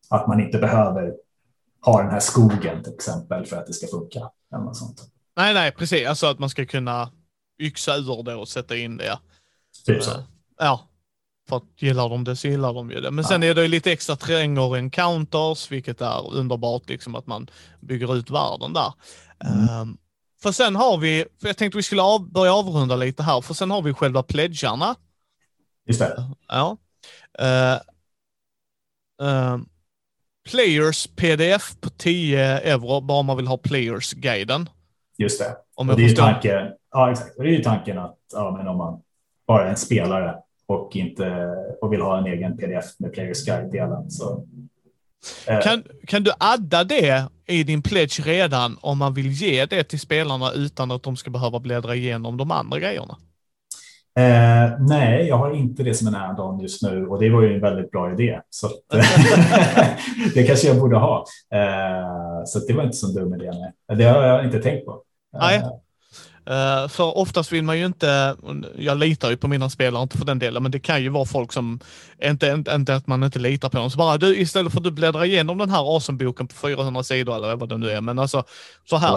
Att 0.09 0.27
man 0.27 0.39
inte 0.39 0.57
behöver 0.57 1.13
ha 1.85 2.01
den 2.01 2.11
här 2.11 2.19
skogen 2.19 2.83
till 2.83 2.93
exempel 2.93 3.45
för 3.45 3.57
att 3.57 3.67
det 3.67 3.73
ska 3.73 3.87
funka. 3.87 4.29
Eller 4.53 4.63
något 4.63 4.77
sånt. 4.77 5.01
Nej, 5.35 5.53
nej, 5.53 5.71
precis. 5.71 6.07
Alltså 6.07 6.27
att 6.27 6.39
man 6.39 6.49
ska 6.49 6.65
kunna 6.65 7.11
yxa 7.61 7.95
ur 7.95 8.23
det 8.23 8.35
och 8.35 8.47
sätta 8.47 8.77
in 8.77 8.97
det. 8.97 9.19
Typ 9.85 10.03
så. 10.03 10.11
Ja, 10.57 10.87
för 11.49 11.57
att 11.57 11.81
gillar 11.81 12.09
de 12.09 12.23
det 12.23 12.35
så 12.35 12.47
gillar 12.47 12.73
de 12.73 12.91
ju 12.91 13.01
det. 13.01 13.11
Men 13.11 13.23
ja. 13.23 13.29
sen 13.29 13.43
är 13.43 13.55
det 13.55 13.67
lite 13.67 13.91
extra 13.91 14.15
terränger 14.15 14.61
och 14.61 14.77
encounters, 14.77 15.71
vilket 15.71 16.01
är 16.01 16.33
underbart, 16.33 16.89
liksom 16.89 17.15
att 17.15 17.27
man 17.27 17.49
bygger 17.79 18.15
ut 18.15 18.29
världen 18.29 18.73
där. 18.73 18.93
Mm. 19.45 19.81
Um, 19.81 19.97
för 20.41 20.51
sen 20.51 20.75
har 20.75 20.97
vi, 20.97 21.25
för 21.41 21.47
jag 21.47 21.57
tänkte 21.57 21.77
vi 21.77 21.83
skulle 21.83 22.01
av, 22.01 22.31
börja 22.31 22.53
avrunda 22.53 22.95
lite 22.95 23.23
här, 23.23 23.41
för 23.41 23.53
sen 23.53 23.71
har 23.71 23.81
vi 23.81 23.93
själva 23.93 24.23
pledgarna. 24.23 24.95
Just 25.85 25.99
det. 25.99 26.23
Ja. 26.47 26.77
Uh, 27.41 27.79
uh, 29.27 29.57
Players 30.51 31.07
PDF 31.07 31.81
på 31.81 31.89
10 31.89 32.39
euro, 32.59 33.01
bara 33.01 33.21
man 33.21 33.37
vill 33.37 33.47
ha 33.47 33.57
Players-guiden. 33.57 34.69
Just 35.17 35.39
det. 35.39 35.57
Om 35.75 35.89
jag 35.89 35.97
det, 35.97 36.05
är 36.05 36.15
tanken, 36.15 36.71
ja, 36.91 37.11
exakt. 37.11 37.37
det 37.37 37.43
är 37.43 37.45
ju 37.45 37.63
tanken 37.63 37.97
att 37.97 38.17
ja, 38.33 38.55
men 38.57 38.67
om 38.67 38.77
man 38.77 39.01
bara 39.47 39.65
är 39.65 39.69
en 39.69 39.77
spelare 39.77 40.35
och, 40.65 40.95
inte, 40.95 41.55
och 41.81 41.93
vill 41.93 42.01
ha 42.01 42.17
en 42.17 42.25
egen 42.25 42.57
pdf 42.57 42.85
med 42.99 43.13
Players 43.13 43.45
Guide-delen. 43.45 44.09
Så, 44.09 44.47
eh. 45.47 45.61
kan, 45.61 45.83
kan 46.07 46.23
du 46.23 46.31
adda 46.39 46.83
det 46.83 47.27
i 47.47 47.63
din 47.63 47.81
pledge 47.81 48.19
redan 48.19 48.77
om 48.81 48.97
man 48.97 49.13
vill 49.13 49.31
ge 49.31 49.65
det 49.65 49.83
till 49.83 49.99
spelarna 49.99 50.51
utan 50.51 50.91
att 50.91 51.03
de 51.03 51.17
ska 51.17 51.29
behöva 51.29 51.59
bläddra 51.59 51.95
igenom 51.95 52.37
de 52.37 52.51
andra 52.51 52.79
grejerna? 52.79 53.17
Eh, 54.19 54.79
nej, 54.79 55.27
jag 55.27 55.37
har 55.37 55.53
inte 55.53 55.83
det 55.83 55.93
som 55.93 56.07
en 56.07 56.15
add-on 56.15 56.59
just 56.59 56.83
nu 56.83 57.07
och 57.07 57.19
det 57.19 57.29
var 57.29 57.41
ju 57.41 57.53
en 57.53 57.61
väldigt 57.61 57.91
bra 57.91 58.13
idé. 58.13 58.39
Så 58.49 58.67
det 60.33 60.43
kanske 60.43 60.67
jag 60.67 60.79
borde 60.79 60.97
ha. 60.97 61.25
Eh, 61.53 62.43
så 62.45 62.59
det 62.59 62.73
var 62.73 62.83
inte 62.83 62.97
så 62.97 63.07
dum 63.07 63.33
idé. 63.33 63.51
Nej. 63.51 63.97
Det 63.97 64.03
har 64.03 64.23
jag 64.23 64.45
inte 64.45 64.59
tänkt 64.59 64.85
på. 64.85 64.91
Eh, 64.91 65.39
nej. 65.39 65.61
Uh, 66.49 66.87
för 66.87 67.17
oftast 67.17 67.51
vill 67.51 67.63
man 67.63 67.79
ju 67.79 67.85
inte, 67.85 68.35
jag 68.77 68.97
litar 68.97 69.29
ju 69.29 69.37
på 69.37 69.47
mina 69.47 69.69
spelare, 69.69 70.03
inte 70.03 70.17
för 70.17 70.25
den 70.25 70.39
delen, 70.39 70.63
men 70.63 70.71
det 70.71 70.79
kan 70.79 71.03
ju 71.03 71.09
vara 71.09 71.25
folk 71.25 71.53
som, 71.53 71.79
inte, 72.23 72.47
inte, 72.47 72.71
inte 72.71 72.95
att 72.95 73.07
man 73.07 73.23
inte 73.23 73.39
litar 73.39 73.69
på 73.69 73.77
dem, 73.77 73.91
så 73.91 73.97
bara 73.97 74.17
du 74.17 74.37
istället 74.37 74.71
för 74.71 74.79
att 74.79 74.83
du 74.83 74.91
bläddrar 74.91 75.25
igenom 75.25 75.57
den 75.57 75.69
här 75.69 75.97
asenboken 75.97 76.47
på 76.47 76.55
400 76.55 77.03
sidor 77.03 77.35
eller 77.35 77.55
vad 77.55 77.69
det 77.69 77.77
nu 77.77 77.89
är, 77.89 78.01
men 78.01 78.19
alltså 78.19 78.43
så 78.85 78.97
här, 78.97 79.09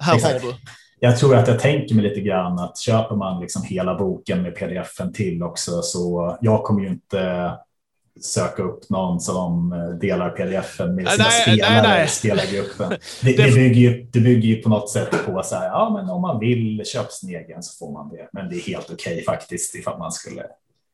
här 0.00 0.12
har 0.12 0.40
du. 0.40 0.54
Jag 1.00 1.18
tror 1.18 1.36
att 1.36 1.48
jag 1.48 1.60
tänker 1.60 1.94
mig 1.94 2.04
lite 2.04 2.20
grann 2.20 2.58
att 2.58 2.78
köper 2.78 3.16
man 3.16 3.40
liksom 3.40 3.62
hela 3.62 3.94
boken 3.94 4.42
med 4.42 4.54
pdf 4.56 5.14
till 5.14 5.42
också 5.42 5.82
så 5.82 6.36
jag 6.40 6.64
kommer 6.64 6.80
ju 6.80 6.88
inte 6.88 7.52
söka 8.20 8.62
upp 8.62 8.90
någon 8.90 9.20
som 9.20 9.70
delar 10.00 10.30
pdf 10.30 10.78
med 10.78 11.08
sina 11.08 11.24
nej, 11.24 11.42
spelare 11.42 11.72
nej, 11.72 11.82
nej. 11.82 12.04
i 12.04 12.08
spelargruppen. 12.08 12.90
Det, 13.22 13.36
det, 13.36 13.54
bygger 13.54 13.80
ju, 13.80 14.06
det 14.12 14.20
bygger 14.20 14.48
ju 14.48 14.62
på 14.62 14.68
något 14.68 14.90
sätt 14.90 15.26
på 15.26 15.42
så 15.42 15.56
här, 15.56 15.66
ja 15.66 15.90
men 15.96 16.10
om 16.10 16.22
man 16.22 16.40
vill 16.40 16.82
köpa 16.84 17.10
sin 17.10 17.28
egen 17.28 17.62
så 17.62 17.78
får 17.78 17.92
man 17.92 18.08
det. 18.08 18.28
Men 18.32 18.48
det 18.48 18.56
är 18.56 18.60
helt 18.60 18.90
okej 18.90 19.12
okay, 19.12 19.24
faktiskt 19.24 19.74
ifall 19.74 19.98
man 19.98 20.12
skulle 20.12 20.42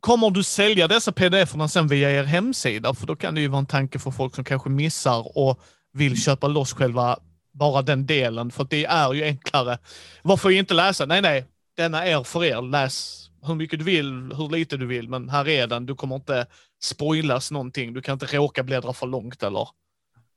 Kommer 0.01 0.30
du 0.30 0.42
sälja 0.42 0.88
dessa 0.88 1.12
pdf-erna 1.12 1.68
sen 1.68 1.88
via 1.88 2.10
er 2.10 2.24
hemsida? 2.24 2.94
För 2.94 3.06
då 3.06 3.16
kan 3.16 3.34
det 3.34 3.40
ju 3.40 3.48
vara 3.48 3.59
en 3.59 3.66
tanke 3.66 3.98
för 3.98 4.10
folk 4.10 4.34
som 4.34 4.44
kanske 4.44 4.70
missar 4.70 5.38
och 5.38 5.60
vill 5.92 6.22
köpa 6.22 6.48
loss 6.48 6.72
själva 6.72 7.18
bara 7.52 7.82
den 7.82 8.06
delen, 8.06 8.51
för 8.51 8.66
det 8.70 8.84
är 8.84 9.12
ju 9.12 9.24
enklare. 9.24 9.78
Varför 10.22 10.51
inte 10.51 10.74
läsa? 10.74 11.06
Nej, 11.06 11.22
nej, 11.22 11.44
denna 11.76 12.06
är 12.06 12.22
för 12.22 12.44
er. 12.44 12.62
Läs 12.62 13.26
hur 13.42 13.55
mycket 13.55 13.78
du 13.78 13.84
vill, 13.84 14.32
hur 14.36 14.48
lite 14.51 14.76
du 14.76 14.86
vill, 14.86 15.09
men 15.09 15.28
här 15.28 15.48
är 15.48 15.66
den. 15.66 15.86
Du 15.86 15.94
kommer 15.94 16.16
inte 16.16 16.47
spoilas 16.82 17.51
någonting. 17.51 17.93
Du 17.93 18.02
kan 18.02 18.12
inte 18.12 18.27
råka 18.27 18.62
bläddra 18.62 18.93
för 18.93 19.07
långt 19.07 19.43
eller? 19.43 19.69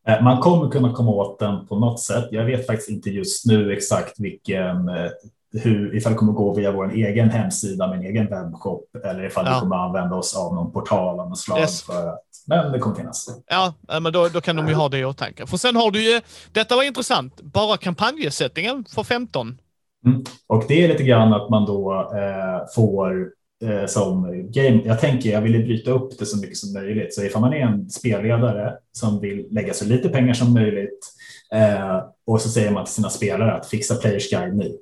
Eh, 0.08 0.24
man 0.24 0.42
kommer 0.42 0.70
kunna 0.70 0.94
komma 0.94 1.12
åt 1.12 1.40
den 1.40 1.68
på 1.68 1.80
något 1.80 2.00
sätt. 2.00 2.28
Jag 2.32 2.46
vet 2.46 2.68
faktiskt 2.68 2.90
inte 2.90 3.10
just 3.10 3.46
nu 3.46 3.74
exakt 3.74 4.20
vilken 4.20 4.90
eh, 4.90 5.10
hur, 5.54 5.96
ifall 5.96 6.12
det 6.12 6.18
kommer 6.18 6.34
gå 6.34 6.54
via 6.54 6.72
vår 6.72 6.92
egen 6.92 7.30
hemsida 7.30 7.88
med 7.88 7.98
en 7.98 8.06
egen 8.06 8.30
webbshop 8.30 8.96
eller 9.06 9.26
ifall 9.26 9.46
ja. 9.46 9.54
vi 9.54 9.60
kommer 9.60 9.76
använda 9.76 10.16
oss 10.16 10.38
av 10.38 10.56
någon 10.56 10.72
portal 10.72 11.20
av 11.20 11.30
något 11.30 11.40
slag. 11.40 11.60
Yes. 11.60 11.84
För 11.84 12.08
att, 12.08 12.24
men 12.48 12.72
det 12.72 12.80
kommer 12.80 12.96
finnas. 12.96 13.42
Ja, 13.48 13.74
men 13.88 14.14
då, 14.14 14.28
då 14.28 14.42
kan 14.42 14.56
de 14.56 14.68
ju 14.68 14.74
ha 14.74 14.90
det 14.90 14.98
i 14.98 15.06
åtanke. 15.06 15.48
För 15.48 15.58
sen 15.58 15.76
har 15.76 15.92
du 15.92 16.14
ju, 16.14 16.22
detta 16.52 16.76
var 16.76 16.84
intressant, 16.84 17.42
bara 17.42 17.78
kampanjsättningen 17.78 18.86
för 18.90 19.04
15. 19.04 19.58
Mm. 20.06 20.24
Och 20.48 20.64
det 20.68 20.84
är 20.84 20.88
lite 20.88 21.04
grann 21.04 21.34
att 21.34 21.50
man 21.50 21.66
då 21.66 21.94
eh, 21.94 22.74
får 22.76 23.30
eh, 23.64 23.86
som 23.86 24.24
game. 24.52 24.82
Jag 24.86 25.00
tänker 25.00 25.32
jag 25.32 25.42
vill 25.42 25.64
bryta 25.64 25.92
upp 25.92 26.20
det 26.20 26.26
så 26.26 26.38
mycket 26.38 26.58
som 26.58 26.74
möjligt. 26.74 27.14
Så 27.14 27.24
ifall 27.24 27.42
man 27.42 27.54
är 27.54 27.60
en 27.60 27.90
spelledare 27.90 28.74
som 28.92 29.20
vill 29.20 29.48
lägga 29.52 29.74
så 29.74 29.86
lite 29.86 30.10
pengar 30.10 30.34
som 30.34 30.54
möjligt 30.54 31.14
eh, 31.54 32.04
och 32.26 32.42
så 32.42 32.50
säger 32.50 32.72
man 32.72 32.86
till 32.86 32.94
sina 32.94 33.10
spelare 33.10 33.54
att 33.54 33.68
fixa 33.68 33.96
players 33.96 34.30
guide 34.30 34.56
nu 34.56 34.78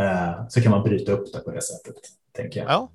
Eh, 0.00 0.48
så 0.48 0.62
kan 0.62 0.70
man 0.70 0.82
bryta 0.82 1.12
upp 1.12 1.32
det 1.32 1.38
på 1.38 1.50
det 1.50 1.62
sättet, 1.62 1.94
tänker 2.32 2.60
jag. 2.60 2.70
Ja. 2.70 2.90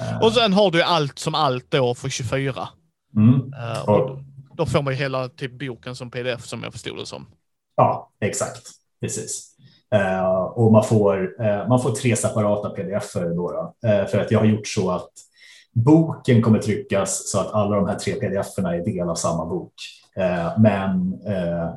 Eh. 0.00 0.22
Och 0.22 0.32
sen 0.32 0.52
har 0.52 0.70
du 0.70 0.82
allt 0.82 1.18
som 1.18 1.34
allt 1.34 1.70
då 1.70 1.94
för 1.94 2.08
24. 2.08 2.68
Mm. 3.16 3.34
Uh, 3.34 3.88
och 3.88 4.18
då 4.56 4.66
får 4.66 4.82
man 4.82 4.92
ju 4.92 4.98
hela 4.98 5.28
typ 5.28 5.58
boken 5.58 5.96
som 5.96 6.10
pdf 6.10 6.44
som 6.44 6.62
jag 6.62 6.72
förstod 6.72 6.98
det 6.98 7.06
som. 7.06 7.26
Ja, 7.76 8.12
exakt. 8.20 8.70
Precis. 9.00 9.51
Uh, 9.94 10.42
och 10.42 10.72
man 10.72 10.84
får, 10.84 11.42
uh, 11.42 11.68
man 11.68 11.82
får 11.82 11.90
tre 11.90 12.16
separata 12.16 12.70
pdf 12.70 13.12
då, 13.14 13.30
då 13.30 13.74
för 14.10 14.18
att 14.18 14.30
jag 14.30 14.38
har 14.38 14.46
gjort 14.46 14.66
så 14.66 14.90
att 14.90 15.10
boken 15.72 16.42
kommer 16.42 16.58
tryckas 16.58 17.30
så 17.30 17.40
att 17.40 17.52
alla 17.52 17.76
de 17.76 17.88
här 17.88 17.94
tre 17.94 18.12
pdf 18.14 18.58
är 18.58 18.84
del 18.84 19.08
av 19.08 19.14
samma 19.14 19.46
bok. 19.46 19.72
Men 20.58 21.18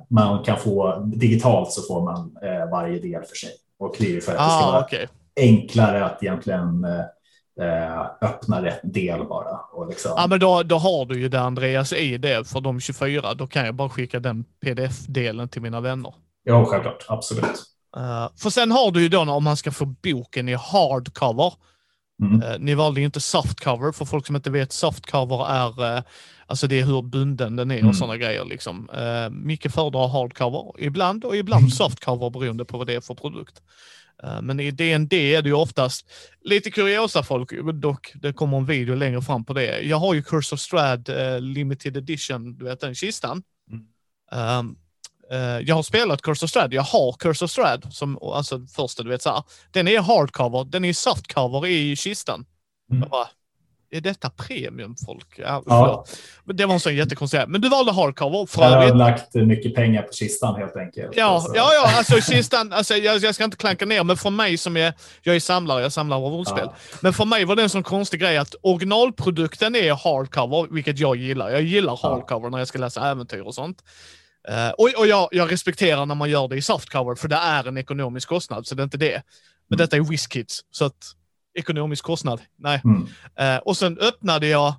man 0.09 0.43
kan 0.43 0.57
få 0.57 0.95
digitalt 1.15 1.71
så 1.71 1.81
får 1.81 2.03
man 2.03 2.37
varje 2.71 2.99
del 2.99 3.23
för 3.23 3.35
sig. 3.35 3.49
Och 3.79 3.95
det 3.99 4.15
är 4.15 4.21
för 4.21 4.31
att 4.31 4.39
ah, 4.39 4.43
det 4.43 4.51
ska 4.51 4.67
ah, 4.67 4.71
vara 4.71 4.83
okay. 4.83 5.07
enklare 5.35 6.05
att 6.05 6.23
egentligen 6.23 6.85
eh, 7.61 8.01
öppna 8.21 8.63
rätt 8.63 8.79
del 8.83 9.27
bara. 9.27 9.59
Och 9.71 9.87
liksom... 9.87 10.11
Ja, 10.15 10.27
men 10.27 10.39
då, 10.39 10.63
då 10.63 10.77
har 10.77 11.05
du 11.05 11.19
ju 11.19 11.29
det 11.29 11.41
Andreas 11.41 11.93
i 11.93 12.17
det 12.17 12.47
för 12.47 12.61
de 12.61 12.79
24. 12.79 13.33
Då 13.33 13.47
kan 13.47 13.65
jag 13.65 13.75
bara 13.75 13.89
skicka 13.89 14.19
den 14.19 14.45
pdf-delen 14.65 15.49
till 15.49 15.61
mina 15.61 15.81
vänner. 15.81 16.13
Ja, 16.43 16.65
självklart. 16.65 17.05
Absolut. 17.07 17.63
Uh, 17.97 18.29
för 18.37 18.49
sen 18.49 18.71
har 18.71 18.91
du 18.91 19.01
ju 19.01 19.09
då 19.09 19.21
om 19.21 19.43
man 19.43 19.57
ska 19.57 19.71
få 19.71 19.85
boken 19.85 20.49
i 20.49 20.53
hardcover. 20.53 21.53
Mm. 22.21 22.43
Uh, 22.43 22.59
ni 22.59 22.75
valde 22.75 22.99
ju 22.99 23.05
inte 23.05 23.21
softcover. 23.21 23.91
För 23.91 24.05
folk 24.05 24.27
som 24.27 24.35
inte 24.35 24.49
vet, 24.49 24.71
softcover 24.71 25.47
är 25.47 25.95
uh, 25.97 26.01
Alltså 26.47 26.67
det 26.67 26.79
är 26.79 26.85
hur 26.85 27.01
bunden 27.01 27.55
den 27.55 27.71
är 27.71 27.75
och 27.75 27.81
mm. 27.81 27.93
sådana 27.93 28.17
grejer. 28.17 28.45
Liksom. 28.45 28.89
Uh, 28.89 29.29
Micke 29.29 29.71
föredrar 29.71 30.07
hardcover 30.07 30.83
ibland 30.83 31.25
och 31.25 31.35
ibland 31.35 31.73
softcover 31.73 32.29
beroende 32.29 32.65
på 32.65 32.77
vad 32.77 32.87
det 32.87 32.95
är 32.95 33.01
för 33.01 33.15
produkt. 33.15 33.61
Uh, 34.23 34.41
men 34.41 34.59
i 34.59 34.71
DND 34.71 35.13
är 35.13 35.41
det 35.41 35.49
ju 35.49 35.55
oftast 35.55 36.09
lite 36.41 36.71
kuriosa 36.71 37.23
folk, 37.23 37.51
dock 37.73 38.11
det 38.15 38.33
kommer 38.33 38.57
en 38.57 38.65
video 38.65 38.95
längre 38.95 39.21
fram 39.21 39.45
på 39.45 39.53
det. 39.53 39.81
Jag 39.81 39.97
har 39.97 40.13
ju 40.13 40.23
Curse 40.23 40.55
of 40.55 40.61
Strad 40.61 41.09
uh, 41.09 41.39
Limited 41.39 41.97
Edition, 41.97 42.57
du 42.57 42.65
vet 42.65 42.79
den 42.79 42.95
kistan. 42.95 43.43
Mm. 43.71 44.59
Um, 44.59 44.77
eh, 45.31 45.59
jag 45.59 45.75
har 45.75 45.83
spelat 45.83 46.21
Curse 46.21 46.45
of 46.45 46.49
Strad, 46.49 46.73
jag 46.73 46.81
har 46.81 47.13
Curse 47.13 47.45
of 47.45 47.51
Strad, 47.51 47.87
som, 47.91 48.17
alltså 48.21 48.59
första 48.75 49.03
du 49.03 49.09
vet 49.09 49.21
så 49.21 49.29
här. 49.29 49.43
Den 49.71 49.87
är 49.87 49.99
hardcover, 49.99 50.63
den 50.65 50.85
är 50.85 50.93
softcover 50.93 51.67
i 51.67 51.95
kistan. 51.95 52.45
Mm. 52.91 53.01
Jag 53.01 53.09
bara, 53.09 53.27
är 53.91 54.01
detta 54.01 54.29
premium 54.29 54.95
folk? 55.05 55.27
Ja, 55.37 55.63
Ja. 55.65 56.05
Det 56.45 56.65
var 56.65 56.73
en 56.73 56.79
sån 56.79 56.95
jättekonstig 56.95 57.41
Men 57.47 57.61
du 57.61 57.69
valde 57.69 57.91
hardcover 57.91 58.45
för 58.45 58.61
Jag 58.61 58.69
har 58.69 58.77
övrigt. 58.77 58.95
lagt 58.97 59.33
mycket 59.35 59.75
pengar 59.75 60.01
på 60.01 60.13
kistan 60.13 60.55
helt 60.55 60.75
enkelt. 60.75 61.11
Ja, 61.15 61.41
Så- 61.41 61.51
ja, 61.55 61.69
ja, 61.73 61.97
alltså 61.97 62.15
kistan, 62.31 62.73
alltså, 62.73 62.93
jag, 62.95 63.17
jag 63.17 63.35
ska 63.35 63.43
inte 63.43 63.57
klanka 63.57 63.85
ner, 63.85 64.03
men 64.03 64.17
för 64.17 64.29
mig 64.29 64.57
som 64.57 64.77
är, 64.77 64.93
jag 65.21 65.35
är 65.35 65.39
samlare, 65.39 65.81
jag 65.81 65.91
samlar 65.91 66.17
av 66.17 66.23
rollspel. 66.23 66.65
Ja. 66.65 66.75
Men 67.01 67.13
för 67.13 67.25
mig 67.25 67.45
var 67.45 67.55
det 67.55 67.63
en 67.63 67.69
sån 67.69 67.83
konstig 67.83 68.19
grej 68.19 68.37
att 68.37 68.55
originalprodukten 68.61 69.75
är 69.75 69.93
hardcover, 69.93 70.67
vilket 70.73 70.99
jag 70.99 71.15
gillar. 71.15 71.49
Jag 71.49 71.61
gillar 71.61 71.95
hardcover 72.01 72.49
när 72.49 72.57
jag 72.57 72.67
ska 72.67 72.79
läsa 72.79 73.09
äventyr 73.09 73.41
och 73.41 73.55
sånt. 73.55 73.83
Eh, 74.49 74.69
och 74.69 74.89
och 74.97 75.07
jag, 75.07 75.29
jag 75.31 75.51
respekterar 75.51 76.05
när 76.05 76.15
man 76.15 76.29
gör 76.29 76.47
det 76.47 76.55
i 76.55 76.61
softcover, 76.61 77.15
för 77.15 77.27
det 77.27 77.35
är 77.35 77.67
en 77.67 77.77
ekonomisk 77.77 78.29
kostnad, 78.29 78.67
så 78.67 78.75
det 78.75 78.81
är 78.81 78.83
inte 78.83 78.97
det. 78.97 79.21
Men 79.69 79.77
Mm. 79.79 79.85
detta 79.85 79.95
är 79.95 80.01
WizKids, 80.01 80.61
så 80.71 80.85
att 80.85 81.05
ekonomisk 81.59 82.03
kostnad, 82.03 82.41
nej. 82.57 82.81
Mm. 82.83 83.07
Eh, 83.55 83.57
och 83.61 83.77
sen 83.77 83.97
öppnade 83.99 84.47
jag 84.47 84.73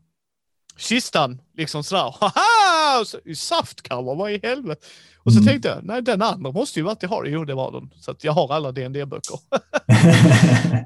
kistan, 0.78 1.40
liksom 1.56 1.84
sådär. 1.84 2.14
Haha! 2.20 3.04
Så- 3.04 3.18
I 3.24 3.34
saftcover, 3.36 4.14
vad 4.14 4.30
i 4.30 4.40
helvete? 4.42 4.86
Och 5.18 5.32
så 5.32 5.38
Mm. 5.38 5.46
tänkte 5.48 5.68
jag, 5.68 5.78
nej 5.84 6.02
den 6.02 6.22
andra 6.22 6.52
måste 6.52 6.78
ju 6.80 6.84
varit 6.84 7.02
i 7.02 7.06
har 7.06 7.24
Jo, 7.24 7.44
det 7.44 7.54
var 7.54 7.72
den. 7.72 7.90
Så 8.00 8.10
att 8.10 8.24
jag 8.24 8.32
har 8.32 8.54
alla 8.54 8.72
dd 8.72 9.04
böcker 9.08 9.38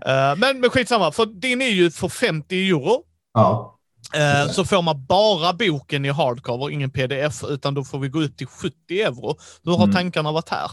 Eh, 0.06 0.36
men, 0.36 0.60
men 0.60 0.70
skitsamma, 0.70 1.12
för 1.12 1.26
din 1.26 1.62
är 1.62 1.68
ju 1.68 1.90
för 1.90 2.08
50 2.08 2.68
euro. 2.70 3.02
ja. 3.34 3.76
Eh. 4.14 4.50
Så 4.50 4.64
får 4.64 4.82
man 4.82 5.04
bara 5.08 5.52
boken 5.52 6.04
i 6.04 6.08
hardcover, 6.08 6.70
ingen 6.70 6.90
pdf, 6.90 7.44
utan 7.48 7.74
då 7.74 7.84
får 7.84 7.98
vi 7.98 8.08
gå 8.08 8.22
upp 8.22 8.36
till 8.36 8.46
70 8.46 8.74
euro. 8.90 9.36
Hur 9.64 9.72
har 9.72 9.84
Mm. 9.84 9.94
tankarna 9.94 10.32
varit 10.32 10.48
här? 10.48 10.70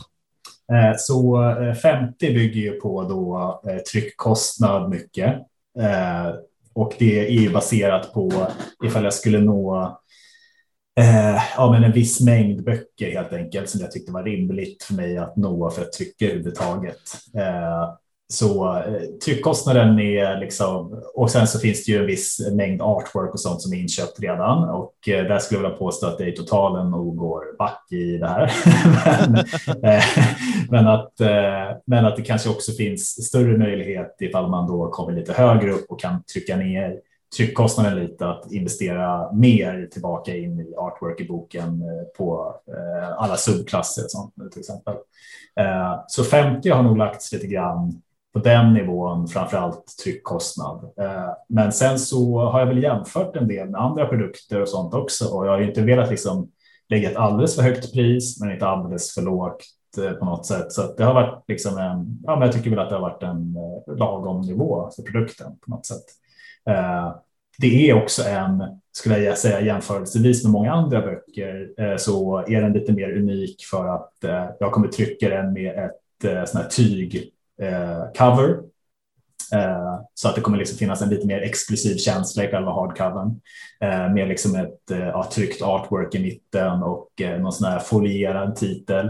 Eh, 0.71 0.95
Så 0.97 1.49
eh, 1.61 1.73
50 1.73 2.33
bygger 2.33 2.61
ju 2.61 2.71
på 2.71 3.03
då 3.03 3.61
eh, 3.71 3.77
tryckkostnad 3.77 4.89
mycket. 4.89 5.35
Eh, 5.79 6.27
Och 6.73 6.93
det 6.99 7.27
är 7.27 7.31
ju 7.31 7.49
baserat 7.49 8.13
på 8.13 8.47
ifall 8.85 9.03
jag 9.03 9.13
skulle 9.13 9.39
nå 9.39 9.85
eh, 10.99 11.41
ja, 11.57 11.71
men 11.71 11.83
en 11.83 11.91
viss 11.91 12.21
mängd 12.21 12.63
böcker 12.63 13.11
helt 13.11 13.33
enkelt 13.33 13.69
som 13.69 13.81
jag 13.81 13.91
tyckte 13.91 14.11
var 14.11 14.23
rimligt 14.23 14.83
för 14.83 14.93
mig 14.93 15.17
att 15.17 15.35
nå 15.35 15.69
för 15.69 15.81
att 15.81 15.91
trycka 15.93 16.25
överhuvudtaget. 16.25 17.01
Så 18.29 18.77
eh, 18.77 19.01
tryckkostnaden 19.25 19.99
är 19.99 20.39
liksom, 20.39 21.03
och 21.13 21.31
sen 21.31 21.47
så 21.47 21.59
finns 21.59 21.85
det 21.85 21.91
ju 21.91 21.99
en 21.99 22.05
viss 22.05 22.51
mängd 22.51 22.81
artwork 22.81 23.33
och 23.33 23.39
sånt 23.39 23.61
som 23.61 23.73
är 23.73 23.77
inköpt 23.77 24.19
redan 24.19 24.69
och 24.69 24.93
eh, 25.07 25.27
där 25.27 25.39
skulle 25.39 25.57
jag 25.57 25.63
vilja 25.63 25.77
påstå 25.77 26.07
att 26.07 26.17
det 26.17 26.27
i 26.27 26.35
totalen 26.35 26.91
nog 26.91 27.17
går 27.17 27.57
back 27.57 27.91
i 27.91 28.17
det 28.17 28.27
här. 28.27 28.51
men, 29.81 29.93
eh, 29.93 30.03
men, 30.69 30.87
att, 30.87 31.13
men 31.85 32.05
att 32.05 32.15
det 32.15 32.21
kanske 32.21 32.49
också 32.49 32.71
finns 32.71 33.27
större 33.27 33.57
möjlighet 33.57 34.15
ifall 34.19 34.49
man 34.49 34.67
då 34.67 34.89
kommer 34.89 35.11
lite 35.11 35.33
högre 35.33 35.71
upp 35.71 35.85
och 35.89 35.99
kan 35.99 36.23
trycka 36.23 36.57
ner 36.57 36.99
tryckkostnaden 37.37 37.99
lite 37.99 38.27
att 38.27 38.51
investera 38.51 39.33
mer 39.33 39.87
tillbaka 39.91 40.35
in 40.35 40.59
i 40.59 40.75
artwork 40.75 41.21
i 41.21 41.27
boken 41.27 41.83
på 42.17 42.55
alla 43.17 43.35
subklasser 43.35 44.03
och 44.03 44.11
sånt 44.11 44.33
till 44.51 44.59
exempel. 44.59 44.95
Så 46.07 46.23
50 46.23 46.69
har 46.69 46.83
nog 46.83 46.97
lagts 46.97 47.33
lite 47.33 47.47
grann 47.47 48.01
på 48.37 48.43
den 48.43 48.73
nivån, 48.73 49.27
framför 49.27 49.57
allt 49.57 49.83
tryckkostnad. 50.03 50.83
Eh, 50.99 51.29
men 51.49 51.71
sen 51.71 51.99
så 51.99 52.39
har 52.39 52.59
jag 52.59 52.67
väl 52.67 52.83
jämfört 52.83 53.35
en 53.35 53.47
del 53.47 53.69
med 53.69 53.81
andra 53.81 54.05
produkter 54.05 54.61
och 54.61 54.69
sånt 54.69 54.93
också 54.93 55.25
och 55.25 55.47
jag 55.47 55.51
har 55.51 55.61
inte 55.61 55.81
velat 55.81 56.09
liksom 56.09 56.51
lägga 56.89 57.11
ett 57.11 57.17
alldeles 57.17 57.55
för 57.55 57.63
högt 57.63 57.93
pris, 57.93 58.39
men 58.41 58.51
inte 58.51 58.67
alldeles 58.67 59.13
för 59.13 59.21
lågt 59.21 59.63
eh, 59.97 60.11
på 60.11 60.25
något 60.25 60.45
sätt. 60.45 60.71
Så 60.71 60.81
det 60.97 61.03
har 61.03 61.13
varit 61.13 61.43
liksom 61.47 61.77
en, 61.77 62.19
ja, 62.23 62.35
men 62.35 62.41
jag 62.41 62.51
tycker 62.51 62.69
väl 62.69 62.79
att 62.79 62.89
det 62.89 62.95
har 62.95 63.01
varit 63.01 63.23
en 63.23 63.55
eh, 63.55 63.97
lagom 63.97 64.41
nivå 64.41 64.89
för 64.95 65.03
produkten 65.03 65.57
på 65.65 65.71
något 65.71 65.85
sätt. 65.85 66.05
Det 67.59 67.89
är 67.89 68.03
också 68.03 68.23
en, 68.23 68.63
skulle 68.91 69.19
jag 69.19 69.37
säga 69.37 69.61
jämförelsevis 69.61 70.43
med 70.43 70.51
många 70.51 70.73
andra 70.73 71.01
böcker, 71.01 71.73
så 71.97 72.37
är 72.47 72.61
den 72.61 72.73
lite 72.73 72.93
mer 72.93 73.17
unik 73.17 73.65
för 73.71 73.87
att 73.87 74.13
jag 74.59 74.71
kommer 74.71 74.87
trycka 74.87 75.29
den 75.29 75.53
med 75.53 75.85
ett 75.85 76.01
sånt 76.21 76.49
sån 76.49 76.61
här 76.61 76.69
tyg 76.69 77.31
Eh, 77.61 78.03
cover. 78.17 78.49
Eh, 79.53 79.99
så 80.13 80.29
att 80.29 80.35
det 80.35 80.41
kommer 80.41 80.57
liksom 80.57 80.77
finnas 80.77 81.01
en 81.01 81.09
lite 81.09 81.27
mer 81.27 81.41
exklusiv 81.41 81.97
känsla 81.97 82.43
i 82.43 82.47
själva 82.47 82.71
hardcovern. 82.71 83.41
Eh, 83.81 84.13
med 84.13 84.27
liksom 84.27 84.55
ett 84.55 84.91
eh, 84.91 84.99
ja, 84.99 85.29
tryckt 85.31 85.61
artwork 85.61 86.15
i 86.15 86.19
mitten 86.19 86.83
och 86.83 87.21
eh, 87.21 87.39
någon 87.39 87.53
sån 87.53 87.71
här 87.71 87.79
folierad 87.79 88.55
titel. 88.55 89.07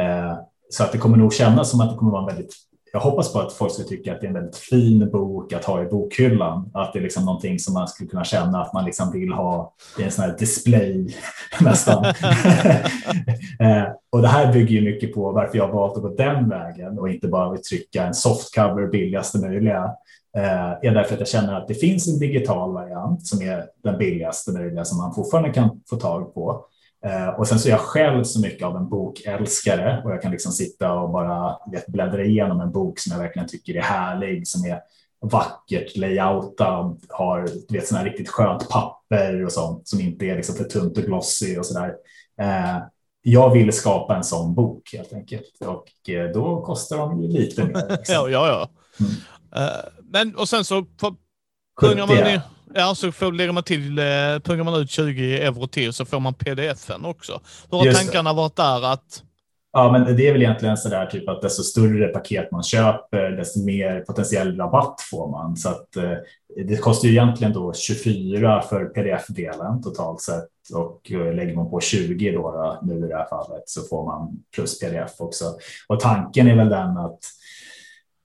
Eh, 0.00 0.38
så 0.70 0.84
att 0.84 0.92
det 0.92 0.98
kommer 0.98 1.16
nog 1.16 1.34
kännas 1.34 1.70
som 1.70 1.80
att 1.80 1.90
det 1.90 1.96
kommer 1.96 2.12
vara 2.12 2.22
en 2.22 2.36
väldigt 2.36 2.54
jag 2.92 3.00
hoppas 3.00 3.32
på 3.32 3.38
att 3.38 3.52
folk 3.52 3.72
ska 3.72 3.82
tycka 3.82 4.12
att 4.12 4.20
det 4.20 4.26
är 4.26 4.28
en 4.28 4.34
väldigt 4.34 4.56
fin 4.56 5.10
bok 5.10 5.52
att 5.52 5.64
ha 5.64 5.82
i 5.82 5.86
bokhyllan. 5.86 6.70
Att 6.74 6.92
det 6.92 6.98
är 6.98 7.02
liksom 7.02 7.24
någonting 7.24 7.58
som 7.58 7.74
man 7.74 7.88
skulle 7.88 8.10
kunna 8.10 8.24
känna 8.24 8.62
att 8.62 8.72
man 8.72 8.84
liksom 8.84 9.12
vill 9.12 9.32
ha 9.32 9.74
i 9.98 10.02
en 10.02 10.10
sån 10.10 10.24
här 10.24 10.38
display 10.38 11.16
nästan. 11.60 12.04
eh, 13.60 13.84
och 14.10 14.22
det 14.22 14.28
här 14.28 14.52
bygger 14.52 14.74
ju 14.74 14.80
mycket 14.80 15.14
på 15.14 15.32
varför 15.32 15.58
jag 15.58 15.68
valt 15.68 15.96
att 15.96 16.02
gå 16.02 16.08
den 16.08 16.48
vägen 16.48 16.98
och 16.98 17.08
inte 17.08 17.28
bara 17.28 17.50
vill 17.50 17.62
trycka 17.62 18.06
en 18.06 18.14
softcover 18.14 18.86
billigaste 18.86 19.38
möjliga. 19.38 19.90
Eh, 20.36 20.70
är 20.82 20.94
därför 20.94 21.14
att 21.14 21.20
jag 21.20 21.28
känner 21.28 21.54
att 21.54 21.68
det 21.68 21.74
finns 21.74 22.08
en 22.08 22.18
digital 22.18 22.72
variant 22.72 23.26
som 23.26 23.42
är 23.42 23.64
den 23.82 23.98
billigaste 23.98 24.52
möjliga 24.52 24.84
som 24.84 24.98
man 24.98 25.14
fortfarande 25.14 25.50
kan 25.50 25.80
få 25.90 25.96
tag 25.96 26.34
på. 26.34 26.64
Eh, 27.04 27.28
och 27.28 27.48
sen 27.48 27.58
så 27.58 27.68
är 27.68 27.72
jag 27.72 27.80
själv 27.80 28.24
så 28.24 28.40
mycket 28.40 28.66
av 28.66 28.76
en 28.76 28.88
bokälskare 28.88 30.02
och 30.04 30.10
jag 30.10 30.22
kan 30.22 30.30
liksom 30.32 30.52
sitta 30.52 30.92
och 30.92 31.10
bara 31.10 31.56
vet, 31.72 31.86
bläddra 31.86 32.24
igenom 32.24 32.60
en 32.60 32.72
bok 32.72 32.98
som 32.98 33.12
jag 33.12 33.18
verkligen 33.18 33.48
tycker 33.48 33.74
är 33.74 33.80
härlig, 33.82 34.48
som 34.48 34.64
är 34.64 34.80
vackert 35.20 35.96
layoutad, 35.96 36.96
har 37.08 37.42
du 37.68 37.78
vet, 37.78 37.88
såna 37.88 38.04
riktigt 38.04 38.28
skönt 38.28 38.68
papper 38.68 39.44
och 39.44 39.52
sånt 39.52 39.88
som 39.88 40.00
inte 40.00 40.24
är 40.26 40.36
liksom 40.36 40.54
för 40.54 40.64
tunt 40.64 40.98
och 40.98 41.04
glossy 41.04 41.58
och 41.58 41.66
sådär. 41.66 41.94
Eh, 42.40 42.78
jag 43.22 43.50
vill 43.52 43.72
skapa 43.72 44.16
en 44.16 44.24
sån 44.24 44.54
bok 44.54 44.90
helt 44.92 45.12
enkelt 45.12 45.58
och 45.66 46.10
eh, 46.10 46.30
då 46.34 46.62
kostar 46.62 46.96
de 46.98 47.22
ju 47.22 47.28
lite 47.28 47.64
mer. 47.64 47.72
ja, 47.88 47.96
Liksom. 47.96 48.14
ja, 48.14 48.28
ja. 48.32 48.68
Mm. 49.00 49.12
Eh, 49.68 49.84
men 50.02 50.36
och 50.36 50.48
sen 50.48 50.64
så 50.64 50.84
får- 51.00 51.14
pungar 51.80 52.06
man, 52.06 52.16
70, 52.16 52.28
i, 52.28 52.40
ja, 52.74 52.94
så 52.94 53.12
får, 53.12 53.32
lägger 53.32 53.52
man 53.52 53.62
till, 53.62 53.98
eh, 53.98 54.04
pungar 54.44 54.64
man 54.64 54.80
ut 54.80 54.90
20 54.90 55.38
euro 55.38 55.66
till 55.66 55.92
så 55.92 56.04
får 56.04 56.20
man 56.20 56.34
pdf-en 56.34 57.04
också. 57.04 57.40
Hur 57.70 57.78
har 57.78 57.86
Just 57.86 57.98
det. 57.98 58.04
tankarna 58.04 58.32
varit 58.32 58.56
där 58.56 58.92
att 58.92 59.22
Ja, 59.74 59.92
men 59.92 60.16
det 60.16 60.28
är 60.28 60.32
väl 60.32 60.42
egentligen 60.42 60.76
så 60.76 60.88
där 60.88 61.06
typ 61.06 61.28
att 61.28 61.42
desto 61.42 61.62
större 61.62 62.08
paket 62.08 62.50
man 62.50 62.62
köper, 62.62 63.30
desto 63.30 63.64
mer 63.64 64.00
potentiell 64.00 64.56
rabatt 64.56 65.00
får 65.10 65.30
man. 65.30 65.56
Så 65.56 65.68
att 65.68 65.96
eh, 65.96 66.12
det 66.66 66.76
kostar 66.76 67.08
ju 67.08 67.14
egentligen 67.14 67.52
då 67.52 67.72
24 67.72 68.62
för 68.62 68.84
pdf-delen 68.84 69.82
totalt 69.82 70.20
sett 70.20 70.48
och 70.74 71.12
eh, 71.12 71.34
lägger 71.34 71.54
man 71.54 71.70
på 71.70 71.80
20 71.80 72.32
då, 72.32 72.42
då 72.42 72.80
nu 72.82 73.06
i 73.06 73.08
det 73.08 73.16
här 73.16 73.28
fallet 73.28 73.62
så 73.66 73.82
får 73.82 74.04
man 74.04 74.30
plus 74.54 74.80
pdf 74.80 75.20
också. 75.20 75.44
Och 75.88 76.00
tanken 76.00 76.48
är 76.48 76.56
väl 76.56 76.68
den 76.68 76.96
att 76.96 77.18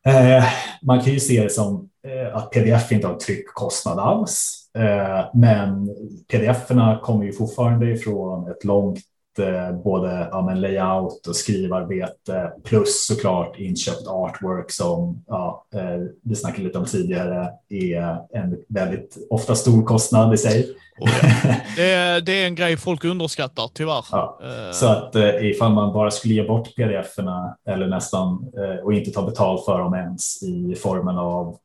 eh, 0.07 0.44
man 0.82 1.02
kan 1.02 1.14
ju 1.14 1.19
se 1.19 1.44
det 1.44 1.49
som 1.49 1.90
att 2.34 2.52
pdf 2.52 2.91
inte 2.91 3.07
har 3.07 3.15
tryckkostnad 3.15 3.99
alls. 3.99 4.53
Eh, 4.78 5.26
men 5.34 5.90
pdf-erna 6.32 6.99
kommer 7.03 7.26
ju 7.26 7.34
fortfarande 7.34 7.91
ifrån 7.91 8.52
ett 8.52 8.64
långt 8.64 8.99
eh, 9.40 9.76
både 9.84 10.28
ja, 10.32 10.41
layout 10.56 11.28
och 11.28 11.36
skrivarbete 11.36 12.52
plus 12.64 13.06
såklart 13.07 13.60
inköpt 13.60 14.07
artwork 14.07 14.72
som 14.72 15.24
ja, 15.28 15.65
eh, 15.76 15.82
vi 16.24 16.36
snackade 16.36 16.64
lite 16.64 16.78
om 16.80 16.86
tidigare 16.86 17.49
är 17.69 18.18
en 18.38 18.57
väldigt 18.69 19.18
ofta 19.30 19.56
stor 19.56 19.84
kostnad 19.86 20.34
i 20.34 20.38
sig. 20.38 20.69
oh, 20.99 21.10
ja. 21.44 21.53
det, 21.76 21.91
är- 21.94 22.22
det 22.22 22.32
är 22.44 22.48
en 22.48 22.56
grej 22.56 22.78
folk 22.78 23.03
underskattar 23.06 23.69
tyvärr. 23.74 24.06
Ja, 24.11 24.40
Eh, 24.44 24.72
Så 24.74 24.88
att 24.88 25.15
eh, 25.15 25.45
ifall 25.45 25.74
man 25.74 25.94
bara 25.94 26.11
skulle 26.11 26.34
ge 26.34 26.44
bort 26.48 26.76
pdf-erna 26.76 27.56
eller 27.69 27.88
nästan 27.88 28.52
eh, 28.57 28.86
och 28.86 28.94
inte 28.94 29.11
ta 29.11 29.22
betalt 29.26 29.65
för 29.65 29.80
dem 29.80 29.94
ens 29.94 30.44
i 30.44 30.76
formen 30.76 31.18
av 31.18 31.57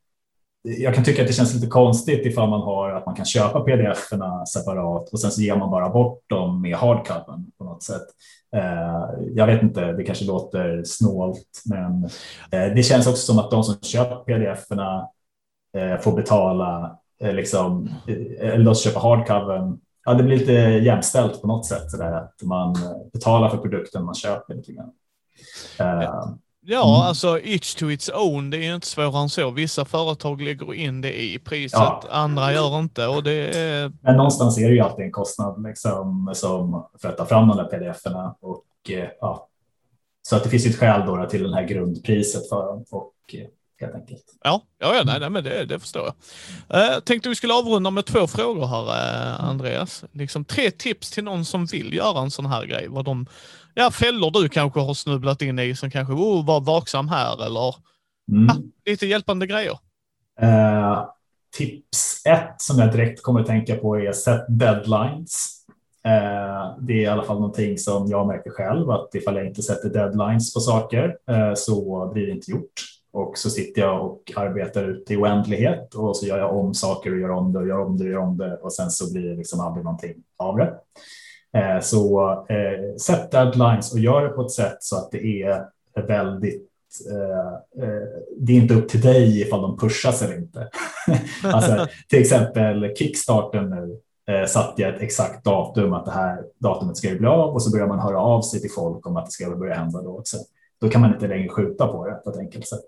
jag 0.63 0.95
kan 0.95 1.05
tycka 1.05 1.23
att 1.23 1.29
det 1.29 1.35
känns 1.35 1.55
lite 1.55 1.67
konstigt 1.67 2.27
ifall 2.27 2.51
man 2.51 2.61
har 2.61 2.91
att 2.91 3.07
man 3.07 3.15
kan 3.15 3.25
köpa 3.25 3.61
pdf-erna 3.61 4.47
separat 4.47 5.09
och 5.13 5.21
sen 5.21 5.31
så 5.31 5.43
ger 5.43 5.57
man 5.57 5.71
bara 5.71 5.89
bort 5.89 6.23
dem 6.27 6.63
med 6.63 6.77
hardcovern 6.77 7.51
på 7.59 7.65
något 7.65 7.83
sätt. 7.83 8.07
Eh, 8.57 9.25
jag 9.35 9.47
vet 9.47 9.63
inte, 9.63 9.93
det 9.93 10.05
kanske 10.05 10.25
låter 10.25 10.83
snålt, 10.85 11.63
men 11.65 12.05
eh, 12.51 12.75
det 12.75 12.83
känns 12.83 13.07
också 13.07 13.23
som 13.23 13.39
att 13.39 13.51
de 13.51 13.65
som 13.65 13.81
köper 13.83 14.17
pdf-erna 14.17 15.09
eh, 15.77 16.01
får 16.01 16.13
betala, 16.13 16.99
liksom, 17.21 17.89
eller 18.41 18.65
de 18.65 18.75
som 18.75 18.91
köper 18.91 19.01
hardcovern 19.01 19.79
Ja, 20.05 20.15
det 20.15 20.23
blir 20.23 20.37
lite 20.37 20.53
jämställt 20.53 21.41
på 21.41 21.47
något 21.47 21.67
sätt, 21.67 21.91
så 21.91 21.97
där, 21.97 22.13
att 22.13 22.43
man 22.43 22.77
betalar 23.13 23.49
för 23.49 23.59
produkten 23.59 24.05
man 24.05 24.15
köper. 24.15 24.55
Lite 24.55 24.73
grann. 24.73 24.93
Eh, 25.79 26.29
Ja, 26.65 26.97
Mm. 26.97 27.09
alltså 27.09 27.41
each 27.41 27.75
to 27.75 27.91
its 27.91 28.09
own, 28.15 28.51
det 28.51 28.57
är 28.57 28.63
ju 28.63 28.75
inte 28.75 28.87
svårare 28.87 29.23
än 29.23 29.29
så. 29.29 29.51
Vissa 29.51 29.85
företag 29.85 30.43
lägger 30.43 30.75
in 30.75 31.01
det 31.01 31.23
i 31.23 31.39
priset, 31.39 31.79
Ja. 31.81 32.03
andra 32.11 32.53
gör 32.53 32.79
inte. 32.79 33.07
Och 33.07 33.23
det 33.23 33.59
är, 33.59 33.93
Men 34.01 34.17
någonstans 34.17 34.59
är 34.59 34.69
det 34.69 34.75
ju 34.75 34.81
alltid 34.81 35.05
en 35.05 35.13
kostnad 35.13 35.63
liksom, 35.63 36.31
som 36.35 36.87
för 37.03 37.09
att 37.09 37.17
ta 37.17 37.27
fram 37.27 37.49
de 37.49 37.57
där 37.57 37.65
pdf-erna 37.65 38.35
och 38.41 38.65
eh, 38.91 39.09
ja, 39.21 39.49
så 40.29 40.37
att 40.37 40.45
det 40.45 40.51
finns 40.51 40.67
ett 40.67 40.77
skäl 40.79 41.07
då 41.07 41.27
till 41.31 41.43
den 41.43 41.55
här 41.55 41.63
grundpriset 41.69 42.49
för 42.49 42.67
dem 42.67 42.85
och 42.91 43.13
eh, 43.33 43.47
helt 43.81 43.95
enkelt. 43.95 44.25
Ja, 44.45 44.61
ja, 44.79 44.95
ja 44.97 45.03
nej, 45.05 45.21
nej, 45.21 45.31
men 45.31 45.45
det, 45.45 45.65
det 45.65 45.79
förstår 45.79 46.03
jag. 46.07 46.15
Jag 46.93 47.05
tänkte 47.05 47.29
vi 47.29 47.35
skulle 47.35 47.55
avrunda 47.55 47.91
med 47.91 48.07
två 48.07 48.27
frågor 48.27 48.67
här, 48.67 49.37
Andreas. 49.39 50.05
Liksom 50.13 50.45
tre 50.45 50.71
tips 50.71 51.11
till 51.11 51.25
någon 51.25 51.45
som 51.45 51.67
vill 51.67 51.95
göra 51.95 52.21
en 52.21 52.31
sån 52.31 52.47
här 52.47 52.65
grej. 52.67 52.87
Vad 52.89 53.05
de, 53.05 53.27
ja, 53.75 53.91
fällor 53.91 54.31
du 54.31 54.49
kanske 54.49 54.81
har 54.81 54.95
snubblat 54.95 55.43
in 55.43 55.59
i 55.59 55.77
som 55.77 55.91
kanske, 55.91 56.15
oh, 56.15 56.47
var 56.47 56.61
vaksam 56.61 57.09
här 57.09 57.47
eller 57.47 57.75
mm. 58.33 58.47
ja, 58.49 58.57
lite 58.91 59.07
hjälpande 59.07 59.47
grejer. 59.47 59.79
Uh, 60.43 61.05
tips 61.57 62.27
ett 62.27 62.55
som 62.59 62.79
jag 62.79 62.93
direkt 62.93 63.23
kommer 63.23 63.41
att 63.41 63.47
tänka 63.47 63.77
på 63.77 63.97
är 63.97 64.13
set 64.13 64.45
deadlines. 64.49 65.59
Uh, 66.07 66.79
det 66.81 66.93
är 66.93 67.01
i 67.01 67.07
alla 67.07 67.23
fall 67.23 67.37
någonting 67.37 67.79
som 67.79 68.09
jag 68.09 68.27
märker 68.27 68.51
själv 68.51 68.91
att 68.91 69.15
ifall 69.15 69.37
jag 69.37 69.47
inte 69.47 69.63
sätter 69.63 69.89
deadlines 69.89 70.55
på 70.55 70.61
saker 70.61 71.17
uh, 71.31 71.55
så 71.55 72.11
blir 72.13 72.27
det 72.27 72.33
inte 72.33 72.51
gjort. 72.51 72.73
Och 73.13 73.39
så 73.39 73.51
sitter 73.51 73.83
jag 73.83 74.07
och 74.07 74.33
arbetar 74.37 74.85
ut 74.85 75.11
i 75.11 75.17
oändlighet 75.17 75.95
och 75.95 76.17
så 76.17 76.27
gör 76.27 76.39
jag 76.39 76.57
om 76.57 76.75
saker 76.75 77.13
och 77.13 77.19
gör 77.19 77.31
om 77.31 77.53
det 77.53 77.59
och 77.59 77.67
gör 77.67 77.81
om 77.81 77.99
det 77.99 78.05
och 78.05 78.11
gör 78.11 78.19
om 78.19 78.37
det 78.37 78.57
och 78.57 78.73
sen 78.73 78.91
så 78.91 79.13
blir 79.13 79.29
det 79.29 79.37
liksom 79.37 79.61
aldrig 79.61 79.85
någonting 79.85 80.15
av 80.37 80.57
det. 80.57 80.75
Eh, 81.57 81.81
så 81.81 82.31
eh, 82.49 82.97
sätt 82.97 83.31
deadlines 83.31 83.93
och 83.93 83.99
gör 83.99 84.23
det 84.23 84.29
på 84.29 84.43
ett 84.43 84.51
sätt 84.51 84.77
så 84.81 84.97
att 84.97 85.11
det 85.11 85.43
är 85.43 85.67
väldigt 86.07 86.73
Eh, 87.11 87.85
eh, 87.85 88.09
det 88.37 88.53
är 88.53 88.57
inte 88.57 88.75
upp 88.75 88.89
till 88.89 89.01
dig 89.01 89.41
ifall 89.41 89.63
de 89.63 89.79
pushas 89.79 90.23
eller 90.23 90.37
inte. 90.37 90.69
alltså, 91.45 91.87
till 92.09 92.21
exempel 92.21 92.95
Kickstarten 92.97 93.71
nu 93.71 94.01
eh, 94.35 94.47
satte 94.47 94.83
jag 94.83 94.95
ett 94.95 95.03
exakt 95.03 95.45
datum 95.45 95.93
att 95.93 96.05
det 96.05 96.11
här 96.11 96.45
datumet 96.59 96.97
ska 96.97 97.15
bli 97.15 97.27
av 97.27 97.55
och 97.55 97.63
så 97.63 97.71
börjar 97.71 97.87
man 97.87 97.99
höra 97.99 98.21
av 98.21 98.43
sig 98.43 98.61
till 98.61 98.71
folk 98.71 99.07
om 99.07 99.17
att 99.17 99.27
det 99.27 99.33
ska 99.33 99.57
börja 99.57 99.75
hända 99.75 100.03
då 100.03 100.19
också. 100.19 100.37
Då 100.81 100.89
kan 100.89 101.01
man 101.01 101.15
inte 101.15 101.29
längre 101.29 101.49
skjuta 101.49 101.87
på 101.87 102.07
det 102.07 102.15
på 102.15 102.31
ett 102.31 102.39
enkelt 102.39 102.69
sätt 102.69 102.85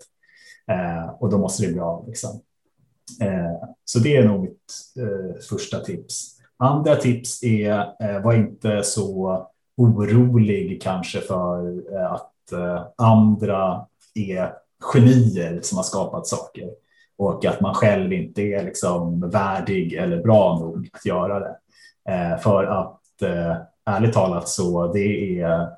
eh, 0.71 1.09
och 1.19 1.29
då 1.29 1.37
måste 1.37 1.65
det 1.65 1.71
bli 1.71 1.81
av. 1.81 2.07
Liksom. 2.07 2.41
Eh, 3.21 3.69
så 3.85 3.99
det 3.99 4.15
är 4.15 4.23
nog 4.23 4.41
mitt 4.41 4.73
eh, 4.99 5.41
första 5.49 5.79
tips. 5.79 6.34
Andra 6.57 6.95
tips 6.95 7.43
är 7.43 7.71
eh, 7.99 8.21
var 8.23 8.33
inte 8.33 8.83
så 8.83 9.47
orolig 9.77 10.81
kanske 10.81 11.21
för 11.21 11.67
eh, 11.95 12.11
att 12.11 12.51
eh, 12.51 12.85
andra 12.97 13.85
är 14.13 14.53
genier 14.93 15.59
som 15.61 15.77
har 15.77 15.83
skapat 15.83 16.27
saker 16.27 16.69
och 17.17 17.45
att 17.45 17.61
man 17.61 17.73
själv 17.73 18.13
inte 18.13 18.41
är 18.41 18.63
liksom 18.63 19.29
värdig 19.29 19.93
eller 19.93 20.23
bra 20.23 20.59
nog 20.59 20.89
att 20.93 21.05
göra 21.05 21.39
det. 21.39 21.57
För 22.43 22.63
att 22.63 23.01
ärligt 23.85 24.13
talat 24.13 24.49
så 24.49 24.93
det 24.93 25.39
är 25.39 25.69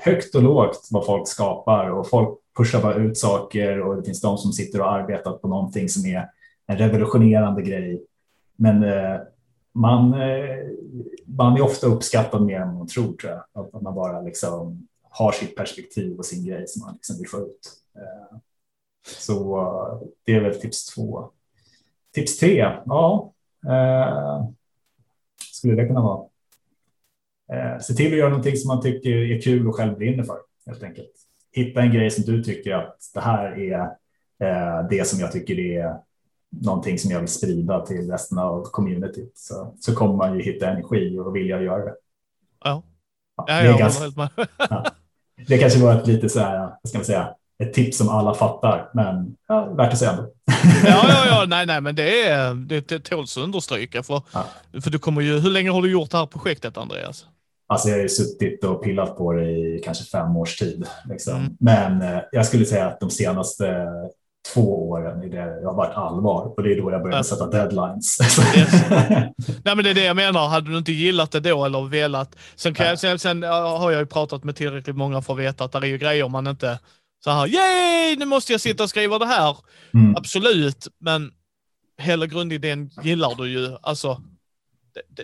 högt 0.00 0.34
och 0.34 0.42
lågt 0.42 0.88
vad 0.90 1.06
folk 1.06 1.28
skapar 1.28 1.90
och 1.90 2.08
folk 2.08 2.38
pushar 2.56 2.82
bara 2.82 2.94
ut 2.94 3.18
saker 3.18 3.80
och 3.80 3.96
det 3.96 4.02
finns 4.02 4.20
de 4.20 4.38
som 4.38 4.52
sitter 4.52 4.80
och 4.80 4.92
arbetat 4.92 5.42
på 5.42 5.48
någonting 5.48 5.88
som 5.88 6.06
är 6.06 6.28
en 6.66 6.78
revolutionerande 6.78 7.62
grej. 7.62 8.02
Men 8.56 8.84
man, 9.74 10.14
eh, 10.14 10.66
man 11.26 11.56
är 11.56 11.62
ofta 11.62 11.86
uppskattad 11.86 12.42
mer 12.42 12.60
än 12.60 12.74
man 12.74 12.86
tror, 12.86 13.12
tror 13.12 13.32
jag. 13.32 13.64
Att 13.74 13.82
man 13.82 13.94
bara 13.94 14.20
liksom 14.20 14.88
har 15.02 15.32
sitt 15.32 15.56
perspektiv 15.56 16.18
och 16.18 16.26
sin 16.26 16.46
grej 16.46 16.64
som 16.68 16.82
man 16.86 16.94
liksom 16.94 17.16
vill 17.16 17.28
få 17.28 17.38
ut. 17.38 17.72
Eh, 17.96 18.38
så 19.06 20.04
det 20.24 20.32
är 20.32 20.40
väl 20.40 20.60
tips 20.60 20.86
två. 20.86 21.30
Tips 22.14 22.38
tre, 22.38 22.56
ja. 22.86 23.32
Eh, 23.66 24.44
skulle 25.52 25.74
det 25.82 25.86
kunna 25.86 26.02
vara. 26.02 26.26
Eh, 27.52 27.78
se 27.78 27.94
till 27.94 28.12
att 28.12 28.18
göra 28.18 28.28
någonting 28.28 28.56
som 28.56 28.68
man 28.68 28.82
tycker 28.82 29.10
är 29.10 29.40
kul 29.40 29.68
och 29.68 29.76
själv 29.76 29.98
brinner 29.98 30.24
för 30.24 30.38
helt 30.66 30.82
enkelt. 30.82 31.12
Hitta 31.52 31.80
en 31.80 31.92
grej 31.92 32.10
som 32.10 32.24
du 32.24 32.44
tycker 32.44 32.72
att 32.72 32.96
det 33.14 33.20
här 33.20 33.58
är 33.58 33.90
det 34.90 35.08
som 35.08 35.20
jag 35.20 35.32
tycker 35.32 35.58
är 35.58 35.98
någonting 36.62 36.98
som 36.98 37.10
jag 37.10 37.20
vill 37.20 37.28
sprida 37.28 37.86
till 37.86 38.10
resten 38.10 38.38
av 38.38 38.64
communityt 38.64 39.32
så, 39.34 39.74
så 39.80 39.94
kommer 39.94 40.14
man 40.14 40.38
ju 40.38 40.42
hitta 40.42 40.70
energi 40.70 41.18
och 41.18 41.36
vilja 41.36 41.62
göra 41.62 41.84
det. 41.84 41.94
Ja, 42.64 42.82
ja, 43.36 43.44
ja 43.48 43.64
jag 43.64 43.78
ganska, 43.78 44.04
ja. 44.58 44.84
Det 45.46 45.58
kanske 45.58 45.82
var 45.82 45.94
ett 45.94 46.06
lite 46.06 46.28
så 46.28 46.40
här, 46.40 46.58
vad 46.58 46.88
ska 46.88 46.98
man 46.98 47.04
säga, 47.04 47.34
ett 47.58 47.72
tips 47.72 47.98
som 47.98 48.08
alla 48.08 48.34
fattar, 48.34 48.90
men 48.94 49.36
ja, 49.48 49.64
värt 49.64 49.92
att 49.92 49.98
säga 49.98 50.10
ändå. 50.10 50.32
ja, 50.84 51.04
ja, 51.08 51.26
ja, 51.26 51.44
nej, 51.48 51.66
nej, 51.66 51.80
men 51.80 51.94
det, 51.94 52.22
är, 52.28 52.54
det, 52.54 52.88
det 52.88 52.98
tåls 52.98 53.36
att 53.36 53.44
understryka. 53.44 54.02
För, 54.02 54.22
ja. 54.32 54.44
för 54.82 54.90
du 54.90 54.98
kommer 54.98 55.20
ju, 55.20 55.38
hur 55.38 55.50
länge 55.50 55.70
har 55.70 55.82
du 55.82 55.90
gjort 55.90 56.10
det 56.10 56.16
här 56.16 56.26
projektet, 56.26 56.76
Andreas? 56.76 57.26
Alltså 57.66 57.88
jag 57.88 57.96
har 57.96 58.02
ju 58.02 58.08
suttit 58.08 58.64
och 58.64 58.82
pillat 58.82 59.16
på 59.16 59.32
det 59.32 59.50
i 59.50 59.80
kanske 59.84 60.04
fem 60.04 60.36
års 60.36 60.56
tid. 60.56 60.86
Liksom. 61.08 61.36
Mm. 61.36 61.56
Men 61.60 62.02
eh, 62.02 62.22
jag 62.32 62.46
skulle 62.46 62.64
säga 62.64 62.86
att 62.86 63.00
de 63.00 63.10
senaste 63.10 63.86
två 64.52 64.88
åren 64.88 65.22
är 65.22 65.28
det 65.28 65.66
har 65.66 65.74
varit 65.74 65.96
allvar 65.96 66.52
och 66.56 66.62
det 66.62 66.72
är 66.72 66.80
då 66.80 66.90
jag 66.90 67.02
började 67.02 67.24
sätta 67.24 67.46
deadlines. 67.46 68.18
Nej, 69.64 69.76
men 69.76 69.84
det 69.84 69.90
är 69.90 69.94
det 69.94 70.04
jag 70.04 70.16
menar. 70.16 70.48
Hade 70.48 70.70
du 70.70 70.78
inte 70.78 70.92
gillat 70.92 71.32
det 71.32 71.40
då 71.40 71.64
eller 71.64 71.88
velat. 71.88 72.36
Sen, 72.56 72.74
kan 72.74 72.86
jag, 72.86 72.98
sen, 72.98 73.18
sen 73.18 73.42
har 73.42 73.90
jag 73.90 74.00
ju 74.00 74.06
pratat 74.06 74.44
med 74.44 74.56
tillräckligt 74.56 74.96
många 74.96 75.22
för 75.22 75.32
att 75.32 75.38
veta 75.38 75.64
att 75.64 75.72
det 75.72 75.78
är 75.78 75.86
ju 75.86 75.98
grejer 75.98 76.28
man 76.28 76.46
inte 76.46 76.78
så 77.24 77.30
här, 77.30 77.46
yay, 77.46 78.16
nu 78.16 78.24
måste 78.24 78.52
jag 78.52 78.60
sitta 78.60 78.82
och 78.82 78.90
skriva 78.90 79.18
det 79.18 79.26
här. 79.26 79.56
Mm. 79.94 80.16
Absolut, 80.16 80.88
men 80.98 81.30
hela 81.98 82.26
grundidén 82.26 82.90
gillar 83.02 83.34
du 83.34 83.50
ju. 83.50 83.76
Alltså, 83.82 84.22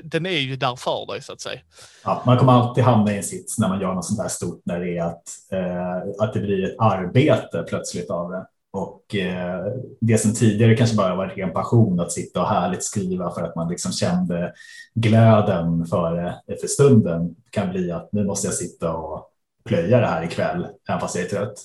den 0.02 0.26
är 0.26 0.38
ju 0.38 0.56
där 0.56 0.76
för 0.76 1.06
dig 1.12 1.22
så 1.22 1.32
att 1.32 1.40
säga. 1.40 1.60
Ja, 2.04 2.22
man 2.26 2.38
kommer 2.38 2.52
alltid 2.52 2.84
hamna 2.84 3.12
i 3.12 3.16
en 3.16 3.22
sits 3.22 3.58
när 3.58 3.68
man 3.68 3.80
gör 3.80 3.94
något 3.94 4.04
sånt 4.04 4.20
här 4.20 4.28
stort 4.28 4.62
när 4.64 4.80
det 4.80 4.98
är 4.98 5.02
att, 5.02 5.22
eh, 5.52 6.24
att 6.24 6.32
det 6.32 6.40
blir 6.40 6.64
ett 6.64 6.76
arbete 6.78 7.64
plötsligt 7.68 8.10
av 8.10 8.30
det. 8.30 8.46
Och 8.72 9.14
eh, 9.14 9.64
det 10.00 10.18
som 10.18 10.34
tidigare 10.34 10.76
kanske 10.76 10.96
bara 10.96 11.14
var 11.14 11.26
ren 11.26 11.52
passion 11.52 12.00
att 12.00 12.12
sitta 12.12 12.40
och 12.40 12.48
härligt 12.48 12.84
skriva 12.84 13.30
för 13.34 13.42
att 13.42 13.56
man 13.56 13.68
liksom 13.68 13.92
kände 13.92 14.52
glöden 14.94 15.86
för, 15.86 16.34
för 16.60 16.66
stunden 16.66 17.36
kan 17.50 17.70
bli 17.70 17.90
att 17.90 18.12
nu 18.12 18.24
måste 18.24 18.46
jag 18.46 18.54
sitta 18.54 18.92
och 18.92 19.26
plöja 19.64 20.00
det 20.00 20.06
här 20.06 20.24
ikväll, 20.24 20.66
även 20.88 21.00
fast 21.00 21.16
jag 21.16 21.24
är 21.24 21.28
trött. 21.28 21.58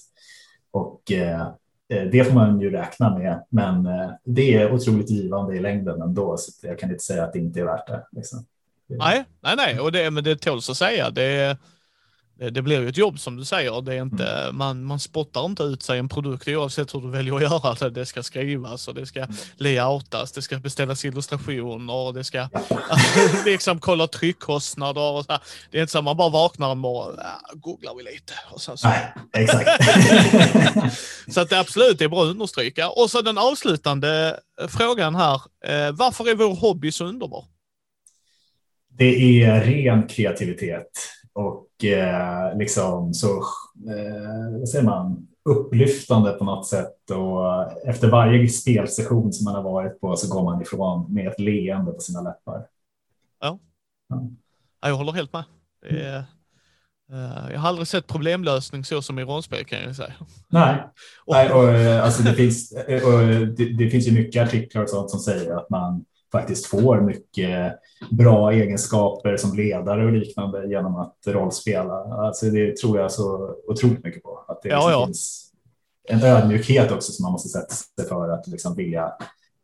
Och 0.72 1.12
eh, 1.12 1.42
eh 1.90 2.04
det 2.12 2.26
får 2.26 2.34
man 2.34 2.60
ju 2.60 2.70
räkna 2.70 3.18
med, 3.18 3.44
men 3.50 3.86
eh, 3.86 4.10
det 4.24 4.56
är 4.56 4.74
otroligt 4.74 5.10
givande 5.10 5.56
i 5.56 5.60
längden 5.60 6.02
ändå, 6.02 6.38
så 6.38 6.68
jag 6.68 6.80
kan 6.80 6.92
inte 6.92 7.04
säga 7.04 7.24
att 7.24 7.34
det 7.34 7.40
inte 7.40 7.60
är 7.60 7.66
värt 7.66 7.88
det. 7.88 8.08
Liksom. 8.12 8.46
Nej, 8.88 9.26
nej, 9.42 9.56
nej, 9.56 9.80
och 9.80 9.92
det, 9.92 10.12
men 10.12 10.24
det 10.24 10.36
tåls 10.36 10.70
att 10.70 10.78
säga. 10.78 11.10
Det, 11.10 11.58
det 12.38 12.62
blir 12.62 12.82
ju 12.82 12.90
ett 12.90 12.98
jobb 12.98 13.20
som 13.20 13.36
du 13.36 13.46
säger. 13.46 13.82
Det 13.82 13.94
är 13.94 14.02
inte, 14.02 14.28
mm. 14.28 14.58
man, 14.58 14.84
man 14.84 15.00
spottar 15.00 15.46
inte 15.46 15.64
ut 15.64 15.84
sig 15.84 16.00
en 16.00 16.10
produkt 16.10 16.48
oavsett 16.48 16.96
hur 16.96 17.02
du 17.02 17.10
väljer 17.10 17.36
att 17.36 17.42
göra 17.42 17.74
det. 17.74 17.90
Det 17.90 18.06
ska 18.06 18.24
skrivas 18.24 18.88
och 18.88 18.96
det 18.96 19.06
ska 19.06 19.20
mm. 19.20 19.36
layoutas, 19.58 20.32
det 20.32 20.42
ska 20.42 20.60
beställas 20.60 21.06
illustrationer, 21.06 22.14
det 22.14 22.24
ska 22.24 22.50
liksom 23.46 23.80
kolla 23.80 24.08
tryckkostnader 24.08 25.12
och 25.12 25.26
så 25.26 25.32
här. 25.32 25.42
Det 25.72 25.78
är 25.78 25.82
inte 25.82 25.92
så 25.92 25.98
att 25.98 26.04
man 26.04 26.18
bara 26.18 26.30
vaknar 26.30 26.72
en 26.72 26.78
morgon, 26.78 27.16
ja, 27.18 27.54
googlar 27.54 27.96
vi 27.96 28.04
lite. 28.04 28.34
Och 28.52 28.62
sen 28.62 28.78
så. 28.78 28.88
Nej, 28.88 29.14
exakt. 29.34 29.70
så 31.34 31.42
att 31.42 31.50
det 31.50 31.60
absolut 31.60 32.02
är 32.02 32.08
bra 32.08 32.24
att 32.24 32.30
understryka. 32.30 32.90
Och 32.90 33.12
så 33.12 33.22
den 33.22 33.38
avslutande 33.38 34.40
frågan 34.68 35.16
här. 35.16 35.42
Eh, 35.66 35.92
varför 35.92 36.30
är 36.30 36.36
vår 36.36 36.56
hobby 36.56 36.92
så 36.92 37.06
underbar? 37.06 37.46
Det 38.98 39.44
är 39.44 39.62
ren 39.62 40.08
kreativitet 40.08 41.15
och 41.36 41.84
eh, 41.84 42.58
liksom 42.58 43.14
så, 43.14 43.30
eh, 43.90 44.60
vad 44.60 44.70
säger 44.70 44.86
man, 44.86 45.28
upplyftande 45.50 46.32
på 46.32 46.44
något 46.44 46.68
sätt 46.68 47.12
och 47.12 47.72
efter 47.88 48.10
varje 48.10 48.50
spelsession 48.50 49.34
som 49.34 49.46
man 49.46 49.56
har 49.56 49.64
varit 49.64 50.02
på 50.02 50.16
så 50.16 50.34
går 50.34 50.44
man 50.44 50.62
ifrån 50.62 51.14
med 51.14 51.28
ett 51.28 51.40
leende 51.40 51.92
på 51.92 52.00
sina 52.00 52.22
läppar. 52.22 52.68
Ja, 53.40 53.60
ja. 54.10 54.90
jag 54.90 54.96
håller 54.96 55.12
helt 55.12 55.34
med. 55.34 55.44
Är, 55.86 56.18
uh, 57.14 57.52
jag 57.52 57.60
har 57.60 57.70
aldrig 57.70 57.88
sett 57.88 58.08
problemlösning 58.08 58.86
så 58.86 59.02
som 59.02 59.20
i 59.20 59.24
rollspel 59.24 59.66
kan 59.66 59.82
jag 59.82 59.96
säga. 59.96 60.14
Nej, 60.48 60.84
och, 61.26 61.34
Nej 61.34 61.52
och, 61.52 61.70
eh, 61.70 62.04
alltså 62.04 62.24
det, 62.24 62.34
finns, 62.34 62.72
och 62.72 63.20
det, 63.58 63.74
det, 63.78 63.90
finns 63.90 64.08
ju 64.08 64.12
mycket 64.12 64.48
artiklar 64.48 64.84
och 64.84 64.90
sånt 64.90 65.10
som 65.10 65.20
säger 65.20 65.56
att 65.56 65.70
man 65.70 66.06
faktiskt 66.36 66.66
får 66.66 67.02
mycket 67.02 67.74
bra 68.12 68.52
egenskaper 68.52 69.38
som 69.38 69.58
ledare 69.58 70.06
och 70.06 70.12
liknande 70.12 70.68
genom 70.68 70.96
att 70.96 71.18
rollspela. 71.28 71.94
Alltså 71.94 72.46
det 72.46 72.78
tror 72.78 73.00
jag 73.00 73.12
så 73.12 73.56
otroligt 73.68 74.04
mycket 74.04 74.24
på. 74.24 74.46
Att 74.48 74.62
det 74.62 74.70
ja, 74.70 74.76
liksom 74.76 74.92
ja. 74.92 75.06
finns 75.06 75.52
en 76.08 76.24
ödmjukhet 76.24 76.92
också 76.92 77.12
som 77.12 77.24
man 77.24 77.32
måste 77.32 77.50
sätta 77.50 77.74
sig 77.76 78.08
för 78.08 78.30
att 78.30 78.48
liksom 78.48 78.76
vilja 78.76 79.12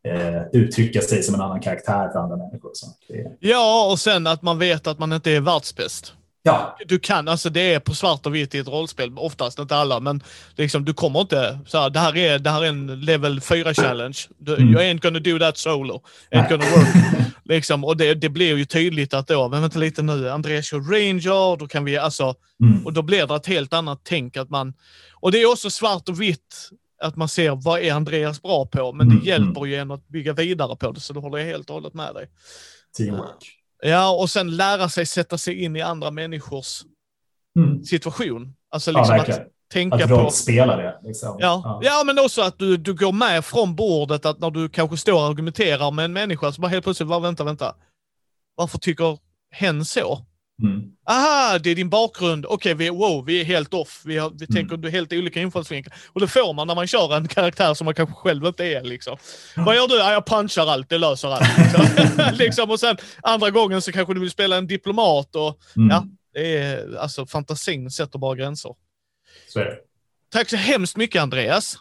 eh, 0.07 0.43
uttrycka 0.52 1.02
sig 1.02 1.23
som 1.23 1.35
en 1.35 1.41
annan 1.41 1.60
karaktär 1.60 2.10
för 2.10 2.19
andra 2.19 2.38
människor. 2.38 2.72
Så 2.73 2.88
det... 3.07 3.38
Ja, 3.39 3.91
och 3.91 3.99
sen 3.99 4.27
att 4.27 4.41
man 4.41 4.60
vet 4.60 4.88
att 4.88 4.99
man 4.99 5.14
inte 5.14 5.31
är 5.31 5.41
världsbäst. 5.41 6.14
Ja. 6.43 6.77
Du 6.88 6.99
kan, 6.99 7.27
alltså 7.27 7.49
det 7.49 7.73
är 7.73 7.80
på 7.80 7.93
svart 7.95 8.26
och 8.26 8.35
vitt 8.35 8.55
i 8.55 8.57
ett 8.57 8.68
rollspel, 8.68 9.13
oftast 9.18 9.59
inte 9.59 9.76
alla, 9.76 9.99
men 9.99 10.23
liksom 10.55 10.85
du 10.85 10.93
kommer 10.93 11.22
inte 11.22 11.59
så 11.68 11.77
här, 11.77 11.89
det 11.89 11.99
här 11.99 12.18
är, 12.18 12.39
det 12.39 12.49
här 12.49 12.63
är 12.63 12.68
en 12.68 13.01
level 13.01 13.41
4 13.41 13.73
challenge. 13.73 14.18
Du, 14.38 14.55
mm. 14.55 14.69
You 14.73 14.80
ain't 14.81 15.01
gonna 15.01 15.19
do 15.19 15.39
that 15.39 15.57
solo. 15.57 16.01
Ain't 16.31 16.49
gonna 16.49 16.65
work. 16.76 16.88
Liksom, 17.43 17.84
och 17.84 17.97
det, 17.97 18.13
det 18.13 18.30
blir 18.30 18.57
ju 18.57 18.65
tydligt 18.65 19.13
att 19.13 19.27
då, 19.27 19.49
men 19.49 19.61
vänta 19.61 19.80
lite 19.80 20.01
nu, 20.01 20.30
Andreas 20.30 20.65
kör 20.65 20.80
Ranger, 20.80 21.57
då 21.57 21.68
kan 21.68 21.85
vi 21.85 21.97
alltså, 21.97 22.35
Mm. 22.63 22.85
och 22.85 22.93
då 22.93 23.01
blir 23.01 23.27
det 23.27 23.35
ett 23.35 23.47
helt 23.47 23.73
annat 23.73 24.01
tänk 24.03 24.38
att 24.38 24.49
man, 24.49 24.73
och 25.13 25.31
det 25.31 25.41
är 25.41 25.51
också 25.51 25.69
svart 25.69 26.09
och 26.09 26.22
vitt, 26.22 26.69
att 27.03 27.15
man 27.15 27.27
ser 27.30 27.55
vad 27.55 27.80
är 27.80 27.93
Andreas 27.93 28.41
bra 28.41 28.65
på, 28.65 28.93
men 28.93 29.07
Mm, 29.07 29.19
det 29.19 29.26
hjälper 29.26 29.65
ju 29.65 29.76
en 29.76 29.91
att 29.91 30.07
bygga 30.07 30.34
vidare 30.34 30.76
på 30.76 30.91
det, 30.91 30.99
så 30.99 31.13
då 31.13 31.19
håller 31.19 31.38
jag 31.38 31.45
helt 31.45 31.69
och 31.69 31.73
hållet 31.73 31.93
med 31.93 32.13
dig. 32.13 32.27
Teamwork. 32.97 33.60
Ja, 33.82 34.10
och 34.12 34.30
sen 34.30 34.56
lära 34.56 34.90
sig 34.90 35.06
sätta 35.06 35.38
sig 35.38 35.64
in 35.64 35.76
i 35.76 35.82
andra 35.82 36.12
människors 36.12 36.82
Mm. 37.60 37.84
situation. 37.84 38.53
Alltså 38.72 38.91
Ja, 38.91 38.98
liksom 38.99 39.16
att 39.16 39.20
verkligen. 39.20 39.49
tänka 39.74 39.95
Att 39.95 40.10
på... 40.10 40.16
rollspela 40.16 40.76
det. 40.78 40.99
Liksom. 41.03 41.38
Ja. 41.40 41.80
ja, 41.84 42.03
men 42.06 42.20
också 42.20 42.41
att 42.41 42.60
du, 42.60 42.78
du 42.78 42.94
går 42.94 43.12
med 43.12 43.45
från 43.45 43.76
bordet, 43.76 44.26
att 44.26 44.40
när 44.40 44.52
du 44.52 44.70
kanske 44.70 44.98
står 44.98 45.14
och 45.14 45.24
argumenterar 45.30 45.91
med 45.91 46.06
en 46.06 46.14
människa, 46.14 46.52
så 46.52 46.62
bara 46.62 46.68
helt 46.68 46.84
plötsligt, 46.84 47.10
bara, 47.10 47.20
vänta, 47.20 47.44
vänta. 47.44 47.76
Varför 48.56 48.78
tycker 48.78 49.18
hen 49.52 49.86
så? 49.86 50.26
Mm. 50.63 50.81
Aha, 51.09 51.59
det 51.59 51.69
är 51.71 51.75
din 51.75 51.89
bakgrund. 51.89 52.45
Okej, 52.45 52.73
vi, 52.73 52.89
wow, 52.89 53.25
vi 53.25 53.41
är 53.41 53.45
helt 53.45 53.73
off. 53.73 54.01
Vi, 54.05 54.17
har, 54.17 54.29
vi 54.29 54.45
Mm. 54.49 54.55
tänker 54.55 54.77
du 54.77 54.89
helt 54.89 55.13
olika 55.13 55.39
infallsvinklar. 55.41 55.95
Och 56.07 56.19
det 56.21 56.27
får 56.27 56.53
man 56.53 56.67
när 56.67 56.75
man 56.75 56.88
kör 56.88 57.15
en 57.15 57.27
karaktär 57.27 57.73
som 57.73 57.85
man 57.85 57.93
kanske 57.93 58.15
själv 58.15 58.45
inte 58.45 58.65
är. 58.65 58.81
Liksom. 58.83 59.17
Vad 59.55 59.75
gör 59.75 59.88
du? 59.88 59.95
Ja, 59.95 60.11
jag 60.11 60.25
punchar 60.25 60.67
allt, 60.67 60.89
det 60.89 60.97
löser 60.97 61.27
allt. 61.27 61.57
Liksom. 61.57 61.85
liksom, 62.38 62.69
och 62.71 62.79
sen 62.79 62.97
andra 63.23 63.49
gången 63.49 63.81
så 63.81 63.91
kanske 63.91 64.13
du 64.13 64.19
vill 64.19 64.31
spela 64.31 64.57
en 64.57 64.67
diplomat. 64.67 65.35
Och, 65.35 65.57
Mm. 65.75 65.89
Ja, 65.89 66.05
det 66.33 66.57
är, 66.57 66.95
alltså, 66.97 67.25
fantasin 67.25 67.91
sätter 67.91 68.19
bara 68.19 68.35
gränser. 68.35 68.71
Så 69.53 69.59
är 69.59 69.65
det. 69.65 69.77
Tack 70.33 70.49
så 70.49 70.55
hemskt 70.55 70.97
mycket 70.97 71.21
Andreas. 71.21 71.77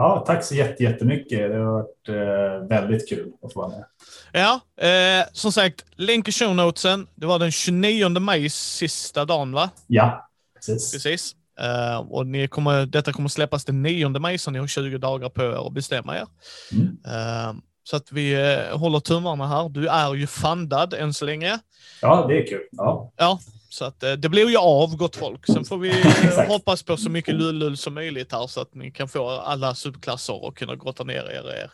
Ja, 0.00 0.24
tack 0.26 0.44
så 0.44 0.54
jätte- 0.54 0.82
jättemycket. 0.82 1.50
Det 1.50 1.56
har 1.56 1.72
varit 1.72 2.08
eh, 2.08 2.68
väldigt 2.68 3.08
kul 3.08 3.32
att 3.42 3.52
få 3.52 3.60
vara 3.60 3.68
med. 3.70 3.84
Ja, 4.32 4.60
eh, 4.86 5.26
som 5.32 5.52
sagt, 5.52 5.84
länk 5.96 6.28
i 6.28 6.32
show 6.32 6.54
notesen. 6.54 7.06
Det 7.14 7.26
var 7.26 7.38
den 7.38 7.50
29 7.50 8.08
maj 8.20 8.48
sista 8.50 9.24
dagen 9.24 9.52
va? 9.52 9.70
Ja, 9.86 10.28
precis. 10.54 10.92
Precis. 10.92 11.34
Eh, 11.60 11.98
och 11.98 12.26
ni 12.26 12.48
kommer, 12.48 12.86
detta 12.86 13.12
kommer 13.12 13.28
släppas 13.28 13.64
den 13.64 13.82
9 13.82 14.08
maj, 14.08 14.38
så 14.38 14.50
ni 14.50 14.58
har 14.58 14.66
20 14.66 14.98
dagar 14.98 15.28
på 15.28 15.42
er 15.42 15.66
att 15.66 15.72
bestämma 15.72 16.16
er. 16.16 16.26
Mm. 16.72 16.86
Eh, 17.06 17.54
så 17.84 17.96
att 17.96 18.12
vi 18.12 18.32
eh, 18.54 18.78
håller 18.78 19.00
tummarna 19.00 19.46
här. 19.46 19.68
Du 19.68 19.88
är 19.88 20.14
ju 20.14 20.26
fundad 20.26 20.94
än 20.94 21.14
så 21.14 21.24
länge. 21.24 21.58
Ja, 22.02 22.26
det 22.28 22.38
är 22.42 22.46
kul. 22.46 22.62
Ja, 22.70 23.12
Ja, 23.16 23.38
så 23.68 23.84
att 23.84 24.02
eh, 24.02 24.12
det 24.12 24.28
blir 24.28 24.48
ju 24.48 24.56
av, 24.56 24.96
gott 24.96 25.16
folk. 25.16 25.46
Sen 25.46 25.64
får 25.64 25.78
vi 25.78 25.90
eh, 26.38 26.48
hoppas 26.48 26.82
på 26.82 26.96
så 26.96 27.10
mycket 27.10 27.34
lull 27.34 27.76
som 27.76 27.94
möjligt 27.94 28.32
här 28.32 28.46
så 28.46 28.60
att 28.60 28.74
ni 28.74 28.90
kan 28.90 29.08
få 29.08 29.30
alla 29.30 29.74
subklasser 29.74 30.44
och 30.44 30.56
kunna 30.56 30.76
grotta 30.76 31.04
ner 31.04 31.30
er, 31.30 31.50
er 31.50 31.70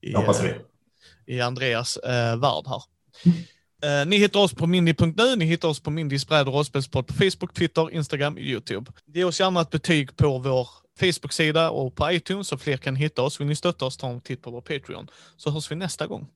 i, 0.00 0.14
eh, 0.14 0.54
i 1.26 1.40
Andreas 1.40 1.96
eh, 1.96 2.36
värld 2.36 2.64
här. 2.66 2.82
Eh, 3.84 4.06
ni 4.06 4.16
hittar 4.16 4.40
oss 4.40 4.54
på 4.54 4.66
mindy.nu, 4.66 5.36
ni 5.36 5.44
hittar 5.44 5.68
oss 5.68 5.80
på 5.80 5.90
Mindys 5.90 6.28
bräd 6.28 6.48
och 6.48 6.54
rollspelspodd 6.54 7.06
på 7.06 7.14
Facebook, 7.14 7.54
Twitter, 7.54 7.90
Instagram, 7.90 8.38
YouTube. 8.38 8.92
Ge 9.06 9.24
oss 9.24 9.40
gärna 9.40 9.60
ett 9.60 9.70
betyg 9.70 10.16
på 10.16 10.38
vår 10.38 10.68
Facebook-sida 11.00 11.70
och 11.70 11.94
på 11.94 12.12
iTunes 12.12 12.48
så 12.48 12.58
fler 12.58 12.76
kan 12.76 12.96
hitta 12.96 13.22
oss. 13.22 13.40
Vill 13.40 13.46
ni 13.46 13.56
stötta 13.56 13.84
oss, 13.84 13.96
ta 13.96 14.08
en 14.08 14.20
titt 14.20 14.42
på 14.42 14.50
vår 14.50 14.60
Patreon. 14.60 15.08
Så 15.36 15.50
hörs 15.50 15.70
vi 15.70 15.76
nästa 15.76 16.06
gång. 16.06 16.28